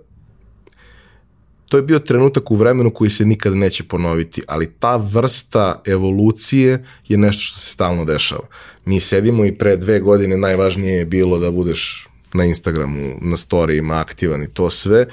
to 1.68 1.76
je 1.76 1.82
bio 1.82 1.98
trenutak 1.98 2.50
u 2.50 2.56
vremenu 2.56 2.90
koji 2.90 3.10
se 3.10 3.24
nikada 3.24 3.56
neće 3.56 3.84
ponoviti, 3.84 4.42
ali 4.46 4.72
ta 4.78 4.96
vrsta 4.96 5.82
evolucije 5.86 6.84
je 7.08 7.18
nešto 7.18 7.42
što 7.42 7.58
se 7.58 7.66
stalno 7.66 8.04
dešava. 8.04 8.46
Mi 8.84 9.00
sedimo 9.00 9.44
i 9.44 9.58
pre 9.58 9.76
dve 9.76 10.00
godine 10.00 10.36
najvažnije 10.36 10.98
je 10.98 11.04
bilo 11.04 11.38
da 11.38 11.50
budeš 11.50 12.08
na 12.34 12.44
Instagramu, 12.44 13.18
na 13.20 13.36
storijima 13.36 14.00
aktivan 14.00 14.42
i 14.42 14.48
to 14.48 14.70
sve. 14.70 15.06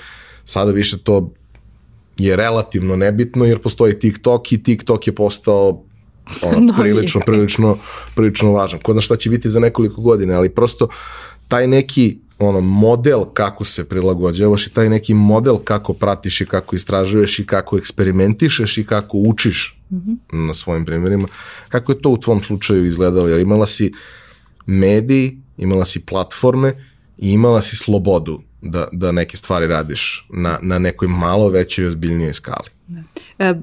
Sada 0.45 0.71
više 0.71 0.97
to 0.97 1.33
je 2.17 2.35
relativno 2.35 2.95
nebitno 2.95 3.45
jer 3.45 3.59
postoji 3.59 3.99
TikTok 3.99 4.51
i 4.51 4.63
TikTok 4.63 5.07
je 5.07 5.15
postao 5.15 5.83
ono, 6.41 6.59
no, 6.67 6.73
prilično, 6.79 7.21
prilično, 7.25 7.77
prilično 8.15 8.51
važan. 8.51 8.79
Ko 8.79 8.91
zna 8.91 9.01
šta 9.01 9.15
će 9.15 9.29
biti 9.29 9.49
za 9.49 9.59
nekoliko 9.59 10.01
godina, 10.01 10.37
ali 10.37 10.49
prosto 10.49 10.87
taj 11.47 11.67
neki 11.67 12.17
ono 12.39 12.61
model 12.61 13.25
kako 13.33 13.65
se 13.65 13.89
prilagođavaš 13.89 14.67
i 14.67 14.73
taj 14.73 14.89
neki 14.89 15.13
model 15.13 15.57
kako 15.57 15.93
pratiš 15.93 16.41
i 16.41 16.45
kako 16.45 16.75
istražuješ 16.75 17.39
i 17.39 17.45
kako 17.45 17.77
eksperimentišeš 17.77 18.77
i 18.77 18.85
kako 18.85 19.17
učiš 19.17 19.79
mm 19.91 19.95
-hmm. 19.95 20.47
na 20.47 20.53
svojim 20.53 20.85
primjerima. 20.85 21.27
Kako 21.69 21.91
je 21.91 22.01
to 22.01 22.09
u 22.09 22.17
tvom 22.17 22.43
slučaju 22.43 22.85
izgledalo? 22.85 23.27
Jer 23.27 23.39
imala 23.39 23.65
si 23.65 23.93
mediji, 24.65 25.37
imala 25.57 25.85
si 25.85 26.05
platforme 26.05 26.73
i 27.17 27.31
imala 27.31 27.61
si 27.61 27.75
slobodu 27.75 28.41
da, 28.61 28.87
da 28.91 29.11
neke 29.11 29.37
stvari 29.37 29.67
radiš 29.67 30.27
na, 30.29 30.59
na 30.61 30.79
nekoj 30.79 31.07
malo 31.07 31.49
većoj 31.49 31.85
i 31.85 31.87
ozbiljnijoj 31.87 32.33
skali. 32.33 32.69
Da. 32.87 33.01
E, 33.39 33.55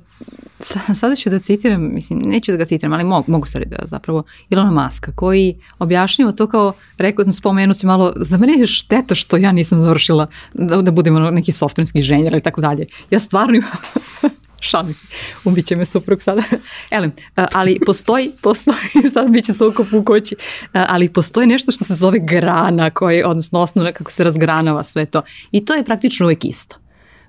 sada 0.95 1.17
ću 1.17 1.31
da 1.31 1.39
citiram, 1.39 1.95
mislim, 1.95 2.19
neću 2.25 2.53
da 2.53 2.59
ga 2.59 2.65
citiram, 2.65 2.93
ali 2.93 3.05
mogu, 3.05 3.33
mogu 3.33 3.47
stvari 3.47 3.67
da 3.67 3.77
zapravo 3.85 4.23
Ilona 4.51 4.71
Maska, 4.71 5.13
koji 5.13 5.57
objašnjava 5.79 6.33
to 6.33 6.47
kao, 6.47 6.73
rekao 6.99 7.25
sam, 7.25 7.33
spomenu 7.33 7.75
si 7.75 7.87
malo, 7.87 8.13
za 8.17 8.37
mene 8.37 8.53
je 8.53 8.67
šteta 8.67 9.15
što 9.15 9.37
ja 9.37 9.53
nisam 9.53 9.81
završila 9.81 10.27
da, 10.55 10.83
da 10.83 10.91
budem 10.91 11.35
neki 11.35 11.53
softverski 11.53 11.99
inženjer 11.99 12.33
ili 12.33 12.43
tako 12.43 12.61
dalje. 12.61 12.87
Ja 13.11 13.19
stvarno 13.19 13.55
imam 13.55 14.35
šalim 14.65 14.95
se, 14.95 15.09
ubiće 15.45 15.77
me 15.77 15.85
suprug 15.85 16.23
sada. 16.23 16.43
Elem, 16.97 17.13
ali 17.35 17.81
postoji, 17.87 18.31
postoji, 18.43 18.77
sad 19.15 19.31
biće 19.31 19.55
sukob 19.55 19.87
u 19.93 20.05
kući, 20.05 20.37
ali 20.73 21.09
postoji 21.09 21.47
nešto 21.47 21.73
što 21.73 21.85
se 21.85 21.95
zove 21.95 22.19
grana, 22.19 22.91
koji, 22.91 23.23
odnosno 23.23 23.61
osnovno 23.61 23.93
kako 23.93 24.11
se 24.11 24.25
razgranava 24.25 24.85
sve 24.85 25.07
to. 25.07 25.23
I 25.53 25.65
to 25.65 25.75
je 25.75 25.85
praktično 25.85 26.27
uvek 26.27 26.45
isto. 26.45 26.77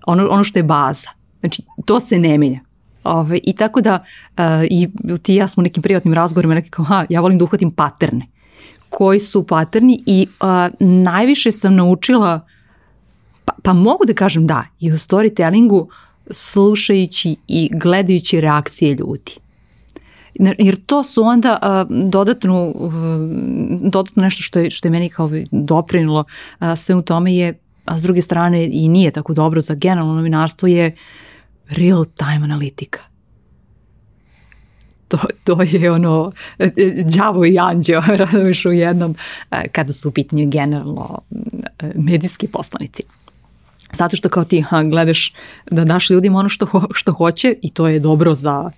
Ono, 0.07 0.27
ono 0.29 0.43
što 0.43 0.59
je 0.59 0.63
baza. 0.63 1.09
Znači, 1.39 1.61
to 1.85 1.99
se 1.99 2.19
ne 2.19 2.37
menja. 2.37 2.59
Ove, 3.03 3.39
I 3.43 3.53
tako 3.53 3.81
da 3.81 4.03
uh, 4.37 4.43
i 4.69 4.89
ti 5.23 5.33
i 5.33 5.35
ja 5.35 5.47
smo 5.47 5.61
u 5.61 5.63
nekim 5.63 5.83
privatnim 5.83 6.13
razgovorima 6.13 6.53
rekli 6.53 6.69
kao, 6.69 6.85
ha, 6.85 7.05
ja 7.09 7.21
volim 7.21 7.37
da 7.37 7.43
uhvatim 7.43 7.71
paterne. 7.71 8.27
Koji 8.89 9.19
su 9.19 9.47
paterni 9.47 10.03
i 10.05 10.27
uh, 10.41 10.47
najviše 10.79 11.51
sam 11.51 11.75
naučila 11.75 12.47
Pa, 13.45 13.53
pa 13.63 13.73
mogu 13.73 14.05
da 14.05 14.13
kažem 14.13 14.47
da, 14.47 14.65
i 14.79 14.91
u 14.91 14.95
storytellingu 14.95 15.87
slušajući 16.31 17.35
i 17.47 17.69
gledajući 17.73 18.41
reakcije 18.41 18.95
ljudi. 18.95 19.31
Jer 20.57 20.85
to 20.85 21.03
su 21.03 21.23
onda 21.23 21.59
uh, 21.61 21.97
dodatno, 22.09 22.73
uh, 22.75 22.93
dodatno 23.81 24.23
nešto 24.23 24.43
što 24.43 24.59
je, 24.59 24.71
što 24.71 24.87
je 24.87 24.91
meni 24.91 25.09
kao 25.09 25.31
doprinilo 25.51 26.19
uh, 26.59 26.67
sve 26.77 26.95
u 26.95 27.01
tome 27.01 27.35
je, 27.35 27.59
a 27.85 27.99
s 27.99 28.01
druge 28.01 28.21
strane 28.21 28.69
i 28.71 28.89
nije 28.89 29.11
tako 29.11 29.33
dobro 29.33 29.61
za 29.61 29.73
generalno 29.73 30.13
novinarstvo 30.13 30.67
je 30.67 30.95
real 31.69 32.05
time 32.05 32.43
analitika 32.43 32.99
to, 35.07 35.17
to 35.43 35.61
je 35.61 35.91
ono 35.91 36.31
đavo 37.17 37.45
i 37.45 37.59
anđeo, 37.59 38.01
razumiješ 38.17 38.65
u 38.65 38.71
jednom, 38.71 39.15
kada 39.71 39.93
su 39.93 40.09
u 40.09 40.11
pitanju 40.11 40.49
generalno 40.49 41.19
medijski 41.95 42.47
poslanici. 42.47 43.03
Zato 43.97 44.17
što 44.17 44.29
kao 44.29 44.43
ti 44.43 44.61
ha, 44.61 44.83
gledaš 44.83 45.33
da 45.71 45.85
daš 45.85 46.09
ljudima 46.09 46.39
ono 46.39 46.49
što, 46.49 46.67
što 46.93 47.13
hoće 47.13 47.55
i 47.61 47.69
to 47.69 47.87
je 47.87 47.99
dobro 47.99 48.33
za, 48.33 48.71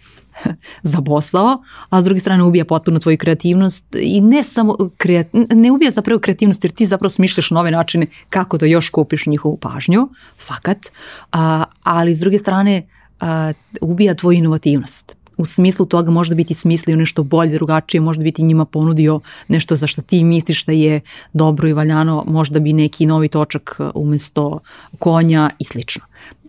za 0.92 1.02
posao, 1.02 1.64
a 1.90 2.02
s 2.02 2.06
druge 2.06 2.20
strane 2.20 2.44
ubija 2.44 2.66
potpuno 2.66 3.00
tvoju 3.00 3.18
kreativnost 3.18 3.86
i 3.96 4.22
ne 4.22 4.44
samo 4.44 4.78
kreat, 4.98 5.28
ne 5.34 5.72
ubija 5.72 5.92
zapravo 5.92 6.20
kreativnost 6.20 6.64
jer 6.64 6.74
ti 6.74 6.86
zapravo 6.86 7.10
smišljaš 7.10 7.52
nove 7.52 7.72
načine 7.72 8.08
kako 8.30 8.58
da 8.58 8.66
još 8.66 8.90
kupiš 8.90 9.26
njihovu 9.26 9.58
pažnju, 9.58 10.10
fakat, 10.48 10.88
a, 11.32 11.64
ali 11.84 12.16
s 12.16 12.20
druge 12.20 12.40
strane 12.40 12.88
a, 13.20 13.54
ubija 13.82 14.16
tvoju 14.16 14.38
inovativnost 14.38 15.17
u 15.38 15.46
smislu 15.46 15.86
toga 15.86 16.12
možda 16.12 16.36
biti 16.36 16.54
smislio 16.54 16.98
nešto 16.98 17.24
bolje, 17.24 17.54
drugačije, 17.54 18.02
možda 18.02 18.24
biti 18.24 18.44
njima 18.44 18.66
ponudio 18.66 19.20
nešto 19.48 19.76
za 19.76 19.88
što 19.88 20.02
ti 20.02 20.24
misliš 20.24 20.66
da 20.66 20.72
je 20.72 21.02
dobro 21.34 21.68
i 21.68 21.74
valjano, 21.74 22.24
možda 22.28 22.60
bi 22.60 22.74
neki 22.74 23.06
novi 23.06 23.28
točak 23.28 23.76
uh, 23.80 23.90
umesto 23.96 24.60
konja 25.00 25.50
i 25.60 25.64
slično. 25.64 26.04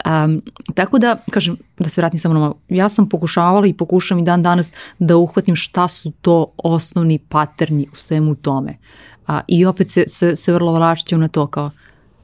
Um, 0.07 0.43
tako 0.75 0.99
da, 0.99 1.17
kažem, 1.31 1.57
da 1.79 1.89
se 1.89 2.01
vratim 2.01 2.21
samo 2.21 2.35
na 2.35 2.41
ovo, 2.41 2.55
ja 2.69 2.89
sam 2.89 3.09
pokušavala 3.09 3.67
i 3.67 3.73
pokušam 3.73 4.19
i 4.19 4.25
dan 4.25 4.43
danas 4.43 4.73
da 4.99 5.17
uhvatim 5.17 5.57
šta 5.57 5.89
su 5.89 6.13
to 6.21 6.47
osnovni 6.57 7.19
paterni 7.19 7.87
u 7.93 7.97
svemu 7.97 8.35
tome. 8.35 8.77
A, 9.27 9.41
I 9.49 9.65
opet 9.67 9.91
se, 9.91 10.05
se, 10.09 10.37
se 10.37 10.53
vrlo 10.53 10.73
vraćam 10.73 11.21
na 11.21 11.29
to 11.29 11.47
kao 11.47 11.71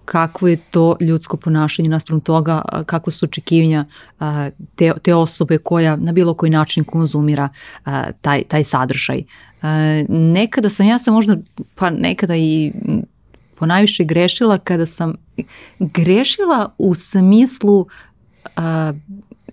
kakvo 0.05 0.49
je 0.49 0.57
to 0.57 0.97
ljudsko 1.01 1.37
ponašanje 1.37 1.89
naspram 1.89 2.21
toga, 2.21 2.63
kako 2.87 3.11
su 3.11 3.25
očekivanja 3.25 3.85
te, 4.75 4.93
te 5.03 5.15
osobe 5.15 5.59
koja 5.59 5.97
na 5.97 6.13
bilo 6.13 6.35
koji 6.35 6.51
način 6.51 6.85
konzumira 6.85 7.49
taj, 8.21 8.43
taj 8.43 8.65
sadržaj. 8.65 9.23
Nekada 10.09 10.69
sam, 10.69 10.87
ja 10.87 10.99
sam 10.99 11.15
možda, 11.15 11.37
pa 11.75 11.91
nekada 11.91 12.37
i 12.37 12.73
ponajviše 13.59 14.05
grešila 14.05 14.59
kada 14.59 14.87
sam 14.87 15.15
grešila 15.79 16.75
u 16.79 16.95
smislu 16.95 17.87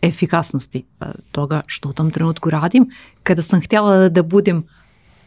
efikasnosti 0.02 0.84
toga 1.32 1.62
što 1.68 1.90
u 1.90 1.94
tom 1.94 2.12
trenutku 2.12 2.50
radim, 2.50 2.90
kada 3.24 3.42
sam 3.42 3.62
htjela 3.62 4.10
da 4.10 4.24
budem 4.24 4.64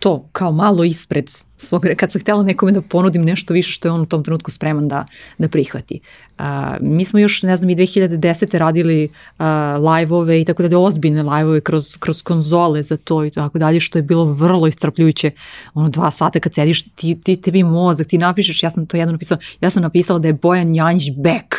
to 0.04 0.28
kao 0.32 0.52
malo 0.52 0.84
ispred 0.84 1.30
svog, 1.56 1.86
kad 1.96 2.12
sam 2.12 2.20
htjela 2.20 2.42
nekome 2.42 2.72
da 2.72 2.80
ponudim 2.80 3.24
nešto 3.24 3.54
više 3.54 3.72
što 3.72 3.88
je 3.88 3.92
on 3.92 4.00
u 4.00 4.06
tom 4.06 4.24
trenutku 4.24 4.50
spreman 4.50 4.88
da, 4.88 5.06
da 5.38 5.48
prihvati. 5.48 6.00
Uh, 6.38 6.44
mi 6.80 7.04
smo 7.04 7.18
još, 7.18 7.42
ne 7.42 7.56
znam, 7.56 7.70
i 7.70 7.76
2010. 7.76 8.58
radili 8.58 9.04
uh, 9.04 9.44
live-ove 9.92 10.40
i 10.40 10.44
tako 10.44 10.62
dalje, 10.62 10.76
ozbiljne 10.76 11.22
live-ove 11.22 11.60
kroz, 11.60 11.96
kroz 11.96 12.22
konzole 12.22 12.82
za 12.82 12.96
to 12.96 13.24
i 13.24 13.30
tako 13.30 13.58
dalje, 13.58 13.80
što 13.80 13.98
je 13.98 14.02
bilo 14.02 14.24
vrlo 14.24 14.66
istrpljujuće. 14.66 15.30
Ono, 15.74 15.88
dva 15.88 16.10
sata 16.10 16.40
kad 16.40 16.54
sediš, 16.54 16.82
ti, 16.82 17.20
ti, 17.20 17.36
tebi 17.36 17.62
mozak, 17.62 18.06
ti 18.06 18.18
napišeš, 18.18 18.62
ja 18.62 18.70
sam 18.70 18.86
to 18.86 18.96
jedno 18.96 19.12
napisala, 19.12 19.40
ja 19.60 19.70
sam 19.70 19.82
napisala 19.82 20.18
da 20.18 20.28
je 20.28 20.34
Bojan 20.34 20.74
Janjić 20.74 21.10
back 21.16 21.54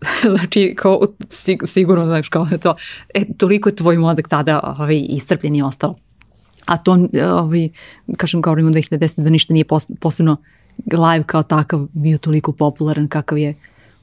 znači 0.36 0.74
kao 0.78 1.00
sigurno 1.64 2.04
znaš 2.04 2.28
kao 2.28 2.46
to 2.62 2.74
e, 3.14 3.24
toliko 3.38 3.68
je 3.68 3.76
tvoj 3.76 3.98
mozak 3.98 4.28
tada 4.28 4.74
ovaj, 4.78 5.04
istrpljen 5.08 5.56
i 5.56 5.62
ostao 5.62 5.96
a 6.70 6.76
to, 6.76 6.98
ovaj, 7.34 7.68
kažem, 8.16 8.42
govorimo 8.42 8.70
2010. 8.70 9.22
da 9.22 9.30
ništa 9.30 9.52
nije 9.52 9.64
posebno 10.00 10.36
live 10.92 11.24
kao 11.26 11.42
takav 11.42 11.86
bio 11.92 12.18
toliko 12.18 12.52
popularan 12.52 13.08
kakav 13.08 13.38
je 13.38 13.54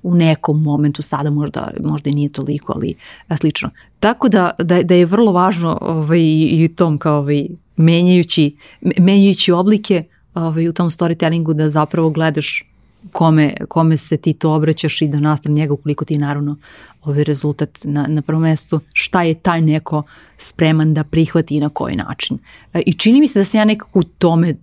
u 0.04 0.16
nekom 0.16 0.64
momentu, 0.64 1.02
sada 1.02 1.30
možda, 1.30 1.72
možda 1.84 2.10
i 2.10 2.14
nije 2.14 2.30
toliko, 2.30 2.74
ali 2.76 2.96
slično. 3.40 3.70
Tako 4.00 4.30
da, 4.30 4.52
da, 4.60 4.84
da 4.84 4.94
je 4.94 5.06
vrlo 5.06 5.32
važno 5.32 5.78
ovaj, 5.82 6.22
i 6.22 6.70
tom 6.76 6.98
kao 6.98 7.20
ovaj, 7.20 7.48
menjajući, 7.78 8.56
menjajući 8.82 9.52
oblike 9.52 10.04
ovaj, 10.34 10.68
u 10.68 10.74
tom 10.74 10.90
storytellingu 10.90 11.54
da 11.54 11.70
zapravo 11.70 12.10
gledaš 12.10 12.64
kome, 13.12 13.54
kome 13.70 13.98
se 13.98 14.18
ti 14.18 14.34
to 14.34 14.54
obraćaš 14.54 15.02
i 15.02 15.08
da 15.08 15.20
nastav 15.20 15.52
njega 15.52 15.74
ukoliko 15.74 16.06
ti 16.06 16.18
naravno 16.18 16.58
ovaj 17.04 17.24
rezultat 17.24 17.80
na, 17.84 18.06
na 18.08 18.22
prvom 18.22 18.42
mestu, 18.42 18.80
šta 18.94 19.24
je 19.24 19.34
taj 19.34 19.62
neko 19.62 20.04
spreman 20.38 20.94
da 20.94 21.04
prihvati 21.04 21.56
i 21.56 21.60
na 21.60 21.70
koji 21.70 21.96
način. 21.96 22.38
E, 22.74 22.82
I 22.86 22.94
čini 22.94 23.20
mi 23.20 23.28
se 23.28 23.40
da 23.40 23.46
se 23.46 23.58
ja 23.58 23.66
nekako 23.66 24.00
u 24.00 24.04
tome, 24.04 24.56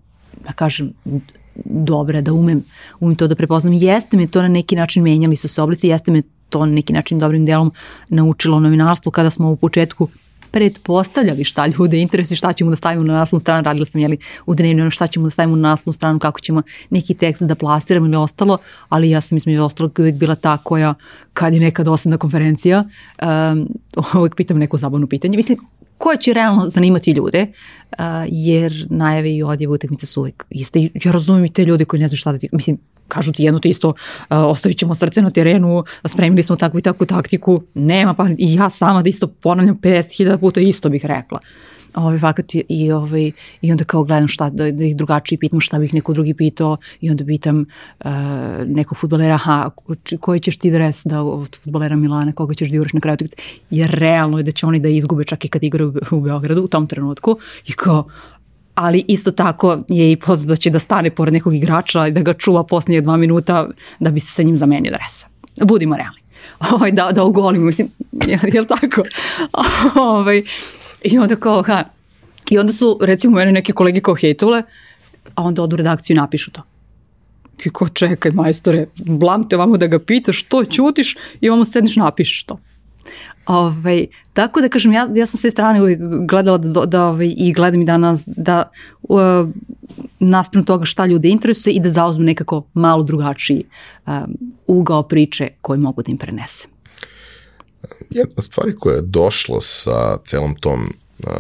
da 0.44 0.52
kažem, 0.52 0.93
dobra, 1.65 2.20
da 2.20 2.32
umem, 2.32 2.65
umem 3.01 3.16
to 3.16 3.27
da 3.27 3.35
prepoznam. 3.35 3.73
Jeste 3.73 4.16
me 4.16 4.27
to 4.27 4.43
na 4.43 4.48
neki 4.48 4.77
način 4.77 5.02
menjali 5.02 5.36
su 5.36 5.48
se 5.48 5.62
oblici, 5.62 5.89
jeste 5.89 6.11
me 6.11 6.23
to 6.48 6.66
na 6.66 6.73
neki 6.73 6.93
način 6.93 7.19
dobrim 7.19 7.47
delom 7.47 7.73
naučilo 8.09 8.61
novinarstvo 8.61 9.12
kada 9.12 9.31
smo 9.31 9.51
u 9.51 9.56
početku 9.56 10.09
pretpostavljali 10.55 11.44
šta 11.44 11.66
ljude 11.66 11.98
interesuje, 11.98 12.36
šta 12.36 12.52
ćemo 12.52 12.70
da 12.70 12.76
stavimo 12.76 13.05
na 13.05 13.12
naslovnu 13.12 13.40
stranu, 13.40 13.62
radila 13.64 13.86
sam 13.86 14.01
jeli 14.01 14.18
u 14.47 14.55
dnevno 14.55 14.90
šta 14.90 15.06
ćemo 15.06 15.26
da 15.26 15.31
stavimo 15.31 15.56
na 15.56 15.68
naslovnu 15.68 15.93
stranu, 15.93 16.18
kako 16.18 16.40
ćemo 16.40 16.62
neki 16.90 17.14
tekst 17.14 17.43
da 17.43 17.55
plasiramo 17.55 18.06
ili 18.06 18.16
ostalo, 18.16 18.59
ali 18.89 19.10
ja 19.10 19.20
sam 19.20 19.36
između 19.36 19.62
ostalog 19.62 19.98
uvijek 19.98 20.16
bila 20.16 20.35
ta 20.35 20.56
koja 20.56 20.94
kad 21.32 21.55
je 21.55 21.60
neka 21.60 21.82
dosadna 21.82 22.18
konferencija, 22.18 22.85
um, 23.22 23.68
uvijek 24.20 24.35
pitam 24.36 24.59
neko 24.59 24.76
zabavno 24.76 25.06
pitanje. 25.06 25.36
Mislim, 25.36 25.59
koje 25.99 26.16
će 26.16 26.33
realno 26.33 26.69
zanimati 26.69 27.11
ljude, 27.11 27.47
jer 28.27 28.87
najave 28.91 29.35
i 29.35 29.43
odjeve 29.43 29.73
utakmice 29.73 30.07
su 30.07 30.21
uvijek 30.21 30.45
iste. 30.51 30.89
Ja 31.05 31.12
razumijem 31.12 31.45
i 31.45 31.53
te 31.53 31.65
ljude 31.65 31.85
koji 31.85 32.01
ne 32.01 32.09
znaju 32.09 32.19
šta 32.19 32.33
da 32.33 32.39
ti, 32.39 32.49
mislim, 32.53 32.79
kažu 33.09 33.33
ti 33.33 33.43
jedno 33.43 33.61
te 33.61 33.69
isto, 33.69 33.95
ostavit 34.31 34.79
ćemo 34.79 34.95
srce 34.95 35.23
na 35.23 35.31
terenu, 35.31 35.85
spremili 36.05 36.43
smo 36.43 36.57
takvu 36.57 36.79
i 36.79 36.83
takvu 36.83 37.07
taktiku, 37.07 37.62
nema 37.75 38.15
pa 38.15 38.29
i 38.39 38.55
ja 38.55 38.71
sama 38.71 39.03
da 39.03 39.09
isto 39.09 39.27
ponavljam 39.27 39.79
50.000 39.83 40.37
puta 40.37 40.61
isto 40.61 40.89
bih 40.89 41.05
rekla. 41.05 41.39
Ovaj, 41.95 42.19
fakat 42.19 42.55
i, 42.55 42.65
i, 42.69 42.93
ovaj, 42.93 43.33
i 43.62 43.71
onda 43.71 43.85
kao 43.85 44.05
gledam 44.05 44.29
šta, 44.29 44.51
da, 44.51 44.71
da 44.71 44.85
ih 44.85 44.97
drugačije 44.97 45.39
pitam 45.39 45.61
šta 45.61 45.79
bih 45.79 45.95
neko 45.95 46.12
drugi 46.12 46.35
pitao 46.35 46.77
i 47.01 47.11
onda 47.11 47.25
pitam 47.25 47.61
uh, 48.05 48.11
nekog 48.66 48.99
futbolera, 48.99 49.35
aha, 49.35 49.71
koji 50.21 50.41
ćeš 50.41 50.57
ti 50.57 50.71
dres 50.71 51.03
da 51.05 51.23
od 51.23 51.57
futbolera 51.62 51.97
Milana, 51.97 52.33
koga 52.33 52.55
ćeš 52.55 52.71
da 52.71 52.77
juraš 52.77 52.93
na 52.93 53.01
kraju 53.01 53.16
jer 53.71 53.91
realno 53.91 54.39
je 54.39 54.43
da 54.43 54.51
će 54.51 54.66
oni 54.66 54.81
da 54.81 54.89
izgube 54.89 55.25
čak 55.25 55.45
i 55.45 55.49
kad 55.49 55.62
igraju 55.62 55.95
u 56.11 56.21
Beogradu 56.21 56.62
u 56.62 56.69
tom 56.69 56.87
trenutku 56.87 57.37
i 57.66 57.73
kao, 57.73 58.05
ali 58.75 59.05
isto 59.09 59.31
tako 59.31 59.79
je 59.89 60.12
i 60.12 60.16
poznato 60.16 60.49
da 60.49 60.57
će 60.57 60.71
da 60.71 60.79
stane 60.79 61.11
pored 61.11 61.35
nekog 61.35 61.55
igrača 61.55 62.07
i 62.07 62.11
da 62.11 62.23
ga 62.23 62.33
čuva 62.33 62.65
posljednje 62.65 63.01
dva 63.01 63.16
minuta 63.16 63.69
da 64.01 64.11
bi 64.11 64.21
se 64.21 64.31
sa 64.31 64.43
njim 64.43 64.57
zamenio 64.57 64.93
dresa. 64.93 65.27
Budimo 65.65 65.97
realni. 65.97 66.21
Ovaj, 66.71 66.93
da, 66.93 67.11
da 67.12 67.23
ogolimo, 67.23 67.66
mislim, 67.66 67.89
je, 68.27 68.41
je 68.53 68.61
li 68.61 68.66
tako? 68.66 69.03
ovaj, 70.01 70.43
I 71.05 71.18
onda 71.18 71.36
kao, 71.36 71.62
ha, 71.62 71.85
i 72.51 72.59
onda 72.59 72.72
su, 72.72 72.98
recimo, 73.02 73.36
mene 73.36 73.52
neke 73.52 73.72
kolege 73.72 74.01
kao 74.01 74.14
hejtovale, 74.14 74.62
a 75.35 75.43
onda 75.43 75.62
odu 75.62 75.74
u 75.74 75.76
redakciju 75.76 76.14
i 76.14 76.16
napišu 76.16 76.51
to. 76.51 76.62
I 77.64 77.70
ko 77.70 77.89
čekaj, 77.89 78.32
majstore, 78.32 78.86
blam 78.97 79.48
te 79.48 79.56
ovamo 79.56 79.76
da 79.76 79.86
ga 79.86 79.98
pitaš, 79.98 80.40
što 80.40 80.64
ćutiš 80.64 81.16
i 81.40 81.48
ovamo 81.48 81.64
sedniš 81.64 81.97
napišeš 81.97 82.44
to. 82.44 82.59
Ovaj, 83.47 84.06
tako 84.32 84.60
da 84.60 84.68
kažem, 84.68 84.93
ja, 84.93 85.09
ja 85.14 85.26
sam 85.26 85.39
s 85.39 85.43
te 85.43 85.51
strane 85.51 85.82
uvijek 85.82 86.01
gledala 86.28 86.59
da, 86.59 86.86
da 86.86 87.06
ovaj, 87.06 87.35
i 87.36 87.52
gledam 87.52 87.82
i 87.82 87.85
danas 87.85 88.22
da 88.26 88.70
uh, 89.02 89.20
nastavno 90.18 90.64
toga 90.64 90.85
šta 90.85 91.06
ljude 91.06 91.28
interesuje 91.28 91.74
i 91.74 91.81
da 91.81 91.90
zauzmu 91.90 92.24
nekako 92.24 92.62
malo 92.74 93.02
drugačiji 93.02 93.64
um, 94.06 94.12
ugao 94.66 95.02
priče 95.02 95.48
koji 95.60 95.78
mogu 95.78 96.02
da 96.02 96.10
im 96.10 96.18
prenesem. 96.18 96.73
Jedna 98.10 98.43
stvari 98.43 98.76
koja 98.76 98.97
je 98.97 99.02
došlo 99.02 99.60
sa 99.60 100.18
celom 100.26 100.56
tom 100.56 100.81
um, 100.82 101.32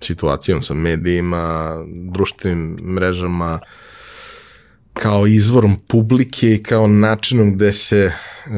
situacijom 0.00 0.62
sa 0.62 0.74
medijima, 0.74 1.76
društvenim 1.86 2.78
mrežama, 2.82 3.60
kao 4.92 5.26
izvorom 5.26 5.76
publike 5.88 6.54
i 6.54 6.62
kao 6.62 6.86
načinom 6.86 7.54
gde 7.54 7.72
se, 7.72 8.12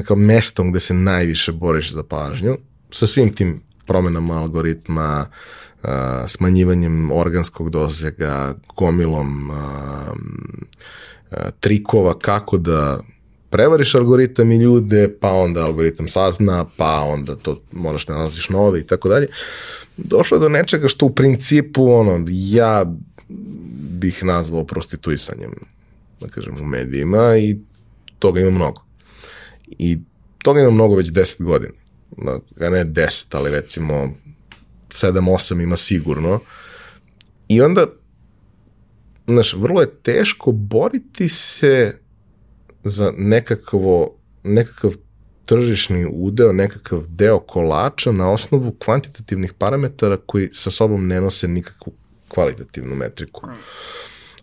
kao 0.07 0.17
mestom 0.17 0.71
gde 0.71 0.81
se 0.81 0.95
najviše 0.95 1.53
boriš 1.53 1.93
za 1.93 2.03
pažnju, 2.03 2.57
sa 2.91 3.07
svim 3.07 3.35
tim 3.35 3.63
promenama 3.87 4.41
algoritma, 4.41 5.27
uh, 5.83 5.91
smanjivanjem 6.27 7.13
organskog 7.13 7.71
dozega, 7.71 8.55
gomilom 8.77 9.51
uh, 9.51 9.57
uh, 9.57 11.39
trikova 11.61 12.19
kako 12.19 12.59
da 12.59 13.01
prevariš 13.51 13.95
algoritam 13.95 14.51
i 14.53 14.57
ljude, 14.57 15.17
pa 15.21 15.33
onda 15.33 15.65
algoritam 15.65 16.09
sazna, 16.09 16.65
pa 16.77 17.01
onda 17.01 17.37
to 17.37 17.61
moraš 17.73 18.07
da 18.07 18.15
nalaziš 18.15 18.49
nove 18.49 18.81
i 18.81 18.87
tako 18.87 19.09
dalje. 19.09 19.27
Došlo 19.97 20.39
do 20.39 20.49
nečega 20.49 20.89
što 20.89 21.07
u 21.07 21.15
principu, 21.15 21.93
ono, 21.93 22.25
ja 22.29 22.85
bih 23.99 24.25
nazvao 24.25 24.65
prostituisanjem 24.65 25.51
da 26.21 26.29
kažem, 26.29 26.57
u 26.61 26.65
medijima 26.65 27.37
i 27.37 27.59
toga 28.19 28.41
ima 28.41 28.51
mnogo. 28.51 28.83
I 29.69 29.99
toga 30.43 30.61
ima 30.61 30.71
mnogo 30.71 30.95
već 30.95 31.09
10 31.09 31.43
godina. 31.43 31.73
Da, 32.17 32.71
ne 32.71 32.85
10, 32.85 33.27
ali 33.31 33.51
recimo 33.51 34.15
7-8 34.89 35.63
ima 35.63 35.77
sigurno. 35.77 36.41
I 37.49 37.61
onda, 37.61 37.87
znaš, 39.27 39.55
vrlo 39.55 39.81
je 39.81 39.95
teško 39.95 40.53
boriti 40.53 41.29
se 41.29 41.99
za 42.85 43.13
nekakvo, 43.17 44.15
nekakav 44.43 44.93
tržišni 45.45 46.07
udeo, 46.13 46.53
nekakav 46.53 47.03
deo 47.09 47.41
kolača 47.41 48.13
na 48.13 48.31
osnovu 48.31 48.73
kvantitativnih 48.79 49.53
parametara 49.53 50.17
koji 50.17 50.49
sa 50.53 50.71
sobom 50.71 51.07
ne 51.07 51.21
nose 51.21 51.49
nikakvu 51.49 51.93
kvalitativnu 52.29 52.95
metriku. 52.95 53.47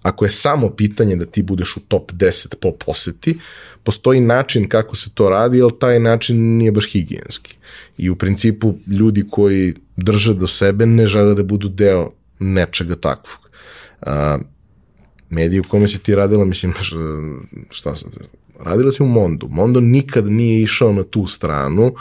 Ako 0.02 0.26
je 0.26 0.30
samo 0.30 0.70
pitanje 0.70 1.16
da 1.16 1.26
ti 1.26 1.44
budeš 1.44 1.78
u 1.78 1.80
top 1.80 2.12
10 2.12 2.56
po 2.62 2.72
poseti, 2.72 3.38
postoji 3.84 4.22
način 4.22 4.70
kako 4.70 4.96
se 4.96 5.10
to 5.14 5.30
radi, 5.30 5.62
ali 5.62 5.80
taj 5.80 6.00
način 6.00 6.58
nije 6.58 6.72
baš 6.72 6.92
higijenski. 6.92 7.56
I 7.98 8.10
u 8.10 8.16
principu 8.16 8.76
ljudi 8.88 9.26
koji 9.30 9.74
drže 9.98 10.34
do 10.34 10.48
sebe 10.48 10.86
ne 10.86 11.06
žele 11.06 11.34
da 11.34 11.44
budu 11.44 11.70
deo 11.70 12.12
nečega 12.40 12.96
takvog. 12.96 13.50
A, 14.02 14.38
mediji 15.30 15.60
u 15.60 15.70
kome 15.70 15.88
si 15.88 16.00
ti 16.00 16.16
radila, 16.16 16.46
mislim, 16.46 16.74
šta 17.70 17.96
sam, 17.96 18.10
radila 18.60 18.92
si 18.92 19.04
u 19.04 19.06
Mondu. 19.06 19.48
Mondo 19.52 19.80
nikad 19.80 20.26
nije 20.26 20.62
išao 20.62 20.94
na 20.94 21.04
tu 21.04 21.28
stranu, 21.28 21.94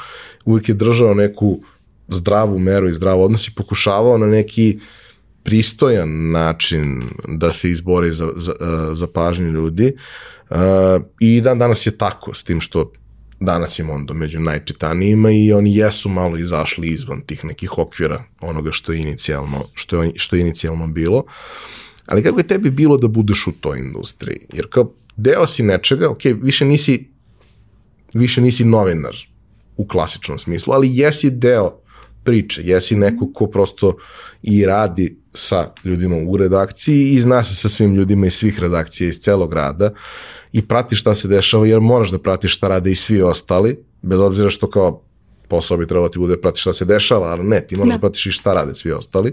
uvijek 0.45 0.69
je 0.69 0.75
držao 0.75 1.15
neku 1.15 1.61
zdravu 2.09 2.59
meru 2.59 2.89
i 2.89 2.93
zdravo 2.93 3.25
odnos 3.25 3.49
i 3.49 3.55
pokušavao 3.55 4.19
na 4.19 4.27
neki 4.27 4.79
pristojan 5.43 6.31
način 6.31 7.03
da 7.29 7.53
se 7.53 7.71
izbori 7.71 8.11
za, 8.11 8.29
za, 8.37 8.53
za 8.95 9.07
pažnju 9.07 9.51
ljudi 9.51 9.93
uh, 10.51 10.57
i 11.21 11.41
dan 11.41 11.59
danas 11.59 11.87
je 11.87 11.99
tako, 11.99 12.35
s 12.35 12.45
tim 12.45 12.61
što 12.61 12.93
danas 13.41 13.79
je 13.79 13.85
Mondo 13.85 14.15
među 14.15 14.41
najčitanijima 14.41 15.31
i 15.31 15.53
oni 15.53 15.77
jesu 15.77 16.09
malo 16.09 16.37
izašli 16.37 16.89
izvan 16.89 17.21
tih 17.21 17.45
nekih 17.45 17.79
okvira 17.79 18.25
onoga 18.41 18.73
što 18.73 18.93
je 18.93 18.99
inicijalno, 18.99 19.65
što 19.75 20.03
je, 20.03 20.13
što 20.17 20.37
je 20.37 20.43
inicijalno 20.43 20.87
bilo. 20.87 21.25
Ali 22.07 22.23
kako 22.23 22.41
je 22.41 22.47
tebi 22.47 22.71
bilo 22.71 22.97
da 22.97 23.09
budeš 23.09 23.47
u 23.47 23.53
toj 23.53 23.79
industriji? 23.79 24.39
Jer 24.53 24.67
kao 24.71 24.93
deo 25.17 25.47
si 25.47 25.63
nečega, 25.63 26.11
ok, 26.11 26.21
više 26.43 26.65
nisi, 26.65 27.11
više 28.15 28.41
nisi 28.41 28.65
novinar 28.65 29.17
u 29.77 29.87
klasičnom 29.87 30.39
smislu, 30.39 30.75
ali 30.75 30.97
jesi 30.97 31.31
deo 31.31 31.81
priče, 32.25 32.63
jesi 32.65 32.97
neko 32.97 33.31
ko 33.35 33.47
prosto 33.47 33.97
i 34.43 34.67
radi 34.67 35.17
sa 35.35 35.73
ljudima 35.85 36.17
u 36.17 36.37
redakciji 36.37 37.11
i 37.11 37.21
zna 37.21 37.43
se 37.43 37.55
sa 37.55 37.69
svim 37.69 37.95
ljudima 37.95 38.27
iz 38.27 38.35
svih 38.35 38.61
redakcija 38.61 39.09
iz 39.09 39.19
celog 39.19 39.53
rada 39.53 39.93
i 40.53 40.63
prati 40.69 40.97
šta 40.97 41.15
se 41.15 41.29
dešava 41.29 41.67
jer 41.67 41.81
moraš 41.81 42.11
da 42.11 42.19
pratiš 42.19 42.57
šta 42.57 42.69
rade 42.69 42.91
i 42.91 42.95
svi 42.95 43.23
ostali, 43.23 43.85
bez 44.03 44.21
obzira 44.21 44.51
što 44.51 44.71
kao 44.71 45.03
posao 45.49 45.77
bi 45.77 45.87
trebalo 45.87 46.09
da 46.09 46.13
ti 46.13 46.19
bude 46.19 46.41
prati 46.41 46.61
šta 46.61 46.73
se 46.73 46.85
dešava, 46.85 47.27
ali 47.27 47.45
ne, 47.45 47.67
ti 47.67 47.77
moraš 47.77 47.91
da, 47.91 47.97
da 47.97 48.01
pratiš 48.01 48.27
i 48.27 48.31
šta 48.31 48.55
rade 48.55 48.75
svi 48.75 48.93
ostali. 48.93 49.33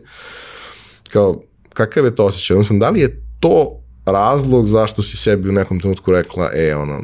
Kao, 1.10 1.41
kakav 1.73 2.06
je 2.06 2.15
to 2.15 2.26
osjećaj? 2.26 2.56
Odnosno, 2.56 2.77
da 2.77 2.89
li 2.89 2.99
je 2.99 3.22
to 3.39 3.81
razlog 4.06 4.68
zašto 4.68 5.02
si 5.02 5.18
sebi 5.18 5.49
u 5.49 5.52
nekom 5.52 5.80
trenutku 5.80 6.11
rekla, 6.11 6.49
e, 6.53 6.76
ono, 6.76 7.03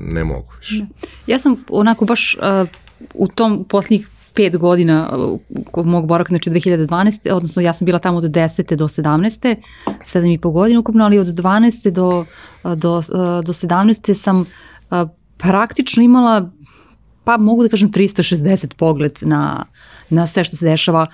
ne 0.00 0.24
mogu 0.24 0.52
više. 0.58 0.78
Ne. 0.80 0.86
Ja 1.26 1.38
sam 1.38 1.56
onako 1.70 2.04
baš 2.04 2.36
uh, 2.36 2.68
u 3.14 3.28
tom 3.28 3.64
posljednjih 3.68 4.08
pet 4.34 4.56
godina 4.56 5.10
uh, 5.74 5.86
mog 5.86 6.06
boravka, 6.06 6.28
znači 6.28 6.50
2012. 6.50 7.32
odnosno 7.32 7.62
ja 7.62 7.72
sam 7.72 7.84
bila 7.84 7.98
tamo 7.98 8.18
od 8.18 8.24
10. 8.24 8.74
do 8.74 8.88
17. 8.88 9.56
7 9.86 10.34
i 10.34 10.38
po 10.38 10.50
godina 10.50 10.80
ukupno, 10.80 11.04
ali 11.04 11.18
od 11.18 11.26
12. 11.26 11.90
do, 11.90 12.24
uh, 12.64 12.74
do, 12.74 12.96
uh, 12.96 13.04
do 13.44 13.52
17. 13.52 14.14
sam 14.14 14.44
praktično 15.38 16.02
imala 16.02 16.50
pa 17.26 17.36
mogu 17.36 17.62
da 17.62 17.68
kažem 17.68 17.90
360 17.92 18.74
pogled 18.74 19.12
na, 19.22 19.64
na 20.10 20.26
sve 20.26 20.44
što 20.44 20.56
se 20.56 20.64
dešava. 20.64 21.06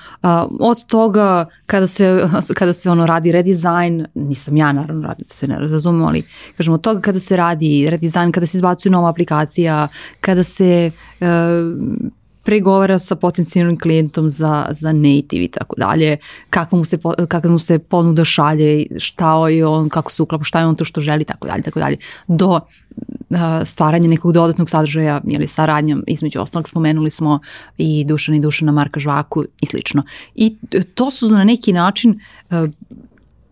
Od 0.60 0.84
toga 0.86 1.46
kada 1.66 1.86
se, 1.86 2.28
kada 2.54 2.72
se 2.72 2.90
ono 2.90 3.06
radi 3.06 3.32
redizajn, 3.32 4.06
nisam 4.14 4.56
ja 4.56 4.72
naravno 4.72 5.08
radi, 5.08 5.24
da 5.28 5.34
se 5.34 5.46
ne 5.46 5.58
razumemo, 5.58 6.06
ali 6.06 6.22
kažem 6.56 6.74
od 6.74 6.80
toga 6.80 7.00
kada 7.00 7.20
se 7.20 7.36
radi 7.36 7.86
redizajn, 7.90 8.32
kada 8.32 8.46
se 8.46 8.58
izbacuje 8.58 8.92
nova 8.92 9.08
aplikacija, 9.08 9.88
kada 10.20 10.42
se 10.42 10.90
uh, 11.20 11.26
pregovara 12.42 12.98
sa 12.98 13.16
potencijalnim 13.16 13.78
klijentom 13.78 14.30
za, 14.30 14.66
za 14.70 14.92
native 14.92 15.44
i 15.44 15.48
tako 15.48 15.76
dalje, 15.76 16.16
kako 16.50 16.76
mu 16.76 16.84
se, 16.84 16.98
kako 17.28 17.48
mu 17.48 17.58
se 17.58 17.78
ponuda 17.78 18.24
šalje, 18.24 18.86
šta 18.98 19.48
je 19.48 19.66
on, 19.66 19.88
kako 19.88 20.12
se 20.12 20.22
uklapa, 20.22 20.44
šta 20.44 20.60
je 20.60 20.66
on 20.66 20.76
to 20.76 20.84
što 20.84 21.00
želi, 21.00 21.24
tako 21.24 21.46
dalje, 21.46 21.62
tako 21.62 21.80
dalje, 21.80 21.96
do 22.26 22.60
stvaranja 23.64 24.08
nekog 24.08 24.32
dodatnog 24.32 24.70
sadržaja 24.70 25.20
ili 25.28 25.46
saradnja, 25.46 25.96
između 26.06 26.40
ostalog 26.40 26.68
spomenuli 26.68 27.10
smo 27.10 27.40
i 27.78 28.04
Dušan 28.04 28.34
i 28.34 28.40
Dušana 28.40 28.72
Marka 28.72 29.00
Žvaku 29.00 29.44
i 29.62 29.66
slično. 29.66 30.02
I 30.34 30.56
to 30.94 31.10
su 31.10 31.30
na 31.30 31.44
neki 31.44 31.72
način 31.72 32.20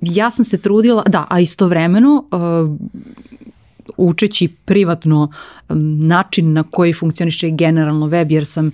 ja 0.01 0.31
sam 0.31 0.45
se 0.45 0.59
trudila, 0.59 1.03
da, 1.09 1.27
a 1.31 1.41
istovremeno 1.41 2.25
učeći 4.01 4.49
privatno 4.49 5.33
način 6.03 6.53
na 6.53 6.63
koji 6.63 6.93
funkcioniše 6.93 7.51
generalno 7.51 8.07
web, 8.07 8.31
jer 8.31 8.47
sam 8.47 8.71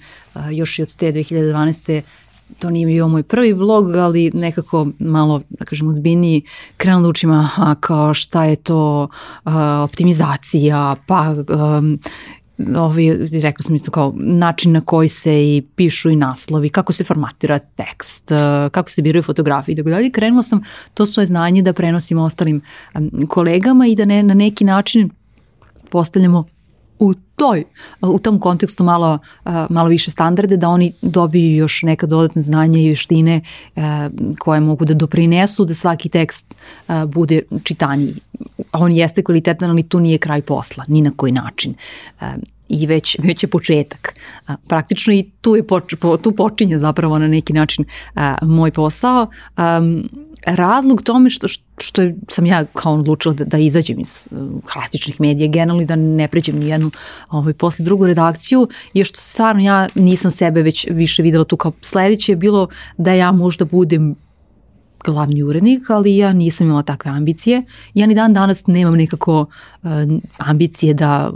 još 0.50 0.78
i 0.78 0.82
od 0.82 0.96
te 0.96 1.12
2012 1.12 2.02
to 2.58 2.70
nije 2.70 2.86
bio 2.86 3.08
moj 3.08 3.22
prvi 3.22 3.52
vlog, 3.52 3.94
ali 3.94 4.30
nekako 4.34 4.86
malo, 4.98 5.42
da 5.48 5.64
kažem, 5.64 5.88
uzbiljniji, 5.88 6.42
krenuo 6.76 7.02
da 7.02 7.08
učim 7.08 7.30
aha, 7.30 7.74
kao 7.80 8.14
šta 8.14 8.44
je 8.44 8.56
to 8.56 9.08
uh, 9.44 9.52
optimizacija, 9.84 10.96
pa 11.06 11.34
um, 11.48 11.98
ovi, 12.76 13.28
rekla 13.32 13.62
sam 13.62 13.76
isto 13.76 13.90
kao 13.90 14.14
način 14.16 14.72
na 14.72 14.80
koji 14.80 15.08
se 15.08 15.56
i 15.56 15.62
pišu 15.76 16.10
i 16.10 16.16
naslovi, 16.16 16.68
kako 16.68 16.92
se 16.92 17.04
formatira 17.04 17.58
tekst, 17.58 18.28
kako 18.70 18.90
se 18.90 19.02
biraju 19.02 19.22
fotografije 19.22 19.72
i 19.72 19.76
tako 19.76 19.90
dalje. 19.90 20.10
Krenula 20.10 20.42
sam 20.42 20.62
to 20.94 21.06
svoje 21.06 21.26
znanje 21.26 21.62
da 21.62 21.72
prenosim 21.72 22.18
ostalim 22.18 22.60
kolegama 23.28 23.86
i 23.86 23.94
da 23.94 24.04
ne, 24.04 24.22
na 24.22 24.34
neki 24.34 24.64
način 24.64 25.10
postavljamo 25.90 26.44
u 26.98 27.14
toj, 27.36 27.64
u 28.00 28.18
tom 28.18 28.38
kontekstu 28.40 28.84
malo, 28.84 29.18
malo 29.70 29.88
više 29.88 30.10
standarde, 30.10 30.56
da 30.56 30.68
oni 30.68 30.92
dobiju 31.02 31.56
još 31.56 31.82
neka 31.82 32.06
dodatna 32.06 32.42
znanja 32.42 32.78
i 32.78 32.86
vještine 32.86 33.40
koje 34.38 34.60
mogu 34.60 34.84
da 34.84 34.94
doprinesu 34.94 35.64
da 35.64 35.74
svaki 35.74 36.08
tekst 36.08 36.54
bude 37.06 37.42
čitaniji. 37.64 38.14
On 38.72 38.92
jeste 38.92 39.22
kvalitetan, 39.22 39.70
ali 39.70 39.82
tu 39.82 40.00
nije 40.00 40.18
kraj 40.18 40.42
posla, 40.42 40.84
ni 40.88 41.02
na 41.02 41.12
koji 41.16 41.32
način 41.32 41.74
i 42.68 42.86
već, 42.86 43.16
već 43.22 43.42
je 43.42 43.48
početak. 43.48 44.14
Praktično 44.68 45.12
i 45.14 45.30
tu, 45.40 45.56
je 45.56 45.66
poč, 45.66 45.94
tu 46.22 46.32
počinje 46.32 46.78
zapravo 46.78 47.18
na 47.18 47.28
neki 47.28 47.52
način 47.52 47.84
moj 48.42 48.70
posao. 48.70 49.26
Razlog 50.44 51.02
tome 51.02 51.30
što, 51.30 51.48
što 51.78 52.02
sam 52.28 52.46
ja 52.46 52.64
kao 52.64 52.94
odlučila 52.94 53.34
da, 53.34 53.44
da 53.44 53.58
izađem 53.58 54.00
iz 54.00 54.28
klasičnih 54.72 55.20
medija 55.20 55.48
generalno 55.48 55.82
i 55.82 55.86
da 55.86 55.96
ne 55.96 56.28
pređem 56.28 56.58
ni 56.58 56.68
jednu 56.68 56.90
ovaj, 57.30 57.52
posle 57.52 57.84
drugu 57.84 58.06
redakciju 58.06 58.68
je 58.94 59.04
što 59.04 59.20
stvarno 59.20 59.62
ja 59.62 59.86
nisam 59.94 60.30
sebe 60.30 60.62
već 60.62 60.86
više 60.90 61.22
videla 61.22 61.44
tu 61.44 61.56
kao 61.56 61.72
sledeće 61.82 62.32
je 62.32 62.36
bilo 62.36 62.68
da 62.96 63.12
ja 63.12 63.32
možda 63.32 63.64
budem 63.64 64.14
glavni 65.12 65.42
urednik, 65.42 65.90
ali 65.90 66.16
ja 66.16 66.32
nisam 66.32 66.66
imala 66.66 66.82
takve 66.82 67.10
ambicije. 67.10 67.62
Ja 67.94 68.06
ni 68.06 68.14
dan 68.14 68.34
danas 68.34 68.66
nemam 68.66 68.94
nekako 68.94 69.40
uh, 69.82 69.90
ambicije 70.38 70.94
da, 70.94 71.30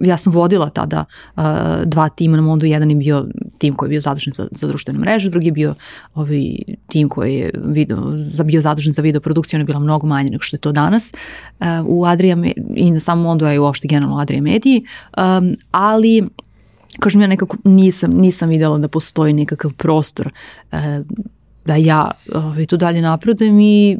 ja 0.00 0.16
sam 0.16 0.32
vodila 0.32 0.70
tada 0.70 1.04
uh, 1.36 1.42
dva 1.84 2.08
tima 2.08 2.36
na 2.36 2.42
Mondu, 2.42 2.66
jedan 2.66 2.90
je 2.90 2.96
bio 2.96 3.26
tim 3.58 3.74
koji 3.74 3.86
je 3.86 3.90
bio 3.90 4.00
zadužen 4.00 4.32
za, 4.32 4.48
za 4.50 4.66
društvenu 4.66 5.00
mrežu, 5.00 5.30
drugi 5.30 5.46
je 5.46 5.52
bio 5.52 5.74
ovaj 6.14 6.56
tim 6.86 7.08
koji 7.08 7.34
je 7.34 7.50
video, 7.64 8.10
za, 8.14 8.44
bio 8.44 8.60
zadužen 8.60 8.92
za 8.92 9.02
video 9.02 9.20
produkciju, 9.20 9.58
ona 9.58 9.62
je 9.62 9.66
bila 9.66 9.78
mnogo 9.78 10.06
manje 10.06 10.30
nego 10.30 10.42
što 10.42 10.56
je 10.56 10.60
to 10.60 10.72
danas 10.72 11.12
uh, 11.60 11.66
u 11.86 12.04
Adria 12.04 12.36
i 12.74 12.90
na 12.90 13.00
samom 13.00 13.24
Mondu, 13.24 13.44
a 13.44 13.52
i 13.52 13.58
uopšte 13.58 13.88
generalno 13.88 14.18
Adria 14.18 14.42
Mediji, 14.42 14.84
um, 15.16 15.56
ali 15.70 16.28
kažem 16.98 17.20
ja 17.20 17.26
nekako 17.26 17.56
nisam, 17.64 18.10
nisam 18.10 18.48
videla 18.48 18.78
da 18.78 18.88
postoji 18.88 19.32
nekakav 19.32 19.72
prostor 19.72 20.30
uh, 20.72 20.78
da 21.64 21.76
ja 21.76 22.10
ovaj, 22.34 22.66
tu 22.66 22.76
dalje 22.76 23.02
napredujem 23.02 23.60
i 23.60 23.98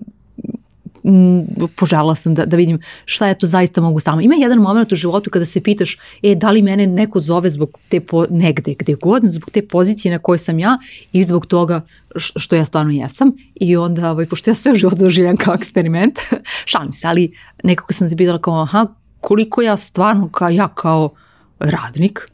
m, 1.05 1.47
požela 1.77 2.15
sam 2.15 2.35
da, 2.35 2.47
da 2.47 2.57
vidim 2.57 2.81
šta 3.05 3.29
ja 3.29 3.35
to 3.35 3.47
zaista 3.47 3.81
mogu 3.81 4.01
sama. 4.01 4.23
Ima 4.23 4.35
jedan 4.35 4.59
moment 4.59 4.93
u 4.93 4.97
životu 4.97 5.31
kada 5.31 5.45
se 5.45 5.61
pitaš, 5.61 5.99
e, 6.23 6.35
da 6.35 6.51
li 6.51 6.63
mene 6.63 6.87
neko 6.87 7.21
zove 7.21 7.51
zbog 7.51 7.79
te 7.89 8.01
po, 8.01 8.27
negde, 8.31 8.75
gde 8.79 8.95
god, 8.95 9.23
zbog 9.25 9.51
te 9.51 9.67
pozicije 9.69 10.13
na 10.13 10.19
kojoj 10.19 10.39
sam 10.39 10.59
ja 10.59 10.79
ili 11.13 11.25
zbog 11.25 11.47
toga 11.47 11.81
što 12.17 12.57
ja 12.57 12.65
stvarno 12.65 12.93
jesam 12.93 13.33
i 13.55 13.77
onda, 13.77 14.11
ovaj, 14.11 14.27
pošto 14.27 14.51
ja 14.51 14.55
sve 14.55 14.73
u 14.73 14.77
životu 14.77 14.97
doživljam 14.97 15.37
kao 15.37 15.55
eksperiment, 15.55 16.19
šalim 16.71 16.93
se, 16.93 17.07
ali 17.07 17.33
nekako 17.65 17.93
sam 17.93 18.09
se 18.09 18.17
pitala 18.17 18.39
kao, 18.39 18.63
aha, 18.63 18.87
koliko 19.21 19.63
ja 19.63 19.77
stvarno 19.77 20.29
kao 20.29 20.49
ja 20.49 20.69
kao 20.69 21.11
radnik 21.59 22.29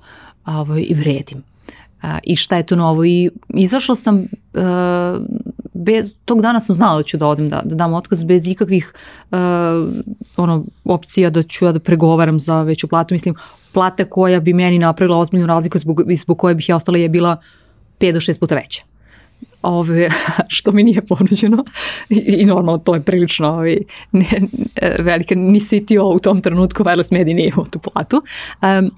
ovaj, 0.44 0.86
i 0.88 0.94
vredim. 0.94 1.47
I, 2.22 2.36
šta 2.36 2.56
je 2.56 2.66
to 2.66 2.76
novo 2.76 3.04
i 3.04 3.30
izašla 3.48 3.94
sam 3.94 4.16
uh, 4.18 5.26
bez, 5.74 6.20
tog 6.24 6.42
dana 6.42 6.60
sam 6.60 6.74
znala 6.76 6.96
da 6.96 7.02
ću 7.02 7.16
da 7.16 7.26
odem 7.26 7.48
da, 7.48 7.62
da 7.64 7.74
dam 7.74 7.94
otkaz 7.94 8.24
bez 8.24 8.46
ikakvih 8.46 8.92
uh, 9.30 9.38
ono, 10.36 10.64
opcija 10.84 11.30
da 11.30 11.42
ću 11.42 11.64
ja 11.64 11.72
da 11.72 11.78
pregovaram 11.78 12.40
za 12.40 12.62
veću 12.62 12.88
platu. 12.88 13.14
Mislim, 13.14 13.34
plata 13.72 14.04
koja 14.04 14.40
bi 14.40 14.52
meni 14.52 14.78
napravila 14.78 15.18
ozbiljnu 15.18 15.46
razliku 15.46 15.78
zbog, 15.78 16.02
zbog 16.16 16.38
koje 16.38 16.54
bih 16.54 16.68
ja 16.68 16.76
ostala 16.76 16.98
je 16.98 17.08
bila 17.08 17.36
5 18.00 18.12
do 18.12 18.20
6 18.20 18.38
puta 18.40 18.54
veća 18.54 18.82
ove, 19.62 20.08
što 20.56 20.72
mi 20.72 20.82
nije 20.82 21.06
ponuđeno 21.06 21.64
i, 22.08 22.16
i 22.16 22.44
normalno 22.44 22.78
to 22.78 22.94
je 22.94 23.00
prilično 23.00 23.48
ovaj, 23.48 23.78
ne, 24.12 24.40
velika, 24.98 25.34
ni 25.34 25.60
CTO 25.60 26.04
u 26.04 26.18
tom 26.18 26.42
trenutku 26.42 26.84
wireless 26.84 27.12
mediji 27.12 27.34
nije 27.34 27.48
imao 27.48 27.64
tu 27.64 27.78
platu. 27.78 28.22
Um, 28.62 28.90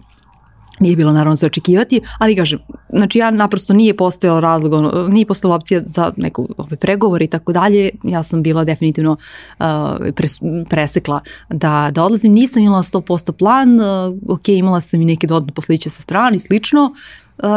nije 0.81 0.97
bilo 0.97 1.13
naravno 1.13 1.37
za 1.37 1.47
očekivati, 1.47 2.01
ali 2.19 2.37
kažem, 2.37 2.59
znači 2.89 3.19
ja 3.19 3.31
naprosto 3.31 3.73
nije 3.73 3.97
postojao 3.97 4.41
razlog, 4.41 4.73
nije 5.09 5.27
postojala 5.27 5.57
opcija 5.57 5.83
za 5.85 6.13
neku 6.17 6.49
ove 6.57 6.77
pregovore 6.77 7.25
i 7.25 7.29
tako 7.29 7.53
dalje, 7.53 7.91
ja 8.05 8.23
sam 8.23 8.43
bila 8.43 8.65
definitivno 8.65 9.17
uh, 9.59 9.67
pres, 10.15 10.39
presekla 10.69 11.21
da, 11.49 11.91
da 11.93 12.05
odlazim, 12.05 12.33
nisam 12.33 12.63
imala 12.63 12.83
100% 12.83 13.33
plan, 13.33 13.81
uh, 13.81 14.17
ok, 14.29 14.49
imala 14.49 14.81
sam 14.81 15.03
i 15.03 15.05
neke 15.05 15.27
dodatne 15.27 15.53
posliće 15.53 15.91
sa 15.91 16.03
strane 16.03 16.39
slično, 16.39 16.95
uh, 17.39 17.49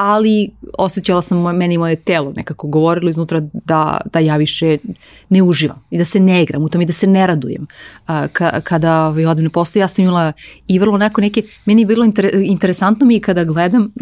ali 0.00 0.50
osjećala 0.78 1.22
sam 1.22 1.56
meni 1.56 1.74
i 1.74 1.78
moje 1.78 1.96
telo 1.96 2.32
nekako 2.36 2.66
govorilo 2.66 3.10
iznutra 3.10 3.40
da, 3.52 4.00
da 4.12 4.18
ja 4.18 4.36
više 4.36 4.78
ne 5.28 5.42
uživam 5.42 5.82
i 5.90 5.98
da 5.98 6.04
se 6.04 6.20
ne 6.20 6.42
igram 6.42 6.62
u 6.62 6.68
tom 6.68 6.80
i 6.80 6.86
da 6.86 6.92
se 6.92 7.06
ne 7.06 7.26
radujem. 7.26 7.66
Ka, 8.06 8.60
kada 8.60 9.06
ovaj, 9.06 9.26
odem 9.26 9.44
na 9.44 9.50
posao, 9.50 9.80
ja 9.80 9.88
sam 9.88 10.04
imala 10.04 10.32
i 10.68 10.78
vrlo 10.78 10.98
neko 10.98 11.20
neke, 11.20 11.42
meni 11.66 11.82
je 11.82 11.86
bilo 11.86 12.04
inter, 12.04 12.30
interesantno 12.34 13.06
mi 13.06 13.20
kada 13.20 13.44
gledam 13.44 13.92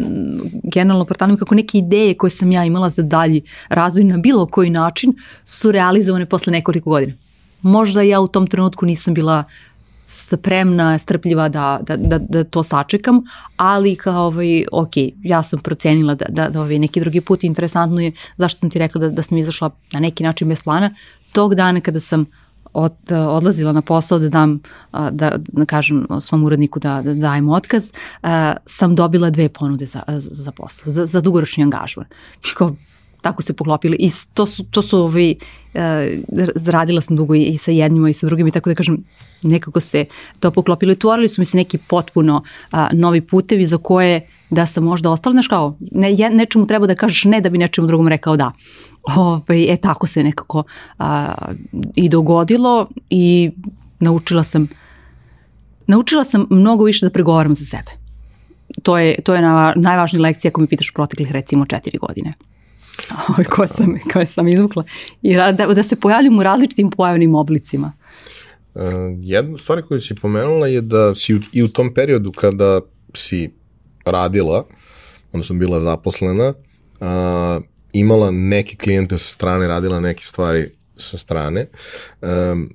generalno 0.63 1.05
portalima 1.05 1.39
kako 1.39 1.55
neke 1.55 1.79
ideje 1.79 2.15
koje 2.15 2.31
sam 2.31 2.53
ja 2.53 2.65
imala 2.65 2.91
za 2.91 3.03
dalji 3.03 3.43
razvoj 3.69 4.05
na 4.05 4.17
bilo 4.17 4.47
koji 4.47 4.71
način 4.71 5.15
su 5.45 5.73
realizovane 5.73 6.27
posle 6.27 6.51
nekoliko 6.51 6.91
godina. 6.91 7.13
Možda 7.63 8.03
ja 8.03 8.21
u 8.21 8.29
tom 8.29 8.47
trenutku 8.47 8.87
nisam 8.87 9.15
bila 9.15 9.45
spremna, 10.07 10.99
strpljiva 10.99 11.49
da, 11.49 11.79
da, 11.83 11.97
da, 11.97 12.19
da 12.19 12.45
to 12.45 12.63
sačekam, 12.63 13.23
ali 13.57 13.97
kao 13.97 14.27
ovaj, 14.27 14.65
ok, 14.73 14.93
ja 15.23 15.43
sam 15.43 15.59
procenila 15.59 16.15
da, 16.15 16.25
da, 16.29 16.49
da 16.49 16.61
ovaj, 16.61 16.79
neki 16.79 17.01
drugi 17.01 17.21
put 17.21 17.45
interesantno 17.45 18.01
je 18.01 18.13
zašto 18.37 18.59
sam 18.59 18.71
ti 18.71 18.79
rekla 18.79 19.01
da, 19.01 19.09
da 19.09 19.23
sam 19.23 19.39
izašla 19.39 19.71
na 19.93 20.01
neki 20.01 20.25
način 20.25 20.49
bez 20.49 20.63
plana. 20.63 20.91
Tog 21.33 21.55
dana 21.55 21.81
kada 21.81 22.01
sam 22.01 22.27
od, 22.73 23.13
odlazila 23.13 23.73
na 23.73 23.83
posao 23.83 24.19
da 24.19 24.29
dam, 24.29 24.61
da, 24.93 25.37
da 25.37 25.65
kažem 25.65 26.07
svom 26.21 26.45
uredniku 26.45 26.79
da, 26.79 27.03
da 27.03 27.15
dajem 27.15 27.49
otkaz, 27.49 27.91
sam 28.67 28.95
dobila 28.95 29.31
dve 29.31 29.49
ponude 29.49 29.87
za, 29.87 30.03
za 30.19 30.53
posao, 30.53 30.91
za, 30.91 31.07
za 31.07 31.21
dugoročni 31.21 31.63
angažman. 31.63 32.07
I 32.45 32.55
kao, 32.55 32.77
tako 33.27 33.43
se 33.43 33.53
poklopili 33.53 33.97
i 34.01 34.11
to 34.35 34.47
su, 34.47 34.65
to 34.65 34.83
su 34.83 34.99
ovaj, 34.99 35.35
radila 36.67 37.01
sam 37.01 37.17
dugo 37.17 37.35
i 37.35 37.59
sa 37.59 37.71
jednima 37.71 38.11
i 38.11 38.13
sa 38.13 38.27
drugima 38.27 38.49
i 38.49 38.53
tako 38.53 38.71
da 38.71 38.75
kažem 38.75 39.05
nekako 39.43 39.81
se 39.81 40.05
to 40.41 40.51
poklopilo 40.51 40.93
i 40.93 40.97
tvorili 40.97 41.29
su 41.29 41.41
mi 41.41 41.45
se 41.45 41.57
neki 41.57 41.79
potpuno 41.79 42.43
a, 42.73 42.89
novi 42.93 43.21
putevi 43.21 43.67
za 43.67 43.79
koje 43.79 44.29
da 44.51 44.67
sam 44.67 44.85
možda 44.85 45.11
ostala, 45.11 45.33
znaš 45.33 45.49
kao, 45.49 45.77
ne, 45.93 46.15
nečemu 46.31 46.67
treba 46.67 46.87
da 46.87 46.95
kažeš 46.95 47.25
ne 47.25 47.41
da 47.41 47.51
bi 47.51 47.59
nečemu 47.59 47.87
drugom 47.87 48.09
rekao 48.09 48.37
da. 48.37 48.53
Ove, 49.03 49.19
ovaj, 49.19 49.73
e, 49.73 49.77
tako 49.77 50.07
se 50.07 50.23
nekako 50.25 50.63
a, 50.99 51.35
i 51.95 52.09
dogodilo 52.09 52.89
i 53.11 53.51
naučila 54.01 54.43
sam 54.43 54.69
naučila 55.87 56.25
sam 56.25 56.47
mnogo 56.51 56.85
više 56.85 57.07
da 57.07 57.11
pregovaram 57.11 57.55
za 57.55 57.65
sebe. 57.65 57.91
To 58.83 58.99
je, 58.99 59.23
to 59.23 59.35
je 59.35 59.43
na, 59.43 59.73
najvažnija 59.77 60.23
lekcija 60.23 60.49
ako 60.49 60.61
mi 60.61 60.67
pitaš 60.67 60.91
proteklih 60.95 61.33
recimo 61.33 61.67
četiri 61.67 61.99
godine. 61.99 62.33
Koje, 63.51 63.69
sam, 63.69 63.99
koje 64.13 64.27
sam 64.27 64.49
izvukla. 64.49 64.85
I 65.23 65.35
da, 65.35 65.53
da 65.53 65.83
se 65.83 65.97
pojavljam 65.97 66.39
u 66.39 66.43
različitim 66.43 66.91
pojavnim 66.91 67.35
oblicima. 67.35 67.93
Uh, 68.75 68.83
jedna 69.21 69.57
stvar 69.57 69.83
koju 69.83 70.01
si 70.01 70.15
pomenula 70.15 70.67
je 70.67 70.81
da 70.81 71.15
si 71.15 71.35
u, 71.35 71.41
i 71.53 71.63
u 71.63 71.69
tom 71.69 71.95
periodu 71.95 72.33
kada 72.33 72.81
si 73.15 73.51
radila, 74.05 74.65
odnosno 75.33 75.57
bila 75.57 75.81
zaposlena, 75.81 76.49
uh, 77.01 77.65
imala 77.93 78.31
neke 78.31 78.77
klijente 78.77 79.19
sa 79.19 79.33
strane, 79.33 79.69
radila 79.69 80.01
neke 80.01 80.25
stvari 80.25 80.67
sa 80.97 81.19
strane. 81.19 81.67
Um, 82.23 82.75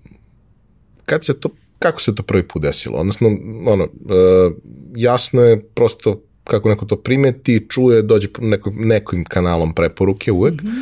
kad 1.06 1.26
se 1.26 1.39
to, 1.39 1.49
kako 1.80 2.02
se 2.02 2.15
to 2.15 2.23
prvi 2.23 2.48
put 2.48 2.61
desilo? 2.61 2.98
Odnosno, 2.98 3.27
ono, 3.65 3.84
uh, 3.84 4.53
jasno 4.95 5.41
je 5.41 5.64
prosto 5.64 6.22
kako 6.43 6.69
neko 6.69 6.85
to 6.85 6.95
primeti, 6.95 7.65
čuje, 7.69 8.01
dođe 8.01 8.27
neko, 8.39 8.72
nekim 8.76 9.26
kanalom 9.26 9.76
preporuke 9.76 10.31
uvek, 10.31 10.61
mm 10.63 10.68
-hmm. 10.68 10.81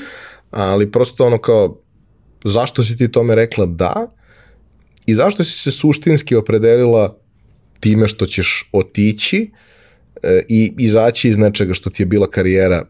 ali 0.51 0.91
prosto 0.91 1.25
ono 1.25 1.37
kao, 1.37 1.81
zašto 2.43 2.83
si 2.83 2.97
ti 2.97 3.11
tome 3.11 3.35
rekla 3.35 3.65
da 3.65 4.11
i 5.05 5.15
zašto 5.15 5.43
si 5.43 5.51
se 5.51 5.71
suštinski 5.71 6.35
opredelila 6.35 7.17
time 7.79 8.07
što 8.07 8.25
ćeš 8.25 8.69
otići 8.71 9.51
e, 10.23 10.41
i 10.49 10.73
izaći 10.77 11.29
iz 11.29 11.37
nečega 11.37 11.73
što 11.73 11.89
ti 11.89 12.01
je 12.01 12.07
bila 12.07 12.29
karijera 12.29 12.85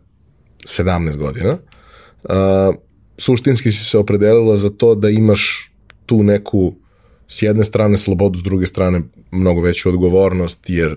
17 0.66 1.18
godina. 1.18 1.50
E, 1.50 2.34
suštinski 3.18 3.72
si 3.72 3.86
se 3.86 3.98
opredelila 3.98 4.58
za 4.58 4.70
to 4.70 4.96
da 4.96 5.10
imaš 5.10 5.72
tu 6.06 6.24
neku 6.24 6.76
s 7.28 7.42
jedne 7.42 7.64
strane 7.64 7.98
slobodu, 7.98 8.40
s 8.40 8.44
druge 8.44 8.66
strane 8.66 9.02
mnogo 9.32 9.62
veću 9.62 9.90
odgovornost, 9.90 10.60
jer 10.68 10.96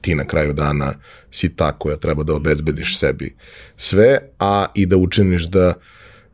ti 0.00 0.14
na 0.14 0.24
kraju 0.24 0.52
dana 0.52 0.92
si 1.30 1.48
ta 1.56 1.72
koja 1.72 1.96
treba 1.96 2.22
da 2.22 2.34
obezbediš 2.34 2.98
sebi 2.98 3.34
sve, 3.76 4.18
a 4.38 4.66
i 4.74 4.86
da 4.86 4.96
učiniš 4.96 5.44
da 5.44 5.74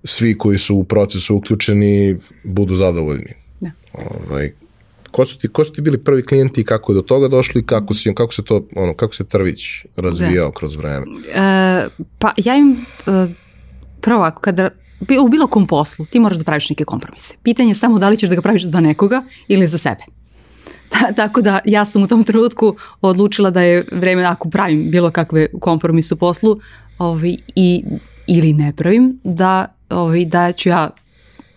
svi 0.04 0.38
koji 0.38 0.58
su 0.58 0.76
u 0.76 0.84
procesu 0.84 1.36
uključeni 1.36 2.18
budu 2.44 2.74
zadovoljni. 2.74 3.34
Da. 3.60 3.70
Ovaj, 3.92 4.52
ko 5.10 5.26
su 5.26 5.38
ti, 5.38 5.48
ko 5.48 5.64
su 5.64 5.72
ti 5.72 5.80
bili 5.80 5.98
prvi 5.98 6.22
klijenti 6.22 6.60
i 6.60 6.64
kako 6.64 6.92
je 6.92 6.94
do 6.94 7.02
toga 7.02 7.28
došli 7.28 7.66
kako, 7.66 7.94
si, 7.94 8.14
kako 8.14 8.34
se 8.34 8.44
to, 8.44 8.66
ono, 8.76 8.94
kako 8.94 9.14
se 9.14 9.24
Trvić 9.24 9.60
razvijao 9.96 10.48
da. 10.48 10.54
kroz 10.54 10.74
vreme? 10.74 11.06
E, 11.34 11.88
pa 12.18 12.32
ja 12.36 12.56
im, 12.56 12.86
e, 13.06 13.28
prvo 14.00 14.22
ako 14.22 14.42
kada 14.42 14.68
u 15.24 15.28
bilo 15.28 15.46
kom 15.46 15.66
poslu 15.66 16.06
ti 16.06 16.20
moraš 16.20 16.38
da 16.38 16.44
praviš 16.44 16.70
neke 16.70 16.84
kompromise. 16.84 17.34
Pitanje 17.42 17.70
je 17.70 17.74
samo 17.74 17.98
da 17.98 18.08
li 18.08 18.16
ćeš 18.16 18.28
da 18.28 18.34
ga 18.34 18.42
praviš 18.42 18.64
za 18.64 18.80
nekoga 18.80 19.22
ili 19.48 19.66
za 19.66 19.78
sebe. 19.78 20.04
Tako 21.16 21.40
da 21.42 21.58
ja 21.64 21.84
sam 21.84 22.02
u 22.02 22.06
tom 22.06 22.24
trenutku 22.24 22.76
odlučila 23.00 23.50
da 23.50 23.60
je 23.60 23.84
vreme 23.92 24.24
ako 24.24 24.50
pravim 24.50 24.90
bilo 24.90 25.10
kakve 25.10 25.48
kompromis 25.60 26.12
u 26.12 26.16
poslu 26.16 26.60
ovaj, 26.98 27.36
i, 27.54 27.84
ili 28.26 28.52
ne 28.52 28.72
pravim, 28.76 29.20
da, 29.24 29.74
ovaj, 29.90 30.24
da 30.24 30.52
ću 30.52 30.68
ja 30.68 30.90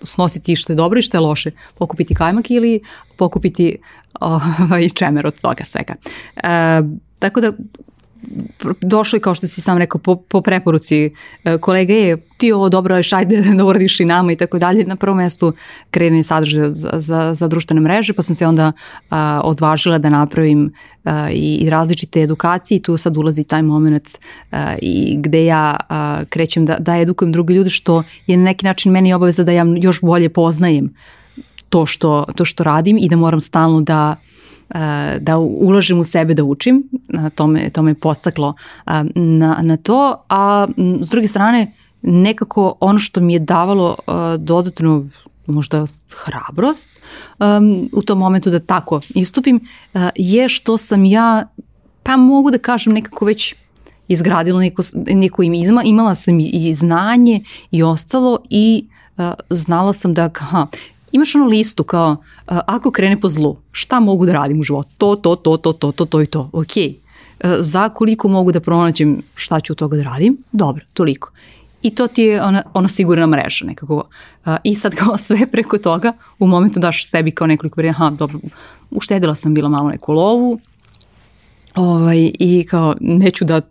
snositi 0.02 0.56
što 0.56 0.74
je 0.74 0.78
dobro 0.78 1.00
i 1.00 1.02
što 1.02 1.18
je 1.18 1.22
loše, 1.22 1.52
pokupiti 1.78 2.16
kajmak 2.16 2.52
ili 2.52 2.82
pokupiti 3.18 3.78
ovaj, 4.20 4.90
čemer 4.90 5.28
od 5.28 5.40
toga 5.42 5.64
svega. 5.64 5.96
E, 6.36 6.82
tako 7.20 7.42
da 7.42 7.52
došlo 8.82 9.18
je 9.18 9.22
kao 9.22 9.36
što 9.36 9.48
si 9.48 9.62
sam 9.62 9.78
rekao 9.78 10.02
po, 10.02 10.16
po 10.16 10.41
preporuci 10.41 11.12
e, 11.44 11.58
kolege 11.58 11.94
je 11.94 12.18
ti 12.38 12.52
ovo 12.52 12.70
dobro 12.70 12.96
je 12.96 13.04
ajde 13.12 13.41
da 13.58 13.66
uradiš 13.66 14.00
i 14.00 14.06
nama 14.06 14.32
i 14.32 14.36
tako 14.36 14.60
dalje. 14.60 14.86
Na 14.86 14.96
prvom 14.96 15.18
mestu 15.18 15.54
kreiranje 15.91 16.24
sadržaja 16.24 16.72
za, 16.72 16.90
za, 16.94 17.34
za 17.34 17.48
društvene 17.48 17.82
mreže 17.82 18.14
pa 18.14 18.22
sam 18.22 18.36
se 18.36 18.48
onda 18.48 18.72
a, 19.10 19.41
odvažila 19.44 19.98
da 19.98 20.10
napravim 20.10 20.74
a, 21.04 21.30
i, 21.32 21.56
i 21.56 21.70
različite 21.70 22.22
edukacije 22.22 22.76
i 22.76 22.82
tu 22.82 22.98
sad 22.98 23.18
ulazi 23.18 23.44
taj 23.44 23.62
moment 23.62 24.10
a, 24.52 24.76
i 24.82 25.18
gde 25.20 25.46
ja 25.46 25.78
a, 25.90 26.24
krećem 26.30 26.66
da, 26.66 26.78
da 26.80 26.98
edukujem 26.98 27.32
druge 27.32 27.54
ljude 27.54 27.70
što 27.70 28.04
je 28.28 28.38
na 28.38 28.44
neki 28.44 28.66
način 28.66 28.91
meni 28.91 29.14
obaveza 29.14 29.44
da 29.44 29.52
ja 29.52 29.66
još 29.82 30.02
bolje 30.02 30.30
poznajem 30.30 30.94
to 31.70 31.86
što, 31.86 32.26
to 32.36 32.46
što 32.46 32.64
radim 32.64 32.98
i 32.98 33.10
da 33.10 33.16
moram 33.16 33.41
stalno 33.41 33.82
da 33.82 34.16
da 35.20 35.38
ulažem 35.38 36.00
u 36.00 36.04
sebe 36.04 36.34
da 36.34 36.44
učim, 36.44 36.84
to 37.36 37.48
me, 37.48 37.70
to 37.70 37.82
me 37.82 37.94
postaklo 37.94 38.54
na, 39.16 39.60
na 39.62 39.78
to, 39.78 40.24
a 40.30 40.68
s 41.02 41.10
druge 41.10 41.28
strane 41.28 41.72
nekako 42.02 42.74
ono 42.80 43.00
što 43.00 43.22
mi 43.22 43.34
je 43.34 43.40
davalo 43.40 43.96
dodatno 44.38 45.10
možda 45.50 45.86
hrabrost 46.26 46.90
um, 47.40 47.90
u 47.94 48.02
tom 48.02 48.20
momentu 48.20 48.50
da 48.50 48.60
tako 48.60 49.02
istupim 49.10 49.60
je 50.16 50.50
što 50.50 50.78
sam 50.78 51.06
ja 51.06 51.48
pa 52.04 52.18
mogu 52.18 52.52
da 52.52 52.58
kažem 52.58 52.94
nekako 52.94 53.26
već 53.26 53.56
izgradila 54.08 54.60
neko, 54.60 54.84
neko 54.96 55.44
ima, 55.44 55.84
imala 55.86 56.16
sam 56.16 56.40
i 56.40 56.74
znanje 56.74 57.44
i 57.72 57.84
ostalo 57.84 58.40
i 58.50 58.88
uh, 59.18 59.26
znala 59.50 59.94
sam 59.94 60.14
da 60.14 60.30
aha, 60.40 60.68
imaš 61.11 61.36
ono 61.36 61.45
listu 61.45 61.84
kao 61.84 62.18
ako 62.45 62.91
krene 62.91 63.22
po 63.22 63.30
zlu, 63.30 63.57
šta 63.72 63.99
mogu 63.99 64.26
da 64.26 64.34
radim 64.34 64.60
u 64.60 64.64
životu? 64.64 64.90
To, 64.98 65.15
to, 65.15 65.36
to, 65.36 65.57
to, 65.57 65.73
to, 65.73 65.91
to, 65.91 66.06
to 66.06 66.22
i 66.22 66.26
to. 66.26 66.49
Ok. 66.53 66.72
Za 67.60 67.90
koliko 67.90 68.27
mogu 68.27 68.52
da 68.52 68.60
pronađem 68.60 69.22
šta 69.36 69.60
ću 69.60 69.73
od 69.73 69.77
toga 69.77 69.98
da 69.98 70.03
radim? 70.03 70.38
Dobro, 70.52 70.86
toliko. 70.94 71.31
I 71.81 71.95
to 71.95 72.07
ti 72.07 72.23
je 72.23 72.44
ona, 72.44 72.64
ona 72.73 72.88
sigurna 72.88 73.27
mreža 73.27 73.65
nekako. 73.65 74.03
I 74.64 74.76
sad 74.76 74.95
kao 74.95 75.18
sve 75.27 75.48
preko 75.52 75.77
toga, 75.77 76.14
u 76.40 76.48
momentu 76.48 76.80
daš 76.80 77.10
sebi 77.10 77.31
kao 77.31 77.48
nekoliko 77.48 77.81
vremena, 77.81 77.95
aha, 77.99 78.15
dobro, 78.15 78.40
uštedila 78.91 79.36
sam 79.36 79.53
bila 79.53 79.69
malo 79.69 79.90
neku 79.90 80.14
lovu, 80.14 80.60
ovaj, 81.76 82.31
i 82.40 82.65
kao 82.69 82.95
neću 82.99 83.45
da 83.45 83.61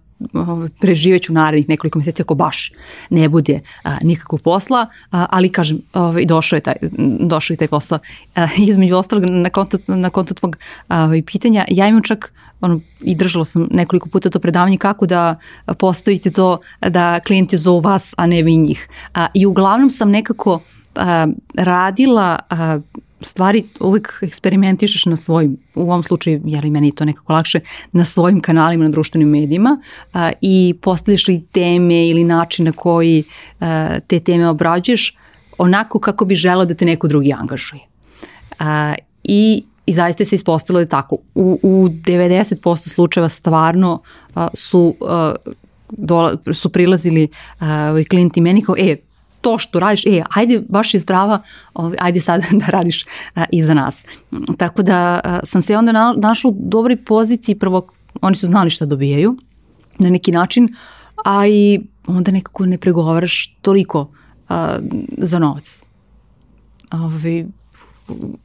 preživeću 0.80 1.32
narednih 1.32 1.68
nekoliko 1.68 1.98
mjeseci 1.98 2.22
ako 2.22 2.34
baš 2.34 2.72
ne 3.10 3.28
bude 3.28 3.60
a, 3.84 3.96
nikakvog 4.02 4.42
posla, 4.42 4.86
a, 5.10 5.26
ali 5.30 5.52
kažem, 5.52 5.78
ovaj, 5.92 6.24
došao 6.24 6.56
je 6.56 6.60
taj, 6.60 6.74
došao 7.20 7.54
je 7.54 7.58
taj 7.58 7.68
posao. 7.68 7.98
A, 8.34 8.46
između 8.56 8.96
ostalog, 8.96 9.24
na 9.30 9.50
konto, 9.50 9.78
na 9.86 10.10
konto 10.10 10.34
tvog 10.34 10.56
ovaj, 10.88 11.22
pitanja, 11.22 11.64
ja 11.68 11.88
imam 11.88 12.02
čak 12.02 12.32
ono, 12.60 12.80
i 13.00 13.14
držala 13.14 13.44
sam 13.44 13.68
nekoliko 13.70 14.08
puta 14.08 14.30
to 14.30 14.40
predavanje 14.40 14.76
kako 14.76 15.06
da 15.06 15.36
postavite 15.78 16.30
to 16.30 16.60
da 16.80 17.20
klijenti 17.20 17.58
zovu 17.58 17.80
vas, 17.80 18.14
a 18.16 18.26
ne 18.26 18.42
vi 18.42 18.56
njih. 18.56 18.88
A, 19.14 19.26
I 19.34 19.46
uglavnom 19.46 19.90
sam 19.90 20.10
nekako 20.10 20.60
a, 20.94 21.26
radila 21.54 22.38
a, 22.50 22.80
stvari 23.20 23.64
uvijek 23.80 24.18
eksperimentišeš 24.22 25.06
na 25.06 25.16
svojim, 25.16 25.56
u 25.74 25.82
ovom 25.82 26.02
slučaju, 26.02 26.42
je 26.44 26.60
li 26.60 26.70
meni 26.70 26.92
to 26.92 27.04
nekako 27.04 27.32
lakše, 27.32 27.60
na 27.92 28.04
svojim 28.04 28.40
kanalima 28.40 28.84
na 28.84 28.90
društvenim 28.90 29.28
medijima 29.28 29.80
a, 30.12 30.30
i 30.40 30.74
postavljaš 30.82 31.28
li 31.28 31.44
teme 31.52 32.08
ili 32.08 32.24
način 32.24 32.64
na 32.64 32.72
koji 32.72 33.24
a, 33.60 34.00
te 34.06 34.20
teme 34.20 34.48
obrađuješ 34.48 35.16
onako 35.58 35.98
kako 35.98 36.24
bi 36.24 36.34
želeo 36.34 36.64
da 36.64 36.74
te 36.74 36.84
neko 36.84 37.08
drugi 37.08 37.32
angažuje. 37.32 37.82
A, 38.58 38.94
I 39.24 39.62
I 39.88 39.92
zaista 39.92 40.24
se 40.24 40.36
ispostavilo 40.36 40.78
da 40.78 40.82
je 40.82 40.88
tako. 40.88 41.16
U, 41.34 41.58
u 41.62 41.88
90% 41.88 42.88
slučajeva 42.88 43.28
stvarno 43.28 44.02
a, 44.34 44.48
su, 44.54 44.94
a, 45.00 45.34
dola, 45.90 46.36
su 46.52 46.68
prilazili 46.68 47.28
a, 47.60 47.94
klijenti 48.10 48.40
meni 48.40 48.62
kao, 48.62 48.74
e, 48.78 48.96
to 49.40 49.58
što 49.58 49.80
radiš, 49.80 50.06
e, 50.06 50.22
ajde, 50.30 50.62
baš 50.68 50.94
je 50.94 51.00
zdrava, 51.00 51.42
ovaj, 51.74 51.96
ajde 52.00 52.20
sad 52.20 52.42
da 52.60 52.66
radiš 52.66 53.04
a, 53.34 53.44
i 53.52 53.62
za 53.62 53.74
nas. 53.74 54.04
Tako 54.56 54.82
da 54.82 55.20
a, 55.24 55.40
sam 55.44 55.62
se 55.62 55.76
onda 55.76 55.92
na, 55.92 56.14
našla 56.16 56.50
u 56.50 56.56
dobroj 56.58 57.04
poziciji, 57.04 57.54
prvo 57.54 57.86
oni 58.20 58.36
su 58.36 58.46
znali 58.46 58.70
šta 58.70 58.86
dobijaju 58.86 59.36
na 59.98 60.10
neki 60.10 60.32
način, 60.32 60.74
a 61.24 61.46
i 61.46 61.80
onda 62.06 62.30
nekako 62.30 62.66
ne 62.66 62.78
pregovaraš 62.78 63.56
toliko 63.62 64.10
a, 64.48 64.78
za 65.18 65.38
novac. 65.38 65.82
Ove, 66.92 67.04
ovaj, 67.04 67.44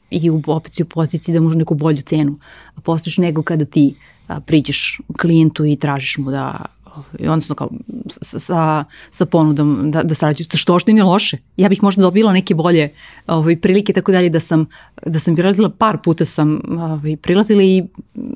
i 0.09 0.29
u, 0.29 0.41
opet 0.47 0.79
u 0.81 0.85
poziciji 0.85 1.33
da 1.33 1.41
može 1.41 1.57
neku 1.57 1.75
bolju 1.75 2.01
cenu 2.01 2.39
postojiš 2.83 3.17
nego 3.17 3.43
kada 3.43 3.65
ti 3.65 3.95
a, 4.27 4.39
priđeš 4.39 4.99
klijentu 5.19 5.65
i 5.65 5.75
tražiš 5.75 6.17
mu 6.17 6.31
da 6.31 6.65
odnosno 7.19 7.55
kao 7.55 7.69
sa, 8.21 8.85
sa 9.11 9.25
ponudom 9.25 9.91
da, 9.91 10.03
da 10.03 10.15
sarađuješ, 10.15 10.47
što 10.61 10.79
što 10.79 10.91
nije 10.91 11.03
loše. 11.03 11.37
Ja 11.57 11.69
bih 11.69 11.83
možda 11.83 12.01
dobila 12.01 12.33
neke 12.33 12.55
bolje 12.55 12.89
ovaj, 13.27 13.59
prilike, 13.59 13.93
tako 13.93 14.11
dalje, 14.11 14.29
da 14.29 14.39
sam, 14.39 14.65
da 15.05 15.19
sam 15.19 15.35
prilazila, 15.35 15.69
par 15.69 15.97
puta 16.03 16.25
sam 16.25 16.61
ovaj, 16.79 17.17
prilazila 17.17 17.63
i 17.63 17.83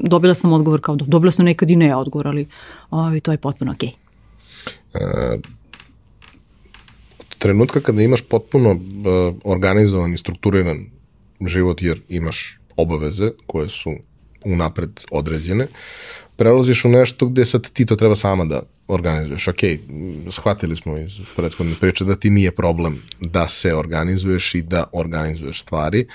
dobila 0.03 0.33
sam 0.33 0.53
odgovor 0.53 0.81
kao, 0.81 0.95
dobila 0.95 1.31
sam 1.31 1.45
nekad 1.45 1.69
i 1.69 1.75
ne 1.75 1.95
odgovor, 1.95 2.27
ali 2.27 2.47
ovaj, 2.89 3.19
to 3.19 3.31
je 3.31 3.37
potpuno 3.37 3.71
okej. 3.71 3.89
Okay. 3.89 4.07
E, 4.93 5.39
trenutka 7.37 7.79
kada 7.79 8.01
imaš 8.01 8.21
potpuno 8.21 8.71
uh, 8.71 8.79
organizovan 9.43 10.13
i 10.13 10.17
strukturiran 10.17 10.85
život 11.45 11.81
jer 11.81 11.99
imaš 12.09 12.59
obaveze 12.77 13.31
koje 13.47 13.69
su 13.69 13.93
unapred 14.45 14.89
određene, 15.11 15.67
prelaziš 16.35 16.85
u 16.85 16.89
nešto 16.89 17.27
gde 17.27 17.45
sad 17.45 17.71
ti 17.71 17.85
to 17.85 17.95
treba 17.95 18.15
sama 18.15 18.45
da 18.45 18.61
organizuješ. 18.87 19.47
Ok, 19.47 19.59
shvatili 20.31 20.75
smo 20.75 20.97
iz 20.97 21.11
prethodne 21.35 21.73
priče 21.79 22.05
da 22.05 22.15
ti 22.15 22.29
nije 22.29 22.51
problem 22.51 23.01
da 23.21 23.47
se 23.47 23.75
organizuješ 23.75 24.55
i 24.55 24.61
da 24.61 24.89
organizuješ 24.93 25.61
stvari, 25.61 26.07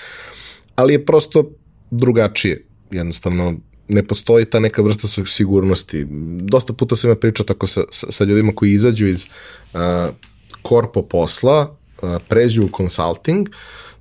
ali 0.75 0.93
je 0.93 1.05
prosto 1.05 1.49
drugačije. 1.91 2.65
Jednostavno, 2.91 3.53
ne 3.87 4.03
postoji 4.03 4.45
ta 4.45 4.59
neka 4.59 4.81
vrsta 4.81 5.07
sigurnosti. 5.25 6.05
Dosta 6.39 6.73
puta 6.73 6.95
se 6.95 7.07
me 7.07 7.19
priča 7.19 7.43
tako 7.43 7.67
sa, 7.67 7.81
sa, 7.91 8.11
sa 8.11 8.23
ljudima 8.23 8.51
koji 8.55 8.71
izađu 8.71 9.07
iz 9.07 9.25
uh, 9.25 9.79
korpo 10.61 11.01
posla, 11.01 11.75
uh, 12.01 12.09
pređu 12.27 12.63
u 12.65 12.69
consulting, 12.77 13.49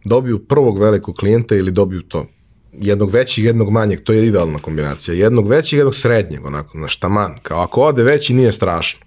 dobiju 0.05 0.39
prvog 0.39 0.79
velikog 0.79 1.15
klijenta 1.15 1.55
ili 1.55 1.71
dobiju 1.71 2.03
to 2.03 2.27
jednog 2.73 3.11
većeg, 3.11 3.45
jednog 3.45 3.71
manjeg, 3.71 4.01
to 4.01 4.13
je 4.13 4.27
idealna 4.27 4.59
kombinacija. 4.59 5.15
Jednog 5.15 5.49
većeg, 5.49 5.77
jednog 5.77 5.95
srednjeg, 5.95 6.47
onako, 6.47 6.79
na 6.79 6.89
štaman. 6.89 7.39
Kao 7.43 7.61
ako 7.61 7.81
ode 7.81 8.03
veći 8.03 8.35
nije 8.35 8.53
strašno. 8.53 9.01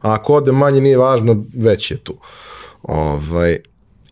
A 0.00 0.14
ako 0.14 0.34
ode 0.34 0.52
manje 0.52 0.80
nije 0.80 0.98
važno, 0.98 1.44
veći 1.54 1.94
je 1.94 1.98
tu. 1.98 2.18
Ovaj, 2.82 3.58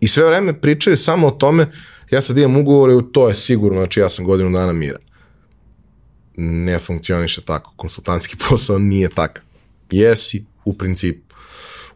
I 0.00 0.08
sve 0.08 0.26
vreme 0.26 0.60
pričaju 0.60 0.96
samo 0.96 1.26
o 1.26 1.30
tome, 1.30 1.66
ja 2.10 2.22
sad 2.22 2.38
imam 2.38 2.56
ugovore, 2.56 2.94
to 3.12 3.28
je 3.28 3.34
sigurno, 3.34 3.78
znači 3.78 4.00
ja 4.00 4.08
sam 4.08 4.24
godinu 4.24 4.50
dana 4.50 4.72
miran. 4.72 5.00
Ne 6.36 6.78
funkcioniše 6.78 7.40
tako. 7.40 7.72
Konsultantski 7.76 8.36
posao 8.48 8.78
nije 8.78 9.08
takav. 9.08 9.44
Jesi, 9.90 10.44
u 10.64 10.74
principu. 10.74 11.34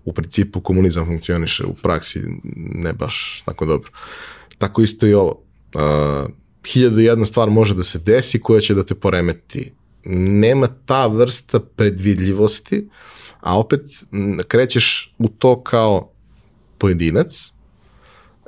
U 0.04 0.12
principu 0.12 0.60
komunizam 0.60 1.06
funkcioniše, 1.06 1.64
u 1.64 1.74
praksi 1.74 2.22
ne 2.54 2.92
baš 2.92 3.42
tako 3.44 3.66
dobro. 3.66 3.90
Tako 4.58 4.82
isto 4.82 5.06
i 5.06 5.14
ovo. 5.14 5.42
Uh, 5.74 6.30
hiljadu 6.66 7.00
jedna 7.00 7.26
stvar 7.26 7.50
može 7.50 7.74
da 7.74 7.82
se 7.82 7.98
desi 7.98 8.40
koja 8.40 8.60
će 8.60 8.74
da 8.74 8.84
te 8.84 8.94
poremeti. 8.94 9.72
Nema 10.04 10.66
ta 10.86 11.06
vrsta 11.06 11.60
predvidljivosti, 11.60 12.88
a 13.40 13.58
opet 13.58 13.80
krećeš 14.48 15.14
u 15.18 15.28
to 15.28 15.62
kao 15.62 16.10
pojedinac 16.78 17.52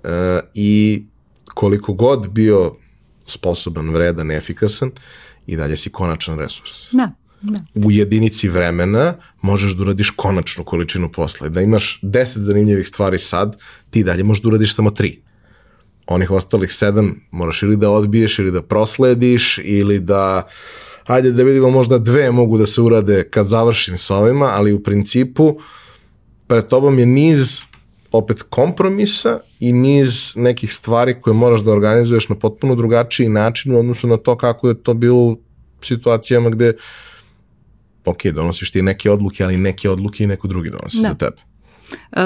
e, 0.04 0.40
i 0.54 1.02
koliko 1.54 1.92
god 1.92 2.28
bio 2.28 2.74
sposoban, 3.26 3.90
vredan, 3.90 4.30
efikasan, 4.30 4.90
i 5.46 5.56
dalje 5.56 5.76
si 5.76 5.90
konačan 5.90 6.38
resurs. 6.38 6.92
Da. 6.92 7.12
Da. 7.42 7.58
U 7.74 7.90
jedinici 7.90 8.48
vremena 8.48 9.14
možeš 9.42 9.72
da 9.72 9.82
uradiš 9.82 10.10
konačnu 10.10 10.64
količinu 10.64 11.12
posla. 11.12 11.48
Da 11.48 11.60
imaš 11.60 12.00
10 12.02 12.38
zanimljivih 12.38 12.88
stvari 12.88 13.18
sad, 13.18 13.56
ti 13.90 14.04
dalje 14.04 14.24
možeš 14.24 14.42
da 14.42 14.48
uradiš 14.48 14.74
samo 14.74 14.90
3 14.90 15.18
onih 16.10 16.30
ostalih 16.30 16.72
sedam 16.72 17.20
moraš 17.30 17.62
ili 17.62 17.76
da 17.76 17.90
odbiješ 17.90 18.38
ili 18.38 18.50
da 18.50 18.62
proslediš 18.62 19.58
ili 19.64 19.98
da 19.98 20.48
hajde 21.06 21.32
da 21.32 21.42
vidimo 21.42 21.70
možda 21.70 21.98
dve 21.98 22.30
mogu 22.32 22.58
da 22.58 22.66
se 22.66 22.80
urade 22.80 23.28
kad 23.30 23.48
završim 23.48 23.98
sa 23.98 24.16
ovima, 24.16 24.46
ali 24.54 24.72
u 24.72 24.82
principu 24.82 25.56
pred 26.46 26.66
tobom 26.66 26.98
je 26.98 27.06
niz 27.06 27.62
opet 28.12 28.42
kompromisa 28.42 29.40
i 29.60 29.72
niz 29.72 30.32
nekih 30.36 30.74
stvari 30.74 31.20
koje 31.20 31.34
moraš 31.34 31.60
da 31.60 31.72
organizuješ 31.72 32.28
na 32.28 32.34
potpuno 32.34 32.74
drugačiji 32.74 33.28
način 33.28 33.74
u 33.74 33.78
odnosu 33.78 34.06
na 34.06 34.16
to 34.16 34.36
kako 34.36 34.68
je 34.68 34.82
to 34.82 34.94
bilo 34.94 35.18
u 35.18 35.38
situacijama 35.82 36.50
gde 36.50 36.72
ok, 38.04 38.26
donosiš 38.26 38.70
ti 38.70 38.82
neke 38.82 39.10
odluke, 39.10 39.44
ali 39.44 39.56
neke 39.56 39.90
odluke 39.90 40.24
i 40.24 40.26
neko 40.26 40.48
drugi 40.48 40.70
donosi 40.70 41.02
da. 41.02 41.08
za 41.08 41.14
tebe. 41.14 41.36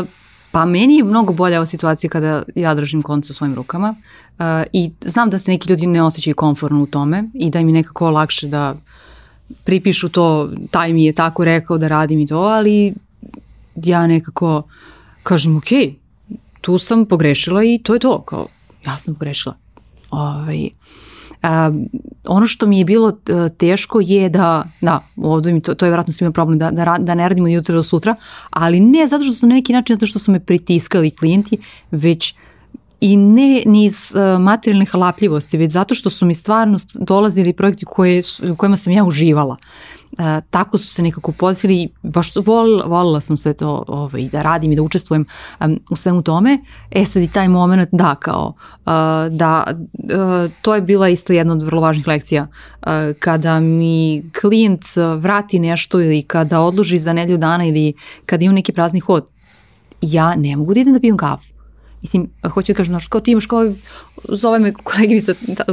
Uh, 0.01 0.24
Pa 0.55 0.65
meni 0.65 0.97
je 0.97 1.05
mnogo 1.05 1.33
bolja 1.33 1.59
ova 1.59 1.67
situacija 1.67 2.11
kada 2.11 2.43
ja 2.55 2.75
držim 2.75 3.03
konce 3.03 3.33
u 3.33 3.35
svojim 3.35 3.55
rukama 3.55 3.95
uh, 3.95 4.45
i 4.73 4.91
znam 5.01 5.31
da 5.31 5.39
se 5.39 5.51
neki 5.51 5.71
ljudi 5.71 5.87
ne 5.87 6.03
osjećaju 6.03 6.35
konforno 6.35 6.83
u 6.83 6.87
tome 6.87 7.25
i 7.35 7.51
da 7.51 7.61
im 7.61 7.69
je 7.69 7.75
nekako 7.75 8.11
lakše 8.11 8.49
da 8.49 8.75
pripišu 9.65 10.09
to, 10.09 10.51
taj 10.71 10.93
mi 10.93 11.05
je 11.05 11.13
tako 11.13 11.45
rekao 11.45 11.79
da 11.79 11.89
radim 11.89 12.21
i 12.21 12.27
to, 12.27 12.39
ali 12.39 12.95
ja 13.75 14.07
nekako 14.07 14.63
kažem 15.23 15.57
ok, 15.57 15.69
tu 16.61 16.79
sam 16.79 17.07
pogrešila 17.07 17.65
i 17.65 17.81
to 17.83 17.95
je 17.95 18.01
to, 18.01 18.23
kao 18.23 18.47
ja 18.87 18.97
sam 18.97 19.15
pogrešila. 19.15 19.57
Ovaj, 20.11 20.69
Um, 20.69 21.04
ono 22.27 22.47
što 22.47 22.67
mi 22.67 22.79
je 22.79 22.85
bilo 22.85 23.07
uh, 23.09 23.57
teško 23.57 24.01
je 24.01 24.29
da, 24.29 24.65
da, 24.81 25.01
ovdje 25.17 25.53
mi 25.53 25.61
to, 25.61 25.75
to 25.75 25.87
je 25.87 25.91
vjerojatno 25.91 26.13
svima 26.13 26.33
problem, 26.33 26.59
da, 26.59 26.71
da, 26.71 26.97
da 27.01 27.15
ne 27.15 27.29
radimo 27.29 27.47
od 27.47 27.53
jutra 27.53 27.75
do 27.75 27.83
sutra, 27.83 28.15
ali 28.51 28.81
ne 28.81 29.07
zato 29.07 29.25
što 29.25 29.35
su 29.35 29.47
na 29.47 29.55
neki 29.55 29.73
način, 29.73 29.97
zato 29.97 30.07
što 30.07 30.19
su 30.19 30.33
me 30.33 30.41
pritiskali 30.41 31.11
klijenti, 31.11 31.59
već 31.91 32.35
i 33.01 33.17
ne 33.17 33.63
ni 33.67 33.85
iz 33.85 34.13
uh, 34.15 34.41
materijalne 34.41 34.85
halapljivosti, 34.85 35.59
već 35.59 35.73
zato 35.73 35.95
što 35.95 36.11
su 36.11 36.27
mi 36.27 36.35
stvarno 36.35 36.79
dolazili 36.95 37.53
projekti 37.53 37.85
koje, 37.85 38.23
u 38.53 38.57
kojima 38.57 38.77
sam 38.77 38.93
ja 38.93 39.05
uživala. 39.05 39.57
E, 40.19 40.41
tako 40.51 40.79
su 40.79 40.89
se 40.89 41.03
nekako 41.03 41.33
podesili 41.33 41.83
i 41.83 41.89
baš 42.03 42.37
volila, 42.37 42.87
volila 42.87 43.21
sam 43.21 43.37
sve 43.37 43.55
to 43.55 43.85
ovaj, 43.89 44.29
da 44.29 44.43
radim 44.43 44.73
i 44.73 44.77
da 44.77 44.83
učestvujem 44.83 45.27
um, 45.61 45.81
u 45.91 45.97
svemu 45.97 46.23
tome. 46.23 46.59
E 46.91 47.05
sad 47.05 47.23
i 47.23 47.31
taj 47.31 47.49
moment, 47.49 47.89
da, 47.93 48.15
kao, 48.15 48.53
uh, 48.57 48.93
da, 49.31 49.65
uh, 49.93 50.53
to 50.63 50.75
je 50.75 50.81
bila 50.81 51.09
isto 51.09 51.33
jedna 51.33 51.53
od 51.53 51.63
vrlo 51.63 51.81
važnih 51.81 52.07
lekcija. 52.07 52.47
Uh, 52.83 52.89
kada 53.19 53.61
mi 53.61 54.25
klijent 54.41 54.85
vrati 55.19 55.59
nešto 55.59 56.01
ili 56.01 56.23
kada 56.23 56.61
odloži 56.61 56.99
za 56.99 57.13
nedlju 57.13 57.39
dana 57.39 57.65
ili 57.65 57.93
kada 58.27 58.45
imam 58.45 58.55
neki 58.55 58.73
prazni 58.73 59.01
hod, 59.01 59.27
ja 60.01 60.37
ne 60.37 60.57
mogu 60.57 60.75
da 60.75 60.81
idem 60.81 60.93
da 60.93 61.01
pijem 61.01 61.17
kafu 61.17 61.54
Mislim, 62.05 62.31
hoću 62.51 62.73
da 62.73 62.77
kažem, 62.77 62.93
znaš, 62.93 63.07
kao 63.07 63.21
ti 63.21 63.31
imaš 63.31 63.47
kao, 63.47 63.73
zove 64.29 64.59
me 64.59 64.73
koleginica, 64.73 65.33
da, 65.47 65.65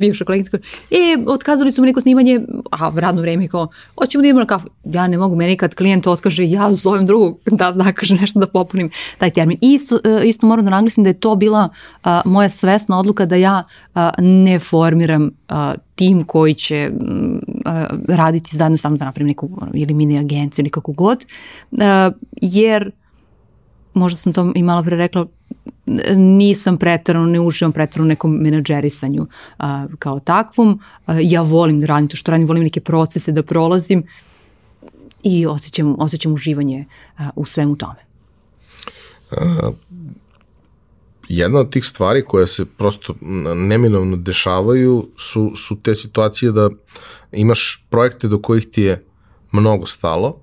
bivša 0.00 0.24
koleginica, 0.24 0.50
kao, 0.50 0.60
e, 0.90 1.16
otkazali 1.26 1.72
su 1.72 1.82
mi 1.82 1.86
neko 1.86 2.00
snimanje, 2.00 2.40
a 2.70 2.92
radno 2.96 3.20
vreme, 3.20 3.48
kao, 3.48 3.68
hoćemo 3.98 4.22
da 4.22 4.28
idemo 4.28 4.40
na 4.40 4.46
kafu. 4.46 4.68
Ja 4.84 5.06
ne 5.06 5.18
mogu, 5.18 5.36
meni 5.36 5.56
kad 5.56 5.74
klijent 5.74 6.06
otkaže, 6.06 6.50
ja 6.50 6.72
zovem 6.72 7.06
drugog 7.06 7.40
da 7.46 7.72
zakaže 7.72 8.14
nešto 8.14 8.40
da 8.40 8.46
popunim 8.46 8.90
taj 9.18 9.30
termin. 9.30 9.58
I 9.60 9.72
isto, 9.74 9.98
e, 10.04 10.22
isto 10.24 10.46
moram 10.46 10.64
da 10.64 10.70
naglasim 10.70 11.04
da 11.04 11.10
je 11.10 11.20
to 11.20 11.36
bila 11.36 11.68
a, 12.04 12.20
moja 12.24 12.48
svesna 12.48 12.98
odluka 12.98 13.26
da 13.26 13.36
ja 13.36 13.64
a, 13.94 14.10
ne 14.18 14.58
formiram 14.58 15.30
a, 15.48 15.74
tim 15.94 16.24
koji 16.24 16.54
će 16.54 16.90
raditi 18.08 18.56
zajedno 18.56 18.78
sa 18.78 18.88
mnom 18.88 18.98
da 18.98 19.04
napravim 19.04 19.28
neku 19.28 19.50
ili 19.74 19.94
mini 19.94 20.18
agenciju 20.18 20.62
ili 20.62 20.70
kako 20.70 20.92
god, 20.92 21.24
uh, 21.70 21.78
jer 22.42 22.90
možda 23.94 24.16
sam 24.16 24.32
to 24.32 24.52
i 24.54 24.62
malo 24.62 24.82
pre 24.82 24.96
rekla, 24.96 25.26
nisam 26.16 26.76
pretarano, 26.78 27.26
ne 27.26 27.40
uživam 27.40 27.72
pretarano 27.72 28.08
nekom 28.08 28.36
menadžerisanju 28.36 29.26
a, 29.58 29.86
kao 29.98 30.20
takvom. 30.20 30.80
A, 31.06 31.14
ja 31.20 31.42
volim 31.42 31.80
da 31.80 31.86
radim 31.86 32.08
to 32.08 32.16
što 32.16 32.30
radim, 32.30 32.46
volim 32.46 32.62
neke 32.62 32.80
procese 32.80 33.32
da 33.32 33.42
prolazim 33.42 34.02
i 35.22 35.46
osjećam, 35.46 35.94
osjećam 35.98 36.34
uživanje 36.34 36.84
a, 37.18 37.30
u 37.36 37.44
svemu 37.44 37.76
tome. 37.76 38.00
A, 39.30 39.70
jedna 41.28 41.60
od 41.60 41.72
tih 41.72 41.84
stvari 41.84 42.24
koja 42.24 42.46
se 42.46 42.66
prosto 42.66 43.14
neminovno 43.54 44.16
dešavaju 44.16 45.08
su, 45.16 45.52
su 45.56 45.76
te 45.82 45.94
situacije 45.94 46.52
da 46.52 46.70
imaš 47.32 47.84
projekte 47.88 48.28
do 48.28 48.38
kojih 48.38 48.66
ti 48.66 48.82
je 48.82 49.04
mnogo 49.52 49.86
stalo, 49.86 50.40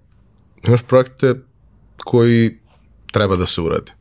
imaš 0.68 0.82
projekte 0.82 1.36
koji 2.04 2.58
treba 3.12 3.36
da 3.36 3.46
se 3.46 3.62
urade. 3.62 3.92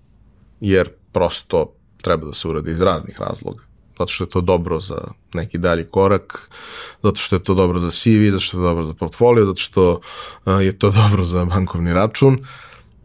Jer 0.60 0.90
prosto 1.15 1.73
treba 2.03 2.27
da 2.27 2.32
se 2.32 2.49
uradi 2.49 2.70
iz 2.70 2.81
raznih 2.81 3.20
razloga. 3.20 3.62
Zato 3.99 4.12
što 4.12 4.24
je 4.24 4.31
to 4.31 4.41
dobro 4.41 4.81
za 4.81 4.99
neki 5.35 5.59
dalji 5.59 5.85
korak, 5.85 6.51
zato 7.03 7.16
što 7.16 7.36
je 7.36 7.43
to 7.43 7.55
dobro 7.55 7.78
za 7.78 7.91
CV, 7.91 8.31
zato 8.31 8.41
što 8.41 8.57
je 8.57 8.61
to 8.61 8.69
dobro 8.69 8.85
za 8.85 8.95
portfolio, 8.95 9.47
zato 9.47 9.61
što 9.61 10.01
je 10.61 10.78
to 10.78 10.91
dobro 11.03 11.24
za 11.24 11.45
bankovni 11.45 11.93
račun, 11.93 12.39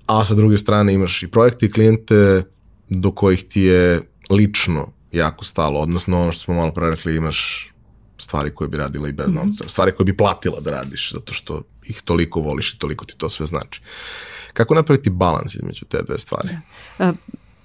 a 0.07 0.25
sa 0.25 0.35
druge 0.35 0.57
strane 0.57 0.93
imaš 0.93 1.23
i 1.23 1.27
projekte 1.27 1.65
i 1.65 1.71
klijente 1.71 2.43
do 2.89 3.11
kojih 3.11 3.43
ti 3.43 3.61
je 3.61 4.01
lično 4.29 4.87
jako 5.11 5.45
stalo, 5.45 5.79
odnosno 5.79 6.21
ono 6.21 6.31
što 6.31 6.43
smo 6.43 6.53
malo 6.53 6.71
pre 6.71 6.89
rekli, 6.89 7.15
imaš 7.15 7.69
stvari 8.17 8.51
koje 8.55 8.67
bi 8.67 8.77
radila 8.77 9.09
i 9.09 9.11
bez 9.11 9.27
mm 9.27 9.31
-hmm. 9.31 9.45
novca, 9.45 9.69
stvari 9.69 9.91
koje 9.91 10.05
bi 10.05 10.17
platila 10.17 10.59
da 10.59 10.71
radiš, 10.71 11.13
zato 11.13 11.33
što 11.33 11.61
ih 11.83 12.01
toliko 12.01 12.39
voliš 12.39 12.73
i 12.73 12.79
toliko 12.79 13.05
ti 13.05 13.13
to 13.17 13.29
sve 13.29 13.45
znači. 13.45 13.81
Kako 14.53 14.73
napraviti 14.73 15.09
balans 15.09 15.55
između 15.55 15.85
te 15.85 16.01
dve 16.07 16.19
stvari? 16.19 16.49
Uh, 16.99 17.09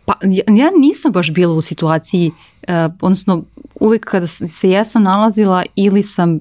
Pa 0.05 0.15
ja 0.49 0.71
nisam 0.79 1.13
baš 1.13 1.33
bila 1.33 1.55
u 1.55 1.61
situaciji, 1.61 2.31
uh, 2.69 2.95
odnosno 3.01 3.43
uvek 3.81 4.05
kada 4.05 4.27
se 4.27 4.71
jesam 4.71 5.03
nalazila 5.03 5.63
ili 5.77 6.03
sam 6.03 6.41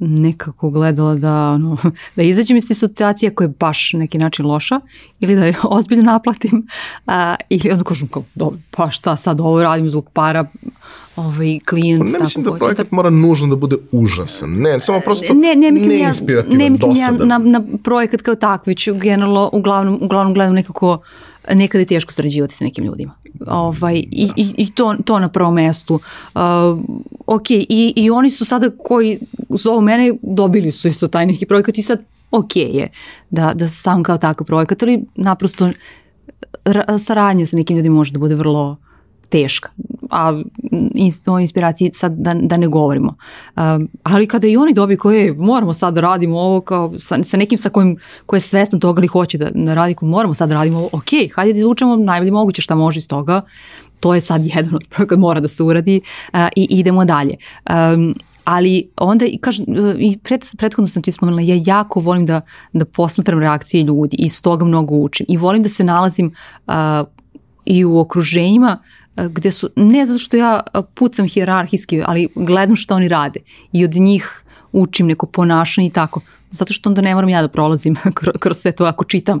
nekako 0.00 0.70
gledala 0.70 1.14
da, 1.14 1.50
ono, 1.50 1.76
da 2.16 2.22
izađem 2.22 2.56
iz 2.56 2.68
te 2.68 2.74
situacije 2.74 3.34
koja 3.34 3.46
je 3.46 3.54
baš 3.60 3.92
neki 3.92 4.18
način 4.18 4.46
loša 4.46 4.80
ili 5.20 5.34
da 5.34 5.44
je 5.44 5.54
ozbiljno 5.64 6.04
naplatim 6.04 6.68
uh, 7.06 7.12
ili 7.48 7.70
onda 7.70 7.84
kažem 7.84 8.08
kao, 8.08 8.24
dobro, 8.34 8.58
pa 8.70 8.90
šta 8.90 9.16
sad 9.16 9.40
ovo 9.40 9.62
radim 9.62 9.90
zbog 9.90 10.10
para 10.12 10.44
ovaj 11.16 11.58
klijent. 11.68 12.04
Pa 12.04 12.18
ne 12.18 12.18
mislim 12.18 12.44
da 12.44 12.54
projekat 12.54 12.90
da... 12.90 12.96
mora 12.96 13.10
nužno 13.10 13.48
da 13.48 13.56
bude 13.56 13.76
užasan. 13.92 14.50
Ne, 14.50 14.80
samo 14.80 15.00
prosto 15.00 15.34
ne, 15.34 15.54
ne, 15.54 15.70
mislim 15.70 15.90
ne 15.90 15.98
ja, 15.98 16.12
ne 16.50 16.70
mislim 16.70 16.94
dosadan. 16.94 17.30
ja 17.30 17.38
na, 17.38 17.38
na 17.38 17.62
projekat 17.84 18.22
kao 18.22 18.34
takvi, 18.34 18.70
već 18.70 18.88
generalno 18.88 19.50
uglavnom, 19.52 19.98
uglavnom 20.02 20.34
gledam 20.34 20.54
nekako 20.54 20.92
uh, 20.92 20.98
nekada 21.54 21.82
je 21.82 21.86
teško 21.86 22.12
sarađivati 22.12 22.54
sa 22.54 22.64
nekim 22.64 22.84
ljudima. 22.84 23.14
Ovaj, 23.46 23.94
i, 23.96 24.30
i, 24.36 24.54
i 24.56 24.70
to, 24.70 24.96
to 25.04 25.18
na 25.18 25.28
prvom 25.28 25.54
mestu. 25.54 25.94
Uh, 25.94 26.40
ok, 27.26 27.50
i, 27.50 27.92
i 27.96 28.10
oni 28.10 28.30
su 28.30 28.44
sada 28.44 28.70
koji 28.78 29.18
zovu 29.48 29.80
mene, 29.80 30.12
dobili 30.22 30.72
su 30.72 30.88
isto 30.88 31.08
taj 31.08 31.26
neki 31.26 31.46
projekat 31.46 31.78
i 31.78 31.82
sad 31.82 32.00
ok 32.30 32.56
je 32.56 32.88
da, 33.30 33.52
da 33.54 33.68
sam 33.68 34.02
kao 34.02 34.18
takav 34.18 34.46
projekat, 34.46 34.82
ali 34.82 35.04
naprosto 35.14 35.70
saradnja 36.98 37.46
sa 37.46 37.56
nekim 37.56 37.76
ljudima 37.76 37.94
može 37.94 38.12
da 38.12 38.18
bude 38.18 38.34
vrlo 38.34 38.76
teška, 39.28 39.68
a 40.10 40.42
o 41.26 41.38
inspiraciji 41.38 41.90
sad 41.94 42.12
da, 42.12 42.34
da 42.34 42.56
ne 42.56 42.68
govorimo. 42.68 43.16
Um, 43.56 43.88
ali 44.02 44.26
kada 44.26 44.46
i 44.46 44.56
oni 44.56 44.74
dobi 44.74 44.96
koje 44.96 45.32
moramo 45.32 45.74
sad 45.74 45.94
da 45.94 46.00
radimo 46.00 46.38
ovo 46.38 46.60
kao 46.60 46.94
sa, 46.98 47.22
sa 47.22 47.36
nekim 47.36 47.58
sa 47.58 47.68
kojim 47.68 47.96
ko 48.26 48.36
je 48.36 48.40
svestan 48.40 48.80
toga 48.80 49.00
ili 49.00 49.06
hoće 49.06 49.38
da, 49.38 49.50
da 49.54 49.74
radi, 49.74 49.96
moramo 50.00 50.34
sad 50.34 50.48
da 50.48 50.54
radimo 50.54 50.78
ovo, 50.78 50.88
ok, 50.92 51.34
hajde 51.34 51.52
da 51.52 51.58
izvučemo 51.58 51.96
najbolje 51.96 52.30
moguće 52.30 52.62
šta 52.62 52.74
može 52.74 52.98
iz 52.98 53.08
toga, 53.08 53.42
to 54.00 54.14
je 54.14 54.20
sad 54.20 54.46
jedan 54.46 54.74
od 54.74 54.84
projekata 54.88 55.20
mora 55.20 55.40
da 55.40 55.48
se 55.48 55.62
uradi 55.62 56.00
uh, 56.32 56.40
i 56.56 56.66
idemo 56.70 57.04
dalje. 57.04 57.36
Um, 57.70 58.14
ali 58.44 58.90
onda 58.96 59.26
i 59.26 59.38
kažem 59.38 59.64
i 59.98 60.18
pred, 60.18 60.40
prethodno 60.58 60.88
sam 60.88 61.02
ti 61.02 61.12
spomenula 61.12 61.42
ja 61.42 61.62
jako 61.66 62.00
volim 62.00 62.26
da 62.26 62.40
da 62.72 62.84
posmatram 62.84 63.40
reakcije 63.40 63.82
ljudi 63.82 64.16
i 64.16 64.26
iz 64.26 64.42
toga 64.42 64.64
mnogo 64.64 64.94
učim 64.94 65.26
i 65.28 65.36
volim 65.36 65.62
da 65.62 65.68
se 65.68 65.84
nalazim 65.84 66.34
uh, 66.66 66.74
i 67.64 67.84
u 67.84 67.98
okruženjima 67.98 68.78
gde 69.16 69.52
su, 69.52 69.70
ne 69.76 70.06
zato 70.06 70.18
što 70.18 70.36
ja 70.36 70.60
pucam 70.94 71.28
hjerarhijski, 71.28 72.02
ali 72.06 72.28
gledam 72.34 72.76
što 72.76 72.94
oni 72.94 73.08
rade 73.08 73.40
i 73.72 73.84
od 73.84 73.94
njih 73.94 74.44
učim 74.72 75.06
neko 75.06 75.26
ponašanje 75.26 75.86
i 75.86 75.90
tako. 75.90 76.20
Zato 76.50 76.72
što 76.72 76.88
onda 76.88 77.00
ne 77.00 77.14
moram 77.14 77.28
ja 77.28 77.42
da 77.42 77.48
prolazim 77.48 77.96
kroz 78.42 78.56
sve 78.56 78.72
to 78.72 78.84
ako 78.84 79.04
čitam 79.04 79.40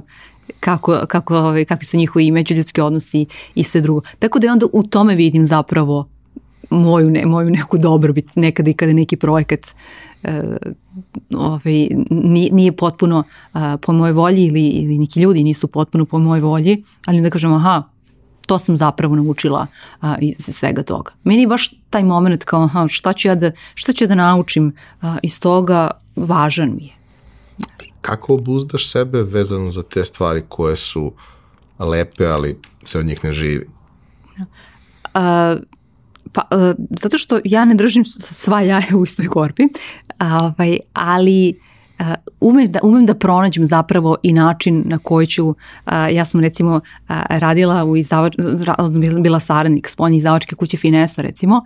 kako, 0.60 1.00
kako, 1.08 1.36
ovaj, 1.36 1.64
kakvi 1.64 1.84
su 1.84 1.96
njihovi 1.96 2.30
međuljudski 2.30 2.80
odnosi 2.80 3.26
i 3.54 3.64
sve 3.64 3.80
drugo. 3.80 4.00
Tako 4.18 4.38
da 4.38 4.52
onda 4.52 4.66
u 4.72 4.82
tome 4.82 5.14
vidim 5.14 5.46
zapravo 5.46 6.08
moju, 6.70 7.10
ne, 7.10 7.26
moju 7.26 7.50
neku 7.50 7.78
dobrobit 7.78 8.36
nekada 8.36 8.70
i 8.70 8.74
kada 8.74 8.92
neki 8.92 9.16
projekat 9.16 9.60
uh, 10.22 10.30
ovaj, 11.34 11.88
nije, 12.10 12.52
nije 12.52 12.72
potpuno 12.72 13.18
uh, 13.54 13.60
po 13.82 13.92
mojoj 13.92 14.12
volji 14.12 14.44
ili, 14.44 14.66
ili 14.66 14.98
neki 14.98 15.20
ljudi 15.20 15.44
nisu 15.44 15.68
potpuno 15.68 16.04
po 16.04 16.18
mojoj 16.18 16.40
volji, 16.40 16.84
ali 17.06 17.16
onda 17.16 17.30
kažem 17.30 17.52
aha, 17.52 17.82
to 18.46 18.58
sam 18.58 18.76
zapravo 18.76 19.16
naučila 19.16 19.66
a, 20.00 20.16
iz 20.20 20.36
svega 20.38 20.82
toga. 20.82 21.12
Meni 21.24 21.40
je 21.40 21.46
baš 21.46 21.74
taj 21.90 22.04
moment 22.04 22.44
kao 22.44 22.62
aha, 22.62 22.88
šta 22.88 23.12
ću 23.12 23.28
ja 23.28 23.34
da, 23.34 23.50
šta 23.74 23.92
ću 23.92 24.04
ja 24.04 24.08
da 24.08 24.14
naučim 24.14 24.72
a, 25.00 25.18
iz 25.22 25.40
toga 25.40 25.90
važan 26.16 26.74
mi 26.76 26.86
je. 26.86 26.92
Kako 28.00 28.34
obuzdaš 28.34 28.90
sebe 28.90 29.22
vezano 29.22 29.70
za 29.70 29.82
te 29.82 30.04
stvari 30.04 30.42
koje 30.48 30.76
su 30.76 31.12
lepe, 31.78 32.26
ali 32.26 32.60
se 32.84 32.98
od 32.98 33.06
njih 33.06 33.24
ne 33.24 33.32
živi? 33.32 33.68
A, 35.14 35.56
pa, 36.32 36.42
a, 36.50 36.74
zato 37.00 37.18
što 37.18 37.40
ja 37.44 37.64
ne 37.64 37.74
držim 37.74 38.04
sva 38.04 38.60
jaja 38.60 38.96
u 38.96 39.04
istoj 39.04 39.28
korpi, 39.28 39.62
a, 40.18 40.38
ovaj, 40.44 40.78
ali 40.92 41.60
Uh, 42.00 42.06
umem 42.40 42.72
da, 42.72 42.80
umem 42.82 43.06
da 43.06 43.14
pronađem 43.14 43.66
zapravo 43.66 44.16
i 44.22 44.32
način 44.32 44.82
na 44.86 44.98
koji 44.98 45.26
ću, 45.26 45.48
uh, 45.48 45.54
ja 46.12 46.24
sam 46.24 46.40
recimo 46.40 46.74
uh, 46.74 46.80
radila 47.28 47.84
u 47.84 47.96
izdavač, 47.96 48.34
bila 49.20 49.40
saradnik 49.40 49.88
spoljne 49.88 50.16
izdavačke 50.16 50.56
kuće 50.56 50.76
Finesa 50.76 51.22
recimo 51.22 51.62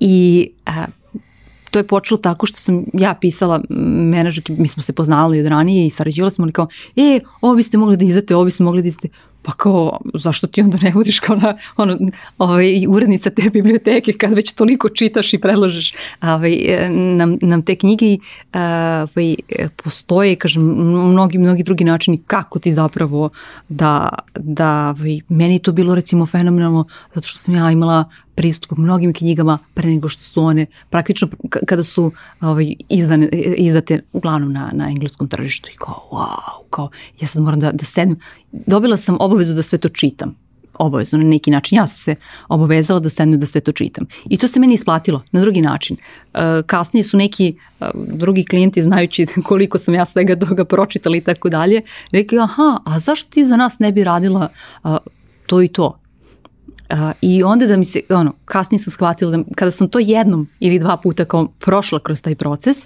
i 0.00 0.50
to 1.70 1.78
je 1.78 1.86
počelo 1.86 2.18
tako 2.18 2.46
što 2.46 2.58
sam 2.58 2.84
ja 2.92 3.14
pisala 3.14 3.60
menadžerki, 3.68 4.52
mi 4.52 4.68
smo 4.68 4.82
se 4.82 4.92
poznali 4.92 5.40
od 5.40 5.46
ranije 5.46 5.86
i 5.86 5.90
sarađivala 5.90 6.30
smo, 6.30 6.44
ali 6.44 6.52
kao, 6.52 6.68
e, 6.96 7.20
ovo 7.40 7.54
biste 7.54 7.78
mogli 7.78 7.96
da 7.96 8.04
izdate, 8.04 8.36
ovo 8.36 8.44
biste 8.44 8.62
mogli 8.62 8.82
da 8.82 8.88
izdate 8.88 9.08
pa 9.46 9.52
kao, 9.52 9.98
zašto 10.14 10.46
ti 10.46 10.62
onda 10.62 10.78
ne 10.82 10.90
budiš 10.90 11.20
kao 11.20 11.36
na, 11.36 11.56
ono, 11.76 11.98
ovaj, 12.38 12.86
urednica 12.88 13.30
te 13.30 13.50
biblioteke 13.50 14.12
kad 14.12 14.34
već 14.34 14.52
toliko 14.52 14.88
čitaš 14.88 15.34
i 15.34 15.38
predložiš 15.38 15.94
ovaj, 16.22 16.56
nam, 16.90 17.38
nam 17.42 17.62
te 17.62 17.76
knjige 17.76 18.16
ovaj, 18.52 19.34
postoje, 19.76 20.36
kažem, 20.36 20.62
mnogi, 21.12 21.38
mnogi 21.38 21.62
drugi 21.62 21.84
načini 21.84 22.22
kako 22.26 22.58
ti 22.58 22.72
zapravo 22.72 23.30
da, 23.68 24.08
da 24.34 24.94
ovaj, 24.98 25.20
meni 25.28 25.58
to 25.58 25.72
bilo 25.72 25.94
recimo 25.94 26.26
fenomenalno 26.26 26.84
zato 27.14 27.28
što 27.28 27.38
sam 27.38 27.54
ja 27.54 27.70
imala 27.70 28.04
pristup 28.34 28.78
mnogim 28.78 29.12
knjigama 29.12 29.58
pre 29.74 29.88
nego 29.88 30.08
što 30.08 30.22
su 30.22 30.44
one 30.44 30.66
praktično 30.90 31.28
kada 31.66 31.84
su 31.84 32.12
ovaj, 32.40 32.74
izdane, 32.88 33.28
izdate 33.56 34.02
uglavnom 34.12 34.52
na, 34.52 34.70
na 34.72 34.88
engleskom 34.88 35.28
tržištu 35.28 35.68
i 35.70 35.76
kao 35.76 36.08
wow, 36.10 36.65
kao 36.76 36.90
ja 37.20 37.28
sad 37.28 37.42
moram 37.42 37.60
da, 37.60 37.72
da 37.72 37.84
sednem. 37.84 38.18
Dobila 38.52 38.96
sam 38.96 39.16
obavezu 39.20 39.54
da 39.54 39.62
sve 39.62 39.78
to 39.78 39.88
čitam 39.88 40.36
obavezno 40.78 41.18
na 41.18 41.24
neki 41.24 41.50
način. 41.50 41.78
Ja 41.78 41.86
sam 41.86 41.96
se 41.96 42.14
obavezala 42.48 43.00
da 43.00 43.08
sednem 43.08 43.40
da 43.40 43.46
sve 43.46 43.60
to 43.60 43.72
čitam. 43.72 44.06
I 44.28 44.36
to 44.36 44.48
se 44.48 44.60
meni 44.60 44.74
isplatilo 44.74 45.22
na 45.32 45.40
drugi 45.40 45.62
način. 45.62 45.96
E, 45.96 46.62
kasnije 46.66 47.04
su 47.04 47.16
neki 47.16 47.54
e, 47.80 47.90
drugi 47.94 48.44
klijenti 48.44 48.82
znajući 48.82 49.26
koliko 49.48 49.78
sam 49.78 49.94
ja 49.94 50.04
svega 50.04 50.36
toga 50.36 50.64
pročitala 50.64 51.16
i 51.16 51.20
tako 51.20 51.48
dalje, 51.48 51.82
rekli 52.12 52.38
aha, 52.38 52.80
a 52.84 53.00
zašto 53.00 53.30
ti 53.30 53.44
za 53.44 53.56
nas 53.56 53.78
ne 53.78 53.92
bi 53.92 54.04
radila 54.04 54.48
to 55.46 55.62
i 55.62 55.68
to? 55.68 55.98
Uh, 56.90 56.98
I 57.20 57.42
onda 57.42 57.66
da 57.66 57.76
mi 57.76 57.84
se, 57.84 58.00
ono, 58.10 58.32
kasnije 58.44 58.78
sam 58.78 58.90
shvatila 58.90 59.36
da 59.36 59.42
kada 59.54 59.70
sam 59.70 59.88
to 59.88 59.98
jednom 59.98 60.46
ili 60.60 60.78
dva 60.78 60.96
puta 60.96 61.24
kao 61.24 61.48
prošla 61.58 61.98
kroz 61.98 62.22
taj 62.22 62.34
proces, 62.34 62.76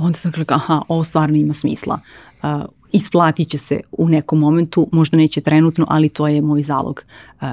onda 0.00 0.18
sam 0.18 0.32
rekla, 0.36 0.56
aha, 0.56 0.82
ovo 0.88 1.04
stvarno 1.04 1.36
ima 1.36 1.52
smisla. 1.52 2.00
Uh, 2.42 2.48
isplatit 2.92 3.48
će 3.48 3.58
se 3.58 3.80
u 3.92 4.08
nekom 4.08 4.38
momentu, 4.38 4.88
možda 4.92 5.16
neće 5.16 5.40
trenutno, 5.40 5.86
ali 5.88 6.08
to 6.08 6.28
je 6.28 6.42
moj 6.42 6.62
zalog 6.62 7.04
uh, 7.40 7.48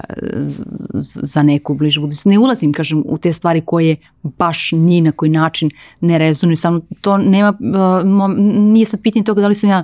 za 0.94 1.44
neku 1.44 1.74
bližu 1.74 2.02
budućnost. 2.02 2.26
Ne 2.26 2.40
ulazim, 2.40 2.74
kažem, 2.74 3.04
u 3.06 3.18
te 3.18 3.34
stvari 3.34 3.62
koje 3.66 3.96
baš 4.24 4.72
ni 4.72 5.02
na 5.02 5.12
koji 5.12 5.32
način 5.32 5.70
ne 6.02 6.18
rezonuju 6.18 6.58
sa 6.58 6.70
mnom. 6.70 6.82
To 7.02 7.18
nema, 7.18 7.50
uh, 7.50 8.38
nije 8.58 8.86
sad 8.86 9.02
pitanje 9.02 9.26
toga 9.26 9.42
da 9.42 9.48
li 9.48 9.56
sam 9.56 9.70
ja 9.70 9.84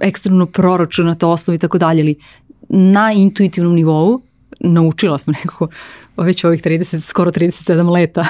ekstremno 0.00 0.46
proroču 0.46 1.04
na 1.04 1.14
to 1.14 1.30
osnovu 1.30 1.54
i 1.54 1.58
tako 1.58 1.78
dalje, 1.78 2.02
ali 2.02 2.14
na 2.68 3.12
intuitivnom 3.12 3.74
nivou 3.74 4.20
naučila 4.60 5.18
sam 5.18 5.34
nekako 5.34 5.68
već 6.16 6.44
ovih 6.44 6.62
30, 6.62 7.00
skoro 7.00 7.30
37 7.30 7.90
leta, 7.90 8.26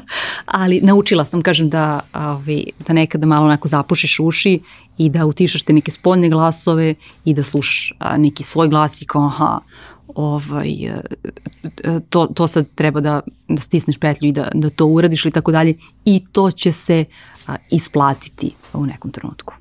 ali 0.46 0.80
naučila 0.80 1.24
sam, 1.24 1.42
kažem, 1.42 1.70
da, 1.70 2.00
ovi, 2.14 2.66
da 2.86 2.92
nekada 2.92 3.26
malo 3.26 3.44
onako 3.44 3.68
zapušiš 3.68 4.20
uši 4.20 4.60
i 4.98 5.08
da 5.08 5.26
utišaš 5.26 5.62
te 5.62 5.72
neke 5.72 5.90
spoljne 5.90 6.28
glasove 6.28 6.94
i 7.24 7.34
da 7.34 7.42
slušaš 7.42 7.92
neki 8.16 8.42
svoj 8.42 8.68
glas 8.68 9.02
i 9.02 9.04
kao 9.04 9.26
aha, 9.26 9.58
ovaj, 10.14 10.70
to, 12.10 12.26
to 12.26 12.48
sad 12.48 12.66
treba 12.74 13.00
da, 13.00 13.20
da 13.48 13.62
stisneš 13.62 13.98
petlju 13.98 14.28
i 14.28 14.32
da, 14.32 14.48
da 14.54 14.70
to 14.70 14.86
uradiš 14.86 15.24
ili 15.24 15.32
tako 15.32 15.52
dalje 15.52 15.74
i 16.04 16.24
to 16.32 16.50
će 16.50 16.72
se 16.72 17.04
a, 17.46 17.56
isplatiti 17.70 18.54
u 18.72 18.86
nekom 18.86 19.10
trenutku. 19.10 19.54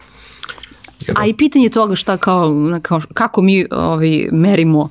A 1.16 1.26
i 1.26 1.34
pitanje 1.34 1.70
toga 1.70 1.96
šta 1.96 2.18
kao, 2.18 2.52
kao 2.82 3.02
kako 3.14 3.42
mi 3.42 3.66
ovaj, 3.72 4.28
merimo 4.32 4.90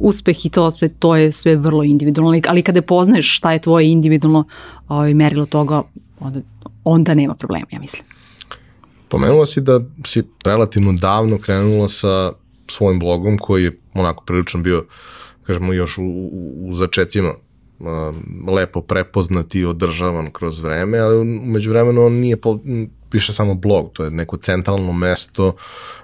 uspeh 0.00 0.46
i 0.46 0.48
to 0.48 0.70
sve, 0.70 0.88
to 0.88 1.16
je 1.16 1.32
sve 1.32 1.56
vrlo 1.56 1.84
individualno, 1.84 2.40
ali 2.48 2.62
kada 2.62 2.82
poznaješ 2.82 3.36
šta 3.36 3.52
je 3.52 3.58
tvoje 3.58 3.90
individualno 3.90 4.44
ovaj, 4.88 5.14
merilo 5.14 5.46
toga, 5.46 5.82
onda, 6.20 6.40
onda 6.84 7.14
nema 7.14 7.34
problema, 7.34 7.66
ja 7.70 7.80
mislim. 7.80 8.02
Pomenula 9.08 9.46
si 9.46 9.60
da 9.60 9.80
si 10.04 10.22
relativno 10.44 10.92
davno 10.92 11.38
krenula 11.38 11.88
sa 11.88 12.32
svojim 12.68 12.98
blogom 12.98 13.38
koji 13.38 13.64
je 13.64 13.78
onako 13.94 14.24
prilično 14.24 14.60
bio, 14.60 14.86
kažemo, 15.46 15.72
još 15.72 15.98
u, 15.98 16.02
u, 16.02 16.70
u 16.70 16.74
začecima 16.74 17.34
lepo 18.48 18.80
prepoznat 18.80 19.54
i 19.54 19.64
održavan 19.64 20.30
kroz 20.32 20.60
vreme, 20.60 20.98
ali 20.98 21.18
umeđu 21.18 21.70
vremenu 21.70 22.06
on 22.06 22.12
nije 22.12 22.36
po, 22.36 22.58
piše 23.10 23.32
samo 23.32 23.54
blog, 23.54 23.90
to 23.92 24.04
je 24.04 24.10
neko 24.10 24.36
centralno 24.36 24.92
mesto 24.92 25.56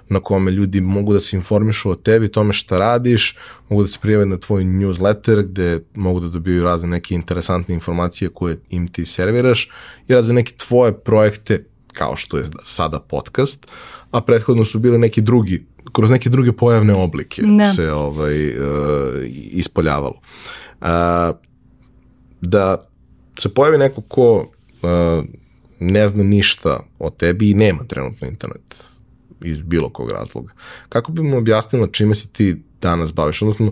na 0.09 0.19
kome 0.19 0.51
ljudi 0.51 0.81
mogu 0.81 1.13
da 1.13 1.19
se 1.19 1.37
informišu 1.37 1.91
o 1.91 1.95
tebi, 1.95 2.27
tome 2.27 2.53
šta 2.53 2.77
radiš, 2.77 3.37
mogu 3.69 3.81
da 3.81 3.87
se 3.87 3.99
prijave 4.01 4.25
na 4.25 4.37
tvoj 4.37 4.63
newsletter 4.63 5.43
gde 5.43 5.79
mogu 5.95 6.19
da 6.19 6.29
dobiju 6.29 6.63
razne 6.63 6.89
neke 6.89 7.15
interesantne 7.15 7.75
informacije 7.75 8.29
koje 8.29 8.59
im 8.69 8.87
ti 8.87 9.05
serviraš 9.05 9.69
i 10.07 10.13
razne 10.13 10.33
neke 10.33 10.53
tvoje 10.57 10.93
projekte 10.93 11.65
kao 11.93 12.15
što 12.15 12.37
je 12.37 12.43
sada 12.63 12.99
podcast, 12.99 13.67
a 14.11 14.21
prethodno 14.21 14.65
su 14.65 14.79
bile 14.79 14.97
neki 14.97 15.21
drugi, 15.21 15.65
kroz 15.91 16.11
neke 16.11 16.29
druge 16.29 16.51
pojavne 16.51 16.93
oblike 16.93 17.41
da. 17.41 17.73
se 17.73 17.91
ovaj, 17.91 18.49
uh, 18.49 18.63
ispoljavalo. 19.51 20.19
Uh, 20.81 20.87
da 22.47 22.87
se 23.39 23.53
pojavi 23.53 23.77
neko 23.77 24.01
ko 24.01 24.39
uh, 24.39 25.25
ne 25.79 26.07
zna 26.07 26.23
ništa 26.23 26.79
o 26.99 27.09
tebi 27.09 27.49
i 27.49 27.53
nema 27.53 27.83
trenutno 27.83 28.27
internet 28.27 28.83
iz 29.41 29.61
bilo 29.61 29.89
kog 29.89 30.11
razloga. 30.11 30.53
Kako 30.89 31.11
bi 31.11 31.21
mu 31.21 31.37
objasnila 31.37 31.87
čime 31.91 32.15
se 32.15 32.27
ti 32.27 32.55
danas 32.81 33.13
baviš? 33.13 33.41
Odnosno, 33.41 33.71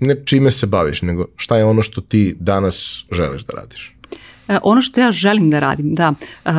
ne 0.00 0.16
čime 0.24 0.50
se 0.50 0.66
baviš, 0.66 1.02
nego 1.02 1.26
šta 1.36 1.56
je 1.56 1.64
ono 1.64 1.82
što 1.82 2.00
ti 2.00 2.36
danas 2.40 3.04
želiš 3.12 3.42
da 3.42 3.52
radiš? 3.52 3.96
E, 4.48 4.58
ono 4.62 4.82
što 4.82 5.00
ja 5.00 5.12
želim 5.12 5.50
da 5.50 5.60
radim, 5.60 5.94
da, 5.94 6.12
uh, 6.44 6.52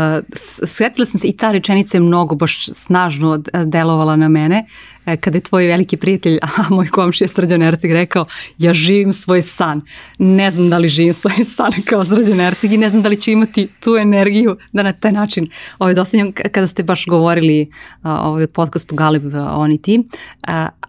svetila 0.66 1.06
sam 1.06 1.20
se 1.20 1.28
i 1.28 1.38
ta 1.38 1.52
rečenica 1.52 1.98
je 1.98 2.02
mnogo 2.02 2.36
baš 2.36 2.70
snažno 2.74 3.44
delovala 3.66 4.16
na 4.16 4.28
mene, 4.28 4.66
E, 5.01 5.01
kada 5.06 5.38
je 5.38 5.42
tvoj 5.42 5.68
veliki 5.68 5.98
prijatelj, 5.98 6.38
a 6.48 6.48
moj 6.70 6.88
komšija 6.88 7.28
Srđan 7.28 7.62
Ercig 7.62 7.92
rekao, 7.92 8.26
ja 8.58 8.74
živim 8.74 9.14
svoj 9.14 9.42
san. 9.42 9.82
Ne 10.20 10.52
znam 10.52 10.70
da 10.70 10.78
li 10.78 10.90
živim 10.90 11.14
svoj 11.14 11.46
san 11.56 11.72
kao 11.86 12.06
Srđan 12.06 12.40
Ercig 12.40 12.74
i 12.74 12.78
ne 12.78 12.90
znam 12.90 13.02
da 13.02 13.10
li 13.10 13.22
ću 13.22 13.32
imati 13.32 13.68
tu 13.80 13.96
energiju 13.96 14.58
da 14.72 14.84
na 14.84 14.94
taj 14.94 15.12
način, 15.12 15.50
ovaj, 15.80 15.94
dosadnjom 15.94 16.34
kada 16.52 16.68
ste 16.68 16.84
baš 16.84 17.06
govorili 17.06 17.72
ovaj, 18.04 18.44
od 18.44 18.52
podcastu 18.52 18.96
Galib, 18.96 19.36
oni 19.36 19.78
ti, 19.78 20.04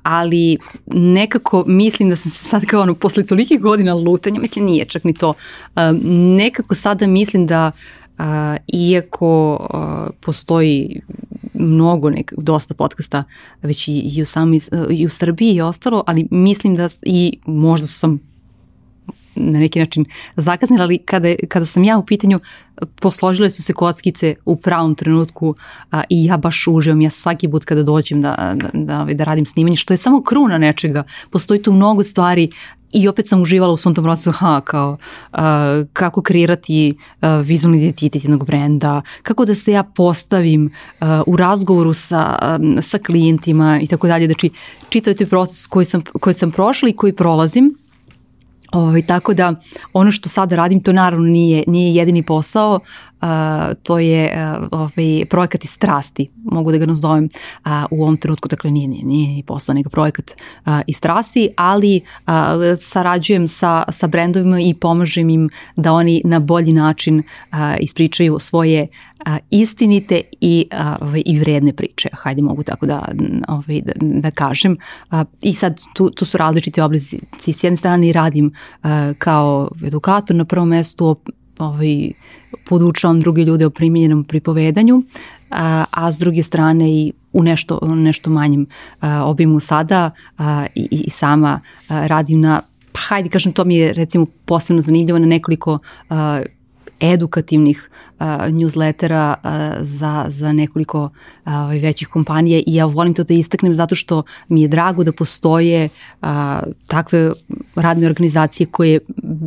ali 0.03 0.59
nekako 0.87 1.65
mislim 1.67 2.11
da 2.11 2.17
sam 2.17 2.31
se 2.31 2.45
sad 2.45 2.67
kao 2.67 2.83
ono, 2.83 2.95
posle 2.95 3.27
tolikih 3.27 3.61
godina 3.61 3.95
lutanja, 3.95 4.41
mislim 4.41 4.65
nije 4.65 4.85
čak 4.85 5.05
ni 5.05 5.15
to, 5.15 5.35
nekako 6.37 6.75
sada 6.75 7.07
mislim 7.07 7.47
da 7.47 7.71
iako 8.67 9.59
postoji 10.21 11.01
mnogo 11.63 12.11
nek, 12.11 12.33
dosta 12.39 12.75
podcasta 12.75 13.25
već 13.63 13.89
i, 13.89 13.93
i, 13.93 14.23
u 14.23 14.27
sami, 14.27 14.61
i 14.91 15.07
u 15.07 15.09
Srbiji 15.09 15.55
i 15.55 15.61
ostalo, 15.61 16.05
ali 16.07 16.29
mislim 16.31 16.77
da 16.77 16.89
i 17.03 17.39
možda 17.47 17.87
sam 17.87 18.32
na 19.35 19.59
neki 19.59 19.79
način 19.79 20.05
zakasnila, 20.37 20.85
ali 20.85 20.99
kada, 20.99 21.29
kada 21.49 21.67
sam 21.67 21.85
ja 21.85 21.99
u 21.99 22.07
pitanju, 22.07 22.41
posložile 23.01 23.51
su 23.51 23.63
se 23.63 23.73
kockice 23.73 24.35
u 24.45 24.57
pravom 24.57 24.95
trenutku 24.95 25.55
a, 25.91 26.03
i 26.09 26.25
ja 26.25 26.37
baš 26.37 26.67
uživam, 26.69 27.01
ja 27.01 27.11
svaki 27.11 27.49
put 27.49 27.65
kada 27.65 27.83
dođem 27.83 28.23
da, 28.23 28.55
da, 28.55 28.71
da, 28.73 29.15
da 29.15 29.25
radim 29.25 29.47
snimanje, 29.47 29.77
što 29.77 29.93
je 29.93 29.97
samo 29.97 30.23
kruna 30.23 30.59
nečega, 30.59 31.05
postoji 31.31 31.63
tu 31.63 31.73
mnogo 31.73 32.03
stvari 32.03 32.51
i 32.93 33.09
opet 33.09 33.29
sam 33.29 33.43
uživala 33.43 33.73
u 33.73 33.77
svom 33.77 33.95
tom 33.95 34.05
procesu, 34.05 34.33
ha, 34.33 34.61
kao 34.61 34.97
uh, 35.33 35.39
kako 35.93 36.23
kreirati 36.23 36.95
uh, 36.95 37.29
vizualni 37.47 37.79
identitet 37.79 38.25
jednog 38.25 38.47
brenda, 38.47 39.03
kako 39.23 39.45
da 39.45 39.55
se 39.55 39.73
ja 39.73 39.83
postavim 39.83 40.67
uh, 41.01 41.07
u 41.27 41.37
razgovoru 41.37 41.93
sa, 41.93 42.39
um, 42.61 42.83
sa 42.83 42.99
klijentima 42.99 43.81
i 43.83 43.87
tako 43.87 44.07
dalje. 44.09 44.27
Znači, 44.27 44.51
čitav 44.89 45.15
proces 45.31 45.67
koji 45.67 45.85
sam, 45.85 46.03
koji 46.21 46.35
sam 46.35 46.51
prošla 46.51 46.89
i 46.89 46.93
koji 46.93 47.13
prolazim, 47.13 47.75
Ovaj, 48.73 49.07
tako 49.07 49.35
da 49.35 49.55
ono 49.93 50.13
što 50.13 50.29
sada 50.29 50.57
radim 50.57 50.83
to 50.83 50.93
naravno 50.93 51.27
nije, 51.27 51.65
nije 51.67 51.95
jedini 51.95 52.23
posao, 52.23 52.81
to 53.83 53.99
je 53.99 54.53
ovaj, 54.71 55.25
projekat 55.31 55.65
iz 55.65 55.71
strasti, 55.71 56.31
mogu 56.45 56.73
da 56.73 56.79
ga 56.79 56.87
nazovem 56.87 57.29
u 57.91 58.03
ovom 58.03 58.17
trenutku, 58.17 58.49
dakle 58.49 58.71
nije, 58.71 58.89
nije, 58.89 59.05
nije 59.05 59.29
ni 59.29 59.43
posao, 59.43 59.75
nego 59.75 59.91
projekat 59.91 60.31
iz 60.87 60.97
strasti, 60.97 61.49
ali 61.57 62.01
sarađujem 62.81 63.49
sa, 63.49 63.83
sa 63.89 64.07
brendovima 64.07 64.61
i 64.61 64.75
pomažem 64.75 65.31
im 65.31 65.49
da 65.77 65.93
oni 65.93 66.23
na 66.25 66.39
bolji 66.39 66.73
način 66.73 67.23
ispričaju 67.81 68.39
svoje 68.39 68.89
istinite 69.51 70.21
i, 70.41 70.69
ovaj, 71.01 71.23
i 71.27 71.39
vredne 71.39 71.73
priče, 71.73 72.09
hajde 72.13 72.43
mogu 72.43 72.63
tako 72.63 72.87
da, 72.87 73.09
ovaj, 73.49 73.81
da, 73.81 73.93
da 74.01 74.31
kažem. 74.31 74.77
I 75.43 75.55
sad 75.55 75.81
tu, 75.95 76.11
tu 76.11 76.25
su 76.25 76.39
različiti 76.39 76.81
oblici. 76.81 77.19
S 77.39 77.65
jedne 77.65 77.77
strane 77.77 78.13
radim 78.13 78.53
kao 79.19 79.69
edukator 79.85 80.37
na 80.37 80.45
prvom 80.45 80.69
mestu, 80.69 81.17
ovaj, 81.59 82.13
podučavam 82.65 83.21
druge 83.21 83.45
ljude 83.45 83.67
o 83.67 83.71
primjenjenom 83.71 84.25
pripovedanju, 84.25 85.03
a, 85.51 85.85
a 85.91 86.13
s 86.13 86.19
druge 86.19 86.43
strane 86.43 86.91
i 86.91 87.13
u 87.33 87.43
nešto, 87.43 87.81
nešto 87.83 88.31
manjem 88.31 88.67
a, 89.01 89.25
obimu 89.25 89.61
sada 89.61 90.11
a, 90.39 90.67
i, 90.75 90.89
i 90.91 91.11
sama 91.11 91.61
a, 91.89 92.07
radim 92.07 92.41
na 92.41 92.61
pa 92.93 93.01
hajde 93.01 93.29
kažem 93.29 93.53
to 93.53 93.65
mi 93.65 93.77
je 93.77 93.93
recimo 93.93 94.27
posebno 94.45 94.83
zanimljivo 94.83 95.19
na 95.19 95.27
nekoliko 95.27 95.79
a, 96.11 96.43
edukativnih 97.03 97.91
uh, 98.21 98.27
newslettera 98.27 99.35
uh, 99.35 99.51
za, 99.81 100.25
za 100.29 100.53
nekoliko 100.53 101.03
uh, 101.47 101.53
većih 101.83 102.09
kompanija 102.09 102.59
i 102.67 102.75
ja 102.75 102.87
volim 102.87 103.15
to 103.15 103.25
da 103.25 103.35
istaknem 103.35 103.75
zato 103.75 103.95
što 103.95 104.23
mi 104.49 104.63
je 104.63 104.69
drago 104.69 105.05
da 105.05 105.13
postoje 105.13 105.89
uh, 106.23 106.29
takve 106.87 107.31
radne 107.75 108.07
organizacije 108.07 108.67
koje 108.67 108.99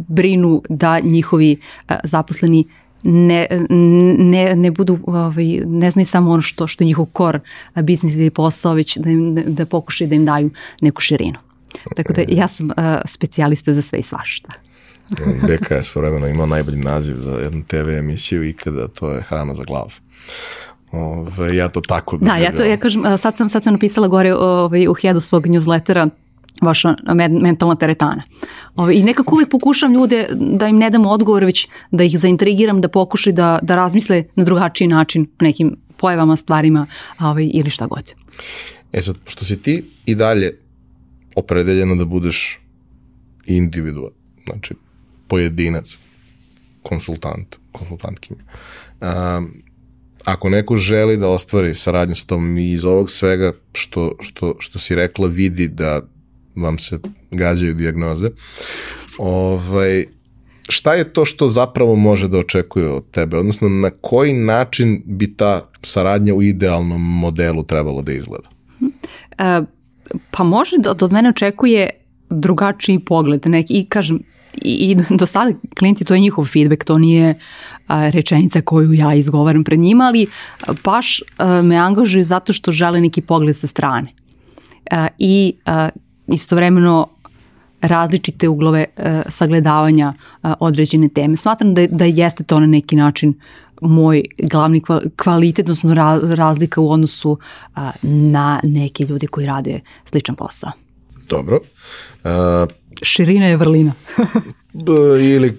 brinu 0.10 0.61
da 0.69 0.99
njihovi 0.99 1.57
uh, 1.90 1.95
zaposleni 2.03 2.65
ne, 3.07 3.48
ne, 4.18 4.56
ne 4.56 4.72
budu, 4.72 4.99
ovaj, 5.07 5.45
ne 5.65 5.91
znaju 5.91 6.06
samo 6.06 6.32
ono 6.32 6.41
što, 6.41 6.68
što 6.68 6.84
je 6.84 6.86
njihov 6.86 7.06
kor 7.06 7.40
biznis 7.84 8.15
ili 8.15 8.30
posao, 8.30 8.73
već 8.73 8.98
da, 8.98 9.10
im, 9.10 9.36
da 9.36 9.65
pokušaju 9.65 10.10
da 10.10 10.15
im 10.15 10.26
daju 10.26 10.49
neku 10.82 11.02
širinu. 11.02 11.38
Tako 11.95 12.14
da 12.14 12.23
ja 12.27 12.48
sam 12.48 12.69
uh, 12.69 12.73
specijalista 13.06 13.73
za 13.73 13.82
sve 13.82 13.99
i 13.99 14.03
svašta. 14.03 14.49
BKS 15.48 15.95
vremeno 15.95 16.27
imao 16.27 16.45
najbolji 16.45 16.77
naziv 16.77 17.15
za 17.15 17.32
jednu 17.32 17.64
TV 17.68 17.90
emisiju 17.90 18.44
ikada, 18.44 18.88
to 18.88 19.11
je 19.11 19.22
hrana 19.22 19.53
za 19.53 19.64
glavu. 19.64 19.90
Ove, 20.91 21.56
ja 21.56 21.69
to 21.69 21.82
tako 21.82 22.18
da. 22.18 22.26
Da, 22.26 22.36
ja 22.36 22.56
to 22.56 22.64
ja 22.64 22.77
kažem, 22.77 23.03
sad 23.18 23.38
sam, 23.38 23.49
sad 23.49 23.64
sam 23.64 23.73
napisala 23.73 24.07
gore 24.07 24.34
ovaj, 24.34 24.88
u 24.88 24.94
headu 24.94 25.22
svog 25.22 25.48
newslettera 25.48 26.10
vaša 26.61 26.95
mentalna 27.41 27.76
teretana. 27.76 28.23
Ove, 28.76 28.95
I 28.98 29.03
nekako 29.03 29.36
uvijek 29.36 29.49
pokušam 29.49 29.94
ljude 29.94 30.27
da 30.32 30.68
im 30.68 30.77
ne 30.77 30.90
dam 30.90 31.06
odgovor, 31.06 31.44
već 31.44 31.68
da 31.91 32.03
ih 32.03 32.19
zaintrigiram, 32.19 32.82
da 32.82 32.88
pokušaju 32.88 33.34
da, 33.34 33.60
da 33.61 33.76
razmisle 33.76 34.23
na 34.36 34.44
drugačiji 34.44 34.88
način 34.88 35.27
o 35.41 35.44
nekim 35.44 35.76
pojavama, 35.98 36.36
stvarima 36.36 36.88
ove, 37.19 37.45
ili 37.45 37.69
šta 37.69 37.88
god. 37.88 38.14
E 38.94 39.02
sad, 39.02 39.15
što 39.26 39.45
si 39.45 39.61
ti 39.61 39.84
i 40.06 40.15
dalje 40.15 40.57
opredeljena 41.36 41.95
da 41.95 42.06
budeš 42.06 42.60
individual, 43.45 44.10
znači 44.45 44.73
pojedinac, 45.28 45.98
konsultant, 46.84 47.56
konsultantkinja. 47.72 48.44
Um, 49.02 49.64
ako 50.26 50.50
neko 50.50 50.78
želi 50.78 51.18
da 51.18 51.30
ostvari 51.30 51.76
saradnju 51.76 52.16
sa 52.16 52.26
tom 52.26 52.58
iz 52.58 52.86
ovog 52.86 53.10
svega 53.10 53.52
što, 53.74 54.16
što, 54.20 54.56
što 54.60 54.80
si 54.80 54.96
rekla 54.96 55.28
vidi 55.28 55.68
da 55.68 56.02
vam 56.56 56.78
se 56.78 57.00
gađaju 57.32 57.74
diagnoze, 57.74 58.30
ovaj, 59.18 60.06
šta 60.70 60.94
je 60.94 61.14
to 61.14 61.26
što 61.26 61.50
zapravo 61.50 61.96
može 61.96 62.28
da 62.28 62.38
očekuje 62.38 62.90
od 62.90 63.12
tebe? 63.12 63.38
Odnosno, 63.38 63.70
na 63.70 63.90
koji 64.02 64.34
način 64.34 65.04
bi 65.06 65.36
ta 65.36 65.70
saradnja 65.82 66.34
u 66.34 66.42
idealnom 66.42 67.02
modelu 67.02 67.64
trebalo 67.64 68.02
da 68.02 68.14
izgleda? 68.14 68.50
E, 69.38 69.62
pa 70.32 70.44
može 70.44 70.78
da 70.78 70.92
od 70.92 71.12
mene 71.12 71.30
očekuje 71.30 71.90
drugačiji 72.30 73.00
pogled 73.00 73.42
neki 73.46 73.74
i 73.74 73.86
kažem 73.86 74.20
i, 74.61 74.72
i 74.91 74.95
do 75.19 75.26
sada 75.26 75.52
klijenti 75.80 76.06
to 76.06 76.14
je 76.14 76.19
njihov 76.19 76.45
feedback, 76.45 76.84
to 76.84 76.98
nije 76.98 77.40
a, 77.88 78.10
rečenica 78.10 78.61
koju 78.61 78.94
ja 78.94 79.14
izgovaram 79.14 79.64
pred 79.64 79.80
njima, 79.80 80.03
ali 80.03 80.27
baš 80.84 81.22
a, 81.38 81.61
me 81.61 81.76
angažuju 81.76 82.23
zato 82.23 82.53
što 82.53 82.72
žele 82.72 83.02
neki 83.02 83.22
pogled 83.22 83.56
sa 83.56 83.68
strane. 83.68 84.14
A, 84.91 85.07
I 85.18 85.53
a, 85.65 85.90
istovremeno 86.27 87.07
različite 87.82 88.49
uglove 88.49 88.86
a, 88.98 89.22
sagledavanja 89.30 90.14
a, 90.41 90.53
određene 90.60 91.10
teme. 91.10 91.38
Smatram 91.38 91.73
da, 91.73 91.88
da 91.88 92.06
jeste 92.06 92.44
to 92.44 92.60
na 92.60 92.68
neki 92.68 92.95
način 92.95 93.34
moj 93.82 94.23
glavni 94.52 94.82
kvalitet, 95.23 95.65
odnosno 95.65 95.94
razlika 96.36 96.82
u 96.82 96.91
odnosu 96.91 97.38
a, 97.76 97.91
na 98.02 98.60
neke 98.64 99.03
ljudi 99.03 99.27
koji 99.27 99.48
rade 99.48 99.80
sličan 100.06 100.36
posao. 100.36 100.85
Dobro. 101.30 101.60
Uh, 102.24 102.32
Širina 103.02 103.46
je 103.46 103.58
vrlina. 103.58 103.94
ili 105.36 105.58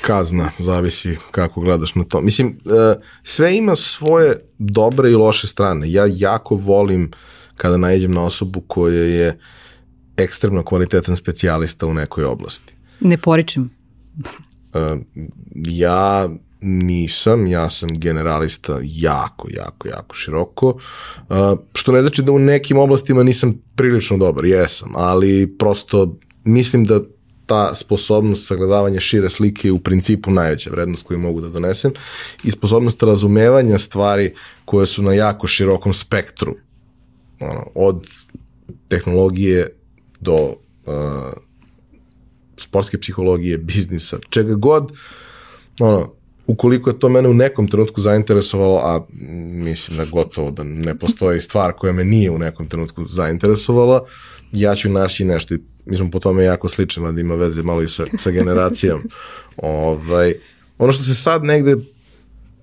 kazna, 0.00 0.50
zavisi 0.58 1.16
kako 1.30 1.60
gledaš 1.60 1.94
na 1.94 2.04
to. 2.04 2.20
Mislim, 2.20 2.60
uh, 2.64 3.02
sve 3.22 3.56
ima 3.56 3.76
svoje 3.76 4.40
dobre 4.58 5.10
i 5.10 5.14
loše 5.14 5.48
strane. 5.48 5.92
Ja 5.92 6.04
jako 6.08 6.54
volim 6.54 7.10
kada 7.56 7.76
najedem 7.76 8.10
na 8.10 8.24
osobu 8.24 8.60
koja 8.60 9.02
je 9.02 9.38
ekstremno 10.16 10.62
kvalitetan 10.64 11.16
specijalista 11.16 11.86
u 11.86 11.94
nekoj 11.94 12.24
oblasti. 12.24 12.74
Ne 13.00 13.18
poričem. 13.18 13.70
Uh, 14.14 15.00
ja 15.54 16.28
nisam, 16.60 17.46
ja 17.46 17.70
sam 17.70 17.88
generalista 17.92 18.78
jako, 18.82 19.48
jako, 19.50 19.88
jako 19.88 20.14
široko, 20.14 20.68
uh, 20.68 21.58
što 21.74 21.92
ne 21.92 22.02
znači 22.02 22.22
da 22.22 22.32
u 22.32 22.38
nekim 22.38 22.78
oblastima 22.78 23.22
nisam 23.22 23.62
prilično 23.74 24.16
dobar, 24.16 24.44
jesam, 24.44 24.92
ali 24.94 25.56
prosto 25.58 26.18
mislim 26.44 26.84
da 26.84 27.00
ta 27.46 27.74
sposobnost 27.74 28.46
sagledavanja 28.46 29.00
šire 29.00 29.30
slike 29.30 29.68
je 29.68 29.72
u 29.72 29.78
principu 29.78 30.30
najveća 30.30 30.70
vrednost 30.70 31.06
koju 31.06 31.18
mogu 31.18 31.40
da 31.40 31.48
donesem 31.48 31.92
i 32.44 32.50
sposobnost 32.50 33.02
razumevanja 33.02 33.78
stvari 33.78 34.34
koje 34.64 34.86
su 34.86 35.02
na 35.02 35.14
jako 35.14 35.46
širokom 35.46 35.92
spektru, 35.92 36.56
ono, 37.40 37.66
od 37.74 38.06
tehnologije 38.88 39.76
do 40.20 40.34
uh, 40.34 40.94
sportske 42.56 42.98
psihologije, 42.98 43.58
biznisa, 43.58 44.18
čega 44.30 44.54
god, 44.54 44.92
ono, 45.80 46.15
ukoliko 46.46 46.90
je 46.90 46.98
to 46.98 47.08
mene 47.08 47.28
u 47.28 47.34
nekom 47.34 47.68
trenutku 47.68 48.00
zainteresovalo, 48.00 48.78
a 48.78 49.06
mislim 49.64 49.96
da 49.96 50.04
gotovo 50.04 50.50
da 50.50 50.64
ne 50.64 50.98
postoji 50.98 51.40
stvar 51.40 51.72
koja 51.72 51.92
me 51.92 52.04
nije 52.04 52.30
u 52.30 52.38
nekom 52.38 52.68
trenutku 52.68 53.06
zainteresovala, 53.08 54.04
ja 54.52 54.74
ću 54.74 54.90
naći 54.90 55.24
nešto 55.24 55.54
i 55.54 55.58
mi 55.86 55.96
smo 55.96 56.10
po 56.10 56.18
tome 56.18 56.44
jako 56.44 56.68
slični, 56.68 57.12
da 57.12 57.20
ima 57.20 57.34
veze 57.34 57.62
malo 57.62 57.82
i 57.82 57.88
sa, 57.88 58.04
sa 58.18 58.30
generacijom. 58.30 59.02
ovaj, 59.56 60.34
ono 60.78 60.92
što 60.92 61.02
se 61.02 61.14
sad 61.14 61.44
negde, 61.44 61.76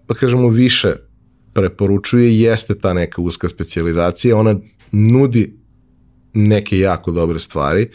da 0.07 0.13
kažemo, 0.13 0.49
više 0.49 0.95
preporučuje 1.53 2.39
jeste 2.39 2.75
ta 2.75 2.93
neka 2.93 3.21
uska 3.21 3.49
specializacija, 3.49 4.37
ona 4.37 4.55
nudi 4.91 5.53
neke 6.33 6.79
jako 6.79 7.11
dobre 7.11 7.39
stvari, 7.39 7.89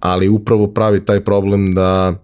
ali 0.00 0.28
upravo 0.28 0.66
pravi 0.66 1.04
taj 1.04 1.24
problem 1.24 1.74
da 1.74 2.14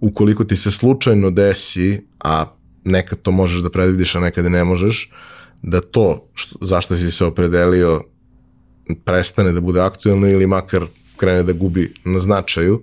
ukoliko 0.00 0.44
ti 0.44 0.56
se 0.56 0.70
slučajno 0.70 1.30
desi, 1.30 2.00
a 2.20 2.44
nekad 2.84 3.22
to 3.22 3.30
možeš 3.30 3.62
da 3.62 3.70
predvidiš, 3.70 4.14
a 4.14 4.20
nekad 4.20 4.44
ne 4.44 4.64
možeš, 4.64 5.10
da 5.62 5.80
to 5.80 6.28
što, 6.34 6.56
zašto 6.60 6.96
si 6.96 7.10
se 7.10 7.24
opredelio 7.24 8.02
prestane 9.04 9.52
da 9.52 9.60
bude 9.60 9.80
aktuelno 9.80 10.28
ili 10.28 10.46
makar 10.46 10.84
krene 11.16 11.42
da 11.42 11.52
gubi 11.52 11.92
na 12.04 12.18
značaju, 12.18 12.82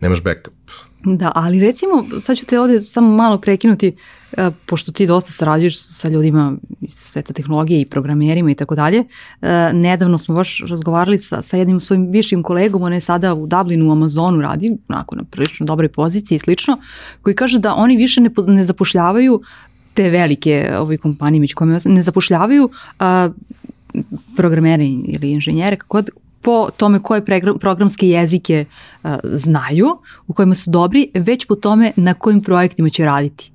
nemaš 0.00 0.22
backup. 0.22 0.54
Da, 1.04 1.32
ali 1.34 1.60
recimo, 1.60 2.04
sad 2.20 2.36
ću 2.36 2.46
te 2.46 2.60
ovde 2.60 2.82
samo 2.82 3.14
malo 3.16 3.38
prekinuti, 3.38 3.96
e, 4.32 4.50
pošto 4.66 4.92
ti 4.92 5.06
dosta 5.06 5.32
sarađuješ 5.32 5.78
sa 5.78 6.08
ljudima 6.08 6.56
iz 6.80 6.94
sveta 6.94 7.32
tehnologije 7.32 7.80
i 7.80 7.86
programerima 7.86 8.50
i 8.50 8.54
tako 8.54 8.74
dalje. 8.74 9.04
E, 9.42 9.70
nedavno 9.72 10.18
smo 10.18 10.34
baš 10.34 10.62
razgovarali 10.68 11.18
sa, 11.18 11.42
sa 11.42 11.56
jednim 11.56 11.80
svojim 11.80 12.10
višim 12.10 12.42
kolegom, 12.42 12.82
on 12.82 12.92
je 12.92 13.00
sada 13.00 13.34
u 13.34 13.46
Dublinu 13.46 13.88
u 13.88 13.92
Amazonu 13.92 14.40
radi, 14.40 14.76
onako 14.88 15.16
na 15.16 15.24
prilično 15.24 15.66
dobroj 15.66 15.88
poziciji 15.88 16.36
i 16.36 16.38
slično, 16.38 16.78
koji 17.22 17.36
kaže 17.36 17.58
da 17.58 17.74
oni 17.74 17.96
više 17.96 18.20
ne, 18.20 18.30
ne 18.46 18.64
zapošljavaju 18.64 19.42
te 19.94 20.10
velike 20.10 20.72
ove 20.78 20.96
kompanije 20.96 21.40
među 21.40 21.56
kojima 21.56 21.78
ne 21.84 22.02
zapošljavaju 22.02 22.70
a, 22.98 23.30
programere 24.36 24.86
ili 24.86 25.30
inženjere 25.30 25.76
kako 25.76 26.02
po 26.44 26.68
tome 26.76 27.02
koje 27.02 27.22
programske 27.60 28.08
jezike 28.08 28.64
a, 29.02 29.18
znaju, 29.24 29.88
u 30.26 30.32
kojima 30.32 30.54
su 30.54 30.70
dobri, 30.70 31.10
već 31.14 31.46
po 31.46 31.54
tome 31.54 31.92
na 31.96 32.14
kojim 32.14 32.42
projektima 32.42 32.88
će 32.88 33.04
raditi. 33.04 33.50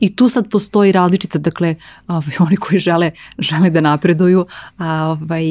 I 0.00 0.16
tu 0.16 0.28
sad 0.28 0.50
postoji 0.50 0.92
različita, 0.92 1.38
dakle, 1.38 1.74
ovaj, 2.08 2.32
oni 2.46 2.56
koji 2.56 2.78
žele, 2.78 3.10
žele 3.38 3.70
da 3.70 3.80
napreduju 3.80 4.46
ovaj, 4.78 5.44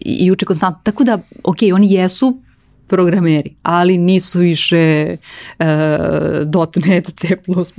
i 0.00 0.30
uče 0.32 0.46
konstantno. 0.46 0.80
Tako 0.82 1.04
da, 1.04 1.18
ok, 1.44 1.56
oni 1.74 1.92
jesu 1.92 2.38
programeri, 2.86 3.54
ali 3.62 3.98
nisu 3.98 4.38
više 4.38 5.16
uh, 5.58 6.76
.NET, 6.86 7.12
C++, 7.16 7.36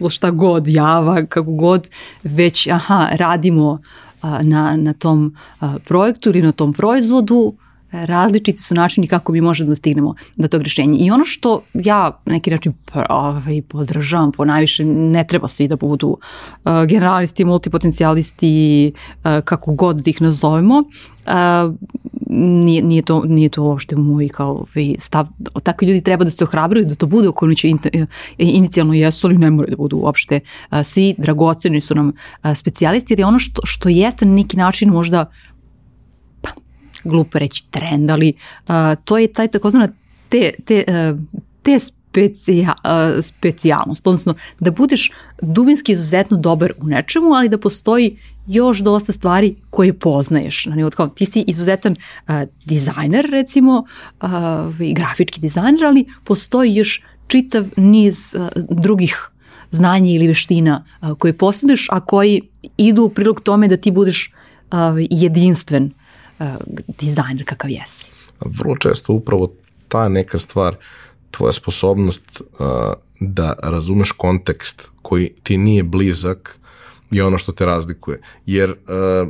šta 0.10 0.32
god, 0.32 0.68
Java, 0.68 1.26
kako 1.26 1.52
god, 1.52 1.90
već, 2.24 2.68
aha, 2.68 3.10
radimo 3.12 3.72
uh, 3.72 3.80
na, 4.42 4.78
na 4.78 4.94
tom 4.94 5.36
uh, 5.62 5.76
projektu 5.86 6.30
ili 6.30 6.42
na 6.42 6.52
tom 6.52 6.74
proizvodu, 6.74 7.54
različiti 7.92 8.62
su 8.62 8.76
načini 8.76 9.08
kako 9.08 9.32
mi 9.32 9.42
možemo 9.42 9.70
da 9.70 9.76
stignemo 9.76 10.16
do 10.36 10.48
tog 10.48 10.62
rešenja. 10.62 10.98
I 11.00 11.12
ono 11.12 11.26
što 11.26 11.62
ja 11.74 12.22
neki 12.26 12.52
način 12.52 12.74
ovaj, 13.10 13.62
podržavam 13.62 14.32
po 14.32 14.46
najviše, 14.46 14.86
ne 14.86 15.26
treba 15.28 15.48
svi 15.48 15.68
da 15.68 15.76
budu 15.76 16.08
uh, 16.08 16.72
generalisti, 16.88 17.46
multipotencijalisti, 17.46 18.92
uh, 18.96 19.22
kako 19.44 19.74
god 19.74 19.96
da 19.96 20.10
ih 20.10 20.22
nazovemo, 20.22 20.80
uh, 20.80 21.76
nije, 22.30 22.82
nije, 22.82 23.02
to, 23.02 23.24
nije 23.26 23.50
to 23.50 23.64
uopšte 23.64 23.96
moj 23.96 24.30
kao 24.30 24.52
ovaj, 24.52 24.96
stav. 25.00 25.28
Takvi 25.64 25.88
ljudi 25.88 26.02
treba 26.02 26.24
da 26.24 26.32
se 26.32 26.44
ohrabruju 26.44 26.86
da 26.86 26.96
to 26.96 27.06
bude 27.06 27.28
ako 27.28 27.54
će 27.54 27.70
in, 27.70 27.80
inicijalno 28.38 28.94
jesu, 28.94 29.28
ali 29.28 29.38
ne 29.38 29.52
moraju 29.52 29.72
da 29.72 29.78
budu 29.78 29.98
uopšte 29.98 30.40
svi 30.84 31.16
dragoceni 31.18 31.82
su 31.82 31.96
nam 31.96 32.12
specijalisti, 32.56 33.14
jer 33.14 33.20
je 33.20 33.26
ono 33.26 33.40
što, 33.40 33.62
što 33.66 33.90
jeste 33.90 34.26
na 34.26 34.34
neki 34.34 34.58
način 34.58 34.90
možda 34.90 35.32
glupo 37.06 37.40
reći 37.40 37.66
trend, 37.72 38.10
ali 38.10 38.34
uh, 38.68 38.76
to 39.04 39.18
je 39.18 39.34
taj 39.34 39.48
takozvana 39.48 39.90
te, 40.30 40.52
te, 40.66 40.84
uh, 40.88 41.20
te 41.64 41.80
specija, 42.16 42.74
uh, 42.84 43.24
specijalnost, 43.24 44.08
odnosno 44.08 44.34
da 44.60 44.72
budeš 44.72 45.12
dubinski 45.42 45.92
izuzetno 45.92 46.38
dobar 46.38 46.72
u 46.82 46.88
nečemu, 46.88 47.34
ali 47.34 47.50
da 47.50 47.58
postoji 47.58 48.18
još 48.48 48.80
dosta 48.80 49.12
stvari 49.12 49.56
koje 49.70 49.94
poznaješ. 49.94 50.66
Na 50.66 50.90
kao, 50.90 51.08
ti 51.08 51.26
si 51.26 51.44
izuzetan 51.48 51.96
uh, 52.28 52.36
dizajner, 52.66 53.28
recimo, 53.32 53.84
uh, 54.22 54.30
grafički 54.96 55.42
dizajner, 55.42 55.86
ali 55.86 56.06
postoji 56.24 56.76
još 56.76 57.02
čitav 57.28 57.66
niz 57.78 58.36
uh, 58.36 58.48
drugih 58.70 59.30
znanja 59.72 60.12
ili 60.12 60.28
veština 60.28 60.86
uh, 61.02 61.18
koje 61.18 61.34
posjeduješ, 61.34 61.88
a 61.92 62.00
koji 62.00 62.42
idu 62.78 63.04
u 63.04 63.10
prilog 63.10 63.42
tome 63.42 63.68
da 63.68 63.78
ti 63.78 63.92
budeš 63.92 64.32
uh, 64.72 64.80
jedinstven 65.10 65.84
uh, 65.86 66.05
dizajner 66.88 67.46
kakav 67.46 67.70
jesi. 67.72 68.06
Vrlo 68.40 68.78
često 68.78 69.14
upravo 69.14 69.54
ta 69.88 70.10
neka 70.10 70.38
stvar, 70.38 70.76
tvoja 71.32 71.54
sposobnost 71.54 72.42
uh, 72.42 72.68
da 73.20 73.54
razumeš 73.64 74.12
kontekst 74.12 74.92
koji 75.02 75.34
ti 75.44 75.58
nije 75.58 75.84
blizak 75.84 76.60
je 77.12 77.26
ono 77.26 77.38
što 77.38 77.52
te 77.52 77.66
razlikuje. 77.66 78.22
Jer, 78.46 78.72
uh, 78.72 79.28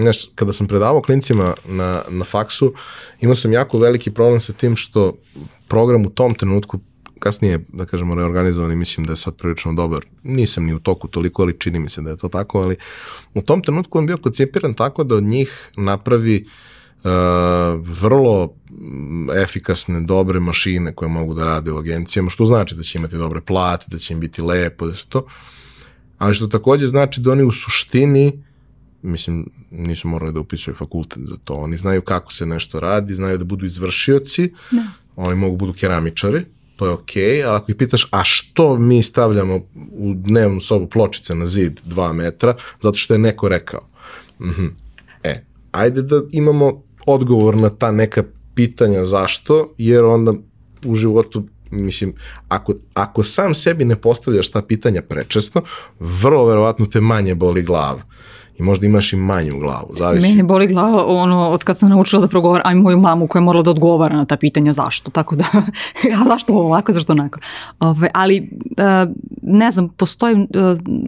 znaš, 0.00 0.16
kada 0.34 0.52
sam 0.52 0.66
predavao 0.66 1.02
klincima 1.02 1.54
na, 1.68 2.02
na 2.08 2.24
faksu, 2.24 2.74
imao 3.20 3.34
sam 3.34 3.52
jako 3.52 3.78
veliki 3.78 4.10
problem 4.10 4.40
sa 4.40 4.52
tim 4.52 4.76
što 4.76 5.16
program 5.68 6.06
u 6.06 6.10
tom 6.10 6.34
trenutku 6.34 6.78
kasnije, 7.20 7.60
da 7.72 7.86
kažemo, 7.86 8.14
reorganizovan 8.14 8.72
i 8.72 8.76
mislim 8.76 9.06
da 9.06 9.12
je 9.12 9.16
sad 9.16 9.36
prilično 9.36 9.72
dobar. 9.72 10.04
Nisam 10.22 10.64
ni 10.64 10.74
u 10.74 10.78
toku 10.78 11.08
toliko, 11.08 11.42
ali 11.42 11.58
čini 11.58 11.78
mi 11.78 11.88
se 11.88 12.02
da 12.02 12.10
je 12.10 12.16
to 12.16 12.28
tako, 12.28 12.60
ali 12.60 12.76
u 13.34 13.42
tom 13.42 13.62
trenutku 13.62 13.98
on 13.98 14.06
bio 14.06 14.16
koncipiran 14.16 14.74
tako 14.74 15.04
da 15.04 15.14
od 15.14 15.22
njih 15.22 15.70
napravi 15.76 16.44
uh, 16.44 17.10
vrlo 17.82 18.54
efikasne, 19.42 20.00
dobre 20.00 20.40
mašine 20.40 20.94
koje 20.94 21.08
mogu 21.08 21.34
da 21.34 21.44
rade 21.44 21.72
u 21.72 21.78
agencijama, 21.78 22.30
što 22.30 22.44
znači 22.44 22.74
da 22.74 22.82
će 22.82 22.98
imati 22.98 23.16
dobre 23.16 23.40
plate, 23.40 23.86
da 23.88 23.98
će 23.98 24.14
im 24.14 24.20
biti 24.20 24.42
lepo, 24.42 24.86
da 24.86 24.94
se 24.94 25.06
to, 25.08 25.26
ali 26.18 26.34
što 26.34 26.46
takođe 26.46 26.86
znači 26.86 27.20
da 27.20 27.32
oni 27.32 27.42
u 27.42 27.52
suštini 27.52 28.42
mislim, 29.02 29.46
nisu 29.70 30.08
morali 30.08 30.32
da 30.32 30.40
upisuju 30.40 30.74
fakultet 30.74 31.22
za 31.28 31.36
to. 31.44 31.54
Oni 31.54 31.76
znaju 31.76 32.02
kako 32.02 32.32
se 32.32 32.46
nešto 32.46 32.80
radi, 32.80 33.14
znaju 33.14 33.38
da 33.38 33.44
budu 33.44 33.66
izvršioci, 33.66 34.52
da. 34.70 34.82
oni 35.16 35.34
mogu 35.34 35.56
budu 35.56 35.72
keramičari, 35.72 36.44
to 36.80 36.86
je 36.86 36.92
okej, 36.92 37.22
okay, 37.22 37.46
ali 37.46 37.56
ako 37.56 37.70
ih 37.70 37.76
pitaš, 37.76 38.08
a 38.10 38.24
što 38.24 38.76
mi 38.76 39.02
stavljamo 39.02 39.56
u 39.92 40.14
dnevnu 40.14 40.60
sobu 40.60 40.86
pločice 40.86 41.34
na 41.34 41.46
zid 41.46 41.80
2 41.86 42.12
metra, 42.12 42.56
zato 42.80 42.96
što 42.96 43.14
je 43.14 43.18
neko 43.18 43.48
rekao. 43.48 43.80
Mm 44.40 44.48
-hmm. 44.48 44.70
E, 45.22 45.44
ajde 45.72 46.02
da 46.02 46.22
imamo 46.30 46.82
odgovor 47.06 47.56
na 47.56 47.68
ta 47.68 47.90
neka 47.90 48.24
pitanja 48.54 49.04
zašto, 49.04 49.74
jer 49.78 50.04
onda 50.04 50.32
u 50.84 50.94
životu 50.94 51.44
mislim, 51.70 52.14
ako, 52.48 52.74
ako 52.94 53.22
sam 53.22 53.54
sebi 53.54 53.84
ne 53.84 53.96
postavljaš 53.96 54.50
ta 54.50 54.62
pitanja 54.62 55.02
prečesto, 55.02 55.62
vrlo 55.98 56.46
verovatno 56.46 56.86
te 56.86 57.00
manje 57.00 57.34
boli 57.34 57.62
glava 57.62 58.02
i 58.60 58.62
možda 58.62 58.86
imaš 58.86 59.12
i 59.12 59.16
manju 59.16 59.58
glavu. 59.58 59.94
Zavisi. 59.98 60.28
Mene 60.28 60.42
boli 60.42 60.66
glava 60.66 61.06
ono, 61.06 61.48
od 61.48 61.64
kad 61.64 61.78
sam 61.78 61.88
naučila 61.88 62.22
da 62.22 62.28
progovaram, 62.28 62.66
aj 62.66 62.74
moju 62.74 62.98
mamu 62.98 63.26
koja 63.26 63.40
je 63.40 63.44
morala 63.44 63.62
da 63.62 63.70
odgovara 63.70 64.16
na 64.16 64.24
ta 64.24 64.36
pitanja 64.36 64.72
zašto, 64.72 65.10
tako 65.10 65.36
da, 65.36 65.44
a 66.20 66.24
zašto 66.28 66.52
ovako, 66.52 66.92
zašto 66.92 67.12
onako. 67.12 67.40
Ove, 67.80 68.10
ali, 68.14 68.50
uh, 68.70 69.14
ne 69.42 69.70
znam, 69.70 69.88
postoji, 69.88 70.34
uh, 70.34 70.46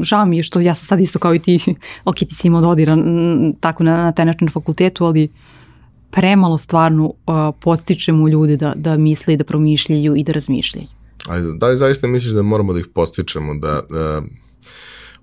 žao 0.01 0.27
mi 0.27 0.37
je 0.37 0.43
što 0.43 0.61
ja 0.61 0.75
sam 0.75 0.87
sad 0.87 1.01
isto 1.01 1.19
kao 1.19 1.35
i 1.35 1.39
ti, 1.39 1.75
ok, 2.05 2.15
ti 2.15 2.35
si 2.35 2.49
imao 2.49 2.61
dodira 2.61 2.97
tako 3.61 3.85
na, 3.85 3.97
na 3.97 4.13
taj 4.13 4.25
način 4.25 4.45
na 4.45 4.51
fakultetu, 4.51 5.05
ali 5.05 5.29
premalo 6.11 6.59
stvarno 6.59 7.05
uh, 7.05 7.15
podstičemo 7.61 8.29
ljude 8.29 8.57
da, 8.57 8.73
da 8.77 8.97
misle 8.97 9.35
i 9.35 9.37
da 9.37 9.45
promišljaju 9.45 10.17
i 10.17 10.25
da 10.25 10.33
razmišljaju. 10.33 10.87
Ajde, 11.29 11.53
da 11.53 11.69
li 11.69 11.77
zaista 11.77 12.07
misliš 12.07 12.35
da 12.35 12.43
moramo 12.43 12.73
da 12.73 12.79
ih 12.79 12.87
postičemo, 12.95 13.55
da, 13.55 13.81
da 13.91 14.23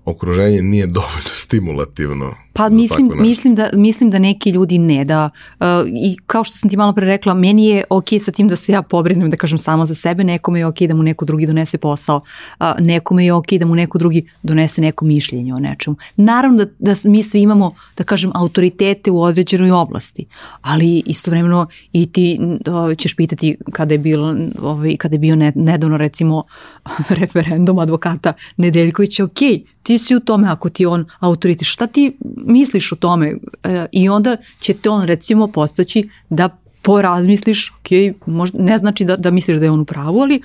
okruženje 0.04 0.62
nije 0.62 0.86
dovoljno 0.86 1.28
stimulativno. 1.28 2.34
Pa 2.52 2.68
mislim, 2.68 3.10
mislim, 3.16 3.54
da, 3.54 3.70
mislim 3.72 4.10
da 4.10 4.18
neki 4.18 4.50
ljudi 4.50 4.78
ne 4.78 5.04
da 5.04 5.30
uh, 5.60 5.66
i 5.86 6.16
kao 6.26 6.44
što 6.44 6.56
sam 6.56 6.70
ti 6.70 6.76
malo 6.76 6.92
pre 6.92 7.06
rekla, 7.06 7.34
meni 7.34 7.66
je 7.66 7.84
ok 7.90 8.04
sa 8.20 8.32
tim 8.32 8.48
da 8.48 8.56
se 8.56 8.72
ja 8.72 8.82
pobrinem 8.82 9.30
da 9.30 9.36
kažem 9.36 9.58
samo 9.58 9.86
za 9.86 9.94
sebe, 9.94 10.24
nekome 10.24 10.58
je 10.58 10.66
ok 10.66 10.80
da 10.80 10.94
mu 10.94 11.02
neko 11.02 11.24
drugi 11.24 11.46
donese 11.46 11.78
posao, 11.78 12.16
uh, 12.60 12.66
nekome 12.78 13.24
je 13.24 13.32
ok 13.32 13.52
da 13.52 13.66
mu 13.66 13.74
neko 13.74 13.98
drugi 13.98 14.26
donese 14.42 14.80
neko 14.80 15.04
mišljenje 15.04 15.54
o 15.54 15.58
nečemu. 15.58 15.96
Naravno 16.16 16.64
da, 16.64 16.66
da 16.78 16.94
mi 17.04 17.22
svi 17.22 17.42
imamo, 17.42 17.74
da 17.96 18.04
kažem, 18.04 18.30
autoritete 18.34 19.10
u 19.10 19.22
određenoj 19.22 19.70
oblasti, 19.70 20.26
ali 20.60 21.02
istovremeno 21.06 21.66
i 21.92 22.06
ti 22.06 22.38
uh, 22.40 22.96
ćeš 22.96 23.16
pitati 23.16 23.56
kada 23.72 23.94
je, 23.94 23.98
bilo, 23.98 24.36
ovaj, 24.62 24.96
kada 24.96 25.14
je 25.14 25.18
bio 25.18 25.36
nedavno 25.54 25.96
recimo 25.96 26.42
referendum 27.20 27.78
advokata 27.78 28.32
Nedeljkovića, 28.56 29.24
ok, 29.24 29.38
ti 29.82 29.98
si 29.98 30.16
u 30.16 30.20
tome 30.20 30.48
ako 30.48 30.70
ti 30.70 30.86
on 30.86 31.06
autoritet, 31.20 31.66
šta 31.66 31.86
ti 31.86 32.16
misliš 32.44 32.92
o 32.92 32.96
tome 32.96 33.34
e, 33.64 33.86
i 33.92 34.08
onda 34.08 34.36
će 34.60 34.74
te 34.74 34.90
on 34.90 35.04
recimo 35.04 35.46
postaći 35.46 36.08
da 36.30 36.48
porazmisliš, 36.82 37.70
ok, 37.70 38.16
možda, 38.26 38.62
ne 38.62 38.78
znači 38.78 39.04
da, 39.04 39.16
da 39.16 39.30
misliš 39.30 39.58
da 39.58 39.64
je 39.64 39.70
on 39.70 39.80
u 39.80 39.84
pravu, 39.84 40.20
ali 40.20 40.42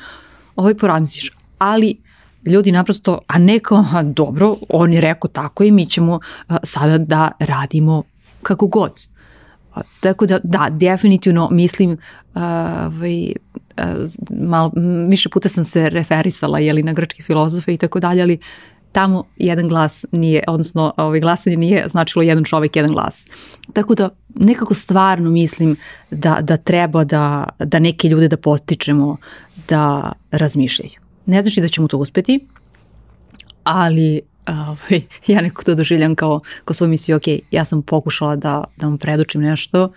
ovaj 0.56 0.74
porazmisliš, 0.76 1.32
ali 1.58 1.98
ljudi 2.46 2.72
naprosto, 2.72 3.20
a 3.28 3.38
neko, 3.38 3.86
a 3.94 4.04
dobro, 4.04 4.56
on 4.70 4.94
je 4.94 5.02
rekao 5.02 5.30
tako 5.30 5.64
i 5.64 5.72
mi 5.72 5.86
ćemo 5.86 6.20
a, 6.48 6.58
sada 6.64 6.98
da 6.98 7.32
radimo 7.40 8.04
kako 8.42 8.68
god. 8.68 9.08
A, 9.74 9.82
tako 10.00 10.26
da, 10.26 10.40
da, 10.44 10.68
definitivno 10.72 11.50
mislim, 11.52 11.98
a, 12.34 12.90
ovaj, 12.96 13.32
malo, 14.30 14.72
više 15.08 15.30
puta 15.30 15.50
sam 15.50 15.66
se 15.66 15.90
referisala 15.90 16.60
jeli, 16.60 16.84
na 16.84 16.94
grčke 16.94 17.24
filozofe 17.24 17.74
i 17.74 17.78
tako 17.78 18.00
dalje, 18.00 18.22
ali 18.22 18.40
tamo 18.96 19.24
jedan 19.38 19.68
glas 19.68 20.06
nije, 20.12 20.44
odnosno 20.48 20.94
ovaj, 20.98 21.20
glasanje 21.20 21.58
nije 21.58 21.88
značilo 21.90 22.24
jedan 22.24 22.44
čovek, 22.44 22.76
jedan 22.76 22.92
glas. 22.92 23.26
Tako 23.74 23.96
da 23.96 24.10
nekako 24.36 24.74
stvarno 24.74 25.30
mislim 25.30 25.76
da, 26.12 26.38
da 26.42 26.58
treba 26.58 27.04
da, 27.04 27.50
da 27.60 27.80
neke 27.80 28.10
ljude 28.10 28.28
da 28.28 28.38
postičemo 28.38 29.18
da 29.68 30.12
razmišljaju. 30.32 30.92
Ne 31.26 31.42
znači 31.42 31.62
da 31.62 31.68
ćemo 31.68 31.88
to 31.88 31.98
uspeti, 31.98 32.40
ali 33.64 34.22
ovaj, 34.48 35.02
ja 35.34 35.42
nekako 35.42 35.64
to 35.64 35.76
doživljam 35.76 36.16
kao, 36.16 36.40
kao 36.66 36.74
svoju 36.74 36.90
misiju, 36.90 37.16
ok, 37.16 37.28
ja 37.52 37.66
sam 37.66 37.82
pokušala 37.82 38.36
da, 38.36 38.64
da 38.78 38.88
vam 38.88 38.98
predočim 38.98 39.42
nešto, 39.42 39.92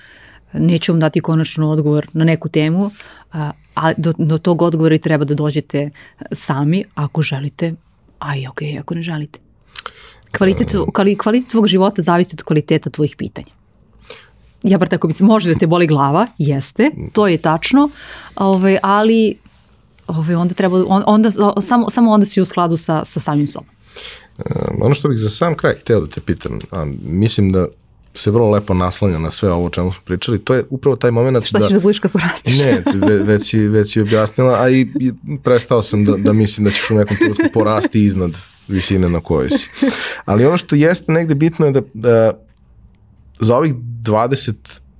neću 0.52 0.92
vam 0.92 1.00
dati 1.00 1.20
konačno 1.20 1.70
odgovor 1.70 2.06
na 2.12 2.24
neku 2.24 2.48
temu, 2.48 2.90
a 3.76 3.92
do, 3.96 4.12
do 4.18 4.38
tog 4.38 4.62
odgovora 4.62 4.94
i 4.94 4.98
treba 4.98 5.24
da 5.24 5.34
dođete 5.34 5.90
sami, 6.32 6.84
ako 6.94 7.22
želite, 7.22 7.74
a 8.18 8.36
i 8.36 8.46
ok, 8.46 8.58
ako 8.80 8.94
ne 8.94 9.02
želite. 9.02 9.38
Kvalitet, 10.36 10.74
kvalitet 11.22 11.50
tvog 11.50 11.66
života 11.66 12.02
zavisi 12.02 12.30
od 12.32 12.42
kvaliteta 12.42 12.90
tvojih 12.90 13.16
pitanja. 13.16 13.52
Ja 14.62 14.78
bar 14.78 14.88
tako 14.88 15.06
mislim, 15.06 15.26
može 15.26 15.52
da 15.52 15.58
te 15.58 15.66
boli 15.66 15.86
glava, 15.86 16.26
jeste, 16.38 16.90
to 17.12 17.26
je 17.26 17.38
tačno, 17.38 17.90
ovaj, 18.36 18.78
ali 18.82 19.36
ovaj, 20.06 20.34
onda 20.34 20.54
treba, 20.54 20.84
onda, 20.88 21.30
samo, 21.60 21.90
samo 21.90 22.12
onda 22.12 22.26
si 22.26 22.40
u 22.40 22.44
skladu 22.44 22.76
sa, 22.76 23.04
sa 23.04 23.20
samim 23.20 23.46
sobom. 23.46 23.68
Um, 24.38 24.82
ono 24.82 24.94
što 24.94 25.08
bih 25.08 25.18
za 25.18 25.30
sam 25.30 25.56
kraj 25.56 25.74
hteo 25.74 26.00
da 26.00 26.06
te 26.06 26.20
pitam, 26.20 26.58
a, 26.70 26.84
mislim 27.02 27.52
da 27.52 27.66
se 28.18 28.30
vrlo 28.30 28.50
lepo 28.50 28.74
naslanja 28.74 29.18
na 29.18 29.30
sve 29.30 29.52
ovo 29.52 29.66
o 29.66 29.70
čemu 29.70 29.92
smo 29.92 30.02
pričali, 30.04 30.38
to 30.38 30.54
je 30.54 30.64
upravo 30.70 30.96
taj 30.96 31.10
moment 31.10 31.44
Šta 31.44 31.58
da... 31.58 31.64
Šta 31.64 31.68
ćeš 31.68 31.74
da 31.74 31.80
budeš 31.80 31.98
kad 31.98 32.12
porastiš? 32.12 32.58
Ne, 32.58 32.82
već 33.22 33.50
si, 33.50 33.58
već 33.58 33.92
si 33.92 34.00
objasnila, 34.00 34.62
a 34.62 34.70
i, 34.70 34.80
i 34.80 35.12
prestao 35.44 35.82
sam 35.82 36.04
da, 36.04 36.16
da 36.16 36.32
mislim 36.32 36.64
da 36.64 36.70
ćeš 36.70 36.90
u 36.90 36.94
nekom 36.94 37.16
trenutku 37.16 37.44
porasti 37.54 38.04
iznad 38.04 38.30
visine 38.68 39.08
na 39.08 39.20
kojoj 39.20 39.50
si. 39.50 39.68
Ali 40.24 40.46
ono 40.46 40.56
što 40.56 40.76
jeste 40.76 41.12
negde 41.12 41.34
bitno 41.34 41.66
je 41.66 41.72
da, 41.72 41.80
da 41.94 42.32
za 43.40 43.56
ovih 43.56 43.74
20 43.74 44.54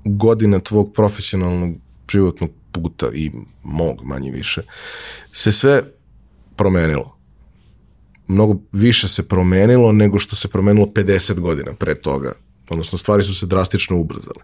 godina 0.05 0.61
tvog 0.61 0.93
profesionalnog 0.95 1.75
životnog 2.13 2.51
puta 2.73 3.07
i 3.15 3.31
mog 3.63 4.05
manje 4.05 4.31
više, 4.31 4.63
se 5.33 5.53
sve 5.53 5.83
promenilo. 6.57 7.19
Mnogo 8.27 8.57
više 8.73 9.09
se 9.09 9.29
promenilo 9.29 9.93
nego 9.93 10.19
što 10.19 10.37
se 10.37 10.49
promenilo 10.49 10.87
50 10.87 11.41
godina 11.41 11.73
pre 11.73 11.95
toga 11.95 12.33
odnosno 12.71 12.99
stvari 12.99 13.23
su 13.23 13.35
se 13.35 13.47
drastično 13.47 13.97
ubrzale. 13.97 14.43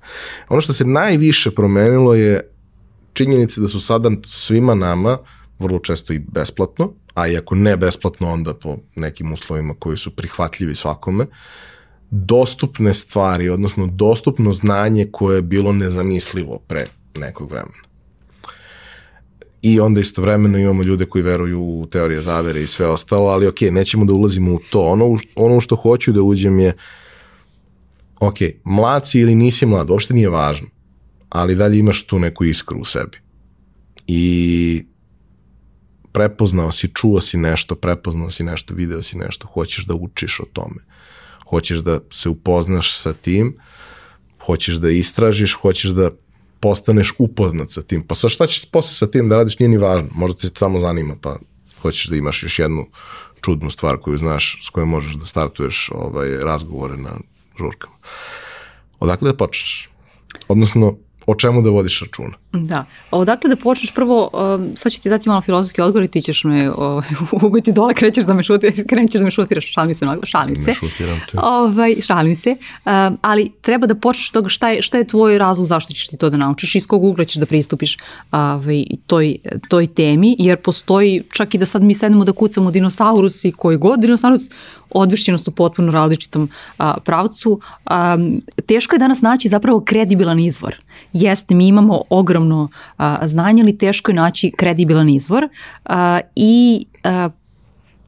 Ono 0.49 0.61
što 0.61 0.73
se 0.73 0.85
najviše 0.85 1.51
promenilo 1.51 2.15
je 2.15 2.51
činjenica 3.13 3.61
da 3.61 3.69
su 3.69 3.81
sada 3.81 4.11
svima 4.25 4.75
nama, 4.75 5.19
vrlo 5.59 5.79
često 5.79 6.13
i 6.13 6.19
besplatno, 6.19 6.93
a 7.15 7.29
i 7.29 7.37
ako 7.37 7.55
ne 7.55 7.77
besplatno, 7.77 8.31
onda 8.31 8.55
po 8.55 8.77
nekim 8.95 9.33
uslovima 9.33 9.75
koji 9.79 9.97
su 9.97 10.11
prihvatljivi 10.11 10.75
svakome, 10.75 11.27
dostupne 12.11 12.95
stvari, 12.95 13.49
odnosno 13.49 13.87
dostupno 13.87 14.53
znanje 14.53 15.07
koje 15.13 15.37
je 15.37 15.43
bilo 15.43 15.73
nezamislivo 15.73 16.59
pre 16.59 16.87
nekog 17.15 17.51
vremena. 17.51 17.85
I 19.63 19.81
onda 19.81 20.01
istovremeno 20.01 20.59
imamo 20.59 20.83
ljude 20.83 21.07
koji 21.07 21.23
veruju 21.23 21.61
u 21.61 21.87
teorije 21.87 22.23
zavere 22.23 22.63
i 22.63 22.67
sve 22.67 22.87
ostalo, 22.87 23.29
ali 23.29 23.47
ok, 23.47 23.61
nećemo 23.61 24.05
da 24.05 24.13
ulazimo 24.13 24.55
u 24.55 24.59
to. 24.71 24.81
Ono, 24.81 25.19
ono 25.37 25.61
što 25.61 25.77
hoću 25.77 26.13
da 26.13 26.23
uđem 26.23 26.59
je 26.59 26.69
uh, 26.69 26.75
ok, 28.21 28.37
mlad 28.65 29.09
si 29.09 29.21
ili 29.21 29.35
nisi 29.35 29.67
mlad, 29.67 29.91
uopšte 29.91 30.15
nije 30.15 30.29
važno, 30.29 30.67
ali 31.29 31.55
dalje 31.55 31.79
imaš 31.79 32.07
tu 32.07 32.19
neku 32.19 32.45
iskru 32.45 32.81
u 32.81 32.85
sebi. 32.85 33.19
I 34.07 34.85
prepoznao 36.13 36.73
si, 36.73 36.89
čuo 36.95 37.21
si 37.21 37.39
nešto, 37.39 37.75
prepoznao 37.75 38.31
si 38.31 38.45
nešto, 38.45 38.75
video 38.75 39.03
si 39.03 39.19
nešto, 39.19 39.47
hoćeš 39.47 39.87
da 39.87 39.95
učiš 39.95 40.41
o 40.41 40.45
tome. 40.53 40.85
Hoćeš 41.49 41.79
da 41.79 41.99
se 42.11 42.29
upoznaš 42.29 42.97
sa 42.97 43.13
tim, 43.13 43.57
hoćeš 44.47 44.77
da 44.77 44.91
istražiš, 44.91 45.55
hoćeš 45.55 45.91
da 45.91 46.11
postaneš 46.61 47.13
upoznat 47.19 47.71
sa 47.71 47.83
tim. 47.83 48.07
Pa 48.07 48.15
sa 48.15 48.29
šta 48.29 48.47
ćeš 48.47 48.71
posle 48.71 48.95
sa 48.95 49.07
tim 49.07 49.29
da 49.29 49.37
radiš 49.37 49.59
nije 49.59 49.69
ni 49.69 49.79
važno. 49.79 50.09
Možda 50.15 50.41
te 50.41 50.49
samo 50.59 50.81
zanima, 50.81 51.17
pa 51.21 51.37
hoćeš 51.83 52.07
da 52.07 52.17
imaš 52.17 52.43
još 52.43 52.59
jednu 52.59 52.87
čudnu 53.41 53.71
stvar 53.71 53.99
koju 53.99 54.19
znaš, 54.19 54.59
s 54.67 54.69
kojom 54.69 54.89
možeš 54.89 55.15
da 55.15 55.27
startuješ 55.27 55.91
ovaj, 55.95 56.29
razgovore 56.45 56.97
na 56.97 57.19
žurkama. 57.59 57.95
Odakle 59.01 59.33
da 59.33 59.37
počneš? 59.37 59.89
Odnosno, 60.49 60.97
o 61.27 61.35
čemu 61.35 61.63
da 61.63 61.71
vodiš 61.71 62.01
računa. 62.03 62.39
Da. 62.55 62.85
Odakle 63.11 63.51
da 63.51 63.57
počneš 63.57 63.95
prvo, 63.95 64.31
um, 64.33 64.73
sad 64.77 64.93
ću 64.93 65.03
ti 65.03 65.09
dati 65.09 65.29
malo 65.29 65.41
filozofski 65.41 65.81
odgovor 65.81 66.05
i 66.05 66.09
ti 66.09 66.23
ćeš 66.23 66.45
me 66.45 66.71
ovaj, 66.71 67.07
ubiti 67.43 67.73
dole, 67.73 67.95
krećeš 67.95 68.25
da 68.25 68.35
me 68.35 68.43
šuti, 68.43 68.85
krećeš 68.89 69.19
da 69.19 69.25
me 69.25 69.31
šutiraš, 69.31 69.73
šalim 69.73 69.95
se, 69.95 70.07
šalim 70.23 70.57
se. 70.57 70.71
Ne 70.71 70.75
šutiram 70.75 71.21
te. 71.31 71.39
Ovaj, 71.43 71.97
šalim 72.07 72.37
se, 72.37 72.57
um, 72.85 73.19
ali 73.23 73.53
treba 73.61 73.87
da 73.87 73.95
počneš 73.95 74.31
toga 74.31 74.49
šta 74.49 74.71
je, 74.71 74.83
šta 74.83 74.99
je 74.99 75.07
tvoj 75.07 75.39
razlog 75.39 75.67
zašto 75.67 75.93
ćeš 75.93 76.09
ti 76.09 76.17
to 76.17 76.31
da 76.31 76.37
naučiš, 76.37 76.75
iz 76.75 76.87
kog 76.87 77.05
ugla 77.05 77.25
ćeš 77.25 77.37
da 77.37 77.47
pristupiš 77.47 77.97
ovaj, 78.33 78.85
toj, 79.07 79.37
toj 79.69 79.87
temi, 79.87 80.37
jer 80.39 80.57
postoji, 80.59 81.23
čak 81.33 81.55
i 81.55 81.59
da 81.59 81.67
sad 81.67 81.83
mi 81.83 81.95
sednemo 81.95 82.25
da 82.25 82.33
kucamo 82.33 82.71
dinosaurusi, 82.71 83.53
koji 83.53 83.77
god 83.77 84.01
dinosaurus, 84.01 84.43
odvešćeno 84.95 85.39
su 85.39 85.51
potpuno 85.51 85.93
različitom 85.93 86.49
a, 86.79 86.95
pravcu. 87.05 87.61
A, 87.87 88.17
teško 88.67 88.95
je 88.95 88.99
danas 88.99 89.23
naći 89.23 89.49
zapravo 89.49 89.81
kredibilan 89.81 90.41
izvor. 90.41 90.77
Jeste, 91.13 91.55
mi 91.55 91.69
imamo 91.69 92.03
ogromno 92.45 92.69
a, 92.97 93.29
znanje, 93.29 93.63
ali 93.63 93.79
teško 93.79 94.11
je 94.11 94.15
naći 94.15 94.53
kredibilan 94.57 95.09
izvor 95.09 95.49
a, 95.85 96.21
i 96.37 96.87
a, 97.05 97.29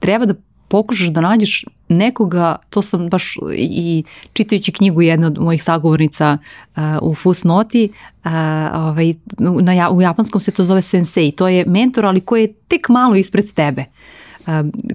treba 0.00 0.26
da 0.26 0.34
pokušaš 0.68 1.08
da 1.08 1.20
nađeš 1.20 1.64
nekoga, 1.88 2.56
to 2.70 2.82
sam 2.82 3.08
baš 3.08 3.36
i 3.56 4.04
čitajući 4.32 4.72
knjigu 4.72 5.02
jedne 5.02 5.26
od 5.26 5.38
mojih 5.38 5.62
sagovornica 5.62 6.38
uh, 6.76 6.82
u 7.02 7.14
Fusnoti, 7.14 7.88
uh, 8.24 8.30
ovaj, 8.74 9.14
na, 9.38 9.90
u 9.90 10.02
japanskom 10.02 10.40
se 10.40 10.50
to 10.50 10.64
zove 10.64 10.82
sensei, 10.82 11.30
to 11.30 11.48
je 11.48 11.64
mentor, 11.66 12.06
ali 12.06 12.20
koji 12.20 12.42
je 12.42 12.52
tek 12.52 12.88
malo 12.88 13.14
ispred 13.16 13.52
tebe. 13.52 13.84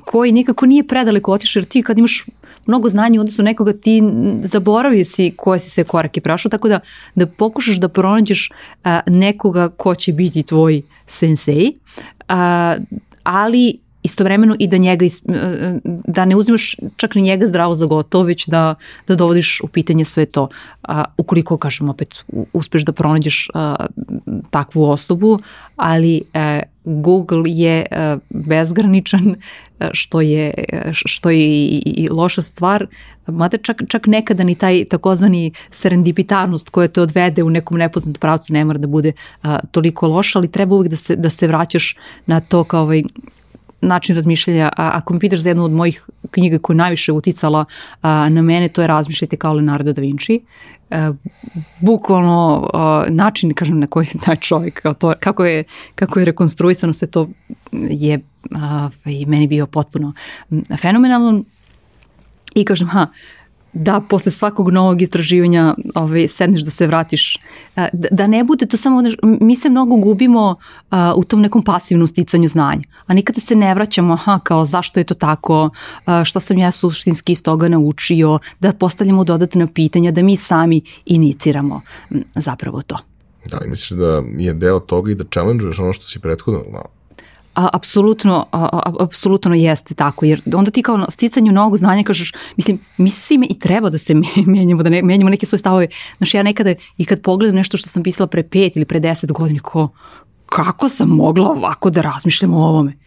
koji 0.03 0.31
nikako 0.31 0.65
nije 0.65 0.87
predaleko 0.87 1.33
otišao, 1.33 1.59
jer 1.59 1.67
ti 1.67 1.83
kad 1.83 1.97
imaš 1.97 2.25
mnogo 2.65 2.89
znanja 2.89 3.19
u 3.19 3.21
odnosu 3.21 3.43
nekoga, 3.43 3.73
ti 3.73 4.01
zaboravio 4.43 5.05
si 5.05 5.33
koje 5.37 5.59
si 5.59 5.69
sve 5.69 5.83
korake 5.83 6.21
prošao, 6.21 6.49
tako 6.49 6.69
da, 6.69 6.79
da 7.15 7.25
pokušaš 7.25 7.75
da 7.75 7.87
pronađeš 7.87 8.49
nekoga 9.07 9.69
ko 9.69 9.95
će 9.95 10.13
biti 10.13 10.43
tvoj 10.43 10.81
sensei, 11.07 11.73
ali 13.23 13.79
istovremeno 14.03 14.55
i 14.59 14.67
da 14.67 14.77
njega, 14.77 15.05
da 16.07 16.25
ne 16.25 16.35
uzimaš 16.35 16.75
čak 16.95 17.15
ni 17.15 17.21
njega 17.21 17.47
zdravo 17.47 17.75
za 17.75 17.85
gotovo, 17.85 18.23
već 18.23 18.47
da, 18.47 18.75
da 19.07 19.15
dovodiš 19.15 19.61
u 19.63 19.67
pitanje 19.67 20.05
sve 20.05 20.25
to. 20.25 20.47
A, 20.83 21.03
ukoliko, 21.17 21.57
kažem, 21.57 21.89
opet 21.89 22.23
uspeš 22.53 22.85
da 22.85 22.91
pronađeš 22.91 23.49
a, 23.53 23.85
takvu 24.49 24.83
osobu, 24.83 25.39
ali 25.75 26.21
a, 26.33 26.39
e, 26.39 26.63
Google 26.85 27.43
je 27.45 27.85
a, 27.91 27.95
e, 27.95 28.17
bezgraničan, 28.29 29.29
a, 29.29 29.35
što 29.93 30.21
je, 30.21 30.53
što 30.91 31.29
je 31.29 31.45
i, 31.45 31.83
i 31.85 32.09
loša 32.09 32.41
stvar, 32.41 32.87
mada 33.27 33.57
čak, 33.57 33.81
čak 33.87 34.07
nekada 34.07 34.43
ni 34.43 34.55
taj 34.55 34.85
takozvani 34.85 35.51
serendipitarnost 35.71 36.69
koja 36.69 36.87
te 36.87 37.01
odvede 37.01 37.43
u 37.43 37.49
nekom 37.49 37.77
nepoznatom 37.77 38.19
pravcu 38.19 38.53
ne 38.53 38.65
mora 38.65 38.77
da 38.77 38.87
bude 38.87 39.11
a, 39.41 39.59
toliko 39.71 40.07
loša, 40.07 40.39
ali 40.39 40.51
treba 40.51 40.75
uvijek 40.75 40.89
da 40.89 40.97
se, 40.97 41.15
da 41.15 41.29
se 41.29 41.47
vraćaš 41.47 41.95
na 42.25 42.39
to 42.39 42.63
kao 42.63 42.83
ovaj, 42.83 43.03
način 43.81 44.15
razmišljanja, 44.15 44.69
a 44.77 44.91
ako 44.93 45.13
mi 45.13 45.19
pitaš 45.19 45.39
za 45.39 45.49
jednu 45.49 45.63
od 45.63 45.71
mojih 45.71 46.09
knjiga 46.31 46.59
koja 46.59 46.73
je 46.73 46.77
najviše 46.77 47.11
uticala 47.11 47.65
a, 48.01 48.29
na 48.29 48.41
mene, 48.41 48.67
to 48.67 48.81
je 48.81 48.87
Razmišljajte 48.87 49.37
kao 49.37 49.53
Leonardo 49.53 49.93
da 49.93 50.01
Vinci. 50.01 50.39
A, 50.89 51.13
bukvalno 51.79 52.69
a, 52.73 53.05
način, 53.09 53.53
kažem, 53.53 53.79
na 53.79 53.87
koji 53.87 54.07
taj 54.25 54.35
čovjek, 54.35 54.81
kao 54.81 54.93
to, 54.93 55.13
kako, 55.19 55.45
je, 55.45 55.63
kako 55.95 56.19
je 56.19 56.25
rekonstruisano 56.25 56.93
sve 56.93 57.07
to 57.07 57.29
je 57.71 58.19
a, 58.51 58.89
i 59.05 59.25
meni 59.25 59.47
bio 59.47 59.67
potpuno 59.67 60.13
fenomenalno. 60.81 61.43
I 62.55 62.65
kažem, 62.65 62.87
ha, 62.87 63.07
da 63.73 64.01
posle 64.09 64.31
svakog 64.31 64.69
novog 64.69 65.01
istraživanja 65.01 65.75
ovaj, 65.95 66.27
sedneš 66.27 66.61
da 66.61 66.71
se 66.71 66.87
vratiš. 66.87 67.37
Da, 67.75 67.89
da 68.11 68.27
ne 68.27 68.43
bude 68.43 68.65
to 68.65 68.77
samo, 68.77 69.03
mi 69.23 69.55
se 69.55 69.69
mnogo 69.69 69.95
gubimo 69.95 70.49
uh, 70.49 70.97
u 71.15 71.23
tom 71.23 71.41
nekom 71.41 71.63
pasivnom 71.63 72.07
sticanju 72.07 72.47
znanja, 72.47 72.81
a 73.05 73.13
nikada 73.13 73.41
se 73.41 73.55
ne 73.55 73.73
vraćamo, 73.75 74.13
aha, 74.13 74.39
kao 74.43 74.65
zašto 74.65 74.99
je 74.99 75.03
to 75.03 75.13
tako, 75.13 75.63
uh, 75.63 76.23
šta 76.23 76.39
sam 76.39 76.57
ja 76.57 76.71
suštinski 76.71 77.31
iz 77.31 77.43
toga 77.43 77.67
naučio, 77.67 78.39
da 78.59 78.73
postavljamo 78.73 79.23
dodatna 79.23 79.67
pitanja, 79.67 80.11
da 80.11 80.21
mi 80.21 80.37
sami 80.37 80.81
iniciramo 81.05 81.81
zapravo 82.35 82.81
to. 82.81 82.97
Da, 83.49 83.59
i 83.65 83.69
misliš 83.69 83.89
da 83.89 84.23
je 84.37 84.53
deo 84.53 84.79
toga 84.79 85.11
i 85.11 85.15
da 85.15 85.23
challenge 85.23 85.65
ono 85.79 85.93
što 85.93 86.05
si 86.05 86.19
prethodno? 86.19 86.63
A, 87.55 87.69
apsolutno, 87.73 88.45
a, 88.51 88.79
apsolutno 88.99 89.55
jeste 89.55 89.93
tako, 89.93 90.25
jer 90.25 90.41
onda 90.53 90.71
ti 90.71 90.81
kao 90.81 90.97
na 90.97 91.11
sticanju 91.11 91.51
novog 91.51 91.77
znanja 91.77 92.03
kažeš, 92.03 92.33
mislim, 92.57 92.79
mi 92.97 93.09
svi 93.09 93.47
i 93.49 93.59
treba 93.59 93.89
da 93.89 93.97
se 93.97 94.13
menjamo, 94.45 94.83
da 94.83 94.89
ne, 94.89 95.01
menjamo 95.01 95.29
neke 95.29 95.45
svoje 95.45 95.59
stavove. 95.59 95.87
Znaš, 96.17 96.33
ja 96.33 96.43
nekada 96.43 96.73
i 96.97 97.05
kad 97.05 97.21
pogledam 97.21 97.55
nešto 97.55 97.77
što 97.77 97.89
sam 97.89 98.03
pisala 98.03 98.27
pre 98.27 98.43
pet 98.43 98.75
ili 98.75 98.85
pre 98.85 98.99
deset 98.99 99.31
godina, 99.31 99.59
ko, 99.59 99.89
kako 100.45 100.89
sam 100.89 101.09
mogla 101.09 101.49
ovako 101.49 101.89
da 101.89 102.01
razmišljam 102.01 102.53
o 102.53 102.67
ovome? 102.67 102.97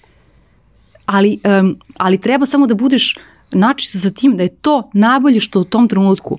Ali, 1.07 1.39
um, 1.61 1.77
ali 1.97 2.21
treba 2.21 2.47
samo 2.47 2.67
da 2.67 2.75
budeš 2.75 3.17
nači 3.53 3.89
se 3.89 4.01
sa 4.01 4.11
tim 4.11 4.37
da 4.37 4.43
je 4.43 4.57
to 4.57 4.91
najbolje 4.93 5.41
što 5.41 5.61
u 5.61 5.65
tom 5.65 5.89
trenutku 5.89 6.39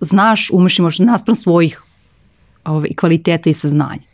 znaš, 0.00 0.50
umeš 0.52 0.78
i 0.78 0.82
možda 0.82 1.04
naspram 1.04 1.34
svojih 1.34 1.82
ove, 2.64 2.94
kvaliteta 2.94 3.50
i 3.50 3.54
saznanja. 3.54 4.11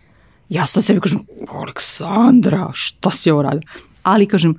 Ja 0.48 0.66
sad 0.66 0.84
sebi 0.84 1.00
kažem, 1.00 1.20
Aleksandra, 1.48 2.70
šta 2.74 3.10
si 3.10 3.30
ovo 3.30 3.42
radila? 3.42 3.62
Ali 4.02 4.26
kažem, 4.26 4.54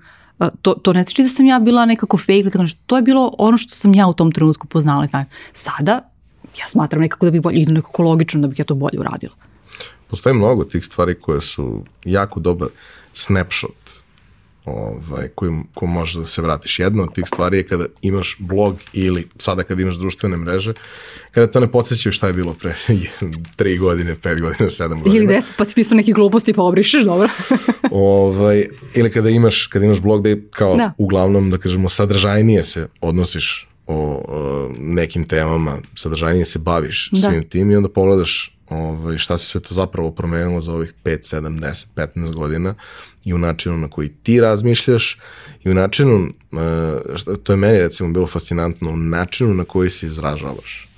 to, 0.61 0.73
to 0.73 0.93
ne 0.93 1.03
znači 1.03 1.23
da 1.23 1.29
sam 1.29 1.45
ja 1.45 1.59
bila 1.59 1.85
nekako 1.85 2.17
fake, 2.17 2.49
da 2.53 2.65
to 2.85 2.95
je 2.95 3.01
bilo 3.01 3.35
ono 3.37 3.57
što 3.57 3.75
sam 3.75 3.95
ja 3.95 4.07
u 4.07 4.13
tom 4.13 4.31
trenutku 4.31 4.67
poznala. 4.67 5.07
Sada 5.53 6.09
ja 6.59 6.67
smatram 6.67 7.01
nekako 7.01 7.25
da 7.25 7.31
bih 7.31 7.41
bolje, 7.41 7.61
idu 7.61 7.71
nekako 7.71 8.03
logično 8.03 8.41
da 8.41 8.47
bih 8.47 8.59
ja 8.59 8.65
to 8.65 8.75
bolje 8.75 8.99
uradila. 8.99 9.33
Postoje 10.07 10.33
mnogo 10.33 10.63
tih 10.63 10.85
stvari 10.85 11.15
koje 11.15 11.41
su 11.41 11.83
jako 12.05 12.39
dobar 12.39 12.67
snapshot 13.13 13.98
ovaj, 14.69 15.27
koju, 15.35 15.63
ko 15.73 15.85
može 15.85 16.19
da 16.19 16.25
se 16.25 16.41
vratiš. 16.41 16.79
Jedna 16.79 17.03
od 17.03 17.13
tih 17.13 17.23
stvari 17.27 17.57
je 17.57 17.67
kada 17.67 17.85
imaš 18.01 18.35
blog 18.39 18.77
ili 18.93 19.27
sada 19.37 19.63
kada 19.63 19.81
imaš 19.81 19.95
društvene 19.95 20.37
mreže, 20.37 20.73
kada 21.31 21.51
te 21.51 21.59
ne 21.59 21.71
podsjećaju 21.71 22.13
šta 22.13 22.27
je 22.27 22.33
bilo 22.33 22.53
pre 22.53 22.75
3 23.57 23.79
godine, 23.79 24.15
5 24.15 24.41
godina, 24.41 24.69
7 24.69 25.03
godina. 25.03 25.15
Ili 25.15 25.27
10, 25.27 25.43
pa 25.57 25.65
si 25.65 25.75
pisao 25.75 25.95
neki 25.95 26.13
gluposti 26.13 26.53
pa 26.53 26.63
obrišeš, 26.63 27.03
dobro. 27.03 27.29
ovaj, 27.91 28.67
ili 28.95 29.11
kada 29.11 29.29
imaš, 29.29 29.67
kada 29.67 29.85
imaš 29.85 29.99
blog 29.99 30.23
da 30.23 30.29
je 30.29 30.47
kao 30.49 30.75
da. 30.75 30.93
uglavnom, 30.97 31.51
da 31.51 31.57
kažemo, 31.57 31.89
sadržajnije 31.89 32.63
se 32.63 32.87
odnosiš 33.01 33.69
o, 33.87 34.23
o 34.27 34.69
nekim 34.79 35.27
temama, 35.27 35.77
sadržajnije 35.95 36.45
se 36.45 36.59
baviš 36.59 37.09
da. 37.11 37.29
svim 37.29 37.49
tim 37.49 37.71
i 37.71 37.75
onda 37.75 37.89
pogledaš 37.89 38.58
ovaj, 38.69 39.17
šta 39.17 39.37
se 39.37 39.45
sve 39.45 39.61
to 39.61 39.73
zapravo 39.73 40.11
promenilo 40.11 40.61
za 40.61 40.73
ovih 40.73 40.93
5, 41.03 41.35
7, 41.35 41.59
10, 41.59 41.85
15 41.95 42.33
godina 42.33 42.75
i 43.25 43.33
u 43.33 43.37
načinu 43.37 43.77
na 43.77 43.87
koji 43.87 44.09
ti 44.09 44.39
razmišljaš 44.39 45.17
i 45.63 45.69
u 45.69 45.73
načinu, 45.73 46.29
uh, 46.51 47.37
to 47.43 47.53
je 47.53 47.57
meni 47.57 47.79
recimo 47.79 48.09
bilo 48.09 48.27
fascinantno, 48.27 48.91
u 48.91 48.97
načinu 48.97 49.53
na 49.53 49.63
koji 49.63 49.89
se 49.89 50.05
izražavaš. 50.05 50.89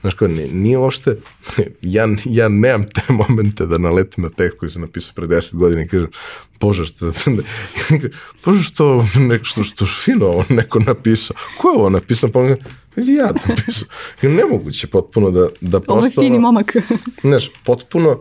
Znaš 0.00 0.14
kao, 0.14 0.28
nije 0.52 0.78
ošte, 0.78 1.16
ja, 1.82 2.08
ja 2.24 2.48
nemam 2.48 2.86
te 2.88 3.12
momente 3.28 3.66
da 3.66 3.78
naletim 3.78 4.24
na 4.24 4.30
tekst 4.30 4.58
koji 4.58 4.70
sam 4.70 4.82
napisao 4.82 5.14
pre 5.14 5.26
10 5.26 5.56
godina 5.56 5.82
i 5.82 5.88
kažem, 5.88 6.10
bože 6.60 6.84
što, 6.84 7.12
bože 8.44 8.64
što, 8.64 9.06
neko 9.16 9.44
što, 9.44 9.64
što 9.64 9.86
fino 10.04 10.26
ovo 10.26 10.44
neko 10.48 10.78
napisao. 10.78 11.36
Ko 11.58 11.68
je 11.68 11.74
ovo 11.74 11.90
napisao? 11.90 12.30
Pa 12.30 12.40
ja 12.96 13.32
napisao. 13.48 13.88
Nemoguće 14.22 14.86
potpuno 14.86 15.30
da, 15.30 15.48
da 15.60 15.80
prosto... 15.80 15.92
Ovo 15.92 16.06
je 16.06 16.10
fini 16.10 16.38
momak. 16.38 16.76
Znaš, 17.28 17.50
potpuno, 17.64 18.20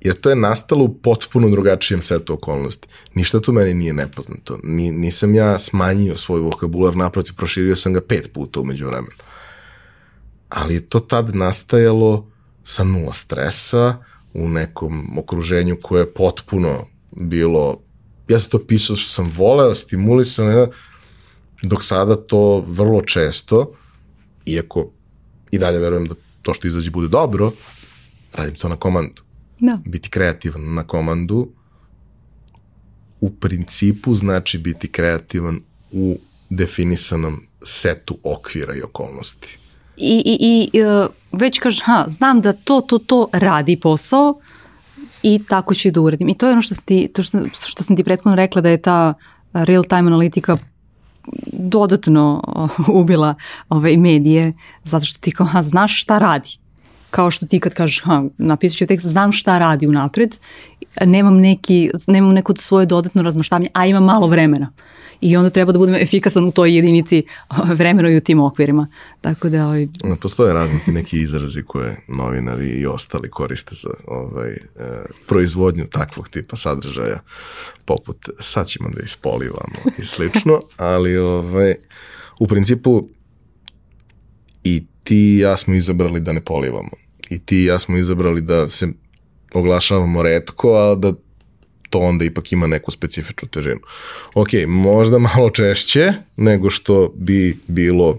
jer 0.00 0.14
to 0.14 0.30
je 0.30 0.36
nastalo 0.36 0.84
u 0.84 0.94
potpuno 0.94 1.50
drugačijem 1.50 2.02
setu 2.02 2.32
okolnosti. 2.32 2.88
Ništa 3.14 3.40
tu 3.40 3.52
meni 3.52 3.74
nije 3.74 3.92
nepoznato. 3.92 4.58
Ni, 4.62 4.92
nisam 4.92 5.34
ja 5.34 5.58
smanjio 5.58 6.16
svoj 6.16 6.40
vokabular, 6.40 6.96
naprotiv, 6.96 7.34
proširio 7.34 7.76
sam 7.76 7.92
ga 7.92 8.00
pet 8.00 8.32
puta 8.32 8.60
umeđu 8.60 8.86
vremenu. 8.86 9.16
Ali 10.48 10.74
je 10.74 10.80
to 10.80 11.00
tad 11.00 11.34
nastajalo 11.34 12.28
sa 12.64 12.84
nula 12.84 13.12
stresa, 13.12 13.96
u 14.34 14.48
nekom 14.48 15.18
okruženju 15.18 15.78
koje 15.82 16.00
je 16.00 16.14
potpuno 16.14 16.86
bilo, 17.10 17.80
ja 18.28 18.40
sam 18.40 18.50
to 18.50 18.66
pisao 18.66 18.96
što 18.96 19.10
sam 19.10 19.32
voleo, 19.36 19.74
stimulisan, 19.74 20.66
dok 21.62 21.84
sada 21.84 22.16
to 22.16 22.64
vrlo 22.68 23.02
često, 23.02 23.72
iako 24.46 24.90
i 25.50 25.58
dalje 25.58 25.78
verujem 25.78 26.06
da 26.06 26.14
to 26.42 26.54
što 26.54 26.66
izađe 26.68 26.90
bude 26.90 27.08
dobro, 27.08 27.52
radim 28.34 28.54
to 28.54 28.68
na 28.68 28.76
komandu. 28.76 29.22
Da. 29.60 29.78
Biti 29.84 30.10
kreativan 30.10 30.74
na 30.74 30.86
komandu 30.86 31.48
u 33.20 33.30
principu 33.30 34.14
znači 34.14 34.58
biti 34.58 34.88
kreativan 34.88 35.60
u 35.92 36.18
definisanom 36.50 37.40
setu 37.62 38.18
okvira 38.22 38.74
i 38.74 38.82
okolnosti. 38.82 39.58
I, 39.96 40.22
i, 40.26 40.70
i 40.72 40.82
uh, 40.82 41.06
već 41.32 41.58
kažeš, 41.58 41.80
ha, 41.84 42.04
znam 42.08 42.40
da 42.40 42.52
to, 42.52 42.80
to, 42.80 42.98
to 42.98 43.28
radi 43.32 43.80
posao 43.80 44.40
i 45.22 45.40
tako 45.48 45.74
ću 45.74 45.90
da 45.90 46.00
uradim. 46.00 46.28
I 46.28 46.38
to 46.38 46.46
je 46.46 46.52
ono 46.52 46.62
što 46.62 46.74
ti, 46.84 47.10
to 47.14 47.22
što, 47.22 47.38
što 47.52 47.82
sam 47.82 47.96
ti 47.96 48.04
prethodno 48.04 48.36
rekla 48.36 48.60
da 48.60 48.68
je 48.68 48.82
ta 48.82 49.14
real 49.52 49.84
time 49.84 49.98
analitika 49.98 50.58
dodatno 51.52 52.42
ubila 52.88 53.34
ove 53.68 53.96
medije 53.96 54.52
zato 54.84 55.04
što 55.04 55.18
ti 55.20 55.30
kao, 55.30 55.46
ha, 55.46 55.62
znaš 55.62 56.00
šta 56.00 56.18
radi 56.18 56.62
kao 57.12 57.30
što 57.30 57.46
ti 57.46 57.60
kad 57.60 57.74
kažeš, 57.74 58.02
ha, 58.04 58.24
napisat 58.38 58.78
ću 58.78 58.86
tekst, 58.86 59.06
znam 59.06 59.32
šta 59.32 59.58
radi 59.58 59.86
unapred, 59.86 60.36
nemam, 61.04 61.36
neki, 61.40 61.90
nemam 62.06 62.32
neko 62.32 62.54
svoje 62.56 62.86
dodatno 62.86 63.22
razmaštavanje, 63.22 63.68
a 63.72 63.86
imam 63.86 64.04
malo 64.04 64.26
vremena. 64.26 64.72
I 65.22 65.36
onda 65.36 65.50
treba 65.50 65.72
da 65.72 65.78
budem 65.78 65.94
efikasan 65.94 66.44
u 66.44 66.52
toj 66.52 66.76
jedinici 66.76 67.22
vremena 67.78 68.10
i 68.10 68.16
u 68.16 68.20
tim 68.20 68.40
okvirima. 68.40 68.88
Tako 69.20 69.48
da... 69.48 69.66
Ovaj... 69.66 69.88
Postoje 70.20 70.52
razni 70.52 70.78
ti 70.84 70.92
neki 70.92 71.20
izrazi 71.20 71.62
koje 71.62 72.04
novinari 72.08 72.68
i 72.68 72.86
ostali 72.86 73.30
koriste 73.30 73.74
za 73.74 73.90
ovaj, 74.06 74.50
e, 74.50 74.58
proizvodnju 75.26 75.86
takvog 75.86 76.28
tipa 76.28 76.56
sadržaja, 76.56 77.20
poput 77.84 78.28
sad 78.40 78.66
ćemo 78.66 78.88
da 78.88 79.02
ispolivamo 79.02 79.96
i 79.98 80.04
slično, 80.04 80.60
ali 80.76 81.16
ovaj, 81.16 81.74
u 82.38 82.46
principu 82.46 83.08
i 84.64 84.84
ti 85.04 85.36
i 85.36 85.38
ja 85.38 85.56
smo 85.56 85.74
izabrali 85.74 86.20
da 86.20 86.32
ne 86.32 86.40
polivamo 86.40 86.90
i 87.28 87.38
ti 87.38 87.56
i 87.56 87.64
ja 87.64 87.78
smo 87.78 87.98
izabrali 87.98 88.40
da 88.40 88.68
se 88.68 88.88
oglašavamo 89.54 90.22
redko, 90.22 90.74
a 90.74 90.94
da 90.94 91.12
to 91.92 91.98
onda 91.98 92.24
ipak 92.24 92.52
ima 92.52 92.66
neku 92.66 92.90
specifičnu 92.90 93.48
težinu. 93.48 93.80
Ok, 94.34 94.48
možda 94.66 95.18
malo 95.18 95.50
češće 95.50 96.12
nego 96.36 96.70
što 96.70 97.12
bi 97.16 97.58
bilo 97.66 98.18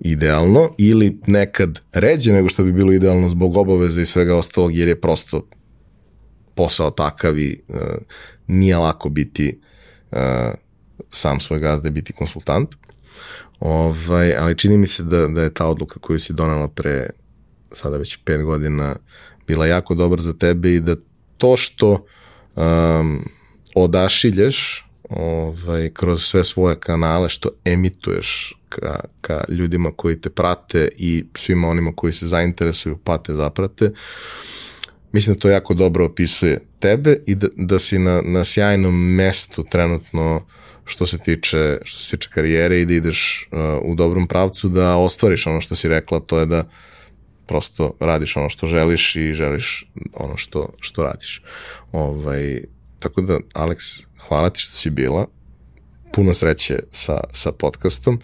idealno 0.00 0.74
ili 0.78 1.18
nekad 1.26 1.80
ređe 1.92 2.32
nego 2.32 2.48
što 2.48 2.64
bi 2.64 2.72
bilo 2.72 2.92
idealno 2.92 3.28
zbog 3.28 3.56
obaveza 3.56 4.00
i 4.00 4.06
svega 4.06 4.36
ostalog 4.36 4.76
jer 4.76 4.88
je 4.88 5.00
prosto 5.00 5.46
posao 6.54 6.90
takav 6.90 7.38
i 7.38 7.60
uh, 7.68 7.76
nije 8.46 8.76
lako 8.76 9.08
biti 9.08 9.60
uh, 10.10 10.18
sam 11.10 11.40
svoj 11.40 11.60
gazda 11.60 11.90
biti 11.90 12.12
konsultant. 12.12 12.74
Ovaj, 13.60 14.36
ali 14.36 14.58
čini 14.58 14.78
mi 14.78 14.86
se 14.86 15.02
da, 15.02 15.28
da 15.28 15.42
je 15.42 15.54
ta 15.54 15.66
odluka 15.66 16.00
koju 16.00 16.18
si 16.18 16.32
donala 16.32 16.68
pre 16.68 17.10
sada 17.72 17.96
već 17.96 18.18
pet 18.24 18.42
godina 18.42 18.96
bila 19.46 19.66
jako 19.66 19.94
dobra 19.94 20.22
za 20.22 20.32
tebe 20.32 20.74
i 20.74 20.80
da 20.80 20.96
to 21.38 21.56
što 21.56 22.06
um, 22.56 23.28
odašilješ 23.74 24.86
ovaj, 25.08 25.90
kroz 25.94 26.22
sve 26.22 26.44
svoje 26.44 26.76
kanale, 26.76 27.28
što 27.28 27.48
emituješ 27.64 28.54
ka, 28.68 29.00
ka 29.20 29.44
ljudima 29.48 29.90
koji 29.96 30.20
te 30.20 30.30
prate 30.30 30.88
i 30.96 31.24
svima 31.34 31.68
onima 31.68 31.92
koji 31.96 32.12
se 32.12 32.26
zainteresuju, 32.26 32.96
pate, 32.96 33.34
zaprate, 33.34 33.90
mislim 35.12 35.34
da 35.36 35.40
to 35.40 35.48
jako 35.48 35.74
dobro 35.74 36.04
opisuje 36.04 36.60
tebe 36.78 37.16
i 37.26 37.34
da, 37.34 37.46
da 37.56 37.78
si 37.78 37.98
na, 37.98 38.22
na 38.24 38.44
sjajnom 38.44 39.14
mestu 39.14 39.64
trenutno 39.70 40.46
što 40.84 41.06
se 41.06 41.18
tiče 41.18 41.78
što 41.84 42.00
se 42.00 42.16
tiče 42.16 42.30
karijere 42.34 42.80
i 42.80 42.84
da 42.84 42.94
ideš 42.94 43.48
uh, 43.52 43.58
u 43.82 43.94
dobrom 43.94 44.26
pravcu 44.26 44.68
da 44.68 44.96
ostvariš 44.96 45.46
ono 45.46 45.60
što 45.60 45.76
si 45.76 45.88
rekla, 45.88 46.20
to 46.20 46.38
je 46.38 46.46
da 46.46 46.64
prosto 47.46 47.92
radiš 48.00 48.36
ono 48.36 48.48
što 48.48 48.66
želiš 48.66 49.16
i 49.16 49.32
želiš 49.32 49.86
ono 50.12 50.36
što, 50.36 50.68
što 50.80 51.02
radiš. 51.02 51.42
Ovaj, 51.92 52.60
tako 52.98 53.20
da, 53.20 53.38
Alex, 53.54 54.04
hvala 54.28 54.50
ti 54.50 54.60
što 54.60 54.76
si 54.76 54.90
bila. 54.90 55.26
Puno 56.12 56.34
sreće 56.34 56.78
sa, 56.92 57.20
sa 57.32 57.52
podcastom. 57.52 58.14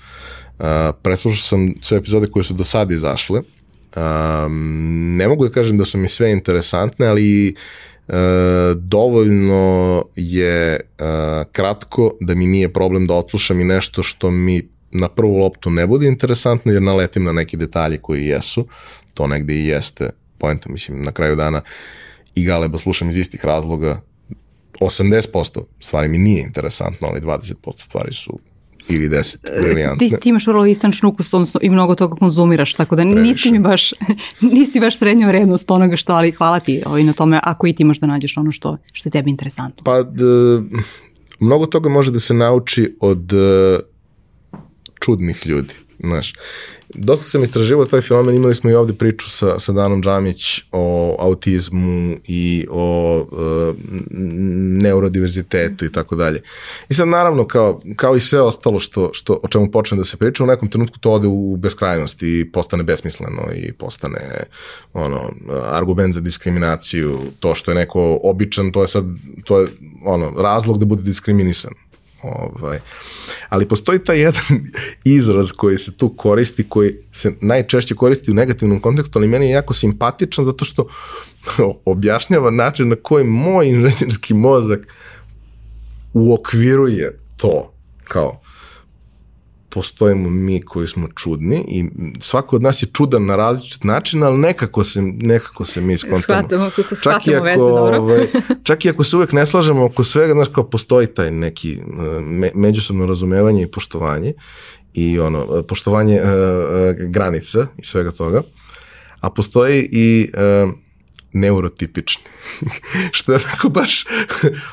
Uh, 0.59 0.66
preslušao 1.03 1.43
sam 1.43 1.74
sve 1.81 1.99
epizode 1.99 2.27
koje 2.27 2.44
su 2.44 2.55
do 2.55 2.65
sada 2.65 2.94
izašle. 2.94 3.40
Um, 3.97 5.15
ne 5.16 5.28
mogu 5.28 5.49
da 5.49 5.55
kažem 5.55 5.78
da 5.78 5.85
su 5.85 5.99
mi 5.99 6.09
sve 6.09 6.32
interesantne, 6.32 7.07
ali 7.07 7.55
uh, 8.09 8.15
dovoljno 8.77 10.05
je 10.16 10.81
uh, 10.81 11.07
kratko 11.53 12.16
da 12.20 12.35
mi 12.35 12.47
nije 12.47 12.73
problem 12.73 13.07
da 13.07 13.15
otlušam 13.15 13.61
i 13.61 13.65
nešto 13.65 14.03
što 14.03 14.31
mi 14.31 14.72
na 14.93 15.09
prvu 15.09 15.36
loptu 15.36 15.70
ne 15.70 15.86
bude 15.86 16.06
interesantno 16.06 16.73
jer 16.73 16.82
naletim 16.82 17.24
na 17.24 17.32
neki 17.32 17.56
detalje 17.56 17.98
koji 17.98 18.27
jesu. 18.27 18.66
To 19.14 19.27
negde 19.27 19.55
i 19.55 19.66
jeste 19.66 20.10
poenta, 20.39 20.69
mislim, 20.69 21.02
na 21.02 21.12
kraju 21.12 21.36
dana 21.36 21.60
i 22.35 22.44
Galeba 22.44 22.78
slušam 22.78 23.10
iz 23.10 23.16
istih 23.16 23.44
razloga 23.44 24.01
80% 24.81 25.60
stvari 25.81 26.09
mi 26.09 26.19
nije 26.19 26.43
interesantno, 26.43 27.09
ali 27.09 27.20
20% 27.20 27.55
stvari 27.77 28.12
su 28.12 28.39
ili 28.89 29.09
10 29.09 29.36
briljantne. 29.62 30.09
Ti, 30.09 30.16
ti 30.20 30.28
imaš 30.28 30.47
vrlo 30.47 30.66
istančan 30.66 31.09
ukus, 31.09 31.35
odnosno 31.35 31.60
i 31.62 31.70
mnogo 31.70 31.94
toga 31.94 32.16
konzumiraš, 32.16 32.74
tako 32.74 32.97
da 32.97 33.02
Previše. 33.02 33.23
nisi 33.23 33.52
mi 33.52 33.59
baš, 33.59 33.93
nisi 34.55 34.81
baš 34.81 34.98
srednja 34.98 35.28
vrednost 35.28 35.70
onoga 35.70 35.97
što, 35.97 36.12
ali 36.12 36.31
hvala 36.31 36.60
ti 36.60 36.82
ovaj, 36.86 37.05
na 37.05 37.12
tome 37.12 37.40
ako 37.43 37.66
i 37.66 37.73
ti 37.73 37.82
imaš 37.82 38.01
da 38.01 38.06
nađeš 38.06 38.36
ono 38.36 38.52
što, 38.52 38.78
što 38.93 39.09
je 39.09 39.10
tebi 39.10 39.31
interesantno. 39.31 39.82
Pa, 39.85 40.02
d, 40.02 40.24
mnogo 41.40 41.66
toga 41.66 41.89
može 41.89 42.10
da 42.10 42.20
se 42.20 42.35
nauči 42.35 42.97
od 43.01 43.32
čudnih 45.05 45.47
ljudi, 45.47 45.74
znaš. 45.99 46.35
Dosta 46.95 47.24
sam 47.24 47.43
istraživao 47.43 47.85
taj 47.85 48.01
fenomen, 48.01 48.35
imali 48.35 48.55
smo 48.55 48.70
i 48.70 48.74
ovde 48.74 48.93
priču 48.93 49.31
sa, 49.31 49.59
sa 49.59 49.73
Danom 49.73 50.03
Džamić 50.03 50.61
o 50.73 51.16
autizmu 51.19 52.16
i 52.27 52.66
o 52.70 53.27
e, 53.33 53.74
neurodiverzitetu 54.83 55.85
i 55.85 55.93
tako 55.93 56.16
dalje. 56.16 56.43
I 56.89 56.95
sad 56.95 57.09
naravno 57.09 57.47
kao, 57.47 57.81
kao 57.97 58.16
i 58.16 58.20
sve 58.20 58.41
ostalo 58.41 58.79
što, 58.79 59.11
što, 59.12 59.41
o 59.43 59.49
čemu 59.49 59.70
počne 59.70 59.97
da 59.97 60.05
se 60.05 60.16
priča, 60.16 60.45
u 60.45 60.47
nekom 60.47 60.69
trenutku 60.69 60.99
to 60.99 61.12
ode 61.12 61.29
u 61.29 61.57
beskrajnost 61.57 62.23
i 62.23 62.51
postane 62.53 62.83
besmisleno 62.83 63.43
i 63.55 63.73
postane 63.73 64.45
ono, 64.93 65.31
argument 65.70 66.15
za 66.15 66.20
diskriminaciju, 66.20 67.19
to 67.41 67.55
što 67.55 67.70
je 67.70 67.74
neko 67.74 68.20
običan, 68.23 68.73
to 68.73 68.83
je 68.83 68.89
sad 68.89 69.05
to 69.45 69.61
je 69.61 69.66
ono, 70.05 70.31
razlog 70.31 70.79
da 70.79 70.85
bude 70.85 71.03
diskriminisan 71.03 71.73
Ovaj. 72.23 72.78
Ali 73.49 73.69
postoji 73.69 74.05
taj 74.05 74.19
jedan 74.19 74.43
izraz 75.05 75.53
koji 75.53 75.78
se 75.78 75.97
tu 75.97 76.09
koristi, 76.09 76.69
koji 76.69 76.97
se 77.12 77.32
najčešće 77.40 77.94
koristi 77.94 78.31
u 78.31 78.35
negativnom 78.35 78.81
kontekstu, 78.81 79.19
ali 79.19 79.28
meni 79.28 79.47
je 79.47 79.53
jako 79.53 79.74
simpatičan 79.74 80.44
zato 80.44 80.65
što 80.65 80.89
objašnjava 81.85 82.51
način 82.51 82.89
na 82.89 82.97
koji 82.97 83.24
moj 83.24 83.69
inženjerski 83.69 84.35
mozak 84.35 84.86
uokviruje 86.15 87.19
to 87.36 87.73
kao 88.05 88.40
postojimo 89.74 90.31
mi 90.31 90.62
koji 90.62 90.89
smo 90.89 91.09
čudni 91.16 91.65
i 91.69 91.85
svako 92.20 92.57
od 92.57 92.62
nas 92.62 92.82
je 92.82 92.86
čudan 92.93 93.27
na 93.27 93.36
različit 93.36 93.85
način, 93.85 94.23
ali 94.23 94.39
nekako 94.39 94.85
se, 94.85 95.03
nekako 95.03 95.65
se 95.65 95.81
mi 95.81 95.99
skontamo. 95.99 96.23
Shvatamo, 96.23 96.70
kako 96.77 96.97
shvatamo 96.97 97.44
veze, 97.44 97.59
dobro. 97.59 97.99
ovaj, 97.99 98.27
čak 98.62 98.85
i 98.85 98.90
ako 98.90 99.05
se 99.05 99.16
uvek 99.16 99.32
ne 99.32 99.47
slažemo 99.47 99.85
oko 99.85 100.05
svega, 100.05 100.32
znaš, 100.32 100.49
kao 100.49 100.70
postoji 100.70 101.07
taj 101.07 101.31
neki 101.31 101.78
me, 102.20 102.51
međusobno 102.55 103.07
razumevanje 103.07 103.62
i 103.62 103.70
poštovanje 103.70 104.32
i 104.94 105.19
ono, 105.19 105.62
poštovanje 105.62 106.20
uh, 106.20 106.28
uh, 106.28 107.11
granica 107.11 107.66
i 107.78 107.85
svega 107.85 108.11
toga, 108.11 108.43
a 109.20 109.31
postoji 109.31 109.89
i 109.93 110.31
uh, 110.35 110.73
neurotipični. 111.32 112.24
što 113.16 113.32
je 113.32 113.39
onako 113.47 113.69
baš, 113.69 114.05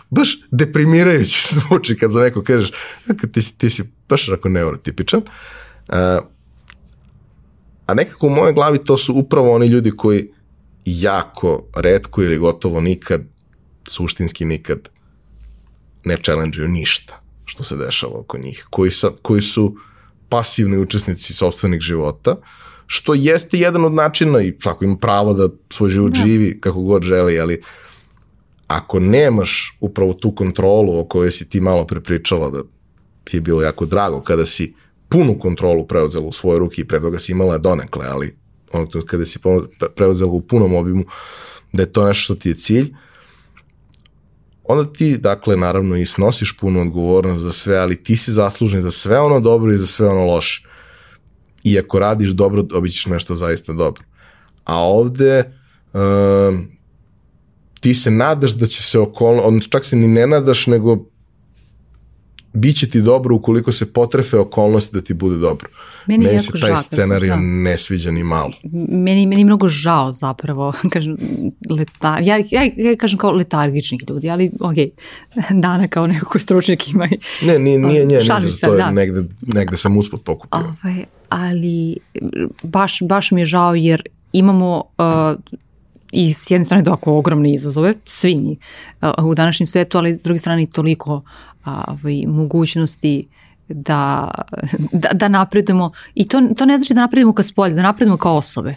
baš 0.09 0.37
deprimirajuće 0.51 1.47
zvuči 1.55 1.97
kad 1.97 2.11
za 2.11 2.21
neko 2.21 2.43
kažeš, 2.43 2.71
kad 3.07 3.31
ti, 3.31 3.57
ti 3.57 3.69
si 3.69 3.98
baš 4.09 4.27
onako 4.27 4.49
neurotipičan. 4.49 5.21
Uh, 5.87 5.95
a 7.85 7.93
nekako 7.93 8.27
u 8.27 8.29
mojoj 8.29 8.53
glavi 8.53 8.77
to 8.77 8.97
su 8.97 9.13
upravo 9.13 9.55
oni 9.55 9.67
ljudi 9.67 9.91
koji 9.91 10.31
jako 10.85 11.63
redko 11.75 12.23
ili 12.23 12.37
gotovo 12.37 12.81
nikad, 12.81 13.21
suštinski 13.87 14.45
nikad, 14.45 14.89
ne 16.05 16.17
challenge 16.23 16.67
ništa 16.67 17.21
što 17.45 17.63
se 17.63 17.75
dešava 17.75 18.19
oko 18.19 18.37
njih, 18.37 18.67
koji, 18.69 18.91
sa, 18.91 19.09
koji 19.21 19.41
su 19.41 19.75
pasivni 20.29 20.77
učesnici 20.77 21.33
sobstvenih 21.33 21.81
života, 21.81 22.35
što 22.87 23.13
jeste 23.13 23.57
jedan 23.57 23.85
od 23.85 23.93
načina 23.93 24.41
i 24.41 24.57
svako 24.61 24.85
ima 24.85 24.97
pravo 24.97 25.33
da 25.33 25.49
svoj 25.69 25.89
život 25.89 26.11
da. 26.11 26.19
živi 26.19 26.61
kako 26.61 26.81
god 26.81 27.03
želi, 27.03 27.39
ali 27.39 27.61
ako 28.67 28.99
nemaš 28.99 29.77
upravo 29.79 30.13
tu 30.13 30.35
kontrolu 30.35 30.99
o 30.99 31.05
kojoj 31.05 31.31
si 31.31 31.49
ti 31.49 31.61
malo 31.61 31.87
prepričala 31.87 32.49
da 32.49 32.61
ti 33.23 33.37
je 33.37 33.41
bilo 33.41 33.61
jako 33.61 33.85
drago 33.85 34.21
kada 34.21 34.45
si 34.45 34.73
punu 35.09 35.39
kontrolu 35.39 35.87
preuzela 35.87 36.25
u 36.25 36.31
svoje 36.31 36.59
ruke 36.59 36.81
i 36.81 36.87
pre 36.87 36.99
toga 36.99 37.19
si 37.19 37.31
imala 37.31 37.57
donekle, 37.57 38.05
ali 38.07 38.35
ono 38.71 38.87
kada 39.05 39.25
si 39.25 39.39
preuzela 39.95 40.31
u 40.31 40.41
punom 40.41 40.75
obimu 40.75 41.03
da 41.73 41.83
je 41.83 41.93
to 41.93 42.07
nešto 42.07 42.23
što 42.23 42.35
ti 42.35 42.49
je 42.49 42.55
cilj, 42.55 42.93
onda 44.63 44.93
ti, 44.93 45.17
dakle, 45.17 45.57
naravno 45.57 45.97
i 45.97 46.05
snosiš 46.05 46.57
punu 46.57 46.81
odgovornost 46.81 47.43
za 47.43 47.51
sve, 47.51 47.77
ali 47.77 48.03
ti 48.03 48.17
si 48.17 48.31
zaslužen 48.31 48.81
za 48.81 48.91
sve 48.91 49.19
ono 49.19 49.39
dobro 49.39 49.73
i 49.73 49.77
za 49.77 49.87
sve 49.87 50.07
ono 50.07 50.25
loše 50.25 50.69
i 51.63 51.79
ako 51.79 51.99
radiš 51.99 52.29
dobro, 52.29 52.61
dobit 52.61 52.93
ćeš 52.93 53.05
nešto 53.05 53.35
zaista 53.35 53.73
dobro. 53.73 54.03
A 54.63 54.77
ovde 54.77 55.43
um, 55.93 56.67
ti 57.79 57.93
se 57.93 58.11
nadaš 58.11 58.51
da 58.51 58.65
će 58.65 58.83
se 58.83 58.99
okolno, 58.99 59.41
odnosno 59.41 59.69
čak 59.69 59.85
se 59.85 59.95
ni 59.95 60.07
ne 60.07 60.27
nadaš, 60.27 60.67
nego 60.67 61.05
biće 62.53 62.89
ti 62.89 63.01
dobro 63.01 63.35
ukoliko 63.35 63.71
se 63.71 63.93
potrefe 63.93 64.37
okolnosti 64.37 64.95
da 64.95 65.01
ti 65.01 65.13
bude 65.13 65.37
dobro. 65.37 65.69
Meni, 66.05 66.25
meni 66.25 66.39
se 66.39 66.51
taj 66.61 66.77
scenarij 66.77 67.29
da. 67.29 67.35
ne 67.39 67.77
sviđa 67.77 68.11
ni 68.11 68.23
malo. 68.23 68.51
Meni, 68.89 69.25
meni 69.25 69.43
mnogo 69.43 69.67
žao 69.67 70.11
zapravo, 70.11 70.73
kažem, 70.93 71.17
leta, 71.69 72.19
ja, 72.21 72.37
ja, 72.37 72.63
ja 72.77 72.95
kažem 72.99 73.19
kao 73.19 73.31
letargičnih 73.31 74.01
ljudi, 74.09 74.29
ali 74.29 74.51
ok, 74.59 74.75
Dana 75.63 75.87
kao 75.87 76.07
nekako 76.07 76.39
stručnjak 76.39 76.87
ima 76.87 77.05
i... 77.05 77.45
Ne, 77.45 77.59
nije, 77.65 77.79
nije, 77.79 78.05
nije, 78.05 78.23
nije, 78.23 78.59
to 78.61 78.73
je 78.73 78.77
da. 78.77 78.91
negde, 78.91 79.23
negde 79.41 79.77
sam 79.77 79.97
uspod 79.97 80.21
pokupio. 80.21 80.59
Ovaj, 80.59 81.05
ali 81.29 81.97
baš, 82.63 82.99
baš 83.01 83.31
mi 83.31 83.41
je 83.41 83.45
žao 83.45 83.75
jer 83.75 84.01
imamo 84.33 84.83
uh, 84.97 85.55
i 86.11 86.33
s 86.33 86.51
jedne 86.51 86.65
strane 86.65 86.83
doko 86.83 87.13
ogromne 87.13 87.53
izazove, 87.53 87.93
svi 88.05 88.35
mi 88.35 88.57
uh, 89.01 89.25
u 89.25 89.35
današnjem 89.35 89.67
svetu, 89.67 89.97
ali 89.97 90.17
s 90.17 90.23
druge 90.23 90.39
strane 90.39 90.63
i 90.63 90.67
toliko 90.67 91.15
uh, 91.15 91.21
ovaj, 91.65 92.23
mogućnosti 92.27 93.27
da, 93.67 94.31
da, 94.91 95.09
da 95.13 95.27
napredujemo 95.27 95.91
i 96.15 96.27
to, 96.27 96.41
to 96.57 96.65
ne 96.65 96.77
znači 96.77 96.93
da 96.93 97.01
napredujemo 97.01 97.33
ka 97.33 97.43
spolje, 97.43 97.73
da 97.73 97.81
napredujemo 97.81 98.17
kao 98.17 98.35
osobe. 98.35 98.75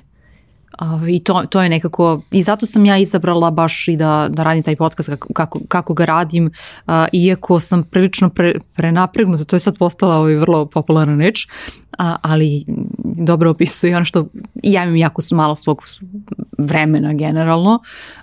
I 1.08 1.20
to, 1.20 1.44
to 1.50 1.62
je 1.62 1.68
nekako, 1.68 2.20
i 2.30 2.42
zato 2.42 2.66
sam 2.66 2.84
ja 2.84 2.98
izabrala 2.98 3.50
baš 3.50 3.88
i 3.88 3.96
da, 3.96 4.28
da 4.30 4.42
radim 4.42 4.62
taj 4.62 4.76
podcast 4.76 5.08
kako, 5.08 5.32
kako, 5.32 5.60
kako 5.68 5.94
ga 5.94 6.04
radim, 6.04 6.46
uh, 6.86 6.92
iako 7.12 7.60
sam 7.60 7.82
prilično 7.82 8.30
pre, 8.30 8.54
prenapregnuta, 8.76 9.44
to 9.44 9.56
je 9.56 9.60
sad 9.60 9.78
postala 9.78 10.16
ovaj 10.16 10.34
vrlo 10.34 10.66
popularna 10.66 11.16
reč, 11.16 11.46
a, 11.98 12.16
ali 12.22 12.64
dobro 13.02 13.50
opisuje 13.50 13.96
ono 13.96 14.04
što 14.04 14.26
ja 14.62 14.82
imam 14.82 14.96
jako 14.96 15.22
malo 15.32 15.56
svog 15.56 15.82
vremena 16.58 17.12
generalno, 17.12 17.80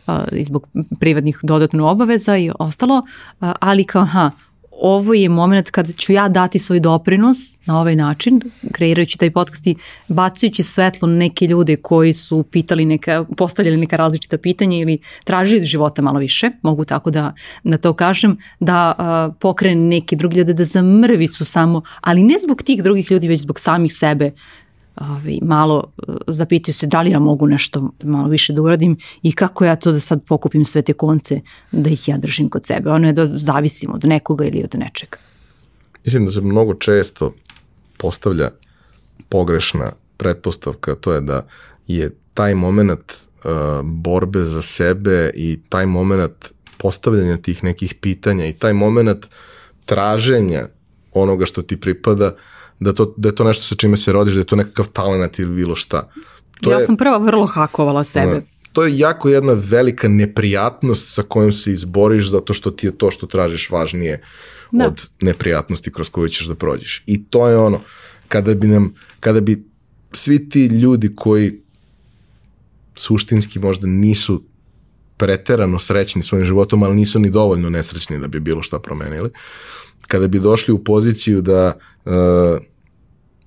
uh, 0.08 0.14
zbog 0.42 0.68
privatnih 1.00 1.40
dodatno 1.44 1.90
obaveza 1.90 2.38
i 2.38 2.52
ostalo, 2.60 2.98
uh, 3.42 3.52
ali 3.60 3.84
kao, 3.84 4.02
aha, 4.02 4.32
ovo 4.82 5.14
je 5.14 5.30
moment 5.30 5.70
kada 5.70 5.92
ću 5.92 6.14
ja 6.14 6.30
dati 6.30 6.60
svoj 6.60 6.80
doprinos 6.80 7.38
na 7.66 7.80
ovaj 7.80 7.96
način, 7.96 8.42
kreirajući 8.72 9.18
taj 9.18 9.32
podcast 9.32 9.68
i 9.68 9.76
bacajući 10.08 10.64
svetlo 10.64 11.08
na 11.08 11.16
neke 11.16 11.48
ljude 11.48 11.76
koji 11.76 12.14
su 12.14 12.44
pitali 12.44 12.86
neka, 12.86 13.26
postavljali 13.38 13.78
neka 13.78 13.96
različita 13.96 14.38
pitanja 14.38 14.78
ili 14.78 15.00
tražili 15.24 15.66
života 15.66 16.02
malo 16.02 16.20
više, 16.20 16.52
mogu 16.62 16.86
tako 16.86 17.12
da, 17.12 17.34
da 17.64 17.78
to 17.78 17.94
kažem, 17.94 18.38
da 18.60 18.94
uh, 18.98 19.36
pokrene 19.40 19.88
neki 19.88 20.16
drugi 20.16 20.38
ljude, 20.38 20.54
da 20.54 20.64
za 20.64 20.82
mrvicu 20.82 21.46
samo, 21.46 21.82
ali 22.02 22.24
ne 22.24 22.36
zbog 22.44 22.64
tih 22.64 22.84
drugih 22.84 23.12
ljudi, 23.12 23.28
već 23.28 23.42
zbog 23.42 23.60
samih 23.60 23.94
sebe, 23.94 24.32
ovaj, 24.96 25.40
malo 25.42 25.84
uh, 26.08 26.16
zapitaju 26.28 26.74
se 26.74 26.88
da 26.88 27.02
li 27.02 27.12
ja 27.12 27.20
mogu 27.20 27.48
nešto 27.48 27.92
malo 28.04 28.28
više 28.28 28.54
da 28.54 28.62
uradim 28.62 28.98
i 29.22 29.32
kako 29.32 29.66
ja 29.66 29.76
to 29.76 29.92
da 29.92 30.00
sad 30.00 30.24
pokupim 30.26 30.66
sve 30.66 30.82
te 30.82 30.94
konce 30.94 31.42
da 31.72 31.90
ih 31.90 32.08
ja 32.08 32.18
držim 32.18 32.50
kod 32.50 32.66
sebe. 32.66 32.90
Ono 32.90 33.08
je 33.08 33.14
da 33.14 33.26
zavisim 33.26 33.94
od 33.94 34.06
nekoga 34.06 34.46
ili 34.46 34.64
od 34.64 34.80
nečega. 34.80 35.18
Mislim 36.06 36.26
da 36.26 36.32
se 36.32 36.42
mnogo 36.42 36.74
često 36.74 37.34
postavlja 37.98 38.52
pogrešna 39.30 39.92
pretpostavka, 40.18 40.96
to 40.96 41.14
je 41.14 41.22
da 41.22 41.48
je 41.88 42.16
taj 42.34 42.56
moment 42.56 43.14
uh, 43.14 43.52
borbe 43.84 44.44
za 44.44 44.62
sebe 44.62 45.32
i 45.36 45.60
taj 45.70 45.86
moment 45.86 46.52
postavljanja 46.78 47.38
tih 47.38 47.64
nekih 47.64 47.96
pitanja 47.96 48.46
i 48.46 48.54
taj 48.54 48.74
moment 48.74 49.26
traženja 49.86 50.68
onoga 51.14 51.46
što 51.46 51.62
ti 51.62 51.78
pripada 51.78 52.26
uh, 52.26 52.40
da, 52.80 52.94
to, 52.94 53.14
da 53.18 53.30
je 53.30 53.36
to 53.36 53.44
nešto 53.44 53.64
sa 53.64 53.76
čime 53.76 53.98
se 53.98 54.12
rodiš, 54.12 54.34
da 54.34 54.40
je 54.40 54.46
to 54.46 54.56
nekakav 54.56 54.88
talent 54.88 55.40
ili 55.40 55.56
bilo 55.56 55.76
šta. 55.76 56.10
To 56.62 56.72
ja 56.72 56.78
je, 56.78 56.86
sam 56.86 56.98
prva 56.98 57.18
vrlo 57.18 57.46
hakovala 57.46 58.04
sebe. 58.04 58.34
Ne, 58.34 58.42
to 58.74 58.84
je 58.84 58.98
jako 58.98 59.30
jedna 59.30 59.54
velika 59.54 60.08
neprijatnost 60.08 61.14
sa 61.14 61.24
kojom 61.24 61.54
se 61.54 61.74
izboriš 61.74 62.30
zato 62.30 62.54
što 62.54 62.72
ti 62.72 62.88
je 62.88 62.98
to 62.98 63.12
što 63.12 63.28
tražiš 63.28 63.70
važnije 63.70 64.22
da. 64.72 64.88
od 64.88 65.10
neprijatnosti 65.22 65.94
kroz 65.94 66.10
koju 66.10 66.30
ćeš 66.30 66.48
da 66.48 66.56
prođeš. 66.56 67.04
I 67.06 67.24
to 67.24 67.48
je 67.48 67.58
ono, 67.58 67.82
kada 68.28 68.56
bi 68.56 68.68
nam, 68.68 68.94
kada 69.20 69.42
bi 69.42 69.64
svi 70.12 70.50
ti 70.50 70.66
ljudi 70.66 71.16
koji 71.16 71.60
suštinski 72.96 73.60
možda 73.60 73.88
nisu 73.88 74.44
preterano 75.18 75.80
srećni 75.80 76.24
svojim 76.24 76.46
životom, 76.46 76.84
ali 76.84 76.96
nisu 76.96 77.20
ni 77.20 77.30
dovoljno 77.30 77.70
nesrećni 77.70 78.20
da 78.20 78.28
bi 78.28 78.40
bilo 78.40 78.62
šta 78.64 78.80
promenili. 78.80 79.30
Kada 80.08 80.28
bi 80.28 80.40
došli 80.40 80.74
u 80.74 80.84
poziciju 80.84 81.42
da 81.42 81.78
uh, 82.06 82.14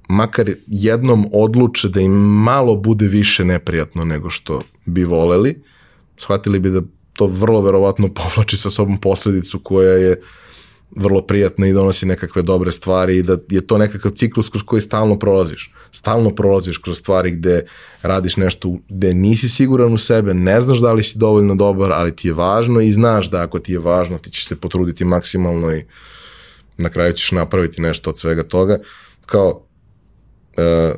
makar 0.09 0.51
jednom 0.67 1.27
odluče 1.33 1.89
da 1.89 2.01
im 2.01 2.13
malo 2.43 2.77
bude 2.77 3.07
više 3.07 3.45
neprijatno 3.45 4.05
nego 4.05 4.31
što 4.31 4.61
bi 4.85 5.05
voleli, 5.05 5.63
shvatili 6.17 6.59
bi 6.59 6.71
da 6.71 6.83
to 7.13 7.27
vrlo 7.27 7.61
verovatno 7.61 8.09
povlači 8.23 8.57
sa 8.57 8.71
sobom 8.71 9.01
posledicu 9.01 9.59
koja 9.59 9.93
je 9.93 10.21
vrlo 10.97 11.23
prijatna 11.23 11.67
i 11.67 11.73
donosi 11.73 12.07
nekakve 12.07 12.43
dobre 12.43 12.73
stvari 12.73 13.17
i 13.17 13.23
da 13.23 13.37
je 13.49 13.67
to 13.67 13.79
nekakav 13.79 14.11
ciklus 14.11 14.49
kroz 14.49 14.63
koji 14.63 14.83
stalno 14.83 15.19
prolaziš. 15.19 15.75
Stalno 15.91 16.35
prolaziš 16.35 16.79
kroz 16.79 16.99
stvari 16.99 17.31
gde 17.31 17.63
radiš 18.03 18.37
nešto 18.37 18.77
gde 18.89 19.15
nisi 19.15 19.49
siguran 19.49 19.93
u 19.93 19.99
sebe, 19.99 20.35
ne 20.35 20.61
znaš 20.61 20.79
da 20.79 20.93
li 20.93 21.03
si 21.03 21.19
dovoljno 21.19 21.55
dobar, 21.55 21.93
ali 21.93 22.17
ti 22.17 22.29
je 22.29 22.35
važno 22.35 22.81
i 22.81 22.93
znaš 22.93 23.31
da 23.31 23.43
ako 23.43 23.59
ti 23.59 23.73
je 23.73 23.79
važno 23.79 24.19
ti 24.19 24.31
ćeš 24.31 24.47
se 24.47 24.57
potruditi 24.57 25.05
maksimalno 25.05 25.75
i 25.75 25.85
na 26.77 26.89
kraju 26.89 27.13
ćeš 27.13 27.33
napraviti 27.33 27.83
nešto 27.83 28.11
od 28.11 28.19
svega 28.19 28.43
toga. 28.43 28.79
Kao, 29.27 29.67
e, 30.57 30.95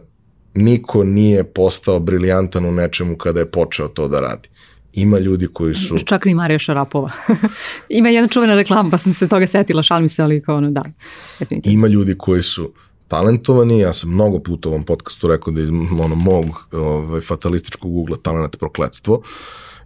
niko 0.55 1.05
nije 1.05 1.45
postao 1.45 2.01
briljantan 2.01 2.65
u 2.65 2.73
nečemu 2.73 3.17
kada 3.17 3.41
je 3.41 3.51
počeo 3.51 3.89
to 3.89 4.09
da 4.09 4.21
radi. 4.21 4.49
Ima 4.93 5.19
ljudi 5.19 5.47
koji 5.53 5.75
su... 5.75 5.99
Čak 5.99 6.25
ni 6.25 6.35
Marija 6.35 6.59
Šarapova. 6.59 7.11
Ima 7.89 8.09
jedna 8.09 8.29
čuvena 8.29 8.55
reklama, 8.55 8.91
pa 8.91 8.99
sam 8.99 9.13
se 9.13 9.29
toga 9.29 9.47
setila, 9.47 9.83
šalim 9.83 10.09
se, 10.09 10.23
ali 10.23 10.43
kao 10.43 10.57
ono, 10.57 10.71
da. 10.71 10.85
Definitivno. 11.39 11.75
Ima 11.75 11.87
ljudi 11.89 12.15
koji 12.19 12.43
su 12.43 12.73
talentovani, 13.09 13.79
ja 13.79 13.93
sam 13.93 14.11
mnogo 14.11 14.39
puta 14.39 14.69
u 14.69 14.73
ovom 14.73 14.85
podcastu 14.85 15.29
rekao 15.29 15.53
da 15.53 15.63
iz 15.63 15.69
ono, 16.05 16.15
mog 16.15 16.45
ovaj, 16.73 17.21
fatalističkog 17.21 17.97
ugla 17.97 18.17
talent 18.17 18.57
prokledstvo. 18.59 19.15
Uh, 19.15 19.25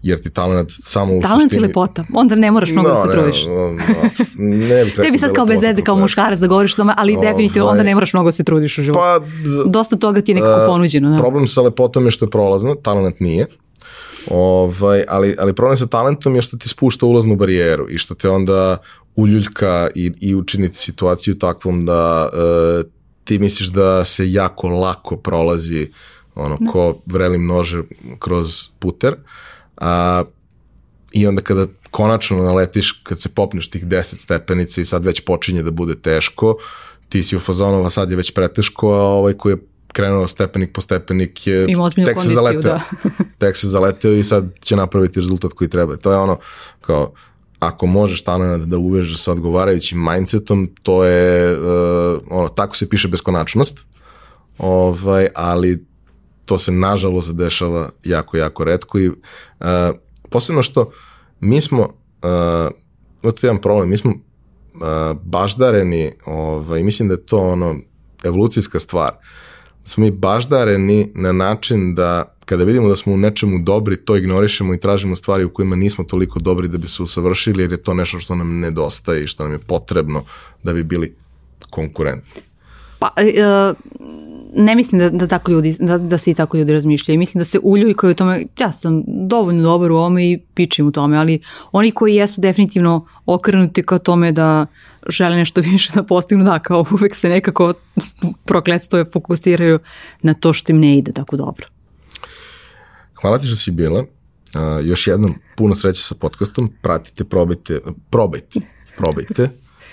jer 0.02 0.22
ti 0.22 0.30
talent 0.30 0.70
samo 0.70 1.16
u 1.16 1.20
talent 1.20 1.42
suštini... 1.42 1.50
Talent 1.50 1.52
i 1.52 1.68
lepota, 1.68 2.04
onda 2.14 2.34
ne 2.34 2.50
moraš 2.50 2.70
mnogo 2.70 2.88
no, 2.88 2.94
da 2.94 3.00
se 3.00 3.10
trudiš. 3.10 3.44
No, 3.46 3.54
no, 3.54 3.78
ne 4.36 4.84
bih 4.84 4.94
Tebi 5.02 5.18
sad 5.18 5.28
da 5.28 5.34
kao 5.34 5.46
bez 5.46 5.62
veze, 5.62 5.82
kao 5.82 5.96
muškarac 5.96 6.40
da 6.40 6.46
govoriš 6.46 6.74
tome, 6.74 6.94
ali 6.96 7.16
o, 7.16 7.20
definitivno 7.20 7.64
ovaj, 7.64 7.72
onda 7.72 7.82
ne 7.82 7.94
moraš 7.94 8.12
mnogo 8.12 8.28
da 8.28 8.32
se 8.32 8.44
trudiš 8.44 8.78
u 8.78 8.82
životu. 8.82 9.00
Pa, 9.00 9.20
Dosta 9.70 9.96
toga 9.96 10.20
ti 10.20 10.30
je 10.30 10.34
nekako 10.34 10.60
uh, 10.60 10.66
ponuđeno. 10.66 11.10
Da. 11.10 11.16
Problem 11.16 11.46
sa 11.46 11.62
lepotom 11.62 12.04
je 12.04 12.10
što 12.10 12.24
je 12.24 12.30
prolazno, 12.30 12.74
talent 12.74 13.20
nije. 13.20 13.46
Ovaj, 14.30 15.04
ali, 15.08 15.36
ali 15.38 15.52
problem 15.52 15.76
sa 15.76 15.86
talentom 15.86 16.34
je 16.34 16.42
što 16.42 16.56
ti 16.56 16.68
spušta 16.68 17.06
ulaznu 17.06 17.36
barijeru 17.36 17.86
i 17.90 17.98
što 17.98 18.14
te 18.14 18.30
onda 18.30 18.76
uljuljka 19.16 19.88
i, 19.94 20.12
i 20.20 20.34
učiniti 20.34 20.78
situaciju 20.78 21.38
takvom 21.38 21.86
da 21.86 22.28
uh, 22.32 22.90
ti 23.24 23.38
misliš 23.38 23.68
da 23.68 24.04
se 24.04 24.32
jako 24.32 24.68
lako 24.68 25.16
prolazi 25.16 25.90
ono, 26.34 26.56
da. 26.60 26.70
ko 26.70 26.98
vrelim 27.06 27.46
nože 27.46 27.82
kroz 28.18 28.68
puter. 28.78 29.12
Uh, 29.12 29.47
A, 29.80 30.24
I 31.12 31.26
onda 31.26 31.42
kada 31.42 31.66
konačno 31.90 32.42
naletiš, 32.42 32.92
kad 32.92 33.20
se 33.20 33.28
popneš 33.28 33.70
tih 33.70 33.86
10 33.86 34.16
stepenica 34.16 34.80
i 34.80 34.84
sad 34.84 35.04
već 35.04 35.20
počinje 35.20 35.62
da 35.62 35.70
bude 35.70 35.94
teško, 35.94 36.56
ti 37.08 37.22
si 37.22 37.36
u 37.36 37.40
fazonu, 37.40 37.84
a 37.84 37.90
sad 37.90 38.10
je 38.10 38.16
već 38.16 38.34
preteško, 38.34 38.92
a 38.92 39.02
ovaj 39.02 39.32
koji 39.32 39.52
je 39.52 39.58
krenuo 39.92 40.28
stepenik 40.28 40.72
po 40.72 40.80
stepenik 40.80 41.46
je 41.46 41.66
tek 42.04 42.20
se 42.20 42.28
zaleteo. 42.28 42.72
Da. 42.72 42.80
tek 43.46 43.56
se 43.56 43.68
zaleteo 43.68 44.12
i 44.12 44.24
sad 44.24 44.44
će 44.60 44.76
napraviti 44.76 45.20
rezultat 45.20 45.52
koji 45.52 45.70
treba. 45.70 45.96
To 45.96 46.12
je 46.12 46.18
ono, 46.18 46.38
kao, 46.80 47.12
ako 47.58 47.86
možeš 47.86 48.22
talent 48.22 48.64
da 48.64 48.78
uvežeš 48.78 49.22
sa 49.22 49.32
odgovarajućim 49.32 50.04
mindsetom, 50.04 50.70
to 50.82 51.04
je, 51.04 51.58
uh, 51.58 52.20
ono, 52.30 52.48
tako 52.48 52.76
se 52.76 52.88
piše 52.88 53.08
beskonačnost, 53.08 53.78
ovaj, 54.58 55.28
ali 55.34 55.84
to 56.48 56.58
se 56.58 56.72
nažalost 56.72 57.32
dešava 57.32 57.90
jako, 58.04 58.36
jako 58.36 58.64
redko 58.64 58.98
i 58.98 59.08
uh, 59.08 59.16
posebno 60.30 60.62
što 60.62 60.90
mi 61.40 61.60
smo, 61.60 61.82
uh, 61.82 61.90
to 63.22 63.28
je 63.28 63.34
jedan 63.42 63.60
problem, 63.60 63.90
mi 63.90 63.96
smo 63.96 64.10
uh, 64.10 64.80
baždareni, 65.22 66.12
ovaj, 66.24 66.82
mislim 66.82 67.08
da 67.08 67.14
je 67.14 67.26
to 67.26 67.38
ono 67.38 67.76
evolucijska 68.24 68.78
stvar, 68.78 69.10
da 69.82 69.88
smo 69.88 70.04
mi 70.04 70.10
baždareni 70.10 71.12
na 71.14 71.32
način 71.32 71.94
da 71.94 72.34
kada 72.44 72.64
vidimo 72.64 72.88
da 72.88 72.96
smo 72.96 73.12
u 73.12 73.16
nečemu 73.16 73.58
dobri, 73.62 73.96
to 73.96 74.16
ignorišemo 74.16 74.74
i 74.74 74.80
tražimo 74.80 75.16
stvari 75.16 75.44
u 75.44 75.52
kojima 75.52 75.76
nismo 75.76 76.04
toliko 76.04 76.38
dobri 76.38 76.68
da 76.68 76.78
bi 76.78 76.88
se 76.88 77.02
usavršili, 77.02 77.62
jer 77.62 77.72
je 77.72 77.82
to 77.82 77.94
nešto 77.94 78.18
što 78.18 78.34
nam 78.34 78.58
nedostaje 78.58 79.22
i 79.22 79.26
što 79.26 79.42
nam 79.42 79.52
je 79.52 79.58
potrebno 79.58 80.24
da 80.62 80.72
bi 80.72 80.82
bili 80.82 81.14
konkurentni. 81.70 82.42
Pa, 82.98 83.10
uh, 83.16 83.76
ne 84.54 84.74
mislim 84.74 84.98
da, 84.98 85.10
da 85.10 85.26
tako 85.26 85.52
ljudi, 85.52 85.76
da, 85.80 85.98
da 85.98 86.18
svi 86.18 86.34
tako 86.34 86.56
ljudi 86.56 86.72
razmišljaju. 86.72 87.18
Mislim 87.18 87.38
da 87.38 87.44
se 87.44 87.58
uljuljkaju 87.62 88.10
u 88.10 88.14
tome, 88.14 88.46
ja 88.58 88.72
sam 88.72 89.02
dovoljno 89.06 89.62
dobar 89.62 89.92
u 89.92 89.96
ovome 89.96 90.30
i 90.30 90.38
pičim 90.54 90.86
u 90.86 90.92
tome, 90.92 91.16
ali 91.18 91.40
oni 91.72 91.90
koji 91.90 92.14
jesu 92.14 92.40
definitivno 92.40 93.06
okrenuti 93.26 93.82
ka 93.82 93.98
tome 93.98 94.32
da 94.32 94.66
žele 95.08 95.36
nešto 95.36 95.60
više 95.72 95.92
da 95.94 96.02
postignu, 96.02 96.44
da, 96.44 96.58
kao 96.58 96.84
uvek 96.90 97.14
se 97.14 97.28
nekako 97.28 97.74
prokledstvo 98.44 99.04
fokusiraju 99.12 99.78
na 100.22 100.34
to 100.34 100.52
što 100.52 100.72
im 100.72 100.80
ne 100.80 100.98
ide 100.98 101.12
tako 101.12 101.36
dobro. 101.36 101.66
Hvala 103.20 103.38
ti 103.38 103.46
što 103.46 103.56
si 103.56 103.70
bila. 103.70 104.00
Uh, 104.00 104.86
još 104.86 105.06
jednom 105.06 105.34
puno 105.56 105.74
sreće 105.74 106.02
sa 106.02 106.14
podcastom. 106.14 106.72
Pratite, 106.82 107.24
probajte, 107.24 107.80
probajte, 108.10 108.60
probajte. 108.96 109.50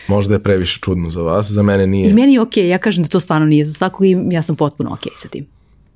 Možda 0.08 0.34
je 0.34 0.44
previše 0.44 0.80
čudno 0.80 1.10
za 1.10 1.22
vas, 1.22 1.52
za 1.52 1.64
mene 1.64 1.88
nije. 1.88 2.10
I 2.10 2.14
meni 2.14 2.34
je 2.34 2.42
okej, 2.42 2.64
okay, 2.64 2.68
ja 2.68 2.78
kažem 2.78 3.04
da 3.04 3.10
to 3.10 3.20
stvarno 3.20 3.48
nije 3.48 3.66
za 3.66 3.74
svakog 3.74 4.06
i 4.06 4.18
ja 4.32 4.42
sam 4.42 4.56
potpuno 4.56 4.94
okej 4.94 5.12
okay 5.12 5.22
sa 5.22 5.28
tim. 5.28 5.46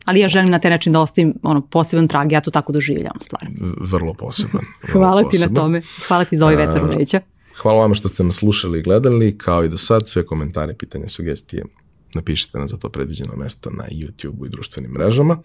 Ali 0.05 0.19
ja 0.19 0.27
želim 0.27 0.49
na 0.49 0.59
taj 0.59 0.71
način 0.71 0.93
da 0.93 0.99
ostavim 0.99 1.33
ono, 1.43 1.61
poseban 1.61 2.07
trag, 2.07 2.31
ja 2.31 2.41
to 2.41 2.51
tako 2.51 2.71
doživljavam 2.71 3.21
stvarno. 3.21 3.49
Vrlo 3.79 4.13
poseban. 4.13 4.65
Vrlo 4.87 5.01
Hvala 5.01 5.23
poseban. 5.23 5.47
ti 5.47 5.53
na 5.53 5.61
tome. 5.61 5.81
Hvala 6.07 6.25
ti 6.25 6.37
za 6.37 6.45
ovaj 6.45 6.55
vetar 6.55 6.83
u 6.83 6.87
leđa. 6.97 7.21
Hvala 7.61 7.81
vama 7.81 7.95
što 7.95 8.09
ste 8.09 8.23
nas 8.23 8.35
slušali 8.35 8.79
i 8.79 8.81
gledali, 8.81 9.37
kao 9.37 9.63
i 9.63 9.69
do 9.69 9.77
sad, 9.77 10.07
sve 10.07 10.23
komentare, 10.23 10.73
pitanja, 10.73 11.09
sugestije 11.09 11.63
napišite 12.13 12.59
na 12.59 12.67
za 12.67 12.77
to 12.77 12.89
predviđeno 12.89 13.33
mesto 13.35 13.69
na 13.69 13.83
YouTube-u 13.91 14.45
i 14.45 14.49
društvenim 14.49 14.91
mrežama. 14.91 15.37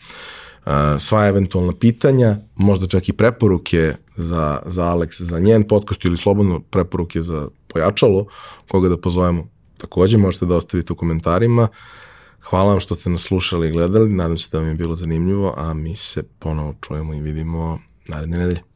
Sva 0.99 1.27
eventualna 1.27 1.73
pitanja, 1.73 2.37
možda 2.55 2.87
čak 2.87 3.09
i 3.09 3.13
preporuke 3.13 3.95
za, 4.17 4.63
za 4.67 4.85
Alex, 4.85 5.23
za 5.23 5.39
njen 5.39 5.69
podcast 5.69 6.05
ili 6.05 6.17
slobodno 6.17 6.61
preporuke 6.61 7.23
za 7.23 7.49
pojačalo, 7.69 8.27
koga 8.69 8.89
da 8.89 8.97
pozovemo, 8.97 9.49
takođe 9.79 10.19
možete 10.19 10.47
da 10.47 10.57
ostavite 10.57 10.93
u 10.93 10.97
komentarima. 10.97 11.69
Hvala 12.43 12.71
vam 12.71 12.81
što 12.81 12.95
ste 12.95 13.11
nas 13.11 13.23
slušali 13.23 13.69
i 13.69 13.73
gledali, 13.73 14.13
nadam 14.13 14.39
se 14.39 14.49
da 14.53 14.59
vam 14.59 14.69
je 14.69 14.75
bilo 14.75 14.97
zanimljivo, 14.97 15.55
a 15.57 15.75
mi 15.75 15.97
se 15.97 16.23
ponovo 16.23 16.75
čujemo 16.81 17.15
i 17.15 17.21
vidimo 17.21 17.79
naredne 18.09 18.39
nedelje. 18.39 18.74